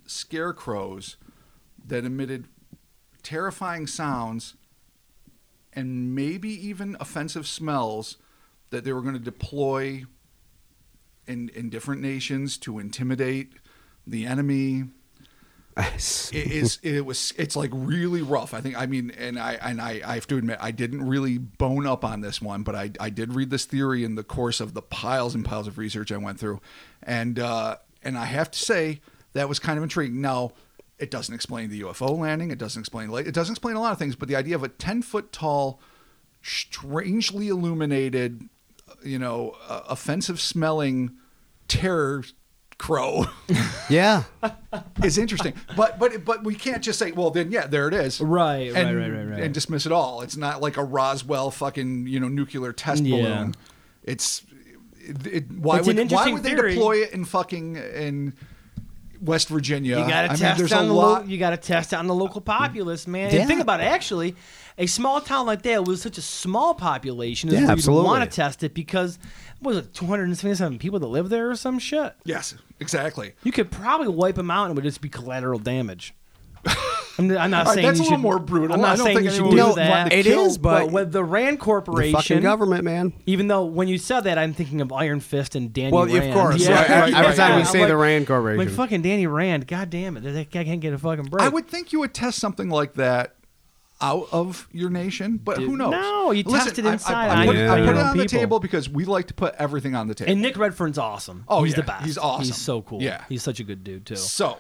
scarecrows 0.06 1.18
that 1.86 2.06
emitted 2.06 2.48
terrifying 3.22 3.86
sounds 3.86 4.56
and 5.74 6.16
maybe 6.16 6.50
even 6.50 6.98
offensive 7.00 7.48
smells 7.48 8.18
that 8.72 8.84
they 8.84 8.92
were 8.92 9.02
going 9.02 9.14
to 9.14 9.20
deploy 9.20 10.04
in 11.28 11.50
in 11.50 11.70
different 11.70 12.02
nations 12.02 12.58
to 12.58 12.80
intimidate 12.80 13.54
the 14.08 14.26
enemy. 14.26 14.86
It 16.32 16.52
is 16.52 16.80
it 16.84 17.06
was 17.06 17.34
it's 17.38 17.56
like 17.56 17.72
really 17.74 18.22
rough. 18.22 18.54
I 18.54 18.62
think 18.62 18.78
I 18.78 18.86
mean 18.86 19.12
and 19.12 19.40
I 19.40 19.54
and 19.54 19.82
I, 19.82 20.02
I 20.06 20.16
have 20.16 20.28
to 20.28 20.38
admit 20.38 20.58
I 20.62 20.72
didn't 20.72 21.08
really 21.08 21.38
bone 21.38 21.88
up 21.88 22.06
on 22.06 22.22
this 22.22 22.42
one, 22.42 22.64
but 22.64 22.76
I 22.76 22.92
I 23.00 23.10
did 23.10 23.34
read 23.34 23.50
this 23.50 23.66
theory 23.66 24.04
in 24.04 24.16
the 24.16 24.24
course 24.24 24.60
of 24.60 24.74
the 24.74 24.82
piles 24.82 25.36
and 25.36 25.44
piles 25.44 25.68
of 25.68 25.78
research 25.78 26.12
I 26.12 26.18
went 26.18 26.40
through. 26.40 26.62
And 27.04 27.40
uh 27.40 27.78
and 28.04 28.18
I 28.18 28.26
have 28.26 28.52
to 28.52 28.60
say 28.60 29.02
that 29.34 29.50
was 29.50 29.60
kind 29.60 29.78
of 29.78 29.84
intriguing. 29.84 30.22
Now 30.22 30.52
it 31.00 31.10
doesn't 31.12 31.34
explain 31.34 31.70
the 31.70 31.82
UFO 31.82 32.18
landing. 32.18 32.52
It 32.52 32.58
doesn't 32.58 32.80
explain 32.80 33.12
it 33.12 33.34
doesn't 33.34 33.54
explain 33.54 33.76
a 33.76 33.82
lot 33.82 33.94
of 33.94 34.00
things, 34.00 34.16
but 34.16 34.28
the 34.28 34.36
idea 34.36 34.56
of 34.56 34.64
a 34.64 34.70
ten 34.70 35.02
foot 35.02 35.32
tall, 35.32 35.80
strangely 36.42 37.48
illuminated, 37.48 38.50
you 39.04 39.18
know, 39.18 39.56
uh, 39.68 39.82
offensive 39.88 40.40
smelling 40.40 41.16
terror 41.68 42.24
crow 42.80 43.26
yeah. 43.90 44.24
is 45.04 45.18
interesting. 45.20 45.54
But 45.78 46.00
but 46.00 46.26
but 46.26 46.44
we 46.44 46.56
can't 46.56 46.82
just 46.82 46.98
say, 46.98 47.12
well, 47.12 47.30
then 47.30 47.52
yeah, 47.52 47.68
there 47.68 47.88
it 47.88 47.94
is, 47.94 48.20
Right, 48.20 48.74
right, 48.74 48.86
and, 48.88 48.98
right, 48.98 49.10
right, 49.12 49.24
right. 49.26 49.44
and 49.44 49.54
dismiss 49.54 49.86
it 49.86 49.92
all. 49.92 50.22
It's 50.22 50.38
not 50.38 50.62
like 50.62 50.78
a 50.78 50.84
Roswell 50.84 51.52
fucking 51.52 52.08
you 52.08 52.20
know 52.20 52.28
nuclear 52.30 52.74
test 52.74 53.04
Yeah. 53.04 53.18
balloon. 53.18 53.56
It's 54.04 54.42
it, 55.02 55.28
it, 55.28 55.52
why 55.52 55.78
It's 55.80 55.88
would 55.88 56.12
why 56.12 56.32
would 56.32 56.42
they 56.44 56.56
theory. 56.56 56.74
deploy 56.74 56.98
it 57.04 57.12
in 57.14 57.26
fucking 57.26 57.76
in 57.76 58.34
West 59.22 59.50
Virginia? 59.50 60.00
You 60.00 60.08
got 60.08 60.24
to 60.32 60.38
test 60.38 60.58
there's 60.58 60.74
on 60.74 60.86
a 60.86 60.88
the 60.88 60.94
lot. 60.94 61.22
lo- 61.24 61.28
you 61.28 61.38
got 61.38 61.50
to 61.52 61.58
test 61.58 61.94
on 61.94 62.08
the 62.08 62.16
local 62.16 62.42
populace, 62.42 63.06
man. 63.08 63.32
Yeah. 63.34 63.40
And 63.42 63.48
think 63.48 63.62
about 63.62 63.82
it. 63.82 63.86
Actually, 63.86 64.36
a 64.80 64.88
small 64.88 65.22
town 65.22 65.46
like 65.46 65.62
that 65.64 65.86
with 65.86 66.00
such 66.00 66.18
a 66.18 66.22
small 66.22 66.74
population 66.74 67.50
is 67.50 67.56
Yeah, 67.56 67.62
where 67.64 67.72
absolutely. 67.74 68.04
you 68.06 68.08
want 68.08 68.32
to 68.32 68.36
test 68.36 68.64
it 68.64 68.74
because 68.74 69.20
what 69.60 69.76
was 69.76 69.86
it 69.86 69.94
277 69.94 70.80
people 70.80 70.98
that 71.00 71.08
live 71.08 71.30
there 71.30 71.52
or 71.52 71.56
some 71.56 71.78
shit? 71.78 72.14
yes, 72.26 72.56
exactly. 72.80 73.34
You 73.44 73.52
could 73.52 73.70
probably 73.70 74.08
wipe 74.08 74.36
them 74.36 74.50
out 74.50 74.64
and 74.70 74.72
it 74.72 74.76
would 74.76 74.86
just 74.86 75.02
be 75.02 75.10
collateral 75.10 75.60
damage. 75.60 76.14
I'm, 77.18 77.30
I'm 77.38 77.52
not 77.52 77.68
All 77.68 77.74
right, 77.74 77.74
saying 77.76 77.88
that's 77.88 78.00
you 78.00 78.04
a 78.04 78.06
little 78.06 78.18
should, 78.18 78.22
more 78.22 78.40
brutal. 78.40 78.74
I'm 78.76 78.80
I 78.80 78.90
not 78.90 78.98
don't 78.98 79.06
saying 79.08 79.18
think 79.18 79.26
you 79.26 79.32
should 79.32 79.40
anyone 79.48 79.58
do 79.58 79.66
would 79.68 79.76
that. 79.78 79.90
want 79.90 80.14
It 80.14 80.24
kill, 80.26 80.46
is, 80.46 80.58
but 80.58 80.90
with 80.92 81.12
the 81.12 81.24
Rand 81.24 81.58
The 81.58 81.62
Corporation, 81.62 82.14
fucking 82.14 82.42
government, 82.42 82.84
man. 82.86 83.12
even 83.26 83.48
though 83.48 83.66
when 83.66 83.90
you 83.90 83.98
said 83.98 84.22
that, 84.22 84.38
I'm 84.38 84.54
thinking 84.54 84.80
of 84.80 84.92
Iron 84.94 85.20
Fist 85.20 85.56
and 85.56 85.74
Danny 85.74 85.92
Rand. 85.92 85.94
Well, 85.94 86.06
Rand. 86.20 86.30
of 86.30 86.34
course. 86.34 86.66
Yeah, 86.66 86.76
right, 86.76 86.90
right, 86.90 87.00
Every 87.14 87.14
right, 87.28 87.36
time 87.36 87.52
right. 87.52 87.58
we 87.60 87.66
say 87.66 87.84
I'm 87.84 87.90
the 87.90 87.98
Rand 87.98 88.28
Corporation. 88.28 88.66
Like 88.66 88.74
fucking 88.74 89.02
Danny 89.02 89.28
Rand, 89.28 89.68
god 89.68 89.90
damn 89.90 90.16
it, 90.16 90.22
that 90.22 90.50
guy 90.50 90.64
can't 90.64 90.80
get 90.80 90.94
a 90.94 90.98
fucking 90.98 91.26
break. 91.26 91.44
I 91.44 91.50
would 91.50 91.68
think 91.68 91.92
you 91.92 92.00
would 92.00 92.14
test 92.14 92.40
something 92.40 92.70
like 92.70 92.94
that 92.94 93.36
out 94.02 94.28
of 94.32 94.68
your 94.72 94.90
nation, 94.90 95.38
but 95.38 95.58
who 95.58 95.76
knows? 95.76 95.92
no, 95.92 96.32
you 96.32 96.44
Listen, 96.44 96.68
test 96.68 96.80
it 96.80 96.86
I- 96.86 96.90
I- 96.90 96.94
inside 96.94 97.14
I, 97.30 97.42
on 97.42 97.46
put, 97.48 97.56
your- 97.56 97.66
I 97.66 97.70
on 97.72 97.78
put 97.80 97.82
it 97.82 97.96
your 97.98 98.06
on 98.06 98.18
the 98.18 98.26
table 98.26 98.60
because 98.60 98.90
we 98.90 99.06
like 99.06 99.28
to 99.28 99.34
put 99.34 99.56
everything 99.56 99.96
on 99.96 100.08
the 100.08 100.16
table. 100.16 100.32
And 100.32 100.42
Nick 100.42 100.56
Redfern's 100.58 100.98
awesome. 100.98 101.44
Oh, 101.48 101.64
he's 101.64 101.74
yeah, 101.74 101.82
the 101.82 101.84
best. 101.84 102.06
he's 102.06 102.18
awesome. 102.18 102.46
He's 102.46 102.56
so 102.56 102.82
cool. 102.82 103.02
Yeah. 103.02 103.24
he's 103.28 103.44
such 103.44 103.60
a 103.60 103.64
good 103.64 103.84
dude 103.84 104.06
too. 104.06 104.16
So 104.16 104.58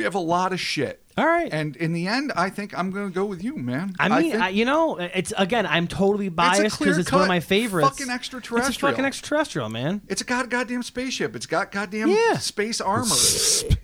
we 0.00 0.04
have 0.04 0.14
a 0.14 0.18
lot 0.18 0.52
of 0.52 0.60
shit. 0.60 1.02
All 1.18 1.26
right. 1.26 1.52
And 1.52 1.76
in 1.76 1.92
the 1.92 2.06
end, 2.06 2.32
I 2.34 2.48
think 2.48 2.76
I'm 2.78 2.90
going 2.90 3.08
to 3.08 3.14
go 3.14 3.26
with 3.26 3.44
you, 3.44 3.54
man. 3.56 3.94
I 3.98 4.08
mean, 4.08 4.30
think 4.30 4.42
I 4.42 4.48
you 4.48 4.64
know, 4.64 4.96
it's 4.96 5.32
again, 5.36 5.66
I'm 5.66 5.86
totally 5.86 6.30
biased 6.30 6.78
because 6.78 6.96
it's, 6.96 7.12
one 7.12 7.22
of 7.22 7.28
my 7.28 7.40
favorites. 7.40 7.88
fucking 7.90 8.04
It's 8.04 8.10
a 8.10 8.14
extraterrestrial. 8.14 8.90
fucking 8.92 9.04
extraterrestrial, 9.04 9.68
man. 9.68 10.00
it's 10.08 10.22
got 10.22 10.46
a 10.46 10.48
goddamn 10.48 10.82
spaceship. 10.82 11.36
It's 11.36 11.46
got 11.46 11.72
goddamn 11.72 12.08
Yeah. 12.08 12.38
space 12.38 12.80
armor. 12.80 13.14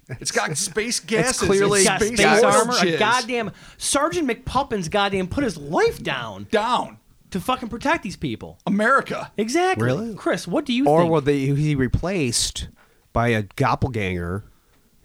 it's 0.08 0.30
got 0.30 0.56
space 0.56 0.98
gases. 1.00 1.46
clearly 1.46 1.80
He's 1.80 1.88
and 1.88 2.00
got 2.00 2.06
space, 2.06 2.18
space 2.18 2.42
armor. 2.42 2.74
A 2.80 2.96
goddamn 2.96 3.52
Sergeant 3.76 4.28
McPuppins, 4.30 4.90
goddamn, 4.90 5.26
put 5.28 5.44
his 5.44 5.58
life 5.58 6.02
down 6.02 6.46
down. 6.50 6.98
to 7.32 7.40
fucking 7.40 7.68
protect 7.68 8.02
these 8.02 8.16
people. 8.16 8.58
America. 8.66 9.30
Exactly. 9.36 9.84
Really? 9.84 10.14
Chris? 10.14 10.46
What 10.48 10.64
do 10.64 10.72
you 10.72 10.86
or 10.86 11.00
think? 11.00 11.12
will 11.12 11.20
they, 11.20 11.38
he 11.40 11.74
replaced 11.74 12.68
by 13.12 13.28
a 13.28 13.42
doppelganger 13.42 14.44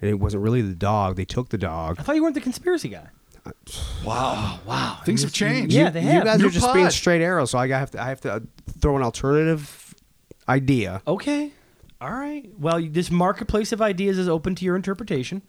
and 0.02 0.10
it 0.10 0.20
wasn't 0.20 0.44
really 0.44 0.62
the 0.62 0.76
dog. 0.76 1.16
They 1.16 1.26
took 1.26 1.50
the 1.50 1.58
dog. 1.58 1.98
I 2.00 2.04
thought 2.04 2.16
you 2.16 2.24
weren't 2.24 2.36
the 2.36 2.42
conspiracy 2.42 2.90
guy. 2.90 3.08
Wow. 4.04 4.60
Wow. 4.66 5.00
Things 5.06 5.22
have 5.22 5.32
changed. 5.32 5.76
Yeah, 5.76 5.92
they 5.92 6.02
have. 6.02 6.14
You 6.14 6.24
guys 6.24 6.40
New 6.40 6.48
are 6.48 6.50
just 6.50 6.74
being 6.74 6.90
straight 6.90 7.22
arrows, 7.22 7.52
so 7.52 7.60
I 7.60 7.68
have 7.68 7.92
to 7.92 8.02
I 8.02 8.10
have 8.10 8.22
to 8.22 8.34
uh, 8.34 8.40
throw 8.80 8.98
an 8.98 9.04
alternative 9.04 9.94
idea. 10.50 11.02
Okay. 11.08 11.52
All 12.00 12.12
right. 12.12 12.50
Well, 12.58 12.82
this 12.82 13.12
marketplace 13.12 13.72
of 13.72 13.82
ideas 13.82 14.18
is 14.18 14.28
open 14.28 14.56
to 14.56 14.66
your 14.66 14.76
interpretation. 14.76 15.44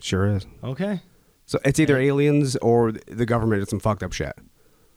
Sure 0.00 0.26
is. 0.26 0.46
Okay. 0.62 1.02
So 1.46 1.58
it's 1.64 1.78
either 1.78 1.96
aliens 1.96 2.56
or 2.56 2.92
the 2.92 3.26
government 3.26 3.62
did 3.62 3.68
some 3.68 3.80
fucked 3.80 4.02
up 4.02 4.12
shit. 4.12 4.36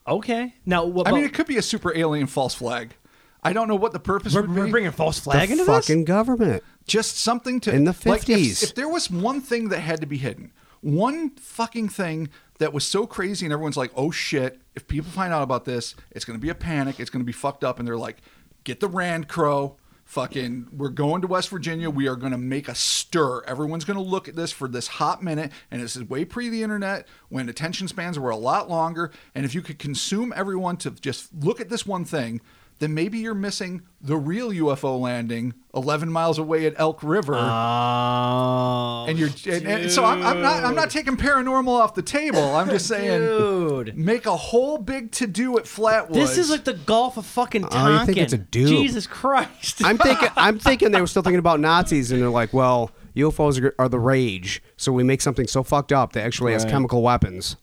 Okay. 0.07 0.55
Now, 0.65 0.83
what? 0.85 1.07
I 1.07 1.11
mean, 1.11 1.23
it 1.23 1.33
could 1.33 1.47
be 1.47 1.57
a 1.57 1.61
super 1.61 1.95
alien 1.95 2.27
false 2.27 2.55
flag. 2.55 2.95
I 3.43 3.53
don't 3.53 3.67
know 3.67 3.75
what 3.75 3.93
the 3.93 3.99
purpose 3.99 4.33
we're, 4.35 4.41
would 4.41 4.55
we're 4.55 4.67
bringing 4.67 4.91
false 4.91 5.19
flag 5.19 5.49
the 5.49 5.53
into 5.53 5.65
fucking 5.65 5.99
this. 5.99 6.07
government. 6.07 6.63
Just 6.87 7.17
something 7.17 7.59
to 7.61 7.73
In 7.73 7.83
the 7.85 7.95
like, 8.05 8.27
if- 8.29 8.39
50s. 8.39 8.63
if, 8.63 8.75
there 8.75 8.89
was 8.89 9.09
one 9.09 9.41
thing 9.41 9.69
that 9.69 9.79
had 9.79 10.01
to 10.01 10.07
be 10.07 10.17
hidden, 10.17 10.51
one 10.81 11.31
fucking 11.31 11.89
thing 11.89 12.29
that 12.59 12.73
was 12.73 12.85
so 12.85 13.05
crazy, 13.07 13.45
and 13.45 13.53
everyone's 13.53 13.77
like, 13.77 13.91
"Oh 13.95 14.11
shit!" 14.11 14.59
If 14.75 14.87
people 14.87 15.09
find 15.11 15.33
out 15.33 15.43
about 15.43 15.65
this, 15.65 15.95
it's 16.11 16.25
going 16.25 16.37
to 16.37 16.41
be 16.41 16.49
a 16.49 16.55
panic. 16.55 16.99
It's 16.99 17.09
going 17.09 17.21
to 17.21 17.25
be 17.25 17.31
fucked 17.31 17.63
up, 17.63 17.79
and 17.79 17.87
they're 17.87 17.97
like, 17.97 18.17
"Get 18.63 18.79
the 18.79 18.87
Rand 18.87 19.27
Crow." 19.27 19.77
Fucking, 20.05 20.67
we're 20.75 20.89
going 20.89 21.21
to 21.21 21.27
West 21.27 21.47
Virginia. 21.47 21.89
We 21.89 22.09
are 22.09 22.17
going 22.17 22.33
to 22.33 22.37
make 22.37 22.67
a 22.67 22.75
stir. 22.75 23.43
Everyone's 23.45 23.85
going 23.85 23.95
to 23.95 24.03
look 24.03 24.27
at 24.27 24.35
this 24.35 24.51
for 24.51 24.67
this 24.67 24.87
hot 24.87 25.23
minute. 25.23 25.53
And 25.71 25.81
this 25.81 25.95
is 25.95 26.03
way 26.03 26.25
pre 26.25 26.49
the 26.49 26.63
internet 26.63 27.07
when 27.29 27.47
attention 27.47 27.87
spans 27.87 28.19
were 28.19 28.29
a 28.29 28.35
lot 28.35 28.69
longer. 28.69 29.11
And 29.33 29.45
if 29.45 29.55
you 29.55 29.61
could 29.61 29.79
consume 29.79 30.33
everyone 30.35 30.75
to 30.77 30.91
just 30.91 31.33
look 31.33 31.61
at 31.61 31.69
this 31.69 31.85
one 31.85 32.03
thing, 32.03 32.41
then 32.81 32.93
maybe 32.93 33.19
you're 33.19 33.33
missing 33.33 33.83
the 34.01 34.17
real 34.17 34.49
UFO 34.49 34.99
landing 34.99 35.53
11 35.75 36.11
miles 36.11 36.37
away 36.39 36.65
at 36.65 36.73
Elk 36.77 37.01
River. 37.03 37.35
Oh. 37.35 39.05
and 39.07 39.17
you're 39.19 39.29
and, 39.47 39.67
and 39.67 39.91
so 39.91 40.03
I'm, 40.03 40.21
I'm 40.25 40.41
not 40.41 40.63
I'm 40.63 40.75
not 40.75 40.89
taking 40.89 41.15
paranormal 41.15 41.67
off 41.69 41.93
the 41.95 42.01
table. 42.01 42.43
I'm 42.55 42.67
just 42.69 42.87
saying 42.95 43.21
dude. 43.21 43.97
make 43.97 44.25
a 44.25 44.35
whole 44.35 44.77
big 44.79 45.11
to 45.13 45.27
do 45.27 45.57
at 45.59 45.65
Flatwoods. 45.65 46.13
This 46.13 46.37
is 46.37 46.49
like 46.49 46.63
the 46.63 46.73
Gulf 46.73 47.17
of 47.17 47.25
fucking 47.25 47.65
Oh, 47.65 47.69
Tonkin. 47.69 47.99
you 47.99 48.05
think 48.05 48.17
it's 48.17 48.33
a 48.33 48.37
dude? 48.39 48.67
Jesus 48.67 49.05
Christ. 49.07 49.81
I'm 49.85 49.97
thinking 49.97 50.29
I'm 50.35 50.59
thinking 50.59 50.91
they 50.91 50.99
were 51.01 51.07
still 51.07 51.21
thinking 51.23 51.39
about 51.39 51.59
Nazis 51.59 52.11
and 52.11 52.21
they're 52.21 52.29
like, 52.29 52.51
well, 52.53 52.91
UFOs 53.15 53.61
are, 53.63 53.75
are 53.77 53.87
the 53.89 53.99
rage, 53.99 54.63
so 54.77 54.91
we 54.91 55.03
make 55.03 55.21
something 55.21 55.45
so 55.47 55.63
fucked 55.63 55.91
up 55.91 56.13
that 56.13 56.23
actually 56.25 56.53
has 56.53 56.65
chemical 56.65 57.01
weapons. 57.03 57.57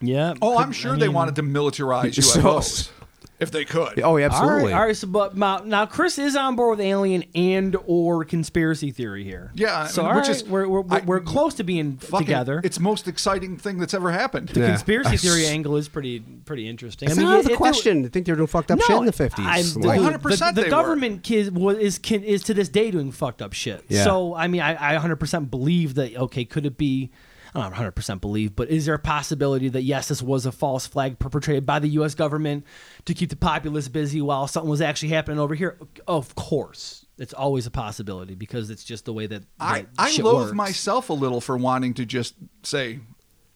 yeah. 0.00 0.34
Oh, 0.42 0.56
could- 0.56 0.62
I'm 0.64 0.72
sure 0.72 0.94
I 0.94 0.98
they 0.98 1.08
wanted 1.08 1.36
to 1.36 1.42
militarize 1.42 2.14
So- 2.22 2.40
UFOs 2.40 2.90
if 3.38 3.50
they 3.50 3.64
could. 3.64 4.00
Oh, 4.00 4.16
yeah, 4.16 4.26
absolutely. 4.26 4.72
right, 4.72 4.78
all 4.80 4.86
right. 4.86 4.96
So, 4.96 5.06
but 5.06 5.36
now, 5.36 5.58
now 5.58 5.84
Chris 5.86 6.18
is 6.18 6.34
on 6.36 6.56
board 6.56 6.78
with 6.78 6.86
alien 6.86 7.24
and 7.34 7.76
or 7.86 8.24
conspiracy 8.24 8.90
theory 8.90 9.24
here. 9.24 9.52
Yeah, 9.54 9.82
I 9.82 9.86
So, 9.88 10.02
mean, 10.02 10.10
all 10.10 10.16
which 10.18 10.28
right, 10.28 10.36
is- 10.36 10.44
we're 10.44 10.66
we're, 10.68 10.84
I- 10.90 11.00
we're 11.00 11.20
close 11.20 11.54
to 11.54 11.64
being 11.64 11.96
Fucking- 11.98 12.26
together. 12.26 12.60
It's 12.64 12.80
most 12.80 13.06
exciting 13.08 13.56
thing 13.58 13.78
that's 13.78 13.94
ever 13.94 14.10
happened. 14.12 14.48
the 14.48 14.60
Yeah. 14.60 14.68
conspiracy 14.68 15.16
theory 15.18 15.46
angle 15.46 15.76
is 15.76 15.88
pretty 15.88 16.20
pretty 16.20 16.68
interesting. 16.68 17.08
It's 17.08 17.18
I 17.18 17.20
mean, 17.20 17.30
not 17.30 17.40
it- 17.40 17.46
the 17.46 17.52
it- 17.52 17.56
question. 17.56 18.04
I 18.04 18.08
think 18.08 18.26
they 18.26 18.32
were 18.32 18.36
doing 18.36 18.46
fucked 18.46 18.70
up 18.70 18.80
shit 18.80 18.96
in 18.96 19.04
the 19.06 19.12
50s. 19.12 19.44
I'm- 19.44 19.82
Like- 19.82 19.98
dude, 19.98 20.06
100% 20.22 20.54
the, 20.54 20.62
they 20.62 20.68
the 20.70 20.76
were. 20.76 20.82
government 20.82 21.22
kid 21.22 21.54
was 21.56 21.76
is 21.78 21.98
can, 21.98 22.22
is 22.22 22.42
to 22.44 22.54
this 22.54 22.68
day 22.68 22.90
doing 22.90 23.12
fucked 23.12 23.42
up 23.42 23.52
shit. 23.52 23.84
Yeah. 23.88 24.04
So 24.04 24.34
I 24.34 24.46
mean, 24.46 24.60
I, 24.62 24.94
I 24.94 24.98
100% 24.98 25.50
believe 25.50 25.94
that. 25.96 26.16
Okay, 26.16 26.44
could 26.44 26.64
it 26.66 26.78
be? 26.78 27.10
I 27.56 27.70
don't 27.70 27.94
100% 27.94 28.20
believe, 28.20 28.54
but 28.54 28.68
is 28.68 28.86
there 28.86 28.94
a 28.94 28.98
possibility 28.98 29.68
that 29.70 29.82
yes, 29.82 30.08
this 30.08 30.22
was 30.22 30.44
a 30.44 30.52
false 30.52 30.86
flag 30.86 31.18
perpetrated 31.18 31.64
by 31.64 31.78
the 31.78 31.88
U.S. 31.88 32.14
government 32.14 32.64
to 33.06 33.14
keep 33.14 33.30
the 33.30 33.36
populace 33.36 33.88
busy 33.88 34.20
while 34.20 34.46
something 34.46 34.70
was 34.70 34.80
actually 34.82 35.08
happening 35.08 35.38
over 35.38 35.54
here? 35.54 35.78
Of 36.06 36.34
course, 36.34 37.06
it's 37.18 37.32
always 37.32 37.66
a 37.66 37.70
possibility 37.70 38.34
because 38.34 38.68
it's 38.68 38.84
just 38.84 39.06
the 39.06 39.12
way 39.12 39.26
that, 39.26 39.44
I, 39.58 39.80
that 39.80 39.88
I 39.98 40.10
shit 40.10 40.24
loathe 40.24 40.46
works. 40.46 40.54
myself 40.54 41.08
a 41.08 41.14
little 41.14 41.40
for 41.40 41.56
wanting 41.56 41.94
to 41.94 42.04
just 42.04 42.34
say 42.62 43.00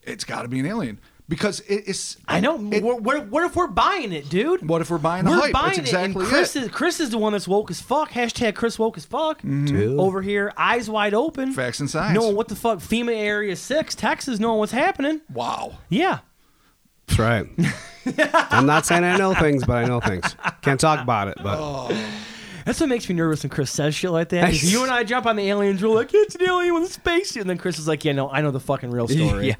it's 0.03 0.24
got 0.24 0.42
to 0.42 0.48
be 0.48 0.61
an 0.61 0.66
alien 0.66 1.01
because 1.31 1.61
it's. 1.68 2.18
I 2.28 2.41
know. 2.41 2.57
It- 2.70 2.83
what, 2.83 3.01
what, 3.01 3.28
what 3.28 3.45
if 3.45 3.57
we're 3.57 3.68
buying 3.68 4.12
it, 4.12 4.28
dude? 4.28 4.68
What 4.68 4.83
if 4.83 4.91
we're 4.91 4.99
buying 4.99 5.24
the 5.24 5.31
we're 5.31 5.41
hype? 5.41 5.53
buying 5.53 5.66
That's 5.68 5.78
it, 5.78 5.83
exactly 5.83 6.20
and 6.24 6.31
Chris 6.31 6.57
it. 6.57 6.64
is 6.64 6.70
Chris 6.70 7.01
is 7.01 7.09
the 7.11 7.16
one 7.18 7.33
that's 7.33 7.49
woke 7.49 7.70
as 7.70 7.81
fuck. 7.81 8.11
Hashtag 8.11 8.55
Chris 8.57 8.78
woke 8.78 8.99
as 8.99 9.07
fuck. 9.07 9.39
Mm-hmm. 9.39 9.64
Dude. 9.64 9.99
Over 9.99 10.20
here, 10.20 10.53
eyes 10.59 10.91
wide 10.91 11.14
open. 11.14 11.53
Facts 11.53 11.81
and 11.81 11.89
science. 11.89 12.18
Knowing 12.18 12.37
what 12.37 12.49
the 12.49 12.57
fuck 12.57 12.81
FEMA 12.81 13.16
Area 13.16 13.57
Six, 13.57 13.95
Texas, 13.95 14.39
knowing 14.39 14.59
what's 14.59 14.72
happening. 14.72 15.22
wow. 15.33 15.78
Yeah. 15.89 16.18
That's 17.07 17.18
right. 17.18 17.47
I'm 18.53 18.66
not 18.66 18.87
saying 18.87 19.05
I 19.05 19.16
know 19.16 19.35
things, 19.35 19.64
but 19.64 19.76
I 19.78 19.85
know 19.87 20.01
things. 20.01 20.37
Can't 20.62 20.78
talk 20.78 21.01
about 21.01 21.28
it, 21.28 21.37
but 21.43 21.59
Oh. 21.59 22.07
That's 22.64 22.78
what 22.78 22.89
makes 22.91 23.09
me 23.09 23.14
nervous 23.14 23.43
when 23.43 23.51
Chris 23.51 23.70
says 23.70 23.95
shit 23.95 24.11
like 24.11 24.28
that. 24.28 24.53
you 24.62 24.83
and 24.83 24.93
I 24.93 25.03
jump 25.03 25.26
on 25.26 25.35
the 25.37 25.49
aliens, 25.49 25.83
we're 25.83 25.89
like, 25.89 26.11
it's 26.12 26.35
an 26.35 26.43
alien 26.45 26.74
with 26.74 26.85
a 26.85 26.93
spacesuit. 26.93 27.41
And 27.41 27.51
then 27.51 27.57
Chris 27.59 27.78
is 27.78 27.89
like, 27.89 28.05
yeah, 28.05 28.12
no, 28.12 28.31
I 28.31 28.43
know 28.43 28.51
the 28.51 28.61
fucking 28.61 28.91
real 28.91 29.09
story. 29.09 29.49
yeah. 29.49 29.55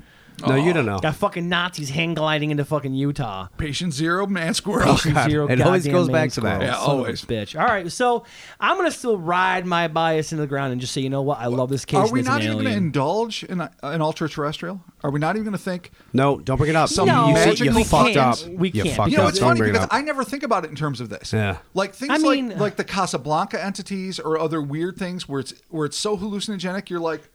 No, 0.47 0.55
you 0.55 0.71
oh. 0.71 0.75
don't 0.75 0.87
know. 0.87 0.99
Got 0.99 1.17
fucking 1.17 1.49
Nazis 1.49 1.91
hang 1.91 2.15
gliding 2.15 2.51
into 2.51 2.65
fucking 2.65 2.95
Utah. 2.95 3.49
Patient 3.59 3.93
zero, 3.93 4.27
man 4.27 4.55
squirrel. 4.55 4.95
Patient 4.95 5.13
oh, 5.17 5.21
God. 5.21 5.31
zero 5.31 5.49
It 5.49 5.61
always 5.61 5.85
goddamn 5.85 5.93
goes 6.01 6.07
man 6.09 6.13
back 6.13 6.31
to 6.33 6.41
that. 6.43 6.55
squirrel. 6.57 6.63
Yeah, 6.73 6.75
Son 6.75 6.83
of 6.83 6.89
a 6.89 6.91
always. 6.99 7.25
bitch. 7.25 7.61
All 7.61 7.67
right, 7.67 7.91
so 7.93 8.25
I'm 8.59 8.77
gonna 8.77 8.91
still 8.91 9.19
ride 9.19 9.67
my 9.67 9.89
bias 9.89 10.33
into 10.33 10.43
the 10.43 10.47
ground 10.49 10.73
and 10.73 10.81
just 10.81 10.93
say, 10.93 11.01
you 11.01 11.11
know 11.11 11.23
what? 11.23 11.39
I 11.39 11.47
love 11.47 11.69
this 11.69 11.85
case. 11.85 11.99
Are 11.99 12.05
and 12.05 12.13
we 12.13 12.21
it's 12.21 12.29
not 12.29 12.41
an 12.41 12.47
even 12.47 12.53
going 12.55 12.65
to 12.65 12.71
alien. 12.71 12.85
indulge 12.85 13.45
in 13.45 13.61
a, 13.61 13.71
an 13.83 14.01
ultra 14.03 14.29
terrestrial? 14.29 14.83
Are 15.03 15.11
we 15.11 15.19
not 15.19 15.37
even 15.37 15.45
going 15.45 15.53
to 15.57 15.59
think? 15.63 15.91
No, 16.13 16.39
don't 16.39 16.59
bring 16.59 16.71
it 16.71 16.77
up. 16.77 16.89
Some 16.91 17.09
you, 17.09 17.15
you, 17.15 17.35
magic 17.35 17.67
you 17.67 17.75
we 17.75 17.85
fucked 17.85 18.15
can't. 18.15 18.43
up. 18.45 18.49
We 18.49 18.71
you 18.71 18.83
can't, 18.83 18.97
fucked 18.97 19.11
You 19.11 19.17
know, 19.19 19.23
up. 19.25 19.31
it's 19.31 19.39
Don't 19.39 19.49
funny 19.49 19.59
bring 19.59 19.71
it 19.71 19.73
because 19.75 19.87
up. 19.87 19.95
I 19.95 20.03
never 20.03 20.25
think 20.25 20.43
about 20.43 20.65
it 20.65 20.71
in 20.71 20.77
terms 20.77 21.01
of 21.01 21.09
this. 21.09 21.33
Yeah. 21.33 21.59
Like 21.75 21.95
things 21.95 22.13
I 22.13 22.19
mean- 22.19 22.51
like 22.51 22.59
like 22.59 22.77
the 22.77 22.85
Casablanca 22.85 23.63
entities 23.63 24.21
or 24.21 24.39
other 24.39 24.61
weird 24.63 24.97
things 24.97 25.29
where 25.29 25.41
it's 25.41 25.55
where 25.69 25.87
it's 25.87 25.97
so 25.97 26.17
hallucinogenic. 26.17 26.89
You're 26.91 27.01
like, 27.01 27.29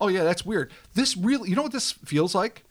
oh 0.00 0.08
yeah, 0.08 0.24
that's 0.24 0.44
weird. 0.44 0.72
This 0.94 1.16
really, 1.16 1.50
you 1.50 1.56
know 1.56 1.62
what 1.62 1.72
this 1.72 1.92
feels 1.92 2.34
like? 2.34 2.64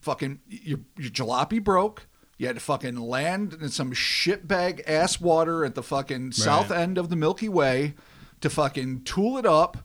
Fucking 0.00 0.40
your 0.48 0.80
your 0.96 1.10
jalopy 1.10 1.62
broke. 1.62 2.06
You 2.36 2.48
had 2.48 2.56
to 2.56 2.60
fucking 2.60 2.96
land 2.96 3.56
in 3.60 3.68
some 3.68 3.92
shitbag 3.92 4.82
ass 4.88 5.20
water 5.20 5.64
at 5.64 5.76
the 5.76 5.82
fucking 5.82 6.32
south 6.32 6.70
end 6.72 6.98
of 6.98 7.08
the 7.08 7.16
Milky 7.16 7.48
Way 7.48 7.94
to 8.40 8.50
fucking 8.50 9.04
tool 9.04 9.38
it 9.38 9.46
up. 9.46 9.78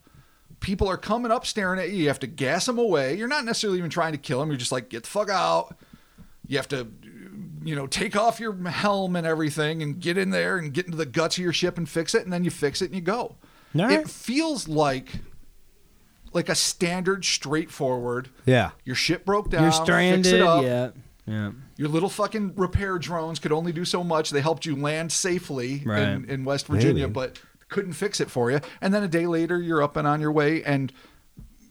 People 0.59 0.89
are 0.89 0.97
coming 0.97 1.31
up 1.31 1.45
staring 1.45 1.79
at 1.79 1.91
you. 1.91 1.97
You 1.97 2.07
have 2.07 2.19
to 2.19 2.27
gas 2.27 2.65
them 2.65 2.79
away. 2.79 3.15
You're 3.15 3.27
not 3.27 3.45
necessarily 3.45 3.77
even 3.77 3.91
trying 3.91 4.13
to 4.13 4.17
kill 4.17 4.39
them. 4.39 4.49
You're 4.49 4.57
just 4.57 4.71
like, 4.71 4.89
get 4.89 5.03
the 5.03 5.09
fuck 5.09 5.29
out. 5.29 5.77
You 6.47 6.57
have 6.57 6.67
to, 6.69 6.87
you 7.63 7.75
know, 7.75 7.85
take 7.85 8.15
off 8.15 8.39
your 8.39 8.67
helm 8.67 9.15
and 9.15 9.27
everything 9.27 9.83
and 9.83 9.99
get 9.99 10.17
in 10.17 10.31
there 10.31 10.57
and 10.57 10.73
get 10.73 10.85
into 10.85 10.97
the 10.97 11.05
guts 11.05 11.37
of 11.37 11.43
your 11.43 11.53
ship 11.53 11.77
and 11.77 11.87
fix 11.87 12.15
it. 12.15 12.23
And 12.23 12.33
then 12.33 12.43
you 12.43 12.49
fix 12.49 12.81
it 12.81 12.85
and 12.85 12.95
you 12.95 13.01
go. 13.01 13.35
Right. 13.75 13.99
It 13.99 14.09
feels 14.09 14.67
like 14.67 15.11
like 16.33 16.49
a 16.49 16.55
standard, 16.55 17.25
straightforward. 17.25 18.29
Yeah. 18.45 18.71
Your 18.85 18.95
ship 18.95 19.25
broke 19.25 19.49
down. 19.49 19.63
You're 19.63 19.71
Fix 19.71 19.83
stranded. 19.83 20.33
it 20.33 20.41
up. 20.41 20.63
Yeah. 20.63 20.89
Yeah. 21.25 21.51
Your 21.77 21.89
little 21.89 22.09
fucking 22.09 22.53
repair 22.55 22.97
drones 22.97 23.39
could 23.39 23.51
only 23.51 23.71
do 23.71 23.85
so 23.85 24.03
much. 24.03 24.31
They 24.31 24.41
helped 24.41 24.65
you 24.65 24.75
land 24.75 25.11
safely 25.11 25.83
Right. 25.85 26.01
in, 26.01 26.25
in 26.29 26.43
West 26.45 26.67
Virginia, 26.67 27.03
Maybe. 27.03 27.13
but 27.13 27.39
couldn't 27.69 27.93
fix 27.93 28.19
it 28.19 28.31
for 28.31 28.49
you. 28.49 28.59
And 28.81 28.93
then 28.93 29.03
a 29.03 29.07
day 29.07 29.27
later, 29.27 29.59
you're 29.61 29.81
up 29.83 29.95
and 29.95 30.07
on 30.07 30.19
your 30.21 30.31
way, 30.31 30.63
and 30.63 30.91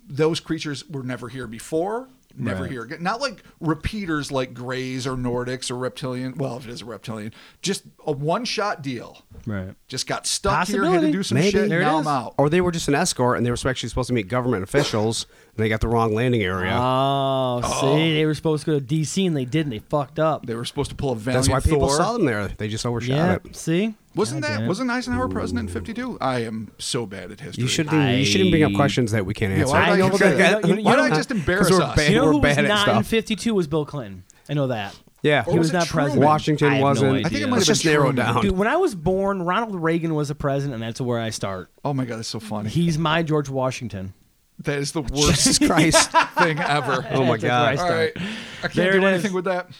those 0.09 0.39
creatures 0.41 0.89
were 0.89 1.03
never 1.03 1.28
here 1.28 1.47
before, 1.49 2.09
never 2.39 2.62
Right. 2.62 2.70
here 2.70 2.82
again. 2.82 3.02
Not 3.02 3.20
like 3.20 3.43
repeaters 3.60 4.31
like 4.32 4.55
Greys 4.55 5.06
or 5.06 5.16
Nordics 5.16 5.70
or 5.70 5.77
Reptilian. 5.77 6.35
Well, 6.36 6.56
if 6.56 6.66
it 6.66 6.70
is 6.70 6.82
a 6.82 6.85
reptilian, 6.85 7.32
just 7.62 7.85
a 8.06 8.12
one 8.12 8.44
shot 8.44 8.82
deal. 8.82 9.23
Right. 9.47 9.74
Just 9.89 10.06
got 10.06 10.27
stuck 10.27 10.66
here, 10.69 10.85
had 10.85 11.01
to 11.02 11.10
do 11.12 11.23
some 11.23 11.36
Maybe. 11.36 11.51
shit, 11.51 11.69
There 11.69 11.81
now. 11.81 11.98
I'm 11.98 12.06
out. 12.06 12.35
Or 12.39 12.48
they 12.48 12.60
were 12.60 12.73
just 12.73 12.89
an 12.89 12.94
escort 12.94 13.36
and 13.36 13.47
they 13.47 13.51
were 13.51 13.56
actually 13.66 13.89
supposed 13.89 14.09
to 14.09 14.15
meet 14.15 14.28
government 14.28 14.62
officials 14.62 15.27
and 15.27 15.48
they 15.59 15.69
got 15.69 15.81
the 15.81 15.89
wrong 15.89 16.15
landing 16.15 16.43
area. 16.43 16.73
Oh, 16.75 17.61
see, 17.63 17.87
oh. 17.87 17.97
they 17.97 18.25
were 18.25 18.35
supposed 18.35 18.65
to 18.65 18.71
go 18.73 18.79
to 18.81 18.85
DC 18.85 19.27
and 19.27 19.37
they 19.37 19.45
didn't. 19.45 19.71
They 19.71 19.81
fucked 19.81 20.19
up. 20.19 20.47
They 20.47 20.55
were 20.55 20.65
supposed 20.65 20.91
to 20.91 20.97
pull 20.97 21.11
a 21.13 21.17
Valiant 21.17 21.47
That's 21.47 21.53
why 21.53 21.61
people 21.71 21.89
Thor. 21.89 21.97
saw 21.97 22.13
them 22.15 22.25
there. 22.25 22.49
They 22.49 22.69
just 22.69 22.87
overshot 22.87 23.17
yeah. 23.17 23.35
it. 23.45 23.57
See, 23.57 23.95
Wasn't 24.15 24.41
God 24.43 24.49
that 24.51 24.55
damn 24.59 24.65
it. 24.65 24.69
wasn't 24.69 24.91
Eisenhower 24.91 25.29
president 25.29 25.69
in 25.69 25.75
'52? 25.75 26.19
I 26.21 26.41
am 26.45 26.71
so 26.79 27.05
bad 27.07 27.31
at 27.33 27.41
history. 27.41 27.63
You 27.63 27.69
shouldn't. 27.69 27.95
even- 27.95 28.19
You 28.19 28.25
shouldn't 28.25 28.51
bring 28.51 28.63
up 28.65 28.73
questions 28.75 29.13
that 29.13 29.27
we 29.27 29.35
can't 29.35 29.53
Yeah, 29.53 29.61
answer. 29.61 29.73
why 29.75 29.83
I 29.83 29.91
did 29.91 29.99
know 29.99 30.07
I, 30.07 30.11
because- 30.11 30.19
say 30.21 30.31
you 30.33 30.37
that? 30.39 30.63
know- 30.65 30.75
you 30.77 30.83
Why 30.85 30.97
know- 30.97 31.05
did 31.05 31.13
I 31.13 31.17
just 31.17 31.31
embarrass 31.31 31.69
'Cause 31.69 31.79
we're 31.79 31.85
us? 31.85 31.97
bad. 31.97 32.11
You 32.13 32.17
know 32.19 32.25
we're 32.27 32.33
who 32.33 32.39
was 32.39 32.55
bad 32.57 32.65
at 32.65 32.69
not 32.69 32.89
in 32.89 32.95
stuff. 32.95 33.07
52 33.07 33.55
was 33.55 33.67
Bill 33.67 33.85
Clinton. 33.85 34.25
I 34.49 34.55
know 34.55 34.69
that. 34.69 34.95
Yeah. 35.21 35.43
Or 35.47 35.53
He 35.53 35.59
was 35.59 35.67
was 35.67 35.71
it 35.71 35.73
not 35.79 35.87
Truman? 35.89 36.05
president. 36.05 36.27
Washington 36.27 36.69
I 36.69 36.71
have 36.75 36.79
no 36.81 36.85
wasn't. 36.85 37.11
idea. 37.13 37.27
I 37.27 37.29
think 37.29 37.43
it 37.43 37.47
might 37.49 37.57
Let's 37.57 37.67
have 37.67 37.75
just 37.75 37.85
been 37.85 37.93
narrow 37.93 38.05
Truman. 38.13 38.25
down. 38.35 38.43
Dude, 38.43 38.57
when 38.57 38.69
I 38.69 38.77
was 38.77 38.95
born, 38.95 39.43
Ronald 39.43 39.75
Reagan 39.75 40.15
was 40.15 40.31
a 40.31 40.35
president, 40.37 40.75
and 40.75 40.83
that's 40.85 41.01
where 41.01 41.19
I 41.19 41.31
start. 41.31 41.71
Oh 41.85 41.93
my 41.93 42.05
god, 42.05 42.19
that's 42.19 42.29
so 42.29 42.39
funny. 42.39 42.71
He's 42.71 42.97
my 42.99 43.25
George 43.25 43.49
Washington. 43.49 44.15
That 44.61 44.79
is 44.79 44.93
the 44.93 45.03
worst 45.15 45.63
Christ. 45.65 46.11
thing 46.39 46.59
ever. 46.59 47.07
Oh 47.13 47.25
my 47.25 47.37
That's 47.37 47.43
where 47.43 47.53
I 47.53 47.77
God. 47.77 47.79
All 47.79 47.91
right. 47.97 48.13
I 48.17 48.61
can't 48.63 48.75
There 48.75 48.93
do 48.93 48.99
it 48.99 49.05
is. 49.05 49.13
anything 49.15 49.33
with 49.35 49.45
that. 49.45 49.71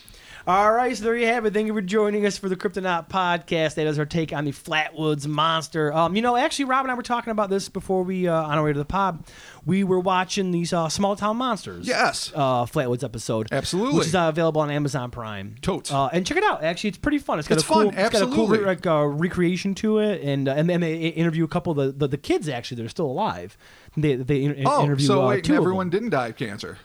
All 0.49 0.73
right, 0.73 0.97
so 0.97 1.05
there 1.05 1.15
you 1.15 1.27
have 1.27 1.45
it. 1.45 1.53
Thank 1.53 1.67
you 1.67 1.75
for 1.75 1.83
joining 1.83 2.25
us 2.25 2.39
for 2.39 2.49
the 2.49 2.57
Cryptonaut 2.57 3.11
podcast. 3.11 3.75
That 3.75 3.87
is 3.87 3.99
our 3.99 4.07
take 4.07 4.33
on 4.33 4.47
the 4.47 4.51
Flatwoods 4.53 5.27
monster. 5.27 5.93
Um, 5.93 6.17
you 6.17 6.23
know, 6.23 6.37
actually, 6.37 6.65
Rob 6.65 6.87
and 6.87 6.91
I 6.91 6.95
were 6.95 7.03
talking 7.03 7.33
about 7.33 7.51
this 7.51 7.69
before 7.69 8.03
we 8.03 8.27
uh, 8.29 8.33
on 8.45 8.57
our 8.57 8.65
way 8.65 8.73
to 8.73 8.79
the 8.79 8.87
pod. 8.87 9.23
We 9.67 9.85
were 9.85 10.01
watching 10.01 10.51
these 10.51 10.73
uh, 10.73 10.89
Small 10.89 11.17
Town 11.17 11.37
Monsters. 11.37 11.87
Yes. 11.87 12.33
Uh, 12.35 12.65
Flatwoods 12.65 13.05
episode. 13.05 13.49
Absolutely. 13.53 13.99
Which 13.99 14.07
is 14.07 14.15
uh, 14.15 14.31
available 14.31 14.63
on 14.63 14.71
Amazon 14.71 15.11
Prime. 15.11 15.57
Totes. 15.61 15.93
Uh, 15.93 16.07
and 16.15 16.27
check 16.27 16.39
it 16.39 16.45
out. 16.45 16.65
Actually, 16.65 16.89
it's 16.89 16.99
pretty 16.99 17.19
fun. 17.19 17.39
It's 17.39 17.47
got 17.47 17.57
It's 17.59 17.65
a 17.65 17.67
cool, 17.69 17.77
fun, 17.77 17.89
It's 17.89 18.09
got 18.09 18.23
a 18.23 18.25
cool 18.25 18.45
absolutely. 18.45 18.65
like 18.65 18.87
uh, 18.87 19.05
recreation 19.05 19.75
to 19.75 19.99
it, 19.99 20.23
and 20.23 20.49
uh, 20.49 20.53
and 20.53 20.71
then 20.71 20.81
they 20.81 21.09
interview 21.09 21.45
a 21.45 21.49
couple 21.49 21.73
of 21.73 21.77
the, 21.77 21.93
the, 21.93 22.09
the 22.09 22.17
kids 22.17 22.49
actually 22.49 22.79
that 22.79 22.87
are 22.87 22.89
still 22.89 23.05
alive. 23.05 23.59
They 23.99 24.15
they 24.15 24.45
in- 24.45 24.63
Oh, 24.67 24.85
interview 24.85 25.07
so 25.09 25.29
wait, 25.29 25.51
everyone 25.51 25.91
didn't 25.91 26.09
die 26.09 26.29
of 26.29 26.37
cancer. 26.37 26.79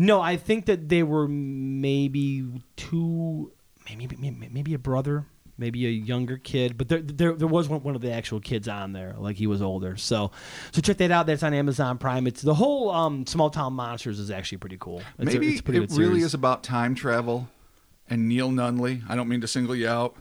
No, 0.00 0.20
I 0.22 0.36
think 0.36 0.64
that 0.66 0.88
they 0.88 1.02
were 1.02 1.28
maybe 1.28 2.62
two, 2.76 3.52
maybe 3.88 4.08
maybe, 4.18 4.48
maybe 4.50 4.72
a 4.74 4.78
brother, 4.78 5.26
maybe 5.58 5.86
a 5.86 5.90
younger 5.90 6.38
kid, 6.38 6.78
but 6.78 6.88
there 6.88 7.02
there, 7.02 7.34
there 7.34 7.46
was 7.46 7.68
one, 7.68 7.82
one 7.82 7.94
of 7.94 8.00
the 8.00 8.10
actual 8.10 8.40
kids 8.40 8.66
on 8.66 8.92
there, 8.92 9.14
like 9.18 9.36
he 9.36 9.46
was 9.46 9.60
older. 9.60 9.98
So 9.98 10.30
so 10.72 10.80
check 10.80 10.96
that 10.98 11.10
out. 11.10 11.26
That's 11.26 11.42
on 11.42 11.52
Amazon 11.52 11.98
Prime. 11.98 12.26
It's 12.26 12.40
the 12.40 12.54
whole 12.54 12.90
um, 12.90 13.26
Small 13.26 13.50
Town 13.50 13.74
Monsters 13.74 14.18
is 14.18 14.30
actually 14.30 14.58
pretty 14.58 14.78
cool. 14.80 15.02
It's 15.18 15.34
a- 15.34 15.38
Maybe 15.38 15.48
it's 15.50 15.60
a 15.60 15.62
pretty 15.62 15.78
it 15.84 15.90
really 15.90 15.96
series. 16.20 16.24
is 16.24 16.34
about 16.34 16.62
time 16.64 16.94
travel 16.94 17.48
and 18.08 18.26
Neil 18.26 18.50
Nunley. 18.50 19.02
I 19.06 19.16
don't 19.16 19.28
mean 19.28 19.42
to 19.42 19.48
single 19.48 19.76
you 19.76 19.88
out. 19.88 20.16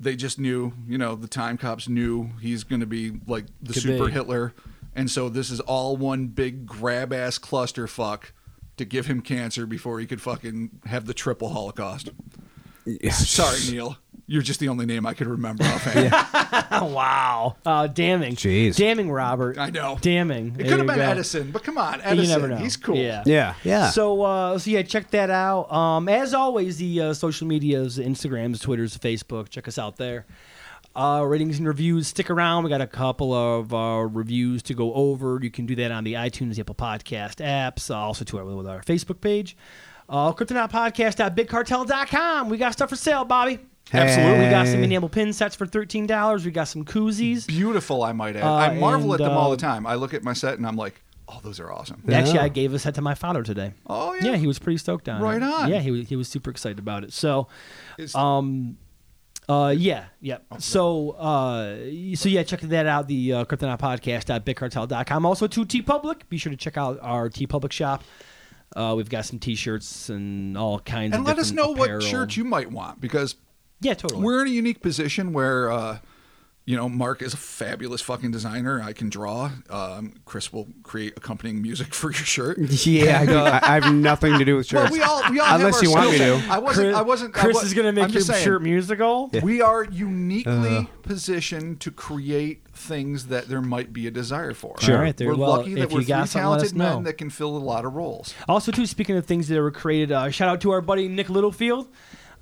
They 0.00 0.14
just 0.14 0.38
knew, 0.38 0.72
you 0.86 0.96
know, 0.98 1.16
the 1.16 1.26
time 1.26 1.58
cops 1.58 1.88
knew 1.88 2.30
he's 2.40 2.62
going 2.62 2.78
to 2.80 2.86
be 2.86 3.18
like 3.26 3.46
the 3.60 3.72
Could 3.72 3.82
super 3.82 4.06
be. 4.06 4.12
Hitler. 4.12 4.54
And 4.94 5.10
so 5.10 5.28
this 5.28 5.50
is 5.50 5.58
all 5.58 5.96
one 5.96 6.28
big 6.28 6.64
grab 6.64 7.12
ass 7.12 7.38
clusterfuck 7.40 8.30
to 8.78 8.84
give 8.84 9.06
him 9.06 9.20
cancer 9.20 9.66
before 9.66 10.00
he 10.00 10.06
could 10.06 10.20
fucking 10.20 10.80
have 10.86 11.06
the 11.06 11.14
triple 11.14 11.50
Holocaust. 11.50 12.10
Sorry, 13.10 13.58
Neil. 13.70 13.96
You're 14.26 14.42
just 14.42 14.60
the 14.60 14.68
only 14.68 14.84
name 14.84 15.06
I 15.06 15.14
could 15.14 15.26
remember 15.26 15.64
offhand. 15.64 16.12
wow. 16.94 17.56
Uh, 17.64 17.86
damning. 17.86 18.34
Jeez. 18.36 18.76
Damning, 18.76 19.10
Robert. 19.10 19.56
I 19.56 19.70
know. 19.70 19.96
Damning. 20.02 20.48
It 20.48 20.58
There 20.58 20.64
could 20.64 20.70
have 20.70 20.80
you 20.80 20.86
been 20.86 20.96
go. 20.96 21.02
Edison, 21.02 21.50
but 21.50 21.64
come 21.64 21.78
on, 21.78 22.02
Edison. 22.02 22.18
You 22.18 22.28
never 22.28 22.48
know. 22.48 22.56
He's 22.56 22.76
cool. 22.76 22.96
Yeah. 22.96 23.22
Yeah, 23.24 23.54
yeah. 23.64 23.88
So, 23.88 24.20
uh, 24.22 24.58
so 24.58 24.70
yeah, 24.70 24.82
check 24.82 25.10
that 25.12 25.30
out. 25.30 25.72
Um, 25.72 26.10
as 26.10 26.34
always, 26.34 26.76
the 26.76 27.00
uh, 27.00 27.14
social 27.14 27.46
medias, 27.46 27.98
Instagrams, 27.98 28.60
Twitters, 28.60 28.98
Facebook. 28.98 29.48
Check 29.48 29.66
us 29.66 29.78
out 29.78 29.96
there. 29.96 30.26
Uh, 30.98 31.22
ratings 31.22 31.58
and 31.58 31.68
reviews. 31.68 32.08
Stick 32.08 32.28
around. 32.28 32.64
We 32.64 32.70
got 32.70 32.80
a 32.80 32.86
couple 32.88 33.32
of 33.32 33.72
uh, 33.72 34.08
reviews 34.10 34.64
to 34.64 34.74
go 34.74 34.92
over. 34.94 35.38
You 35.40 35.50
can 35.50 35.64
do 35.64 35.76
that 35.76 35.92
on 35.92 36.02
the 36.02 36.14
iTunes, 36.14 36.56
the 36.56 36.62
Apple 36.62 36.74
Podcast 36.74 37.36
apps. 37.36 37.88
Uh, 37.88 37.96
also 37.96 38.24
to 38.24 38.38
our 38.38 38.44
with 38.44 38.66
our 38.66 38.82
Facebook 38.82 39.20
page. 39.20 39.56
Uh, 40.08 40.32
CryptonautPodcast.BigCartel.com. 40.32 42.48
We 42.48 42.58
got 42.58 42.72
stuff 42.72 42.90
for 42.90 42.96
sale, 42.96 43.24
Bobby. 43.24 43.60
Absolutely. 43.92 44.46
We 44.46 44.50
got 44.50 44.66
some 44.66 44.82
enamel 44.82 45.08
pin 45.08 45.32
sets 45.32 45.54
for 45.54 45.66
thirteen 45.66 46.08
dollars. 46.08 46.44
We 46.44 46.50
got 46.50 46.64
some 46.64 46.84
koozies. 46.84 47.46
Beautiful, 47.46 48.02
I 48.02 48.10
might 48.10 48.34
add. 48.34 48.42
Uh, 48.42 48.54
I 48.54 48.74
marvel 48.74 49.12
and, 49.12 49.20
at 49.20 49.24
them 49.24 49.36
all 49.36 49.52
the 49.52 49.56
time. 49.56 49.86
I 49.86 49.94
look 49.94 50.14
at 50.14 50.24
my 50.24 50.32
set 50.32 50.58
and 50.58 50.66
I'm 50.66 50.74
like, 50.76 51.00
oh, 51.28 51.38
those 51.42 51.60
are 51.60 51.72
awesome. 51.72 52.02
Actually, 52.10 52.40
I 52.40 52.48
gave 52.48 52.74
a 52.74 52.78
set 52.78 52.96
to 52.96 53.02
my 53.02 53.14
father 53.14 53.44
today. 53.44 53.72
Oh, 53.86 54.14
yeah. 54.14 54.32
Yeah, 54.32 54.36
he 54.36 54.48
was 54.48 54.58
pretty 54.58 54.78
stoked 54.78 55.08
on 55.08 55.20
it. 55.20 55.24
Right 55.24 55.42
on. 55.42 55.70
Yeah, 55.70 55.78
he 55.78 55.92
was, 55.92 56.08
he 56.08 56.16
was 56.16 56.26
super 56.28 56.50
excited 56.50 56.80
about 56.80 57.04
it. 57.04 57.12
So, 57.12 57.46
um, 58.14 58.76
uh, 59.48 59.74
yeah, 59.76 60.06
yeah. 60.20 60.38
So, 60.58 61.10
uh, 61.12 61.76
so 62.14 62.28
yeah, 62.28 62.42
check 62.42 62.60
that 62.60 62.86
out. 62.86 63.08
The 63.08 63.32
uh, 63.32 63.44
Cryptonaut 63.44 63.78
Podcast 63.80 64.28
at 64.30 64.44
BigCartel.com. 64.44 65.24
Also 65.26 65.46
to 65.46 65.64
TeePublic. 65.64 66.28
Be 66.28 66.36
sure 66.38 66.50
to 66.50 66.56
check 66.56 66.76
out 66.76 66.98
our 67.00 67.28
TeePublic 67.30 67.72
shop. 67.72 68.04
Uh, 68.76 68.92
we've 68.96 69.08
got 69.08 69.24
some 69.24 69.38
T-shirts 69.38 70.10
and 70.10 70.56
all 70.58 70.78
kinds. 70.80 71.14
and 71.14 71.22
of 71.22 71.26
let 71.26 71.38
us 71.38 71.50
know 71.52 71.72
apparel. 71.72 71.94
what 72.00 72.02
shirt 72.02 72.36
you 72.36 72.44
might 72.44 72.70
want 72.70 73.00
because 73.00 73.36
Yeah, 73.80 73.94
totally. 73.94 74.20
we're 74.22 74.42
in 74.42 74.48
a 74.48 74.50
unique 74.50 74.82
position 74.82 75.32
where 75.32 75.70
uh, 75.72 75.98
you 76.68 76.76
know 76.76 76.86
Mark 76.86 77.22
is 77.22 77.32
a 77.32 77.38
fabulous 77.38 78.02
fucking 78.02 78.30
designer. 78.30 78.82
I 78.82 78.92
can 78.92 79.08
draw. 79.08 79.50
Um, 79.70 80.12
Chris 80.26 80.52
will 80.52 80.68
create 80.82 81.14
accompanying 81.16 81.62
music 81.62 81.94
for 81.94 82.10
your 82.10 82.24
shirt. 82.24 82.58
yeah, 82.58 83.20
I, 83.20 83.26
do- 83.26 83.38
I 83.38 83.60
I 83.76 83.80
have 83.80 83.94
nothing 83.94 84.38
to 84.38 84.44
do 84.44 84.56
with 84.56 84.70
Well, 84.72 84.92
we 84.92 85.00
all 85.00 85.22
we 85.30 85.40
all 85.40 85.46
have 85.46 85.60
Unless 85.60 85.82
you 85.82 85.90
want 85.90 86.10
me 86.12 86.18
to. 86.18 86.42
I 86.50 86.58
wasn't. 86.58 86.88
Chris, 86.88 86.96
I 86.96 87.02
wasn't. 87.02 87.36
I 87.36 87.40
Chris 87.40 87.54
wa- 87.56 87.62
is 87.62 87.72
gonna 87.74 87.92
make 87.92 88.04
I'm 88.04 88.10
your 88.10 88.20
saying, 88.20 88.44
shirt 88.44 88.60
musical. 88.62 89.30
We 89.42 89.62
are 89.62 89.84
uniquely 89.84 90.52
Uh. 90.76 90.84
positioned 91.02 91.80
to 91.80 91.90
create 91.90 92.62
things 92.74 93.26
that 93.26 93.48
there 93.48 93.60
might 93.62 93.92
be 93.92 94.06
a 94.06 94.10
desire 94.10 94.52
for. 94.54 94.76
Sure. 94.80 94.96
All 94.96 95.02
right, 95.02 95.16
there- 95.16 95.26
we're 95.28 95.36
well, 95.36 95.56
lucky 95.58 95.74
that 95.74 95.90
we're 95.90 96.00
you 96.00 96.04
three 96.06 96.26
something, 96.26 96.42
let 96.50 96.60
us 96.60 96.70
talented 96.72 96.76
men 96.76 97.02
that 97.04 97.14
can 97.14 97.30
fill 97.30 97.56
a 97.56 97.58
lot 97.58 97.84
of 97.84 97.94
roles. 97.94 98.34
Also, 98.46 98.70
too, 98.70 98.86
speaking 98.86 99.16
of 99.16 99.24
things 99.26 99.48
that 99.48 99.60
were 99.60 99.70
created, 99.70 100.12
uh, 100.12 100.30
shout 100.30 100.48
out 100.48 100.60
to 100.60 100.70
our 100.70 100.80
buddy 100.80 101.08
Nick 101.08 101.28
Littlefield 101.30 101.88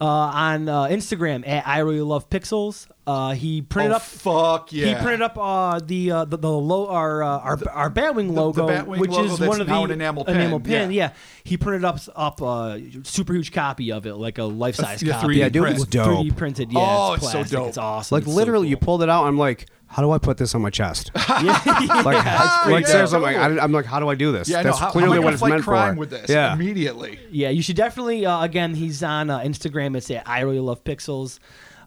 on 0.04 0.68
uh, 0.68 0.84
Instagram 0.84 1.46
at 1.46 1.66
I 1.66 1.78
really 1.78 2.00
love 2.00 2.28
pixels. 2.28 2.86
Uh, 3.06 3.34
he 3.34 3.62
printed 3.62 3.92
oh, 3.92 3.96
up. 3.96 4.02
fuck 4.02 4.72
yeah! 4.72 4.86
He 4.86 4.94
printed 4.96 5.22
up 5.22 5.38
uh, 5.38 5.78
the, 5.78 6.10
uh, 6.10 6.24
the 6.24 6.36
the 6.38 6.50
low 6.50 6.88
our 6.88 7.22
uh, 7.22 7.38
our 7.38 7.58
our 7.70 7.90
Batwing 7.90 8.32
logo, 8.34 8.66
Batwing 8.66 8.98
which 8.98 9.12
logo 9.12 9.32
is 9.32 9.40
one 9.40 9.60
of 9.60 9.68
now 9.68 9.86
the 9.86 9.92
an 9.92 10.00
enamel 10.00 10.24
pen, 10.24 10.60
pin. 10.62 10.90
yeah. 10.90 11.06
Yeah. 11.06 11.12
he 11.44 11.56
printed 11.56 11.84
up 11.84 12.00
up 12.16 12.40
a 12.40 12.82
super 13.04 13.34
huge 13.34 13.52
copy 13.52 13.92
of 13.92 14.06
it, 14.06 14.14
like 14.14 14.38
a 14.38 14.44
life 14.44 14.74
size 14.74 15.02
yeah, 15.04 15.20
copy. 15.20 15.34
3D 15.34 15.36
Yeah, 15.36 15.48
dude, 15.50 15.68
it's 15.68 15.84
dope. 15.86 16.26
3D 16.26 16.36
printed. 16.36 16.72
Yeah, 16.72 16.80
Oh, 16.80 17.12
it's 17.14 17.22
it's 17.22 17.32
so 17.32 17.44
dope. 17.44 17.68
It's 17.68 17.78
awesome. 17.78 18.16
like 18.16 18.22
It's 18.24 18.32
so 18.32 18.36
literally, 18.36 18.68
you 18.68 18.76
pulled 18.76 19.02
it 19.04 19.08
out. 19.08 19.24
I'm 19.26 19.38
like, 19.38 19.66
how 19.88 20.02
do 20.02 20.10
I 20.10 20.18
put 20.18 20.36
this 20.36 20.54
on 20.54 20.62
my 20.62 20.70
chest? 20.70 21.10
yeah, 21.14 21.42
yeah, 21.66 22.02
Like, 22.02 22.24
it's 22.26 22.56
pretty 22.62 22.72
like 22.72 22.86
seriously, 22.86 23.16
I'm 23.16 23.22
like, 23.22 23.36
I, 23.36 23.64
am 23.64 23.72
like, 23.72 23.84
how 23.86 24.00
do 24.00 24.08
I 24.08 24.14
do 24.14 24.32
this? 24.32 24.48
Yeah, 24.48 24.58
I 24.58 24.62
know. 24.62 24.70
That's 24.70 24.78
How, 24.80 24.90
clearly 24.90 25.16
how 25.16 25.22
am 25.22 25.22
I 25.22 25.24
what 25.24 25.24
gonna 25.24 25.32
it's 25.34 25.40
fight 25.40 25.50
meant 25.50 25.62
crime 25.64 25.94
for. 25.94 26.00
with 26.00 26.10
this 26.10 26.28
Yeah. 26.30 26.52
immediately? 26.52 27.18
Yeah, 27.30 27.50
you 27.50 27.62
should 27.62 27.76
definitely. 27.76 28.26
Uh, 28.26 28.42
again, 28.42 28.74
he's 28.74 29.02
on 29.02 29.30
uh, 29.30 29.40
Instagram. 29.40 29.96
It's 29.96 30.10
at 30.10 30.28
I 30.28 30.40
really 30.40 30.60
love 30.60 30.82
pixels. 30.84 31.38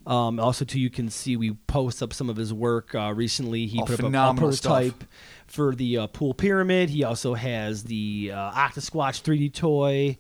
Um, 0.08 0.40
also, 0.40 0.66
too, 0.66 0.80
you 0.80 0.90
can 0.90 1.10
see 1.10 1.36
we 1.38 1.52
post 1.68 2.02
up 2.02 2.14
some 2.14 2.30
of 2.30 2.38
his 2.38 2.52
work. 2.54 2.96
Uh, 2.96 3.14
recently, 3.16 3.68
he 3.68 3.80
Oh, 3.82 3.86
put 3.86 3.94
up 3.96 4.00
a- 4.00 4.04
a, 4.04 4.06
phenomenal 4.08 4.52
stuff. 4.54 4.72
prototype 4.72 5.04
for 5.46 5.76
the 5.76 5.98
uh, 6.00 6.08
pool 6.08 6.34
pyramid. 6.34 6.90
He 6.90 7.04
also 7.04 7.34
has 7.36 7.84
the 7.84 8.32
uh, 8.34 8.52
Octosquatch 8.54 9.22
3D 9.22 9.54
toy. 9.54 10.18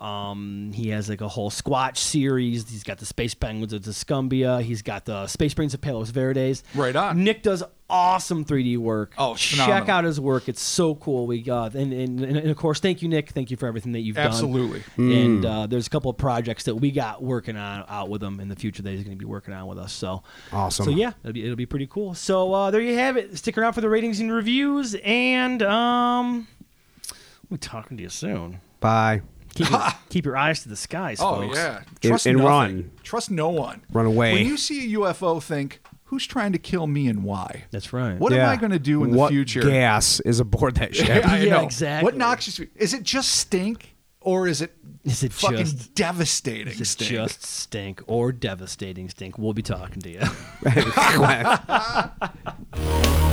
Um, 0.00 0.70
he 0.74 0.90
has 0.90 1.08
like 1.08 1.20
a 1.20 1.28
whole 1.28 1.50
Squatch 1.50 1.96
series. 1.96 2.68
He's 2.70 2.84
got 2.84 2.98
the 2.98 3.06
Space 3.06 3.34
Penguins 3.34 3.72
of 3.72 3.82
Discumbia. 3.82 4.62
He's 4.62 4.82
got 4.82 5.04
the 5.04 5.26
Space 5.26 5.54
Brains 5.54 5.74
of 5.74 5.80
Palos 5.80 6.10
Verdes. 6.10 6.62
Right 6.74 6.94
on. 6.94 7.24
Nick 7.24 7.42
does 7.42 7.64
awesome 7.90 8.44
3D 8.44 8.76
work. 8.78 9.14
Oh, 9.18 9.32
it's 9.32 9.42
check 9.42 9.88
out 9.88 10.04
his 10.04 10.20
work. 10.20 10.48
It's 10.48 10.60
so 10.60 10.94
cool. 10.94 11.26
We 11.26 11.42
got 11.42 11.74
and, 11.74 11.92
and, 11.92 12.20
and 12.20 12.48
of 12.48 12.56
course, 12.56 12.78
thank 12.80 13.02
you, 13.02 13.08
Nick. 13.08 13.30
Thank 13.30 13.50
you 13.50 13.56
for 13.56 13.66
everything 13.66 13.92
that 13.92 14.00
you've 14.00 14.16
done. 14.16 14.26
Absolutely. 14.26 14.84
done. 14.96 15.10
And 15.10 15.44
uh, 15.44 15.66
there's 15.66 15.86
a 15.86 15.90
couple 15.90 16.10
of 16.10 16.16
projects 16.16 16.64
that 16.64 16.76
we 16.76 16.92
got 16.92 17.22
working 17.22 17.56
on 17.56 17.84
out 17.88 18.08
with 18.08 18.22
him 18.22 18.38
in 18.40 18.48
the 18.48 18.56
future 18.56 18.82
that 18.82 18.90
he's 18.90 19.02
going 19.02 19.16
to 19.16 19.18
be 19.18 19.24
working 19.28 19.52
on 19.54 19.66
with 19.66 19.78
us. 19.78 19.92
So 19.92 20.22
Awesome. 20.52 20.84
So 20.84 20.90
yeah, 20.90 21.12
it'll 21.24 21.32
be, 21.32 21.44
it'll 21.44 21.56
be 21.56 21.66
pretty 21.66 21.86
cool. 21.88 22.14
So 22.14 22.52
uh, 22.52 22.70
there 22.70 22.80
you 22.80 22.94
have 22.94 23.16
it. 23.16 23.36
Stick 23.36 23.58
around 23.58 23.72
for 23.72 23.80
the 23.80 23.88
ratings 23.88 24.20
and 24.20 24.32
reviews, 24.32 24.94
and 25.02 25.62
um, 25.62 26.46
we'll 27.48 27.56
be 27.56 27.58
talking 27.58 27.96
to 27.96 28.02
you 28.04 28.10
soon. 28.10 28.60
Bye. 28.80 29.22
Keep 29.58 29.70
your, 29.70 29.78
ah. 29.80 30.00
keep 30.08 30.24
your 30.24 30.36
eyes 30.36 30.62
to 30.62 30.68
the 30.68 30.76
skies, 30.76 31.18
Oh 31.20 31.42
folks. 31.42 31.56
yeah. 31.56 31.78
And- 31.78 32.00
Trust 32.00 32.26
and 32.26 32.38
nothing. 32.38 32.48
run. 32.50 32.90
Trust 33.02 33.30
no 33.30 33.48
one. 33.50 33.82
Run 33.92 34.06
away. 34.06 34.32
When 34.34 34.46
you 34.46 34.56
see 34.56 34.94
a 34.94 34.98
UFO, 34.98 35.42
think, 35.42 35.80
"Who's 36.04 36.26
trying 36.26 36.52
to 36.52 36.58
kill 36.58 36.86
me 36.86 37.08
and 37.08 37.24
why?" 37.24 37.64
That's 37.70 37.92
right. 37.92 38.18
What 38.18 38.32
am 38.32 38.48
I 38.48 38.56
going 38.56 38.72
to 38.72 38.78
do 38.78 39.04
in 39.04 39.12
what 39.14 39.28
the 39.28 39.34
future? 39.34 39.60
gas 39.62 40.20
is 40.20 40.40
aboard 40.40 40.76
that 40.76 40.94
ship? 40.96 41.08
Yeah, 41.08 41.30
I 41.30 41.38
Yeah, 41.40 41.50
know. 41.56 41.62
exactly. 41.64 42.04
What 42.04 42.16
noxious? 42.16 42.60
Is 42.76 42.94
it 42.94 43.02
just 43.02 43.32
stink, 43.32 43.94
or 44.20 44.46
is 44.48 44.62
it 44.62 44.74
Is 45.04 45.22
it 45.22 45.32
fucking 45.32 45.58
just- 45.58 45.94
devastating 45.94 46.72
Is 46.74 46.80
it 46.80 46.84
stink? 46.86 47.10
just 47.10 47.44
stink 47.44 48.02
or 48.06 48.32
devastating 48.32 49.08
stink? 49.08 49.38
We'll 49.38 49.54
be 49.54 49.62
talking 49.62 50.02
to 50.02 50.10
you. 50.10 50.20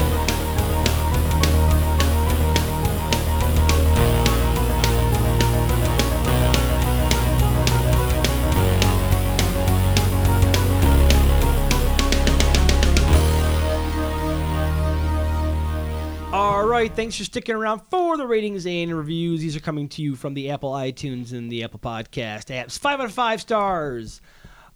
All 16.35 16.67
right, 16.67 16.93
thanks 16.93 17.15
for 17.17 17.23
sticking 17.23 17.55
around 17.55 17.79
for 17.89 18.17
the 18.17 18.27
ratings 18.27 18.65
and 18.67 18.93
reviews. 18.93 19.39
These 19.39 19.55
are 19.55 19.61
coming 19.61 19.87
to 19.87 20.01
you 20.01 20.17
from 20.17 20.33
the 20.33 20.49
Apple 20.51 20.73
iTunes 20.73 21.31
and 21.31 21.49
the 21.49 21.63
Apple 21.63 21.79
Podcast 21.79 22.47
apps. 22.53 22.77
Five 22.77 22.99
out 22.99 23.05
of 23.05 23.13
five 23.13 23.39
stars. 23.39 24.19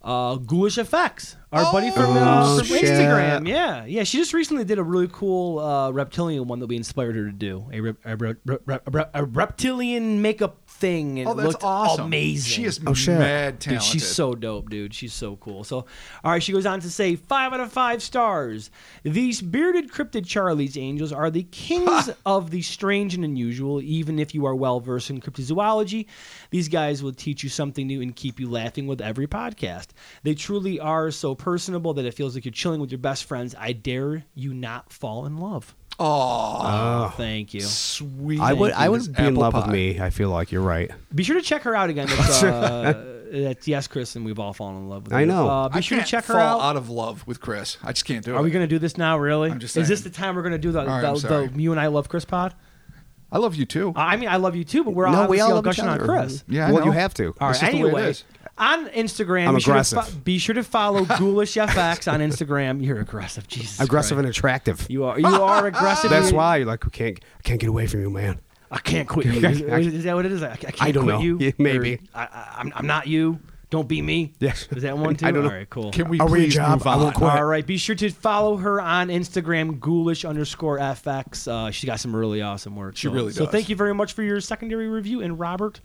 Uh, 0.02 0.36
Ghoulish 0.36 0.78
Effects 0.78 1.36
Our 1.52 1.70
buddy 1.70 1.90
from, 1.90 2.16
uh, 2.16 2.44
Oh, 2.46 2.58
from. 2.60 2.78
Instagram, 2.78 3.46
yeah, 3.46 3.84
yeah. 3.84 4.04
She 4.04 4.16
just 4.16 4.32
recently 4.32 4.64
did 4.64 4.78
a 4.78 4.82
really 4.82 5.08
cool 5.12 5.58
uh, 5.58 5.90
reptilian 5.90 6.48
one 6.48 6.60
that 6.60 6.66
we 6.68 6.76
inspired 6.76 7.14
her 7.16 7.26
to 7.26 7.32
do 7.32 7.66
a, 7.70 7.82
rep, 7.82 7.96
a, 8.06 8.16
rep, 8.16 8.38
rep- 8.86 9.10
a 9.12 9.24
reptilian 9.26 10.22
makeup 10.22 10.56
thing. 10.80 11.20
And 11.20 11.28
Oh, 11.28 11.32
it 11.32 11.36
that's 11.36 11.48
looked 11.48 11.62
awesome. 11.64 12.06
Amazing. 12.06 12.50
She 12.50 12.64
is 12.64 12.80
Oh, 12.86 12.94
shit. 12.94 13.18
mad 13.18 13.58
Dude, 13.58 13.60
talented. 13.60 13.88
she's 13.88 14.06
so 14.06 14.34
dope, 14.34 14.70
dude. 14.70 14.92
She's 14.94 15.12
so 15.12 15.36
cool. 15.36 15.62
So, 15.62 15.84
all 16.24 16.32
right, 16.32 16.42
she 16.42 16.52
goes 16.52 16.66
on 16.66 16.80
to 16.80 16.90
say 16.90 17.14
five 17.16 17.52
out 17.52 17.60
of 17.60 17.70
five 17.72 18.02
stars. 18.02 18.70
These 19.02 19.42
bearded 19.42 19.92
cryptid 19.92 20.26
Charlie's 20.26 20.76
angels 20.76 21.12
are 21.12 21.30
the 21.30 21.44
kings 21.44 22.10
of 22.26 22.50
the 22.50 22.62
strange 22.62 23.14
and 23.14 23.24
unusual. 23.24 23.80
Even 23.82 24.18
if 24.18 24.34
you 24.34 24.46
are 24.46 24.54
well 24.54 24.80
versed 24.80 25.10
in 25.10 25.20
cryptozoology, 25.20 26.06
these 26.50 26.68
guys 26.68 27.02
will 27.02 27.12
teach 27.12 27.42
you 27.42 27.48
something 27.50 27.86
new 27.86 28.00
and 28.00 28.16
keep 28.16 28.40
you 28.40 28.48
laughing 28.50 28.86
with 28.86 29.00
every 29.00 29.26
podcast. 29.26 29.88
They 30.22 30.34
truly 30.34 30.80
are 30.80 31.10
so 31.10 31.34
personable 31.34 31.94
that 31.94 32.04
it 32.06 32.14
feels 32.14 32.34
like 32.34 32.44
you're 32.44 32.52
chilling 32.52 32.80
with 32.80 32.90
your 32.90 32.98
best 32.98 33.24
friends. 33.24 33.54
I 33.58 33.72
dare 33.72 34.24
you 34.34 34.54
not 34.54 34.92
fall 34.92 35.26
in 35.26 35.36
love. 35.36 35.74
Oh, 35.98 37.12
Thank 37.16 37.52
you. 37.54 37.60
sweet. 37.60 38.40
I 38.40 38.52
would 38.52 38.72
I 38.72 38.88
This 38.88 39.08
would 39.08 39.16
be 39.16 39.22
in 39.22 39.28
apple 39.28 39.40
love 39.42 39.52
pie. 39.52 39.60
with 39.60 39.68
me. 39.70 40.00
I 40.00 40.10
feel 40.10 40.30
like 40.30 40.50
you're 40.52 40.62
right. 40.62 40.90
Be 41.14 41.22
sure 41.22 41.36
to 41.36 41.42
check 41.42 41.62
her 41.62 41.74
out 41.76 41.90
again. 41.90 42.08
It's, 42.20 42.42
uh, 42.42 43.16
that's 43.32 43.68
yes, 43.68 43.86
Chris, 43.86 44.16
and 44.16 44.24
we've 44.24 44.40
all 44.40 44.52
fallen 44.52 44.76
in 44.78 44.88
love 44.88 45.04
with 45.04 45.12
her. 45.12 45.18
I 45.18 45.24
know. 45.24 45.48
Uh, 45.48 45.68
be 45.68 45.76
I 45.76 45.80
sure 45.80 45.96
to 45.98 46.00
can't 46.00 46.08
check 46.10 46.24
her 46.24 46.34
fall 46.34 46.60
out. 46.60 46.76
of 46.76 46.90
love 46.90 47.24
with 47.28 47.40
Chris. 47.40 47.76
I 47.84 47.92
just 47.92 48.04
can't 48.04 48.24
do 48.24 48.34
it. 48.34 48.36
Are 48.36 48.42
we 48.42 48.50
going 48.50 48.64
to 48.64 48.68
do 48.68 48.80
this 48.80 48.96
now, 48.98 49.18
really? 49.18 49.50
I'm 49.52 49.60
just 49.60 49.76
Is 49.76 49.86
this 49.86 50.00
saying. 50.00 50.10
the 50.12 50.16
time 50.18 50.34
we're 50.34 50.42
going 50.42 50.50
to 50.52 50.58
do 50.58 50.72
the, 50.72 50.84
right, 50.84 51.04
I'm 51.04 51.14
the, 51.14 51.20
sorry. 51.20 51.46
the 51.46 51.62
You 51.62 51.70
and 51.70 51.80
I 51.80 51.86
Love 51.86 52.08
Chris 52.08 52.24
pod? 52.24 52.54
I 53.30 53.38
love 53.38 53.54
you 53.54 53.66
too. 53.66 53.92
I 53.94 54.16
mean, 54.16 54.28
I 54.28 54.34
love 54.38 54.56
you 54.56 54.64
too, 54.64 54.82
but 54.82 54.94
we're 54.94 55.08
no, 55.08 55.22
all 55.22 55.28
we 55.28 55.38
all 55.40 55.50
love 55.50 55.58
each 55.64 55.76
gushing 55.76 55.84
on 55.84 56.00
other. 56.00 56.04
Chris. 56.06 56.42
Yeah, 56.48 56.66
I 56.66 56.72
well, 56.72 56.80
you 56.80 56.86
know. 56.86 56.92
have 56.98 57.14
to. 57.14 57.26
All 57.26 57.34
right, 57.42 57.50
It's 57.50 57.60
just 57.60 57.70
the 57.70 57.78
way 57.78 57.82
it 57.84 57.86
anyway, 57.94 58.10
is. 58.10 58.24
On 58.60 58.88
Instagram, 58.90 59.48
I'm 59.48 59.54
be 59.56 59.60
sure, 59.60 59.74
to 59.74 59.84
fo- 60.02 60.18
be 60.22 60.38
sure 60.38 60.54
to 60.54 60.62
follow 60.62 61.04
Ghoulish 61.18 61.56
FX 61.56 62.12
on 62.12 62.20
Instagram. 62.20 62.84
You're 62.84 63.00
aggressive, 63.00 63.48
Jesus. 63.48 63.80
Aggressive 63.80 64.16
Christ. 64.16 64.26
and 64.26 64.28
attractive. 64.28 64.86
You 64.88 65.04
are. 65.04 65.18
You 65.18 65.26
are 65.26 65.66
aggressive. 65.66 66.10
That's 66.10 66.30
why 66.32 66.58
you're 66.58 66.66
like, 66.66 66.86
I 66.86 66.90
can't, 66.90 67.18
I 67.38 67.42
can't 67.42 67.58
get 67.60 67.68
away 67.68 67.86
from 67.86 68.02
you, 68.02 68.10
man. 68.10 68.40
I 68.70 68.78
can't 68.78 69.08
quit 69.08 69.26
you. 69.26 69.32
Is, 69.48 69.60
is 69.86 70.04
that 70.04 70.14
what 70.14 70.26
it 70.26 70.30
is? 70.32 70.42
I, 70.44 70.52
I 70.52 70.56
can't 70.56 70.82
I 70.82 70.92
don't 70.92 71.02
quit 71.04 71.16
know. 71.16 71.20
you. 71.22 71.38
Yeah, 71.40 71.50
maybe. 71.58 71.94
Or 71.94 71.98
I, 72.14 72.22
I, 72.24 72.54
I'm, 72.58 72.72
I'm 72.76 72.86
not 72.86 73.08
you. 73.08 73.40
Don't 73.70 73.88
be 73.88 74.02
me. 74.02 74.32
Yes. 74.40 74.68
Is 74.72 74.82
that 74.82 74.98
one 74.98 75.14
too? 75.16 75.26
I 75.26 75.30
don't 75.30 75.44
know. 75.44 75.48
All 75.50 75.56
right, 75.56 75.70
cool. 75.70 75.90
Can 75.92 76.08
we 76.08 76.18
Are 76.20 76.28
we 76.28 76.40
please 76.46 76.54
job? 76.54 76.78
move 76.78 76.86
I 76.86 76.94
on? 76.94 77.00
won't 77.00 77.14
quit. 77.16 77.30
All 77.32 77.44
right. 77.44 77.64
Be 77.66 77.78
sure 77.78 77.94
to 77.96 78.10
follow 78.10 78.56
her 78.56 78.80
on 78.80 79.08
Instagram, 79.08 79.78
ghoulish 79.80 80.24
underscore 80.24 80.78
FX. 80.78 81.48
Uh, 81.48 81.70
she's 81.70 81.86
got 81.88 81.98
some 82.00 82.14
really 82.14 82.42
awesome 82.42 82.76
work. 82.76 82.96
She 82.96 83.06
so, 83.06 83.12
really 83.12 83.28
does. 83.28 83.36
So 83.36 83.46
thank 83.46 83.68
you 83.68 83.76
very 83.76 83.94
much 83.94 84.12
for 84.12 84.22
your 84.22 84.40
secondary 84.40 84.88
review. 84.88 85.20
And 85.22 85.38
Robert, 85.38 85.80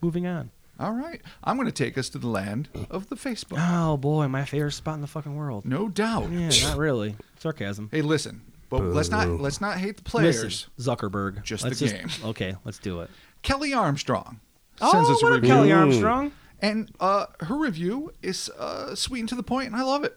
moving 0.00 0.26
on. 0.26 0.50
All 0.78 0.92
right, 0.92 1.20
I'm 1.42 1.56
going 1.56 1.66
to 1.66 1.72
take 1.72 1.98
us 1.98 2.08
to 2.10 2.18
the 2.18 2.28
land 2.28 2.68
of 2.90 3.08
the 3.08 3.16
Facebook. 3.16 3.56
Oh 3.58 3.96
boy, 3.96 4.28
my 4.28 4.44
favorite 4.44 4.72
spot 4.72 4.94
in 4.94 5.00
the 5.00 5.06
fucking 5.08 5.34
world. 5.34 5.64
No 5.64 5.88
doubt. 5.88 6.30
Yeah, 6.30 6.50
not 6.68 6.76
really. 6.78 7.16
Sarcasm. 7.40 7.88
Hey, 7.90 8.02
listen, 8.02 8.42
but 8.70 8.82
let's 8.82 9.08
not 9.10 9.28
let's 9.28 9.60
not 9.60 9.78
hate 9.78 9.96
the 9.96 10.04
players. 10.04 10.68
Listen, 10.78 10.96
Zuckerberg. 10.96 11.42
Just 11.42 11.64
Let's 11.64 11.80
the 11.80 11.88
game. 11.88 12.08
Okay, 12.24 12.54
let's 12.64 12.78
do 12.78 13.00
it. 13.00 13.10
Kelly 13.42 13.72
Armstrong 13.74 14.40
Oh, 14.80 14.92
sends 14.92 15.08
us 15.10 15.22
a 15.22 15.24
what 15.24 15.32
up, 15.32 15.42
review, 15.42 15.48
Kelly 15.54 15.72
Armstrong? 15.72 16.32
and 16.60 16.90
uh, 17.00 17.26
her 17.40 17.56
review 17.56 18.12
is 18.22 18.48
uh, 18.58 18.94
sweet 18.94 19.20
and 19.20 19.28
to 19.30 19.34
the 19.34 19.42
point, 19.42 19.66
and 19.68 19.76
I 19.76 19.82
love 19.82 20.04
it. 20.04 20.16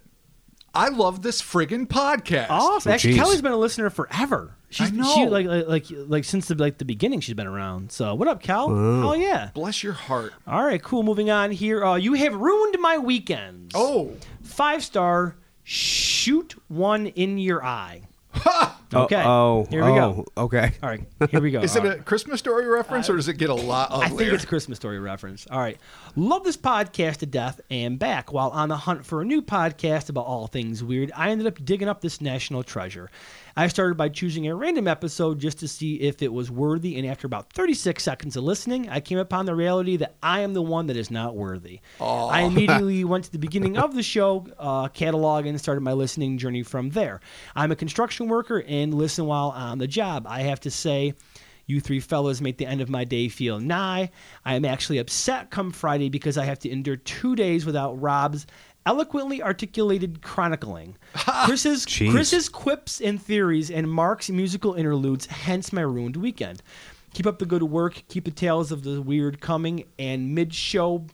I 0.73 0.89
love 0.89 1.21
this 1.21 1.41
friggin' 1.41 1.87
podcast. 1.87 2.47
Awesome. 2.49 2.89
Oh, 2.91 2.93
Actually, 2.93 3.13
geez. 3.13 3.21
Kelly's 3.21 3.41
been 3.41 3.51
a 3.51 3.57
listener 3.57 3.89
forever. 3.89 4.55
She's, 4.69 4.87
I 4.87 4.95
know. 4.95 5.13
She, 5.15 5.25
like, 5.27 5.45
like, 5.45 5.67
like, 5.67 5.85
like 5.89 6.23
since 6.23 6.47
the 6.47 6.55
like 6.55 6.77
the 6.77 6.85
beginning, 6.85 7.19
she's 7.19 7.35
been 7.35 7.47
around. 7.47 7.91
So, 7.91 8.15
what 8.15 8.29
up, 8.29 8.41
Kel? 8.41 8.67
Oh 8.69 9.13
yeah. 9.13 9.49
Bless 9.53 9.83
your 9.83 9.91
heart. 9.93 10.33
All 10.47 10.63
right, 10.63 10.81
cool. 10.81 11.03
Moving 11.03 11.29
on 11.29 11.51
here. 11.51 11.83
Uh, 11.83 11.95
you 11.95 12.13
have 12.13 12.33
ruined 12.35 12.77
my 12.79 12.97
weekends. 12.97 13.73
Oh, 13.75 14.15
Five 14.43 14.83
star. 14.83 15.35
Shoot 15.63 16.55
one 16.69 17.07
in 17.07 17.37
your 17.37 17.63
eye. 17.65 18.03
Okay. 18.93 19.23
Oh, 19.23 19.65
Here 19.69 19.85
we 19.85 19.91
go. 19.93 20.25
oh, 20.37 20.43
Okay. 20.45 20.73
All 20.83 20.89
right. 20.89 21.01
Here 21.29 21.39
we 21.41 21.51
go. 21.51 21.59
is 21.63 21.75
All 21.77 21.85
it 21.85 21.89
right. 21.89 21.99
a 21.99 22.03
Christmas 22.03 22.39
story 22.39 22.65
reference, 22.67 23.09
or 23.09 23.13
uh, 23.13 23.15
does 23.17 23.27
it 23.27 23.37
get 23.37 23.49
a 23.49 23.53
lot 23.55 23.91
of 23.91 24.01
I 24.01 24.09
think 24.09 24.33
it's 24.33 24.43
a 24.43 24.47
Christmas 24.47 24.77
story 24.77 24.99
reference. 24.99 25.47
All 25.49 25.59
right. 25.59 25.77
Love 26.15 26.43
this 26.43 26.57
podcast 26.57 27.17
to 27.17 27.25
death 27.25 27.61
and 27.69 27.97
back. 27.97 28.33
While 28.33 28.49
on 28.49 28.69
the 28.69 28.77
hunt 28.77 29.05
for 29.05 29.21
a 29.21 29.25
new 29.25 29.41
podcast 29.41 30.09
about 30.09 30.25
all 30.25 30.47
things 30.47 30.83
weird, 30.83 31.11
I 31.15 31.29
ended 31.29 31.47
up 31.47 31.63
digging 31.63 31.87
up 31.87 32.01
this 32.01 32.19
national 32.21 32.63
treasure. 32.63 33.09
I 33.55 33.67
started 33.67 33.95
by 33.95 34.09
choosing 34.09 34.47
a 34.47 34.55
random 34.55 34.87
episode 34.87 35.39
just 35.39 35.59
to 35.59 35.67
see 35.67 35.95
if 35.95 36.21
it 36.21 36.31
was 36.31 36.49
worthy, 36.49 36.97
and 36.97 37.07
after 37.07 37.27
about 37.27 37.51
36 37.53 38.03
seconds 38.03 38.35
of 38.35 38.43
listening, 38.43 38.89
I 38.89 38.99
came 38.99 39.17
upon 39.17 39.45
the 39.45 39.55
reality 39.55 39.97
that 39.97 40.15
I 40.23 40.41
am 40.41 40.53
the 40.53 40.61
one 40.61 40.87
that 40.87 40.97
is 40.97 41.11
not 41.11 41.35
worthy. 41.35 41.81
I 41.99 42.41
immediately 42.45 43.03
went 43.03 43.25
to 43.25 43.31
the 43.31 43.39
beginning 43.39 43.77
of 43.77 43.95
the 43.95 44.03
show 44.03 44.47
uh, 44.57 44.87
catalog 44.87 45.45
and 45.45 45.59
started 45.59 45.81
my 45.81 45.93
listening 45.93 46.37
journey 46.37 46.63
from 46.63 46.91
there. 46.91 47.19
I'm 47.55 47.71
a 47.71 47.75
construction 47.75 48.27
worker 48.27 48.63
and 48.67 48.93
listen 48.93 49.25
while 49.25 49.49
on 49.49 49.77
the 49.77 49.87
job. 49.87 50.25
I 50.27 50.41
have 50.41 50.59
to 50.61 50.71
say, 50.71 51.13
you 51.65 51.79
three 51.79 51.99
fellas 51.99 52.41
make 52.41 52.57
the 52.57 52.65
end 52.65 52.81
of 52.81 52.89
my 52.89 53.03
day 53.03 53.29
feel 53.29 53.59
nigh. 53.59 54.11
I 54.45 54.55
am 54.55 54.65
actually 54.65 54.97
upset 54.97 55.51
come 55.51 55.71
Friday 55.71 56.09
because 56.09 56.37
I 56.37 56.45
have 56.45 56.59
to 56.59 56.69
endure 56.69 56.97
two 56.97 57.35
days 57.35 57.65
without 57.65 57.99
Rob's 57.99 58.45
eloquently 58.85 59.41
articulated 59.41 60.21
chronicling. 60.21 60.97
Chris's 61.15 61.85
Jeez. 61.85 62.11
Chris's 62.11 62.49
quips 62.49 62.99
and 63.01 63.21
theories 63.21 63.69
and 63.69 63.89
Mark's 63.89 64.29
musical 64.29 64.73
interludes, 64.73 65.25
hence 65.27 65.71
my 65.71 65.81
ruined 65.81 66.17
weekend. 66.17 66.61
Keep 67.13 67.27
up 67.27 67.39
the 67.39 67.45
good 67.45 67.63
work. 67.63 68.03
Keep 68.07 68.25
the 68.25 68.31
tales 68.31 68.71
of 68.71 68.83
the 68.83 69.01
weird 69.01 69.41
coming 69.41 69.85
and 69.99 70.33
mid-show 70.33 71.05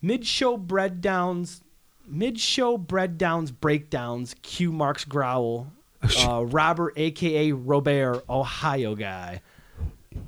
mid-show 0.00 0.56
bread 0.58 1.00
downs 1.00 1.62
mid-show 2.06 2.76
bread 2.76 3.16
downs 3.16 3.50
breakdowns 3.50 4.34
cue 4.42 4.70
mark's 4.70 5.06
growl 5.06 5.72
uh, 6.18 6.44
robert 6.44 6.92
aka 6.98 7.52
robert 7.52 8.22
ohio 8.28 8.94
guy 8.94 9.40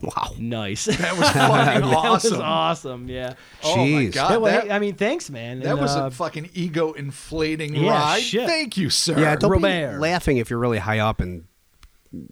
Wow. 0.03 0.33
nice 0.39 0.85
that 0.87 1.17
was 1.17 1.29
fucking 1.31 1.37
that 1.81 1.83
was 1.83 1.95
awesome. 1.95 2.41
awesome 2.43 3.09
yeah 3.09 3.35
Oh 3.65 3.77
my 3.87 4.05
god, 4.07 4.43
Yeah, 4.45 4.51
that, 4.51 4.71
i 4.71 4.79
mean 4.79 4.95
thanks 4.95 5.31
man 5.31 5.61
that 5.61 5.71
And, 5.73 5.81
was 5.81 5.97
uh, 5.97 6.07
a 6.07 6.11
fucking 6.11 6.51
ego 6.55 6.93
inflating 6.93 7.75
yeah, 7.75 7.91
ride. 7.91 8.21
shit. 8.23 8.47
Thank 8.47 8.77
you, 8.77 8.91
sir. 8.91 9.19
Yeah, 9.19 9.37
don't 9.37 9.51
Robert. 9.53 9.93
be 9.93 9.99
laughing 9.99 10.37
if 10.37 10.51
you're 10.51 10.59
really 10.59 10.79
high 10.79 10.99
up 10.99 11.21
and 11.21 11.45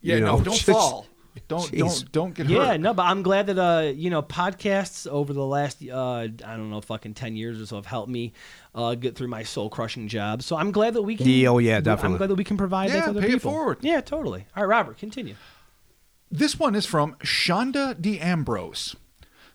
yeah, 0.03 0.17
you 0.17 0.21
no, 0.21 0.37
know, 0.39 0.45
don't 0.45 0.55
just- 0.55 0.67
fall. 0.67 1.07
Don't 1.49 1.63
Jeez. 1.73 1.79
don't 1.79 2.13
don't 2.13 2.35
get 2.35 2.47
yeah 2.47 2.59
hurt. 2.59 2.67
Yeah. 2.73 2.77
No 2.77 2.95
but 2.95 3.03
i'm 3.07 3.23
glad 3.23 3.49
that 3.49 3.59
uh 3.59 3.91
you 3.91 4.09
know 4.09 4.23
podcasts 4.23 5.05
over 5.09 5.33
the 5.33 5.45
last 5.45 5.83
uh 5.83 5.97
i 6.21 6.27
don't 6.29 6.71
know 6.71 6.81
fucking 6.81 7.15
10 7.15 7.35
years 7.35 7.61
or 7.61 7.67
so 7.67 7.75
have 7.75 7.87
helped 7.87 8.09
me 8.09 8.33
uh 8.75 8.95
get 8.95 9.17
through 9.17 9.27
my 9.27 9.43
soul 9.43 9.69
crushing 9.69 10.07
job 10.07 10.43
so 10.45 10.57
i'm 10.57 10.71
glad 10.71 10.95
that 10.95 11.03
we 11.03 11.17
can 11.17 11.27
Yeah, 11.29 11.49
oh, 11.49 11.59
yeah, 11.59 11.81
definitely. 11.81 11.81
i'm 11.81 11.83
definitely. 11.97 12.19
glad 12.19 12.31
that 12.31 12.35
we 12.37 12.45
can 12.45 12.57
provide 12.57 12.91
that 12.93 13.05
to 13.05 13.11
other 13.11 13.21
pay 13.21 13.27
it 13.27 13.33
people 13.33 13.51
forward. 13.51 13.79
yeah 13.81 14.01
totally 14.01 14.47
all 14.57 14.63
right 14.65 14.69
robert 14.69 14.97
continue 14.97 15.35
This 16.36 16.59
one 16.59 16.74
is 16.74 16.85
from 16.85 17.15
Shonda 17.23 17.94
DeAmbrose. 17.94 18.97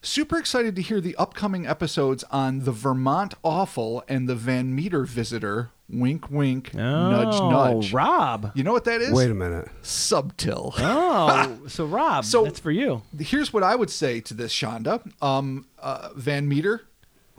Super 0.01 0.38
excited 0.38 0.77
to 0.77 0.81
hear 0.81 1.01
the 1.01 1.14
upcoming 1.18 1.68
episodes 1.68 2.23
on 2.31 2.60
the 2.64 2.72
Vermont 2.72 3.34
Awful 3.43 4.01
and 4.07 4.30
the 4.30 4.35
Van 4.35 4.73
Meter 4.73 5.03
Visitor. 5.03 5.72
Wink, 5.89 6.31
wink, 6.31 6.73
nudge, 6.73 7.35
Oh, 7.35 7.49
nudge. 7.49 7.91
rob 7.91 8.51
You 8.56 8.64
know 8.64 8.72
what 8.72 8.85
that 8.85 9.01
is? 9.01 9.11
wait 9.11 9.30
a 9.30 9.34
minute. 9.34 9.68
Subtil. 9.84 10.73
oh 10.77 11.60
so 11.68 11.85
rob 11.85 12.23
So- 12.23 12.43
that's 12.45 12.60
for 12.61 12.72
you 12.72 13.01
Here's 13.19 13.51
what 13.51 13.64
I 13.64 13.76
would 13.76 13.89
say 13.89 14.22
to 14.22 14.34
this, 14.34 14.53
Shonda. 14.53 15.01
Um, 15.22 15.65
uh, 15.80 16.10
Van 16.15 16.47
Meter, 16.47 16.84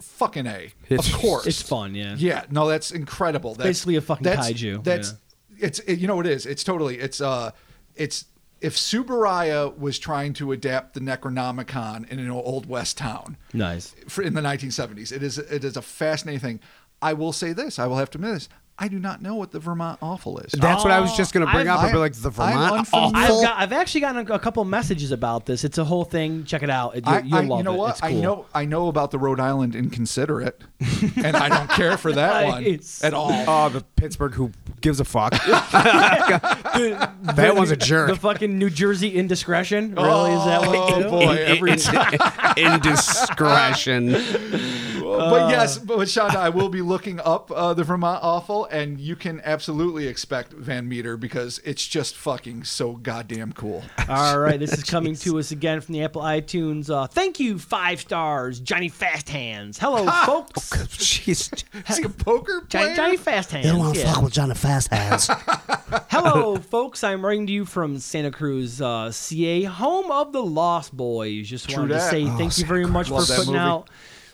fucking 0.02 0.46
a. 0.46 0.72
It's- 0.90 1.08
of 1.14 1.18
course, 1.18 1.46
it's 1.46 1.62
fun 1.62 1.94
yeah 1.94 2.14
Yeah, 2.18 2.44
no, 2.50 2.68
that's 2.68 2.90
incredible. 2.90 3.54
That's 3.54 3.68
basically 3.68 3.96
a 3.96 4.02
fucking 4.02 4.22
that's, 4.24 4.50
kaiju, 4.50 4.84
That's 4.84 5.14
it's 5.56 5.78
it, 5.78 5.98
you 5.98 6.08
know 6.08 6.16
what 6.16 6.26
it 6.26 6.32
is. 6.32 6.44
It's 6.44 6.62
totally 6.62 6.98
it's 6.98 7.22
uh 7.22 7.52
it's 7.96 8.26
if 8.60 8.76
Tsuburaya 8.76 9.76
was 9.78 9.98
trying 9.98 10.32
to 10.34 10.52
adapt 10.52 10.94
the 10.94 11.00
Necronomicon 11.00 12.08
in 12.10 12.18
an 12.18 12.30
old 12.30 12.66
west 12.66 12.98
town 12.98 13.36
nice 13.52 13.94
for, 14.08 14.22
in 14.22 14.34
the 14.34 14.40
1970s, 14.42 15.12
it 15.12 15.22
is 15.22 15.38
it 15.38 15.64
is 15.64 15.76
a 15.76 15.82
fascinating 15.82 16.40
thing. 16.40 16.60
I 17.02 17.14
will 17.14 17.32
say 17.32 17.52
this. 17.54 17.78
I 17.78 17.86
will 17.86 17.96
have 17.96 18.10
to 18.10 18.18
admit 18.18 18.34
this. 18.34 18.48
I 18.82 18.88
do 18.88 18.98
not 18.98 19.20
know 19.20 19.34
what 19.34 19.50
the 19.52 19.58
Vermont 19.58 19.98
Awful 20.00 20.38
is. 20.38 20.52
That's 20.52 20.82
what 20.82 20.90
I 20.90 21.00
was 21.00 21.14
just 21.14 21.34
going 21.34 21.44
to 21.46 21.52
bring 21.52 21.68
I've- 21.68 21.70
up. 21.70 21.80
I'd 21.80 21.86
be 21.88 21.90
I'm- 21.92 21.98
like, 22.00 22.14
the 22.14 22.30
Vermont 22.30 22.72
awful. 22.78 23.12
I've, 23.14 23.28
got, 23.28 23.58
I've 23.58 23.72
actually 23.74 24.00
gotten 24.00 24.26
a, 24.30 24.34
a 24.34 24.38
couple 24.38 24.64
messages 24.64 25.12
about 25.12 25.44
this. 25.44 25.64
It's 25.64 25.76
a 25.76 25.84
whole 25.84 26.04
thing. 26.04 26.44
Check 26.46 26.62
it 26.62 26.70
out. 26.70 26.94
You, 26.96 27.02
I, 27.04 27.18
you'll 27.20 27.34
I- 27.36 27.40
love 27.42 27.58
you 27.58 27.64
know 27.64 27.74
it. 27.74 27.78
what? 27.78 27.90
It's 27.90 28.00
cool. 28.00 28.08
I 28.08 28.12
know 28.20 28.46
I 28.54 28.64
know 28.64 28.88
about 28.88 29.10
the 29.10 29.18
Rhode 29.18 29.38
Island 29.38 29.74
Inconsiderate, 29.76 30.62
and 31.16 31.36
I 31.36 31.50
don't 31.50 31.68
care 31.70 31.98
for 31.98 32.10
that 32.12 32.46
one 32.48 32.78
at 33.02 33.12
all. 33.12 33.30
Oh, 33.46 33.68
the 33.68 33.82
Pittsburgh 33.96 34.32
who 34.32 34.50
gives 34.80 35.00
a 35.00 35.04
fuck. 35.04 35.32
that 35.44 37.52
one's 37.54 37.70
a 37.70 37.76
jerk. 37.76 38.10
The 38.10 38.16
fucking 38.16 38.58
New 38.58 38.70
Jersey 38.70 39.14
indiscretion. 39.14 39.94
Really? 39.94 40.32
Is 40.32 40.44
that 40.44 40.62
what? 40.62 40.76
Oh 40.76 41.02
too? 41.02 41.08
boy, 41.08 41.36
every. 41.36 41.76
Indiscretion. 42.56 44.10
but 45.30 45.50
yes, 45.50 45.78
but 45.78 45.98
Shonda, 46.00 46.36
I 46.36 46.48
will 46.48 46.68
be 46.68 46.82
looking 46.82 47.20
up 47.20 47.50
uh, 47.50 47.74
the 47.74 47.84
Vermont 47.84 48.20
Awful, 48.22 48.66
and 48.66 49.00
you 49.00 49.16
can 49.16 49.40
absolutely 49.44 50.06
expect 50.06 50.52
Van 50.52 50.88
Meter 50.88 51.16
because 51.16 51.60
it's 51.64 51.86
just 51.86 52.16
fucking 52.16 52.64
so 52.64 52.92
goddamn 52.94 53.52
cool. 53.52 53.82
All 54.08 54.38
right, 54.38 54.58
this 54.58 54.72
is 54.72 54.84
coming 54.90 55.14
to 55.16 55.38
us 55.38 55.50
again 55.50 55.80
from 55.80 55.92
the 55.94 56.02
Apple 56.04 56.22
iTunes. 56.22 56.90
Uh, 56.90 57.06
thank 57.06 57.40
you, 57.40 57.58
five 57.58 58.00
stars, 58.00 58.60
Johnny 58.60 58.88
Fast 58.88 59.28
Hands. 59.28 59.76
Hello, 59.78 60.06
folks. 60.26 60.70
Jeez. 60.70 61.64
Is 61.88 61.96
he 61.96 62.04
a 62.04 62.08
poker 62.08 62.62
player? 62.62 62.84
Johnny, 62.86 62.96
Johnny 62.96 63.16
Fast 63.16 63.52
Hands. 63.52 63.64
You 63.64 63.72
don't 63.72 63.80
want 63.80 63.94
to 63.94 64.00
yeah. 64.00 64.12
fuck 64.12 64.22
with 64.22 64.32
Johnny 64.32 64.54
Fast 64.54 64.88
Hands. 64.88 65.28
Hello, 66.10 66.56
folks. 66.56 67.02
I'm 67.04 67.24
writing 67.24 67.46
to 67.46 67.52
you 67.52 67.64
from 67.64 67.98
Santa 67.98 68.30
Cruz, 68.30 68.80
uh, 68.80 69.10
CA, 69.10 69.62
home 69.64 70.10
of 70.10 70.32
the 70.32 70.42
Lost 70.42 70.96
Boys. 70.96 71.48
Just 71.48 71.68
True 71.68 71.82
wanted 71.82 71.88
to 71.88 71.94
that. 71.94 72.10
say 72.10 72.24
Oh, 72.24 72.36
thank 72.36 72.40
you 72.40 72.50
Santa 72.50 72.68
very 72.68 72.86
much 72.86 73.10
Love 73.10 73.26
for 73.26 73.32
that 73.32 73.38
putting 73.38 73.52
movie. 73.54 73.64
out 73.64 73.88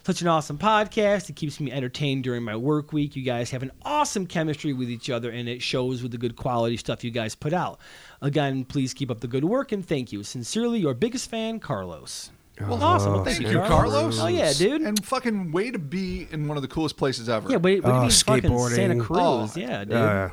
such 0.07 0.23
an 0.23 0.29
awesome 0.29 0.57
podcast. 0.57 1.29
It 1.29 1.35
keeps 1.35 1.59
me 1.59 1.73
entertained 1.73 2.23
during 2.23 2.45
my 2.45 2.55
work 2.55 2.93
week. 2.93 3.17
You 3.17 3.25
guys 3.25 3.51
have 3.51 3.65
an 3.65 3.73
awesome 3.83 4.25
chemistry 4.25 4.73
with 4.73 4.89
each 4.89 5.11
other, 5.11 5.31
and 5.31 5.49
it 5.49 5.61
shows 5.61 6.01
with 6.01 6.13
the 6.13 6.19
good 6.19 6.37
quality 6.37 6.77
stuff 6.77 7.03
you 7.03 7.11
guys 7.11 7.35
put 7.35 7.53
out. 7.53 7.81
Again, 8.23 8.65
please 8.65 8.95
keep 8.95 9.11
up 9.11 9.19
the 9.19 9.27
good 9.27 9.45
work, 9.45 9.73
and 9.73 9.85
thank 9.85 10.13
you. 10.13 10.23
Sincerely, 10.23 10.79
your 10.79 10.95
biggest 10.95 11.29
fan, 11.29 11.59
Carlos. 11.59 12.31
Well, 12.61 12.83
awesome. 12.85 13.13
Well, 13.15 13.25
thank, 13.25 13.39
Thank 13.39 13.49
you, 13.53 13.61
you, 13.61 13.67
Carlos. 13.67 14.19
Oh 14.21 14.29
yeah, 14.29 14.53
dude. 14.53 14.81
And 14.83 15.05
fucking 15.05 15.51
way 15.51 15.73
to 15.73 15.79
be 15.79 16.29
in 16.31 16.47
one 16.47 16.57
of 16.57 16.63
the 16.63 16.69
coolest 16.69 16.97
places 16.97 17.29
ever. 17.29 17.51
yeah, 17.51 17.57
wait, 17.59 17.83
what 17.83 17.91
do 17.91 17.95
Oh, 17.97 17.97
you 17.97 18.03
mean 18.03 18.11
fucking 18.13 18.69
Santa. 18.71 19.01
Cruz? 19.05 19.19
Oh, 19.21 19.51
yeah, 19.57 19.85
dude. 19.85 19.93
Uh, 19.95 20.29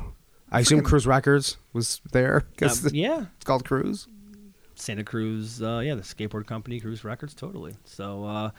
I 0.52 0.60
assume 0.60 0.82
Cruise 0.84 1.08
Records 1.08 1.58
was 1.74 2.00
there 2.12 2.44
because 2.52 2.86
Um, 2.86 2.92
yeah, 2.94 3.26
it's 3.36 3.44
called 3.44 3.66
Cruise. 3.66 4.08
Santa 4.76 5.04
Cruz, 5.04 5.62
uh, 5.62 5.82
yeah, 5.84 5.96
the 5.96 6.02
skateboard 6.02 6.46
company, 6.46 6.80
Cruise 6.80 7.04
Records, 7.04 7.34
totally. 7.34 7.76
So, 7.86 8.24
uh, 8.24 8.50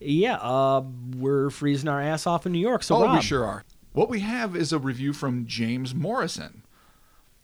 yeah, 0.00 0.36
uh, 0.36 0.82
we're 1.16 1.50
freezing 1.50 1.88
our 1.88 2.00
ass 2.00 2.26
off 2.26 2.46
in 2.46 2.52
New 2.52 2.58
York. 2.60 2.82
So, 2.82 2.96
oh, 2.96 3.02
Rob, 3.04 3.16
we 3.16 3.22
sure 3.22 3.44
are. 3.44 3.64
What 3.92 4.08
we 4.08 4.20
have 4.20 4.54
is 4.54 4.72
a 4.72 4.78
review 4.78 5.12
from 5.12 5.46
James 5.46 5.94
Morrison. 5.94 6.62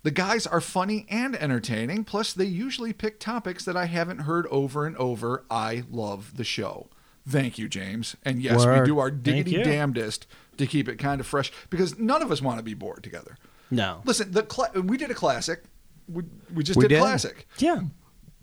The 0.03 0.11
guys 0.11 0.47
are 0.47 0.61
funny 0.61 1.07
and 1.09 1.37
entertaining, 1.37 2.05
plus, 2.05 2.33
they 2.33 2.45
usually 2.45 2.93
pick 2.93 3.21
topics 3.21 3.65
that 3.65 3.77
I 3.77 3.87
haven't 3.87 4.21
heard 4.23 4.47
over 4.49 4.85
and 4.85 4.97
over. 4.97 5.45
I 5.51 5.85
love 5.91 6.37
the 6.37 6.45
show. 6.45 6.89
Thank 7.27 7.57
you, 7.57 7.69
James. 7.69 8.17
And 8.25 8.43
yes, 8.43 8.67
Word. 8.67 8.81
we 8.81 8.87
do 8.87 8.99
our 8.99 9.13
diggity 9.13 9.63
damnedest 9.63 10.27
to 10.57 10.67
keep 10.67 10.89
it 10.89 10.97
kind 10.99 11.21
of 11.21 11.27
fresh 11.27 11.53
because 11.71 11.99
none 11.99 12.21
of 12.21 12.33
us 12.33 12.43
want 12.43 12.59
to 12.59 12.65
be 12.65 12.75
bored 12.75 13.05
together. 13.05 13.37
no, 13.71 14.03
Listen, 14.05 14.33
the 14.33 14.43
cla- 14.43 14.73
we 14.81 14.97
did 14.97 15.11
a 15.13 15.15
classic. 15.15 15.63
We, 16.09 16.25
we 16.53 16.65
just 16.65 16.77
We 16.77 16.83
did, 16.83 16.89
did. 16.97 16.99
classic. 17.01 17.47
yeah, 17.59 17.81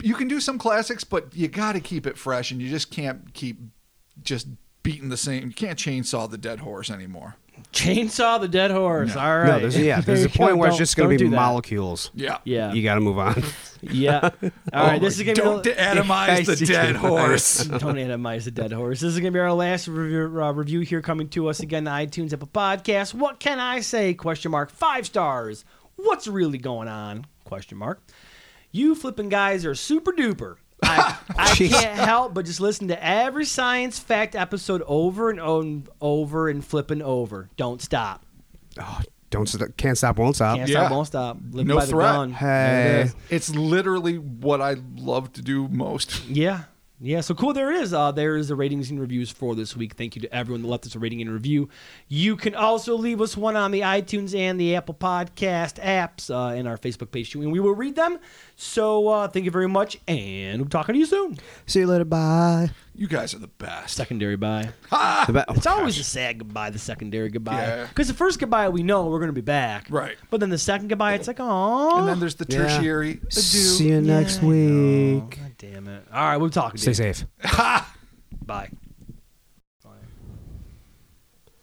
You 0.02 0.15
can 0.15 0.30
do 0.30 0.40
some 0.40 0.57
classics, 0.57 1.03
but 1.03 1.36
you 1.36 1.49
got 1.49 1.73
to 1.73 1.81
keep 1.81 2.07
it 2.07 2.18
fresh, 2.18 2.52
and 2.52 2.61
you 2.61 2.69
just 2.69 2.90
can't 2.90 3.34
keep 3.34 3.60
just 4.23 4.47
beating 4.83 5.09
the 5.09 5.17
same. 5.17 5.47
You 5.47 5.53
can't 5.53 5.77
chainsaw 5.77 6.29
the 6.29 6.37
dead 6.37 6.59
horse 6.59 6.89
anymore. 6.89 7.35
chainsaw 7.73 8.39
the 8.39 8.47
dead 8.47 8.71
horse. 8.71 9.15
No. 9.15 9.21
All 9.21 9.43
No, 9.43 9.59
there's, 9.59 9.77
yeah, 9.79 10.01
there's 10.01 10.23
a 10.23 10.29
point 10.29 10.57
where 10.57 10.69
it's 10.69 10.77
just 10.77 10.95
going 10.95 11.17
to 11.17 11.23
be 11.25 11.29
molecules. 11.29 12.11
Yeah. 12.15 12.37
Yeah, 12.45 12.73
You 12.73 12.81
got 12.83 12.95
to 12.95 13.01
move 13.01 13.17
on. 13.19 13.43
yeah. 13.81 14.21
All 14.23 14.49
right, 14.73 14.95
Oh, 14.95 14.99
this 14.99 15.17
is 15.19 15.23
gonna 15.23 15.35
be. 15.35 15.41
don't 15.41 15.63
be 15.63 15.71
atomize 15.71 16.45
the 16.59 16.65
dead 16.65 16.95
horse. 16.95 17.63
Don't 17.65 17.95
atomize 17.95 18.45
the 18.45 18.51
dead 18.51 18.71
horse. 18.71 19.01
This 19.01 19.13
is 19.13 19.19
gonna 19.19 19.31
be 19.31 19.39
our 19.39 19.53
last 19.53 19.87
review, 19.87 20.41
uh, 20.41 20.51
review 20.51 20.81
here, 20.81 21.01
coming 21.01 21.29
to 21.29 21.47
us 21.49 21.59
again 21.59 21.87
on 21.87 22.05
iTunes, 22.07 22.33
Apple 22.33 22.47
Podcast. 22.47 23.13
What 23.13 23.39
can 23.39 23.59
I 23.59 23.79
say? 23.81 24.13
Question 24.13 24.51
mark. 24.51 24.69
Five 24.69 25.05
stars. 25.05 25.65
What's 25.95 26.27
really 26.27 26.57
going 26.57 26.87
on? 26.87 27.25
Question 27.43 27.77
mark. 27.77 28.01
You 28.71 28.95
flipping 28.95 29.29
guys 29.29 29.65
are 29.65 29.75
super 29.75 30.11
duper. 30.11 30.55
I, 30.84 31.18
I 31.38 31.56
can't 31.56 31.97
help 31.99 32.34
but 32.34 32.45
just 32.45 32.60
listen 32.61 32.88
to 32.89 33.03
every 33.03 33.45
science 33.45 33.99
fact 33.99 34.35
episode 34.35 34.81
over 34.88 35.30
and 35.30 35.39
o- 35.39 35.84
over 36.01 36.49
and 36.49 36.64
flipping 36.64 37.01
over. 37.01 37.49
Don't 37.57 37.81
stop. 37.81 38.26
Oh, 38.80 39.01
don't 39.30 39.47
st- 39.47 39.76
can't 39.77 39.97
stop, 39.97 40.18
won't 40.18 40.35
stop. 40.35 40.57
Can't 40.57 40.69
Yeah. 40.69 40.80
stop, 40.81 40.91
won't 40.91 41.07
stop. 41.07 41.38
Live 41.51 41.68
No 41.68 41.76
by 41.77 41.85
the 41.85 41.91
threat. 41.91 42.14
gun. 42.14 42.31
There 42.31 43.01
it 43.01 43.07
Hey. 43.07 43.14
It's 43.30 43.49
literally 43.53 44.18
what 44.18 44.61
I 44.61 44.77
love 44.97 45.34
to 45.34 45.41
do 45.41 45.68
most. 45.68 46.26
Yeah. 46.27 46.64
Yeah, 47.01 47.21
so 47.21 47.34
cool. 47.34 47.53
There 47.53 47.71
is. 47.71 47.80
it 47.80 47.84
is. 47.84 47.93
Uh, 47.93 48.11
there 48.11 48.35
is 48.35 48.49
the 48.49 48.55
ratings 48.55 48.89
and 48.91 48.99
reviews 48.99 49.30
for 49.30 49.55
this 49.55 49.73
week. 49.76 49.93
Thank 49.95 50.15
you 50.17 50.21
to 50.23 50.35
everyone 50.35 50.61
that 50.63 50.67
left 50.67 50.85
us 50.85 50.95
a 50.95 50.99
rating 50.99 51.21
and 51.21 51.31
review. 51.31 51.69
You 52.09 52.35
can 52.35 52.53
also 52.55 52.95
leave 52.97 53.21
us 53.21 53.38
one 53.38 53.55
on 53.55 53.71
the 53.71 53.81
iTunes 53.81 54.38
and 54.38 54.59
the 54.59 54.76
Apple 54.76 54.95
Podcast 54.95 55.81
apps 55.81 56.30
uh, 56.30 56.53
in 56.55 56.67
our 56.67 56.77
Facebook 56.77 57.11
page 57.11 57.31
too, 57.31 57.41
and 57.41 57.53
we 57.53 57.61
will 57.61 57.73
read 57.73 57.95
them. 57.95 58.19
So 58.57 59.07
uh, 59.07 59.27
thank 59.30 59.45
you 59.45 59.51
very 59.51 59.69
much, 59.69 59.97
and 60.09 60.57
we'll 60.57 60.65
be 60.65 60.69
talking 60.71 60.91
to 60.93 60.99
you 60.99 61.05
soon. 61.05 61.38
See 61.67 61.80
you 61.80 61.88
later. 61.88 62.03
Bye. 62.03 62.71
You 62.93 63.07
guys 63.07 63.34
are 63.34 63.39
the 63.39 63.47
best. 63.47 63.95
Secondary 63.95 64.35
bye. 64.35 64.69
The 65.27 65.31
ba- 65.34 65.45
It's 65.51 65.67
always 65.67 65.97
a 65.99 66.03
sad 66.03 66.39
goodbye, 66.39 66.69
the 66.69 66.80
secondary 66.80 67.30
goodbye. 67.30 67.61
Yeah. 67.61 67.85
Because 67.88 68.09
the 68.09 68.13
first 68.13 68.39
goodbye 68.39 68.67
we 68.67 68.84
know 68.84 69.05
we're 69.07 69.19
going 69.19 69.30
to 69.30 69.34
be 69.34 69.39
back. 69.39 69.88
Right. 69.89 70.17
But 70.30 70.41
then 70.41 70.49
the 70.49 70.57
second 70.57 70.89
goodbye, 70.89 71.13
it's 71.13 71.27
like, 71.27 71.38
oh. 71.39 71.99
And 71.99 72.07
then 72.09 72.19
there's 72.19 72.35
the 72.35 72.45
Yeah. 72.49 72.67
tertiary. 72.67 73.11
adieu. 73.11 73.30
See 73.31 73.88
you 73.88 74.01
next 74.01 74.41
week. 74.43 75.39
God 75.60 75.73
damn 75.73 75.88
it. 75.88 76.06
All 76.11 76.23
right, 76.23 76.38
we'll 76.38 76.49
talk. 76.49 76.77
Stay 76.77 76.94
safe. 76.94 77.26
Bye. 78.45 78.69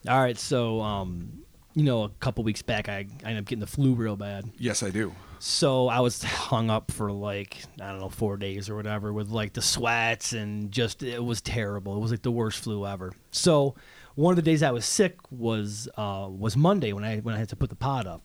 All 0.09 0.21
right, 0.21 0.39
so 0.39 0.81
um, 0.83 1.43
you 1.75 1.83
know, 1.83 2.05
a 2.05 2.09
couple 2.21 2.45
weeks 2.45 2.63
back, 2.63 2.89
I, 2.89 2.93
I 2.93 3.29
ended 3.29 3.39
up 3.39 3.45
getting 3.47 3.61
the 3.61 3.67
flu 3.67 3.95
real 3.95 4.15
bad. 4.15 4.49
Yes, 4.57 4.85
I 4.85 4.91
do. 4.91 5.13
So 5.41 5.89
I 5.89 5.99
was 6.01 6.23
hung 6.23 6.71
up 6.71 6.93
for 6.93 7.11
like 7.11 7.63
I 7.81 7.91
don't 7.91 8.01
know 8.01 8.09
four 8.09 8.37
days 8.37 8.71
or 8.71 8.77
whatever 8.77 9.13
with 9.13 9.31
like 9.31 9.53
the 9.53 9.63
sweats 9.63 10.33
and 10.33 10.71
just 10.71 11.03
it 11.03 11.23
was 11.23 11.41
terrible. 11.41 11.97
It 11.97 12.01
was 12.01 12.11
like 12.13 12.23
the 12.23 12.31
worst 12.31 12.63
flu 12.63 12.87
ever. 12.87 13.13
So 13.33 13.75
one 14.15 14.33
of 14.33 14.37
the 14.37 14.43
days 14.43 14.63
I 14.63 14.71
was 14.71 14.87
sick 14.87 15.19
was 15.31 15.89
uh, 15.97 16.29
was 16.31 16.57
Monday 16.57 16.93
when 16.93 17.05
I 17.05 17.19
when 17.19 17.35
I 17.35 17.39
had 17.39 17.49
to 17.51 17.57
put 17.57 17.69
the 17.69 17.77
pod 17.77 18.07
up. 18.07 18.23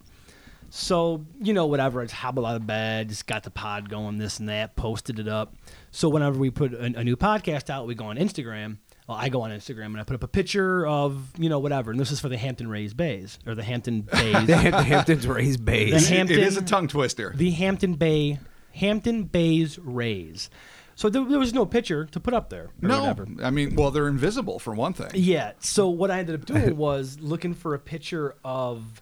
So 0.74 1.26
you 1.42 1.54
know 1.54 1.66
whatever, 1.66 2.00
I 2.02 2.06
just 2.06 2.16
hobbled 2.16 2.46
out 2.46 2.56
of 2.56 2.66
bed, 2.66 3.10
just 3.10 3.28
got 3.28 3.44
the 3.44 3.52
pod 3.52 3.90
going, 3.90 4.18
this 4.18 4.40
and 4.40 4.48
that, 4.48 4.76
posted 4.78 5.20
it 5.20 5.28
up. 5.28 5.54
So 5.92 6.08
whenever 6.08 6.40
we 6.40 6.50
put 6.50 6.74
a, 6.74 6.86
a 6.86 7.04
new 7.04 7.18
podcast 7.18 7.70
out, 7.70 7.88
we 7.88 7.94
go 7.94 8.06
on 8.06 8.18
Instagram. 8.18 8.78
Well, 9.08 9.18
I 9.20 9.28
go 9.28 9.42
on 9.42 9.52
Instagram 9.52 9.88
and 9.88 10.00
I 10.00 10.04
put 10.04 10.16
up 10.16 10.24
a 10.24 10.30
picture 10.30 10.88
of 10.88 11.32
you 11.38 11.50
know 11.50 11.60
whatever, 11.60 11.92
and 11.92 12.00
this 12.00 12.10
is 12.12 12.22
for 12.22 12.30
the 12.30 12.38
Hampton 12.38 12.70
Rays 12.70 12.94
Bays 12.94 13.38
or 13.46 13.54
the 13.54 13.64
Hampton 13.64 14.02
Bays. 14.14 14.48
The 14.48 14.56
Ham- 14.56 14.72
the 14.72 14.84
Hamptons 14.84 15.28
Rays 15.28 15.58
Bays. 15.58 16.08
The 16.08 16.16
Hampton- 16.16 16.40
it 16.40 16.44
is 16.48 16.56
a 16.56 16.62
tongue 16.62 16.88
twister. 16.88 17.34
the 17.36 17.52
Hampton 17.52 17.96
Bay 17.96 18.40
Hampton 18.74 19.26
Bays 19.26 19.78
Rays. 19.78 20.50
So 20.96 21.10
there, 21.10 21.26
there 21.26 21.40
was 21.40 21.54
no 21.54 21.66
picture 21.66 22.06
to 22.06 22.20
put 22.22 22.34
up 22.34 22.50
there. 22.50 22.66
Or 22.66 22.88
no, 22.88 23.00
whatever. 23.02 23.28
I 23.44 23.50
mean, 23.50 23.76
well, 23.76 23.92
they're 23.92 24.08
invisible 24.08 24.60
for 24.60 24.74
one 24.74 24.94
thing. 24.94 25.10
Yeah. 25.16 25.54
So 25.60 25.90
what 25.90 26.12
I 26.12 26.20
ended 26.20 26.36
up 26.40 26.46
doing 26.46 26.78
was 26.78 27.20
looking 27.20 27.54
for 27.56 27.74
a 27.74 27.80
picture 27.80 28.36
of, 28.46 29.02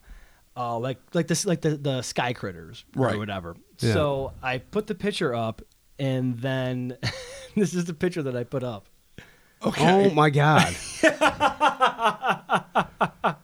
uh, 0.58 0.78
like 0.78 0.98
like 1.14 1.28
this 1.28 1.46
like 1.46 1.62
the 1.62 1.78
the 1.78 2.02
sky 2.02 2.34
critters 2.34 2.84
Right. 2.96 3.16
or 3.16 3.20
whatever. 3.20 3.56
Yeah. 3.80 3.94
So 3.94 4.34
I 4.44 4.58
put 4.60 4.88
the 4.88 4.96
picture 4.96 5.34
up, 5.34 5.62
and 5.98 6.38
then 6.40 6.98
this 7.56 7.74
is 7.74 7.86
the 7.86 7.94
picture 7.94 8.24
that 8.24 8.36
I 8.36 8.44
put 8.44 8.64
up. 8.64 8.88
Okay. 9.66 10.08
Oh 10.08 10.10
my 10.14 10.30
God. 10.30 10.76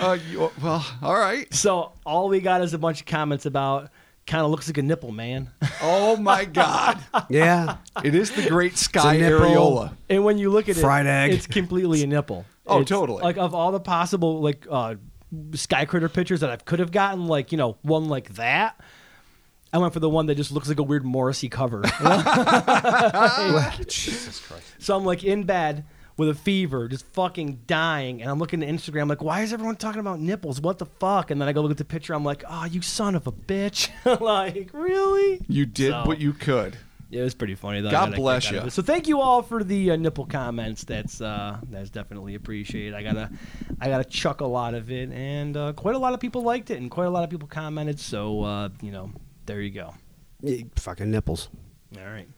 Uh, 0.00 0.16
you, 0.30 0.48
well, 0.62 0.86
all 1.02 1.18
right. 1.18 1.52
So 1.52 1.90
all 2.06 2.28
we 2.28 2.38
got 2.40 2.62
is 2.62 2.72
a 2.72 2.78
bunch 2.78 3.00
of 3.00 3.06
comments 3.06 3.46
about 3.46 3.90
kind 4.28 4.44
of 4.44 4.50
looks 4.52 4.68
like 4.68 4.78
a 4.78 4.82
nipple, 4.82 5.10
man. 5.10 5.50
Oh 5.82 6.16
my 6.16 6.44
God! 6.44 7.00
Yeah. 7.28 7.78
It 8.04 8.14
is 8.14 8.30
the 8.30 8.48
great 8.48 8.78
sky 8.78 9.16
nipple. 9.16 9.40
areola. 9.48 9.96
And 10.08 10.22
when 10.22 10.38
you 10.38 10.50
look 10.50 10.68
at 10.68 10.76
it, 10.76 10.80
Fried 10.82 11.06
it, 11.06 11.08
egg. 11.08 11.32
it's 11.32 11.48
completely 11.48 12.04
a 12.04 12.06
nipple. 12.06 12.46
Oh, 12.64 12.82
It's- 12.82 12.88
totally. 12.88 13.24
Like 13.24 13.38
of 13.38 13.56
all 13.56 13.72
the 13.72 13.80
possible 13.80 14.40
like 14.40 14.68
uh, 14.70 14.94
sky 15.54 15.84
critter 15.84 16.08
pictures 16.08 16.40
that 16.40 16.50
I 16.50 16.56
could 16.56 16.78
have 16.78 16.92
gotten, 16.92 17.26
like 17.26 17.52
you 17.52 17.58
know, 17.58 17.76
one 17.82 18.08
like 18.08 18.34
that. 18.34 18.80
I 19.72 19.78
went 19.78 19.92
for 19.92 20.00
the 20.00 20.08
one 20.08 20.26
that 20.26 20.36
just 20.36 20.50
looks 20.50 20.68
like 20.68 20.78
a 20.78 20.82
weird 20.82 21.04
Morrissey 21.04 21.50
cover. 21.50 21.82
Jesus 23.86 24.40
Christ. 24.40 24.74
so 24.78 24.96
I'm 24.96 25.04
like 25.04 25.24
in 25.24 25.44
bed 25.44 25.84
with 26.16 26.30
a 26.30 26.34
fever, 26.34 26.88
just 26.88 27.04
fucking 27.12 27.60
dying, 27.66 28.22
and 28.22 28.30
I'm 28.30 28.38
looking 28.38 28.62
at 28.62 28.68
Instagram 28.68 29.08
like, 29.08 29.22
why 29.22 29.42
is 29.42 29.52
everyone 29.52 29.76
talking 29.76 30.00
about 30.00 30.20
nipples? 30.20 30.60
What 30.60 30.78
the 30.78 30.86
fuck? 30.86 31.30
And 31.30 31.40
then 31.40 31.48
I 31.48 31.52
go 31.52 31.60
look 31.60 31.70
at 31.70 31.76
the 31.76 31.84
picture, 31.84 32.14
I'm 32.14 32.24
like, 32.24 32.42
oh, 32.48 32.64
you 32.64 32.82
son 32.82 33.14
of 33.14 33.26
a 33.26 33.32
bitch! 33.32 33.90
like, 34.20 34.70
really? 34.72 35.40
You 35.48 35.66
did 35.66 35.92
So- 35.92 36.04
what 36.06 36.18
you 36.18 36.32
could. 36.32 36.78
Yeah, 37.10 37.20
it 37.20 37.24
was 37.24 37.34
pretty 37.34 37.54
funny 37.54 37.80
though. 37.80 37.90
God 37.90 38.00
got 38.00 38.08
a 38.08 38.10
kick 38.12 38.20
bless 38.20 38.46
out 38.46 38.54
of 38.54 38.60
ya. 38.62 38.66
it. 38.66 38.70
So 38.72 38.82
thank 38.82 39.08
you 39.08 39.20
all 39.20 39.42
for 39.42 39.64
the 39.64 39.92
uh, 39.92 39.96
nipple 39.96 40.26
comments. 40.26 40.84
That's 40.84 41.20
uh, 41.20 41.58
that's 41.70 41.88
definitely 41.88 42.34
appreciated. 42.34 42.94
I 42.94 43.02
gotta 43.02 43.30
I 43.80 43.88
gotta 43.88 44.04
chuck 44.04 44.42
a 44.42 44.46
lot 44.46 44.74
of 44.74 44.90
it, 44.90 45.10
and 45.10 45.56
uh, 45.56 45.72
quite 45.72 45.94
a 45.94 45.98
lot 45.98 46.12
of 46.12 46.20
people 46.20 46.42
liked 46.42 46.70
it, 46.70 46.78
and 46.78 46.90
quite 46.90 47.06
a 47.06 47.10
lot 47.10 47.24
of 47.24 47.30
people 47.30 47.48
commented. 47.48 47.98
So 47.98 48.42
uh, 48.42 48.68
you 48.82 48.92
know, 48.92 49.10
there 49.46 49.62
you 49.62 49.70
go. 49.70 49.94
Yeah, 50.42 50.64
Fucking 50.76 51.10
nipples. 51.10 51.48
All 51.96 52.04
right. 52.04 52.28